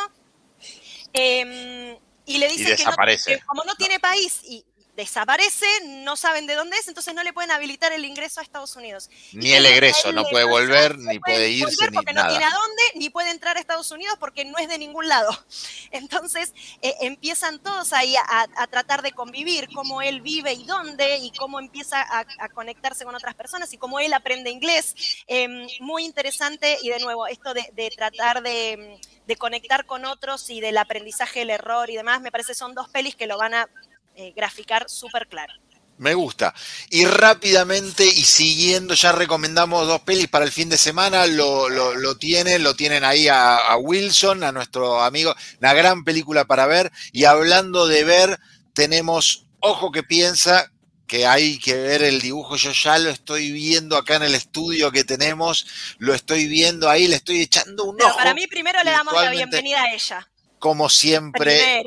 Em, 1.13 1.97
y 2.25 2.37
le 2.37 2.47
dicen 2.47 2.75
que, 2.75 3.39
como 3.45 3.63
no 3.63 3.75
tiene 3.75 3.99
país 3.99 4.41
y 4.43 4.65
desaparece, 4.95 5.65
no 5.87 6.15
saben 6.15 6.47
de 6.47 6.55
dónde 6.55 6.77
es, 6.77 6.87
entonces 6.87 7.13
no 7.13 7.23
le 7.23 7.33
pueden 7.33 7.51
habilitar 7.51 7.91
el 7.91 8.05
ingreso 8.05 8.39
a 8.39 8.43
Estados 8.43 8.75
Unidos. 8.75 9.09
Ni 9.33 9.51
el 9.51 9.65
egreso, 9.65 10.11
no 10.11 10.23
puede 10.25 10.45
volver, 10.45 10.97
ni 10.97 11.19
puede 11.19 11.49
irse, 11.49 11.91
porque 11.91 12.13
no 12.13 12.27
tiene 12.27 12.45
a 12.45 12.49
dónde, 12.49 12.83
ni 12.95 13.09
puede 13.09 13.31
entrar 13.31 13.57
a 13.57 13.59
Estados 13.59 13.91
Unidos 13.91 14.15
porque 14.19 14.45
no 14.45 14.57
es 14.57 14.69
de 14.69 14.77
ningún 14.77 15.07
lado. 15.07 15.37
Entonces 15.91 16.53
eh, 16.81 16.95
empiezan 17.01 17.59
todos 17.59 17.93
ahí 17.93 18.15
a, 18.15 18.47
tratar 18.67 19.01
de 19.01 19.11
convivir, 19.11 19.69
cómo 19.73 20.01
él 20.01 20.21
vive 20.21 20.53
y 20.53 20.65
dónde, 20.65 21.17
y 21.17 21.31
cómo 21.31 21.59
empieza 21.59 22.01
a, 22.01 22.25
conectarse 22.49 23.03
con 23.03 23.15
otras 23.15 23.35
personas 23.35 23.73
y 23.73 23.77
cómo 23.77 23.99
él 23.99 24.13
aprende 24.13 24.49
inglés. 24.49 24.95
Em, 25.27 25.67
muy 25.81 26.05
interesante 26.05 26.77
y 26.81 26.89
de 26.89 26.99
nuevo, 26.99 27.27
esto 27.27 27.53
de 27.53 27.93
tratar 27.95 28.41
de 28.41 28.99
de 29.27 29.35
conectar 29.35 29.85
con 29.85 30.05
otros 30.05 30.49
y 30.49 30.61
del 30.61 30.77
aprendizaje 30.77 31.39
del 31.39 31.49
error 31.51 31.89
y 31.89 31.95
demás, 31.95 32.21
me 32.21 32.31
parece 32.31 32.53
son 32.53 32.75
dos 32.75 32.89
pelis 32.89 33.15
que 33.15 33.27
lo 33.27 33.37
van 33.37 33.53
a 33.53 33.69
eh, 34.15 34.33
graficar 34.35 34.89
súper 34.89 35.27
claro. 35.27 35.53
Me 35.97 36.13
gusta. 36.13 36.53
Y 36.89 37.05
rápidamente 37.05 38.05
y 38.05 38.23
siguiendo, 38.23 38.95
ya 38.95 39.13
recomendamos 39.13 39.87
dos 39.87 40.01
pelis 40.01 40.27
para 40.27 40.43
el 40.43 40.51
fin 40.51 40.67
de 40.67 40.77
semana, 40.77 41.25
lo, 41.25 41.69
lo, 41.69 42.17
tienen, 42.17 42.63
lo 42.63 42.75
tienen 42.75 43.05
ahí 43.05 43.29
a, 43.29 43.55
a, 43.55 43.77
Wilson, 43.77 44.43
a 44.43 44.51
nuestro 44.51 45.01
amigo, 45.01 45.33
una 45.61 45.73
gran 45.73 46.03
película 46.03 46.43
para 46.45 46.65
ver. 46.65 46.91
Y 47.13 47.23
hablando 47.23 47.87
de 47.87 48.03
ver, 48.03 48.39
tenemos 48.73 49.45
Ojo 49.67 49.91
que 49.91 50.03
piensa, 50.03 50.71
que 51.07 51.25
hay 51.25 51.59
que 51.59 51.75
ver 51.75 52.03
el 52.03 52.21
dibujo, 52.21 52.55
yo 52.55 52.71
ya 52.71 52.97
lo 52.97 53.09
estoy 53.09 53.51
viendo 53.51 53.97
acá 53.97 54.15
en 54.15 54.23
el 54.23 54.35
estudio 54.35 54.91
que 54.91 55.03
tenemos, 55.03 55.67
lo 55.99 56.13
estoy 56.13 56.47
viendo 56.47 56.89
ahí, 56.89 57.07
le 57.07 57.15
estoy 57.15 57.41
echando 57.41 57.85
un 57.85 57.97
Pero 57.97 58.15
Para 58.15 58.33
mí 58.33 58.47
primero 58.47 58.79
le 58.83 58.91
damos 58.91 59.13
la 59.13 59.29
bienvenida 59.29 59.83
a 59.83 59.93
ella. 59.93 60.27
Como 60.59 60.89
siempre, 60.89 61.83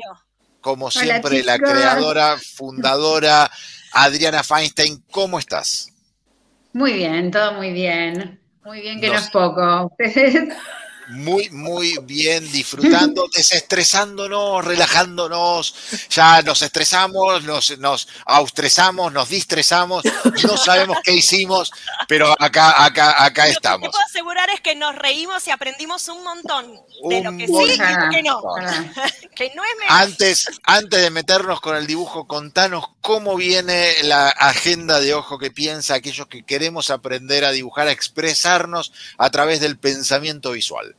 como 0.61 0.89
siempre, 0.91 1.43
la 1.43 1.57
creadora, 1.57 2.37
fundadora, 2.37 3.51
Adriana 3.91 4.43
Feinstein, 4.43 5.03
¿cómo 5.11 5.39
estás? 5.39 5.91
Muy 6.73 6.93
bien, 6.93 7.31
todo 7.31 7.53
muy 7.53 7.71
bien. 7.71 8.39
Muy 8.63 8.81
bien 8.81 9.01
que 9.01 9.07
no 9.07 9.15
es 9.15 9.29
poco. 9.29 9.91
Muy, 11.09 11.49
muy 11.49 11.97
bien, 12.03 12.51
disfrutando, 12.51 13.25
desestresándonos, 13.35 14.63
relajándonos. 14.63 15.75
Ya 16.09 16.41
nos 16.41 16.61
estresamos, 16.61 17.43
nos, 17.43 17.77
nos 17.79 18.07
austresamos, 18.25 19.11
nos 19.11 19.29
distresamos, 19.29 20.03
no 20.43 20.57
sabemos 20.57 20.97
qué 21.03 21.13
hicimos, 21.13 21.71
pero 22.07 22.35
acá, 22.39 22.83
acá, 22.83 23.23
acá 23.23 23.47
estamos. 23.47 23.87
Lo 23.87 23.91
que 23.91 23.95
puedo 23.95 24.05
asegurar 24.05 24.49
es 24.51 24.61
que 24.61 24.75
nos 24.75 24.95
reímos 24.95 25.47
y 25.47 25.51
aprendimos 25.51 26.07
un 26.09 26.23
montón 26.23 26.79
de 27.09 27.21
lo 27.23 27.35
que 27.37 27.47
sí 27.47 27.53
y 27.53 27.77
lo 27.77 28.09
que 28.11 28.23
no. 28.23 28.41
que 29.35 29.51
no 29.55 29.63
es 29.63 29.69
antes, 29.87 30.45
antes 30.63 31.01
de 31.01 31.09
meternos 31.09 31.61
con 31.61 31.75
el 31.75 31.87
dibujo, 31.87 32.27
contanos 32.27 32.85
cómo 33.01 33.35
viene 33.35 33.93
la 34.03 34.29
agenda 34.29 34.99
de 34.99 35.13
ojo 35.13 35.39
que 35.39 35.51
piensa 35.51 35.95
aquellos 35.95 36.27
que 36.27 36.45
queremos 36.45 36.89
aprender 36.89 37.45
a 37.45 37.51
dibujar, 37.51 37.87
a 37.87 37.91
expresarnos 37.91 38.91
a 39.17 39.29
través 39.29 39.59
del 39.59 39.77
pensamiento 39.77 40.51
visual. 40.51 40.95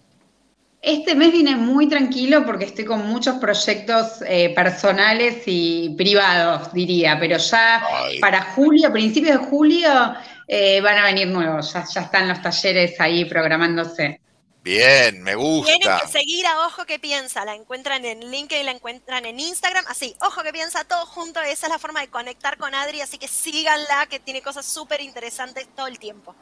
Este 0.82 1.15
mes 1.15 1.31
viene 1.31 1.57
muy 1.57 1.89
tranquilo 1.89 2.47
porque 2.47 2.65
estoy 2.65 2.86
con 2.86 3.07
muchos 3.07 3.36
proyectos 3.36 4.23
eh, 4.27 4.55
personales 4.55 5.43
y 5.44 5.90
privados, 5.90 6.73
diría, 6.73 7.19
pero 7.20 7.36
ya 7.36 7.82
para 8.19 8.43
julio, 8.55 8.90
principios 8.90 9.40
de 9.40 9.47
julio, 9.47 10.15
eh, 10.48 10.81
van 10.81 10.97
a 10.97 11.05
venir 11.05 11.28
nuevos, 11.28 11.74
ya, 11.74 11.81
están 11.81 12.28
los 12.28 12.40
talleres 12.40 12.98
ahí 12.98 13.27
programándose. 13.27 14.20
Bien, 14.62 15.23
me 15.23 15.35
gusta. 15.35 15.73
Tienen 15.78 15.98
que 16.01 16.09
seguir 16.09 16.47
a 16.47 16.66
Ojo 16.66 16.86
que 16.86 16.98
Piensa, 16.98 17.44
la 17.44 17.55
encuentran 17.55 18.05
en 18.07 18.31
LinkedIn, 18.31 18.65
la 18.65 18.73
encuentran 18.73 19.27
en 19.27 19.39
Instagram, 19.39 19.85
así, 19.86 20.16
Ojo 20.23 20.43
que 20.43 20.52
Piensa, 20.52 20.85
todo 20.85 21.05
junto, 21.05 21.40
esa 21.43 21.66
es 21.66 21.73
la 21.73 21.78
forma 21.78 22.01
de 22.01 22.09
conectar 22.09 22.57
con 22.57 22.74
Adri, 22.74 23.02
así 23.02 23.19
que 23.19 23.28
síganla, 23.28 24.07
que 24.09 24.19
tiene 24.19 24.40
cosas 24.40 24.65
súper 24.65 25.02
interesantes 25.02 25.69
todo 25.77 25.89
el 25.89 25.98
tiempo. 25.98 26.35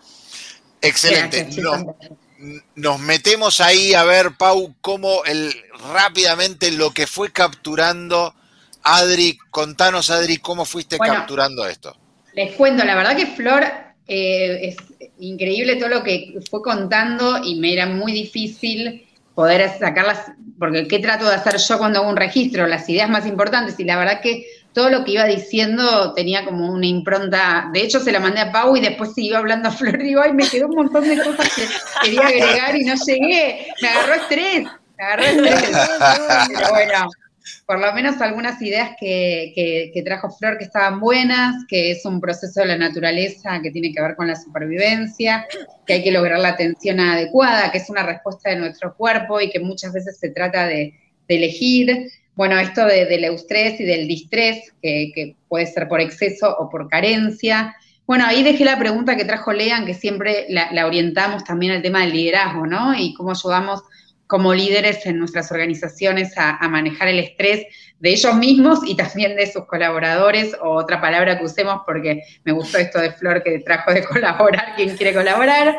Excelente 0.81 1.49
nos 2.75 3.01
metemos 3.01 3.61
ahí 3.61 3.95
a 3.95 4.05
ver, 4.05 4.33
Pau, 4.39 4.75
cómo 4.81 5.25
el, 5.25 5.55
rápidamente 5.93 6.71
lo 6.71 6.91
que 6.93 7.07
fue 7.07 7.33
capturando 7.33 8.35
Adri. 8.83 9.39
Contanos, 9.51 10.11
Adri, 10.11 10.39
cómo 10.39 10.65
fuiste 10.65 10.99
capturando 10.99 11.67
esto. 11.67 11.97
Les 12.35 12.53
cuento, 12.53 12.85
la 12.85 12.95
verdad 12.95 13.17
que 13.17 13.27
Flor 13.27 13.65
eh, 14.07 14.69
es 14.69 14.77
increíble 15.19 15.77
todo 15.77 15.89
lo 15.89 16.03
que 16.03 16.35
fue 16.49 16.63
contando 16.63 17.43
y 17.43 17.57
me 17.57 17.73
era 17.73 17.87
muy 17.87 18.13
difícil 18.13 19.07
poder 19.35 19.71
sacarlas, 19.79 20.33
porque 20.59 20.89
¿qué 20.89 20.99
trato 20.99 21.29
de 21.29 21.35
hacer 21.35 21.59
yo 21.59 21.79
cuando 21.79 22.01
hago 22.01 22.09
un 22.09 22.17
registro? 22.17 22.67
Las 22.67 22.89
ideas 22.89 23.11
más 23.11 23.27
importantes 23.27 23.79
y 23.79 23.85
la 23.85 23.97
verdad 23.97 24.21
que 24.21 24.47
todo 24.79 24.91
lo 24.91 25.05
que 25.05 25.11
iba 25.11 25.25
diciendo 25.25 26.15
tenía 26.15 26.45
como 26.45 26.73
una 26.73 26.87
impronta, 26.87 27.69
de 27.73 27.81
hecho 27.81 27.99
se 27.99 28.13
la 28.13 28.21
mandé 28.21 28.43
a 28.43 28.53
Pau 28.53 28.77
y 28.77 28.81
después 28.81 29.13
se 29.13 29.23
iba 29.23 29.39
hablando 29.39 29.71
a 29.71 29.73
Flor, 29.73 29.99
digo, 29.99 30.21
ay, 30.23 30.33
me 30.33 30.49
quedó 30.49 30.69
un 30.69 30.77
montón 30.77 31.03
de 31.03 31.21
cosas 31.21 31.53
que 31.53 31.65
quería 32.05 32.21
agregar 32.21 32.77
y 32.77 32.85
no 32.85 32.95
llegué, 32.95 33.67
me 33.83 33.89
agarró 33.89 34.15
estrés, 34.15 34.69
me 34.97 35.05
agarró 35.05 35.25
estrés, 35.25 35.79
pero 36.55 36.69
bueno, 36.71 37.11
por 37.67 37.81
lo 37.81 37.93
menos 37.93 38.21
algunas 38.21 38.63
ideas 38.63 38.93
que, 39.01 40.01
trajo 40.05 40.31
Flor 40.31 40.59
que 40.59 40.65
estaban 40.65 41.01
buenas, 41.01 41.65
que 41.67 41.91
es 41.91 42.05
un 42.05 42.21
proceso 42.21 42.61
de 42.61 42.67
la 42.67 42.79
naturaleza 42.79 43.61
que 43.61 43.73
tiene 43.73 43.93
que 43.93 44.01
ver 44.01 44.15
con 44.15 44.29
la 44.29 44.37
supervivencia, 44.37 45.45
que 45.85 45.95
hay 45.95 46.05
que 46.05 46.13
lograr 46.13 46.39
la 46.39 46.51
atención 46.51 47.01
adecuada, 47.01 47.73
que 47.73 47.79
es 47.79 47.91
una 47.91 48.05
respuesta 48.05 48.51
de 48.51 48.57
nuestro 48.57 48.95
cuerpo 48.95 49.41
y 49.41 49.51
que 49.51 49.59
muchas 49.59 49.93
veces 49.93 50.19
se 50.21 50.31
trata 50.31 50.69
de, 50.69 50.95
elegir. 51.27 52.11
Bueno, 52.39 52.57
esto 52.57 52.87
del 52.87 53.25
eustrés 53.25 53.81
y 53.81 53.85
del 53.85 54.07
distrés, 54.07 54.73
que, 54.81 55.35
puede 55.49 55.67
ser 55.67 55.89
por 55.89 56.01
exceso 56.01 56.49
o 56.57 56.71
por 56.71 56.89
carencia. 56.89 57.75
Bueno, 58.07 58.27
ahí 58.27 58.45
dejé 58.45 58.65
la 58.65 58.79
pregunta 58.79 59.17
que 59.17 59.25
trajo 59.25 59.53
Lean, 59.53 59.85
que 59.85 59.93
siempre 59.93 60.47
la, 60.49 60.71
la 60.71 60.87
orientamos 60.87 61.43
también 61.43 61.73
al 61.73 61.83
tema 61.83 62.03
del 62.03 62.13
liderazgo, 62.13 62.65
¿no? 62.65 62.95
Y 62.97 63.13
cómo 63.15 63.33
ayudamos 63.33 63.83
como 64.29 64.55
líderes 64.55 65.05
en 65.07 65.19
nuestras 65.19 65.51
organizaciones 65.51 66.35
a, 66.37 66.57
manejar 66.69 67.09
el 67.09 67.19
estrés 67.19 67.67
de 67.99 68.11
ellos 68.11 68.37
mismos 68.37 68.81
y 68.87 68.95
también 68.95 69.35
de 69.35 69.51
sus 69.51 69.65
colaboradores, 69.65 70.55
o 70.63 70.75
otra 70.75 71.01
palabra 71.01 71.39
que 71.39 71.45
usemos 71.47 71.81
porque 71.85 72.23
me 72.45 72.53
gustó 72.53 72.79
esto 72.79 73.01
de 73.01 73.11
Flor 73.11 73.43
que 73.43 73.59
trajo 73.61 73.93
de 73.93 74.05
colaborar, 74.05 74.77
quien 74.77 74.97
quiere 74.97 75.15
colaborar. 75.15 75.77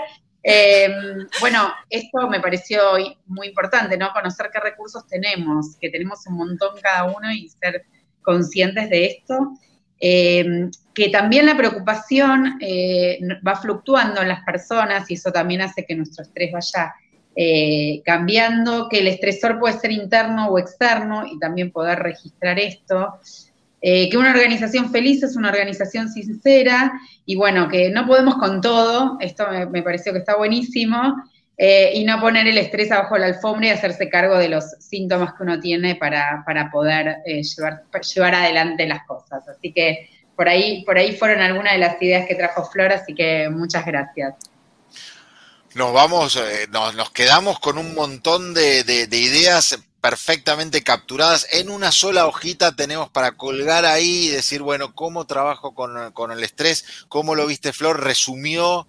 Em, 0.52 1.28
bueno, 1.42 1.72
esto 1.92 2.28
me 2.28 2.40
pareció 2.40 2.82
muy 3.28 3.50
importante, 3.50 3.96
¿no? 3.98 4.12
Conocer 4.12 4.50
qué 4.52 4.60
recursos 4.60 5.06
tenemos, 5.06 5.78
que 5.80 5.92
tenemos 5.92 6.26
un 6.26 6.38
montón 6.38 6.72
cada 6.82 7.04
uno 7.04 7.32
y 7.32 7.50
ser 7.50 7.86
conscientes 8.24 8.90
de 8.90 9.06
esto. 9.06 9.54
Em, 10.00 10.72
que 10.96 11.10
también 11.10 11.46
la 11.46 11.56
preocupación 11.56 12.58
eh, 12.62 13.20
va 13.48 13.58
fluctuando 13.58 14.22
en 14.24 14.30
las 14.30 14.44
personas 14.44 15.12
y 15.12 15.14
eso 15.14 15.32
también 15.32 15.62
hace 15.62 15.86
que 15.86 15.96
nuestro 15.96 16.24
estrés 16.24 16.52
vaya 16.52 16.96
eh, 17.36 18.02
cambiando, 18.04 18.90
que 18.90 19.00
el 19.00 19.08
estresor 19.08 19.60
puede 19.60 19.78
ser 19.78 19.92
interno 19.92 20.48
o 20.48 20.58
externo 20.58 21.28
y 21.28 21.38
también 21.38 21.72
poder 21.72 22.00
registrar 22.00 22.58
esto. 22.58 23.20
Eh, 23.82 24.10
que 24.10 24.18
una 24.18 24.32
organización 24.32 24.92
feliz 24.92 25.24
es 25.24 25.36
una 25.36 25.50
organización 25.50 26.10
sincera 26.10 26.92
y 27.26 27.36
bueno, 27.36 27.70
que 27.70 27.90
no 27.90 28.06
podemos 28.06 28.36
con 28.36 28.60
todo, 28.60 29.18
esto 29.22 29.46
me, 29.72 29.82
pareció 29.82 30.12
que 30.12 30.20
está 30.20 30.36
buenísimo, 30.36 31.16
eh, 31.58 31.92
y 31.94 32.04
no 32.04 32.20
poner 32.20 32.48
el 32.48 32.58
estrés 32.58 32.92
abajo 32.92 33.16
de 33.16 33.22
la 33.22 33.26
alfombra 33.28 33.68
y 33.68 33.70
hacerse 33.72 34.10
cargo 34.10 34.38
de 34.38 34.50
los 34.50 34.64
síntomas 34.80 35.34
que 35.34 35.44
uno 35.44 35.60
tiene 35.60 35.96
para, 35.96 36.44
poder 36.72 37.18
llevar, 37.26 37.84
llevar 38.14 38.36
adelante 38.36 38.88
las 38.88 39.06
cosas. 39.06 39.48
Así 39.48 39.74
que 39.74 40.10
por 40.36 40.48
ahí, 40.48 40.84
por 40.86 40.98
ahí 40.98 41.16
fueron 41.16 41.42
algunas 41.42 41.74
de 41.74 41.80
las 41.80 42.02
ideas 42.02 42.28
que 42.28 42.36
trajo 42.36 42.66
Flor, 42.66 42.94
así 42.94 43.14
que 43.14 43.50
muchas 43.50 43.86
gracias 43.86 44.36
nos 45.76 45.94
vamos, 45.94 46.36
eh, 46.36 46.68
nos, 46.72 47.12
quedamos 47.12 47.60
con 47.60 47.78
un 47.78 47.94
montón 47.94 48.54
de, 48.54 49.08
ideas 49.12 49.80
perfectamente 50.02 50.82
capturadas. 50.84 51.48
En 51.52 51.70
una 51.70 51.92
sola 51.92 52.26
hojita 52.28 52.76
tenemos 52.76 53.10
para 53.10 53.34
colgar 53.34 53.86
ahí 53.86 54.28
y 54.28 54.30
decir, 54.30 54.62
bueno, 54.62 54.94
cómo 54.96 55.26
trabajo 55.26 55.74
con, 55.74 56.32
el 56.32 56.44
estrés, 56.44 57.06
cómo 57.08 57.36
lo 57.36 57.46
viste 57.46 57.74
Flor, 57.74 58.04
resumió, 58.04 58.88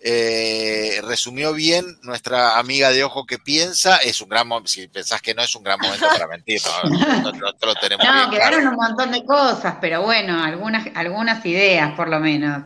eh, 0.00 1.00
resumió 1.04 1.52
bien 1.52 1.98
nuestra 2.02 2.58
amiga 2.58 2.90
de 2.90 3.04
ojo 3.04 3.26
que 3.26 3.38
piensa. 3.38 3.96
Es 3.96 4.20
un 4.20 4.28
gran 4.28 4.46
momento, 4.46 4.70
si 4.70 4.86
pensás 4.88 5.22
que 5.22 5.34
no 5.34 5.42
es 5.42 5.54
un 5.54 5.62
gran 5.62 5.78
momento 5.80 6.06
para 6.06 6.26
mentir, 6.26 6.60
no, 6.84 7.32
lo 7.62 7.74
tenemos 7.76 8.04
No, 8.04 8.30
quedaron 8.30 8.68
un 8.68 8.76
montón 8.76 9.12
de 9.12 9.24
cosas, 9.24 9.76
pero 9.80 10.02
bueno, 10.02 10.42
algunas, 10.42 10.86
algunas 10.94 11.44
ideas 11.46 11.94
por 11.96 12.08
lo 12.08 12.20
menos. 12.20 12.64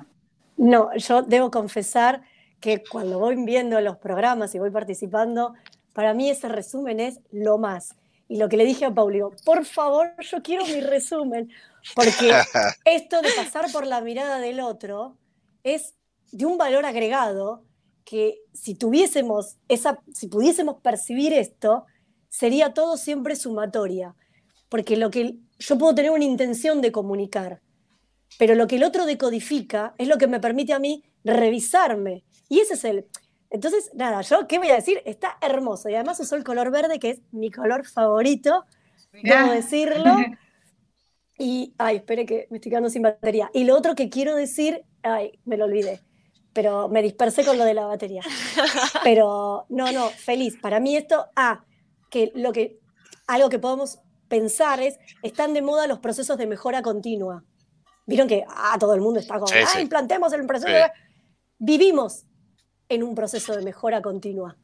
No, 0.56 0.90
yo 0.96 1.22
debo 1.22 1.50
confesar 1.50 2.22
que 2.60 2.82
cuando 2.82 3.18
voy 3.18 3.36
viendo 3.44 3.80
los 3.80 3.98
programas 3.98 4.54
y 4.54 4.58
voy 4.58 4.70
participando, 4.70 5.54
para 5.94 6.12
mí 6.12 6.28
ese 6.28 6.48
resumen 6.48 7.00
es 7.00 7.20
lo 7.30 7.56
más. 7.56 7.94
Y 8.28 8.36
lo 8.36 8.48
que 8.48 8.56
le 8.56 8.64
dije 8.64 8.84
a 8.84 8.94
Pauli, 8.94 9.20
por 9.44 9.64
favor, 9.64 10.12
yo 10.20 10.42
quiero 10.42 10.64
mi 10.66 10.80
resumen, 10.80 11.50
porque 11.94 12.32
esto 12.84 13.22
de 13.22 13.30
pasar 13.36 13.70
por 13.72 13.86
la 13.86 14.00
mirada 14.00 14.38
del 14.38 14.60
otro 14.60 15.16
es 15.62 15.94
de 16.32 16.44
un 16.44 16.58
valor 16.58 16.84
agregado 16.84 17.62
que 18.04 18.38
si 18.52 18.74
tuviésemos 18.74 19.56
esa, 19.68 20.00
si 20.12 20.26
pudiésemos 20.26 20.80
percibir 20.82 21.32
esto, 21.32 21.86
sería 22.28 22.74
todo 22.74 22.96
siempre 22.96 23.36
sumatoria, 23.36 24.14
porque 24.68 24.96
lo 24.96 25.10
que 25.10 25.36
yo 25.58 25.78
puedo 25.78 25.94
tener 25.94 26.10
una 26.10 26.24
intención 26.24 26.80
de 26.80 26.92
comunicar, 26.92 27.62
pero 28.38 28.54
lo 28.54 28.66
que 28.66 28.76
el 28.76 28.84
otro 28.84 29.06
decodifica 29.06 29.94
es 29.96 30.08
lo 30.08 30.18
que 30.18 30.26
me 30.26 30.40
permite 30.40 30.72
a 30.72 30.78
mí 30.78 31.04
revisarme 31.22 32.24
y 32.48 32.60
ese 32.60 32.74
es 32.74 32.84
el... 32.84 33.06
Entonces, 33.54 33.92
nada, 33.94 34.20
yo, 34.22 34.48
¿qué 34.48 34.58
voy 34.58 34.68
a 34.70 34.74
decir? 34.74 35.00
Está 35.04 35.38
hermoso. 35.40 35.88
Y 35.88 35.94
además 35.94 36.18
usó 36.18 36.34
el 36.34 36.42
color 36.42 36.72
verde, 36.72 36.98
que 36.98 37.10
es 37.10 37.20
mi 37.30 37.52
color 37.52 37.86
favorito, 37.86 38.64
debo 39.12 39.52
decirlo. 39.52 40.16
Y, 41.36 41.74
ay, 41.78 41.96
espere 41.96 42.26
que 42.26 42.46
me 42.48 42.58
estoy 42.58 42.70
quedando 42.70 42.88
sin 42.90 43.02
batería. 43.02 43.50
Y 43.52 43.64
lo 43.64 43.76
otro 43.76 43.96
que 43.96 44.08
quiero 44.08 44.36
decir, 44.36 44.84
ay, 45.02 45.40
me 45.44 45.56
lo 45.56 45.64
olvidé, 45.64 46.00
pero 46.52 46.88
me 46.88 47.02
dispersé 47.02 47.44
con 47.44 47.58
lo 47.58 47.64
de 47.64 47.74
la 47.74 47.86
batería. 47.86 48.22
Pero, 49.02 49.66
no, 49.68 49.90
no, 49.90 50.10
feliz. 50.10 50.56
Para 50.62 50.78
mí 50.78 50.96
esto, 50.96 51.26
ah, 51.34 51.64
que 52.08 52.30
lo 52.36 52.52
que, 52.52 52.78
algo 53.26 53.48
que 53.48 53.58
podemos 53.58 53.98
pensar 54.28 54.80
es, 54.80 54.96
están 55.24 55.54
de 55.54 55.62
moda 55.62 55.88
los 55.88 55.98
procesos 55.98 56.38
de 56.38 56.46
mejora 56.46 56.82
continua. 56.82 57.42
Vieron 58.06 58.28
que, 58.28 58.44
ah, 58.48 58.76
todo 58.78 58.94
el 58.94 59.00
mundo 59.00 59.18
está 59.18 59.40
con, 59.40 59.48
ah, 59.52 59.80
implantemos 59.80 60.32
el 60.34 60.46
proceso 60.46 60.72
de... 60.72 60.88
Vivimos 61.58 62.26
en 62.88 63.02
un 63.02 63.14
proceso 63.14 63.56
de 63.56 63.62
mejora 63.62 64.02
continua. 64.02 64.56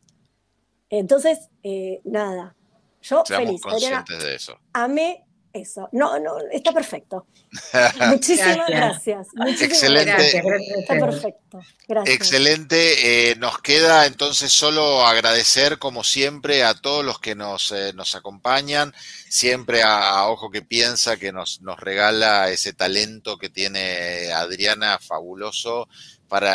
Entonces, 0.89 1.39
eh, 1.63 2.01
nada, 2.05 2.57
yo 3.03 3.25
feliz. 3.25 3.61
conscientes 3.61 4.23
de 4.23 4.35
eso. 4.35 4.59
Amé 4.73 5.25
eso. 5.53 5.89
No, 5.93 6.19
no, 6.19 6.39
está 6.51 6.73
perfecto. 6.73 7.27
Muchísimas 8.09 8.69
gracias. 8.69 9.29
Excelente. 9.47 10.43
Está 10.79 10.95
perfecto. 10.95 11.61
Gracias. 11.89 12.15
Excelente. 12.15 13.31
Eh, 13.31 13.37
nos 13.37 13.61
queda 13.61 14.07
entonces 14.07 14.53
solo 14.53 15.07
agradecer, 15.07 15.79
como 15.79 16.05
siempre, 16.05 16.65
a 16.65 16.75
todos 16.75 17.05
los 17.05 17.19
que 17.19 17.35
nos, 17.35 17.73
eh, 17.73 17.93
nos 17.95 18.15
acompañan, 18.15 18.95
siempre 19.29 19.83
a, 19.83 20.27
Ojo 20.29 20.51
que 20.51 20.63
Piensa, 20.63 21.17
que 21.17 21.33
nos, 21.33 21.61
nos 21.63 21.81
regala 21.81 22.51
ese 22.51 22.73
talento 22.73 23.39
que 23.39 23.49
tiene 23.49 24.33
Adriana, 24.33 24.99
fabuloso, 24.99 25.89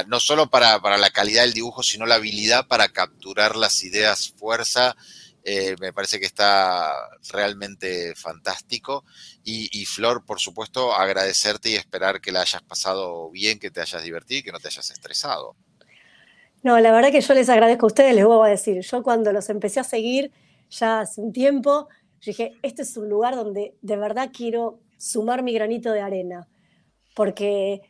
no 0.07 0.19
solo 0.19 0.49
para, 0.49 0.79
la 0.97 1.09
calidad 1.09 1.43
del 1.43 1.53
dibujo, 1.53 1.83
sino 1.83 2.05
la 2.05 2.15
habilidad 2.15 2.67
para 2.67 2.89
capturar 2.89 3.55
las 3.55 3.83
ideas 3.83 4.33
fuerza. 4.37 4.95
Eh, 5.43 5.75
me 5.79 5.93
parece 5.93 6.19
que 6.19 6.25
está 6.25 6.91
realmente 7.31 8.15
fantástico. 8.15 9.03
Y, 9.43 9.85
Flor, 9.85 10.25
por 10.25 10.39
supuesto, 10.39 10.93
agradecerte 10.93 11.69
y 11.69 11.75
esperar 11.75 12.19
que 12.19 12.31
la 12.31 12.41
hayas 12.41 12.63
pasado 12.63 13.29
bien, 13.29 13.59
que 13.59 13.69
te 13.69 13.81
hayas 13.81 14.03
divertido 14.03 14.39
y 14.39 14.43
que 14.43 14.51
no 14.51 14.59
te 14.59 14.69
hayas 14.69 14.89
estresado. 14.89 15.55
No, 16.63 16.79
la 16.79 16.91
verdad 16.91 17.11
que 17.11 17.21
yo 17.21 17.33
les 17.35 17.47
agradezco 17.49 17.85
a 17.85 17.87
ustedes, 17.87 18.15
les 18.15 18.25
voy 18.25 18.47
a 18.47 18.49
decir, 18.49 18.79
yo 18.81 19.03
cuando 19.03 19.31
los 19.31 19.49
empecé 19.49 19.79
a 19.79 19.83
seguir 19.83 20.31
ya 20.71 21.01
hace 21.01 21.21
un 21.21 21.31
tiempo, 21.31 21.87
dije, 22.25 22.53
este 22.63 22.81
es 22.81 22.97
un 22.97 23.07
lugar 23.07 23.35
donde 23.35 23.75
de 23.83 23.97
verdad 23.97 24.31
quiero 24.35 24.79
sumar 24.97 25.43
mi 25.43 25.53
granito 25.53 25.91
de 25.91 26.01
arena, 26.01 26.47
porque 27.13 27.81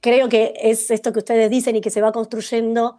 creo 0.00 0.28
que 0.28 0.54
es 0.56 0.90
esto 0.90 1.12
que 1.12 1.20
ustedes 1.20 1.50
dicen 1.50 1.76
y 1.76 1.80
que 1.80 1.90
se 1.90 2.00
va 2.00 2.12
construyendo 2.12 2.98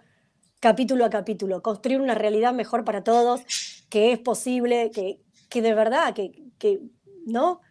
capítulo 0.60 1.06
a 1.06 1.10
capítulo, 1.10 1.62
construir 1.62 2.02
una 2.02 2.16
realidad 2.16 2.54
mejor 2.54 2.84
para 2.84 3.04
todos, 3.04 3.42
que 3.90 4.12
es 4.12 4.20
posible, 4.20 4.92
que, 4.94 5.20
que 5.50 5.62
de 5.62 5.74
verdad, 5.74 6.14
que, 6.14 6.32
que, 6.58 6.80
¿no? 7.26 7.62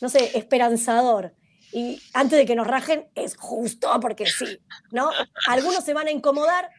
No 0.00 0.08
sé, 0.08 0.36
esperanzador. 0.38 1.34
Y 1.72 2.00
antes 2.14 2.38
de 2.38 2.46
que 2.46 2.56
nos 2.56 2.66
rajen, 2.66 3.08
es 3.14 3.36
justo 3.36 3.88
porque 4.00 4.26
sí, 4.26 4.58
¿no? 4.90 5.10
Algunos 5.46 5.84
se 5.84 5.94
van 5.94 6.08
a 6.08 6.10
incomodar, 6.10 6.70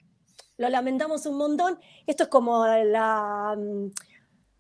lo 0.58 0.70
lamentamos 0.70 1.26
un 1.26 1.38
montón. 1.38 1.80
Esto 2.08 2.24
es 2.24 2.30
como 2.30 2.66
la, 2.66 3.56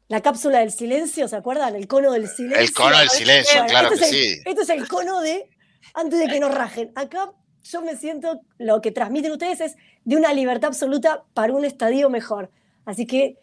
la 0.07 0.21
cápsula 0.21 0.59
del 0.59 0.71
silencio, 0.71 1.27
¿se 1.27 1.35
acuerdan? 1.35 1.75
El 1.75 1.87
cono 1.87 2.11
del 2.11 2.27
silencio. 2.29 2.59
El 2.59 2.73
cono 2.73 2.97
del 2.97 3.09
silencio, 3.09 3.65
claro 3.67 3.89
que 3.89 3.97
sí. 3.97 4.41
Esto 4.45 4.61
es 4.61 4.69
el 4.69 4.87
cono 4.87 5.21
de 5.21 5.49
antes 5.93 6.19
de 6.19 6.27
que 6.27 6.39
nos 6.39 6.53
rajen. 6.53 6.91
Acá 6.95 7.33
yo 7.63 7.81
me 7.81 7.95
siento, 7.95 8.41
lo 8.57 8.81
que 8.81 8.91
transmiten 8.91 9.31
ustedes 9.31 9.61
es 9.61 9.77
de 10.03 10.15
una 10.15 10.33
libertad 10.33 10.69
absoluta 10.69 11.23
para 11.33 11.53
un 11.53 11.65
estadio 11.65 12.09
mejor. 12.09 12.49
Así 12.85 13.05
que 13.05 13.37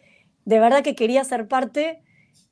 de 0.45 0.59
verdad 0.59 0.83
que 0.83 0.95
quería 0.95 1.23
ser 1.23 1.47
parte, 1.47 2.01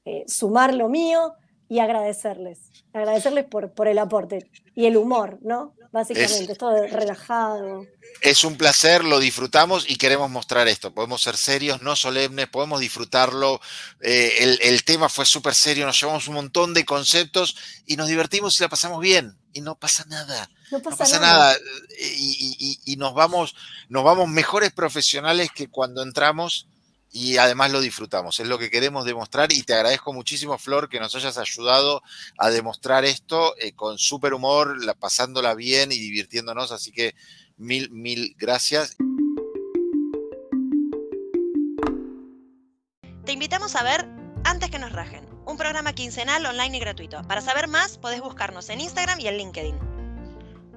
eh, 0.06 0.24
sumar 0.28 0.74
lo 0.74 0.88
mío, 0.88 1.36
y 1.70 1.80
agradecerles. 1.80 2.72
Agradecerles 2.94 3.46
por, 3.46 3.72
por 3.72 3.88
el 3.88 4.00
aporte 4.00 4.50
y 4.76 4.86
el 4.86 4.98
humor, 4.98 5.40
¿no? 5.42 5.74
Básicamente, 5.92 6.52
es, 6.52 6.58
todo 6.58 6.86
relajado. 6.88 7.86
Es 8.22 8.44
un 8.44 8.58
placer, 8.58 9.04
lo 9.04 9.20
disfrutamos 9.20 9.90
y 9.90 9.98
queremos 9.98 10.30
mostrar 10.30 10.68
esto. 10.68 10.94
Podemos 10.94 11.22
ser 11.22 11.38
serios, 11.38 11.82
no 11.82 11.96
solemnes, 11.96 12.48
podemos 12.48 12.80
disfrutarlo. 12.80 13.62
Eh, 14.02 14.58
el, 14.62 14.84
tema 14.84 15.10
fue 15.10 15.26
súper 15.26 15.56
serio, 15.56 15.86
nos 15.86 16.00
llevamos 16.00 16.28
un 16.28 16.36
montón 16.36 16.74
de 16.74 16.86
conceptos 16.86 17.56
y 17.86 17.96
nos 17.96 18.08
divertimos 18.08 18.60
y 18.60 18.64
la 18.64 18.70
pasamos 18.70 19.02
bien. 19.02 19.38
Y 19.54 19.62
no 19.62 19.76
pasa 19.76 20.06
nada. 20.08 20.50
No 20.72 20.82
pasa, 20.82 21.20
nada. 21.20 21.58
Y, 22.00 22.80
y, 22.86 22.96
nos, 22.98 23.14
vamos, 23.14 23.56
nos 23.90 24.04
vamos 24.04 24.28
mejores 24.28 24.72
profesionales 24.72 25.50
que 25.56 25.70
cuando 25.70 26.04
entramos 26.04 26.68
y 27.18 27.38
además 27.38 27.72
lo 27.72 27.81
disfrutamos. 27.81 28.39
Es 28.39 28.48
lo 28.48 28.60
que 28.60 28.69
queremos 28.69 29.03
demostrar 29.03 29.52
y 29.52 29.64
te 29.64 29.73
agradezco 29.73 30.14
muchísimo, 30.14 30.56
Flor, 30.60 30.88
que 30.88 30.99
nos 30.99 31.15
hayas 31.15 31.39
ayudado 31.39 32.03
a 32.38 32.52
demostrar 32.52 33.06
esto 33.06 33.56
eh, 33.57 33.72
con 33.73 33.98
súper 33.98 34.35
humor, 34.35 34.84
la, 34.85 34.94
pasándola 34.94 35.56
bien 35.56 35.91
y 35.91 35.98
divirtiéndonos. 35.98 36.72
Así 36.72 36.91
que 36.91 37.15
mil, 37.57 37.89
mil 37.89 38.35
gracias. 38.38 38.98
Te 43.26 43.31
invitamos 43.31 43.76
a 43.76 43.84
ver 43.84 44.07
Antes 44.44 44.69
que 44.69 44.80
nos 44.80 44.91
rajen, 44.91 45.27
un 45.45 45.57
programa 45.57 45.94
quincenal 45.94 46.45
online 46.45 46.77
y 46.77 46.80
gratuito. 46.80 47.23
Para 47.23 47.41
saber 47.41 47.68
más, 47.68 47.98
podés 47.98 48.22
buscarnos 48.22 48.69
en 48.69 48.80
Instagram 48.80 49.19
y 49.19 49.27
en 49.27 49.38
LinkedIn. 49.38 49.80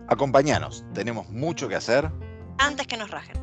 Acompáñanos, 0.09 0.85
tenemos 0.95 1.29
mucho 1.29 1.69
que 1.69 1.77
hacer. 1.77 2.11
Antes 2.59 2.87
que 2.87 2.97
nos 2.97 3.11
rajen. 3.11 3.39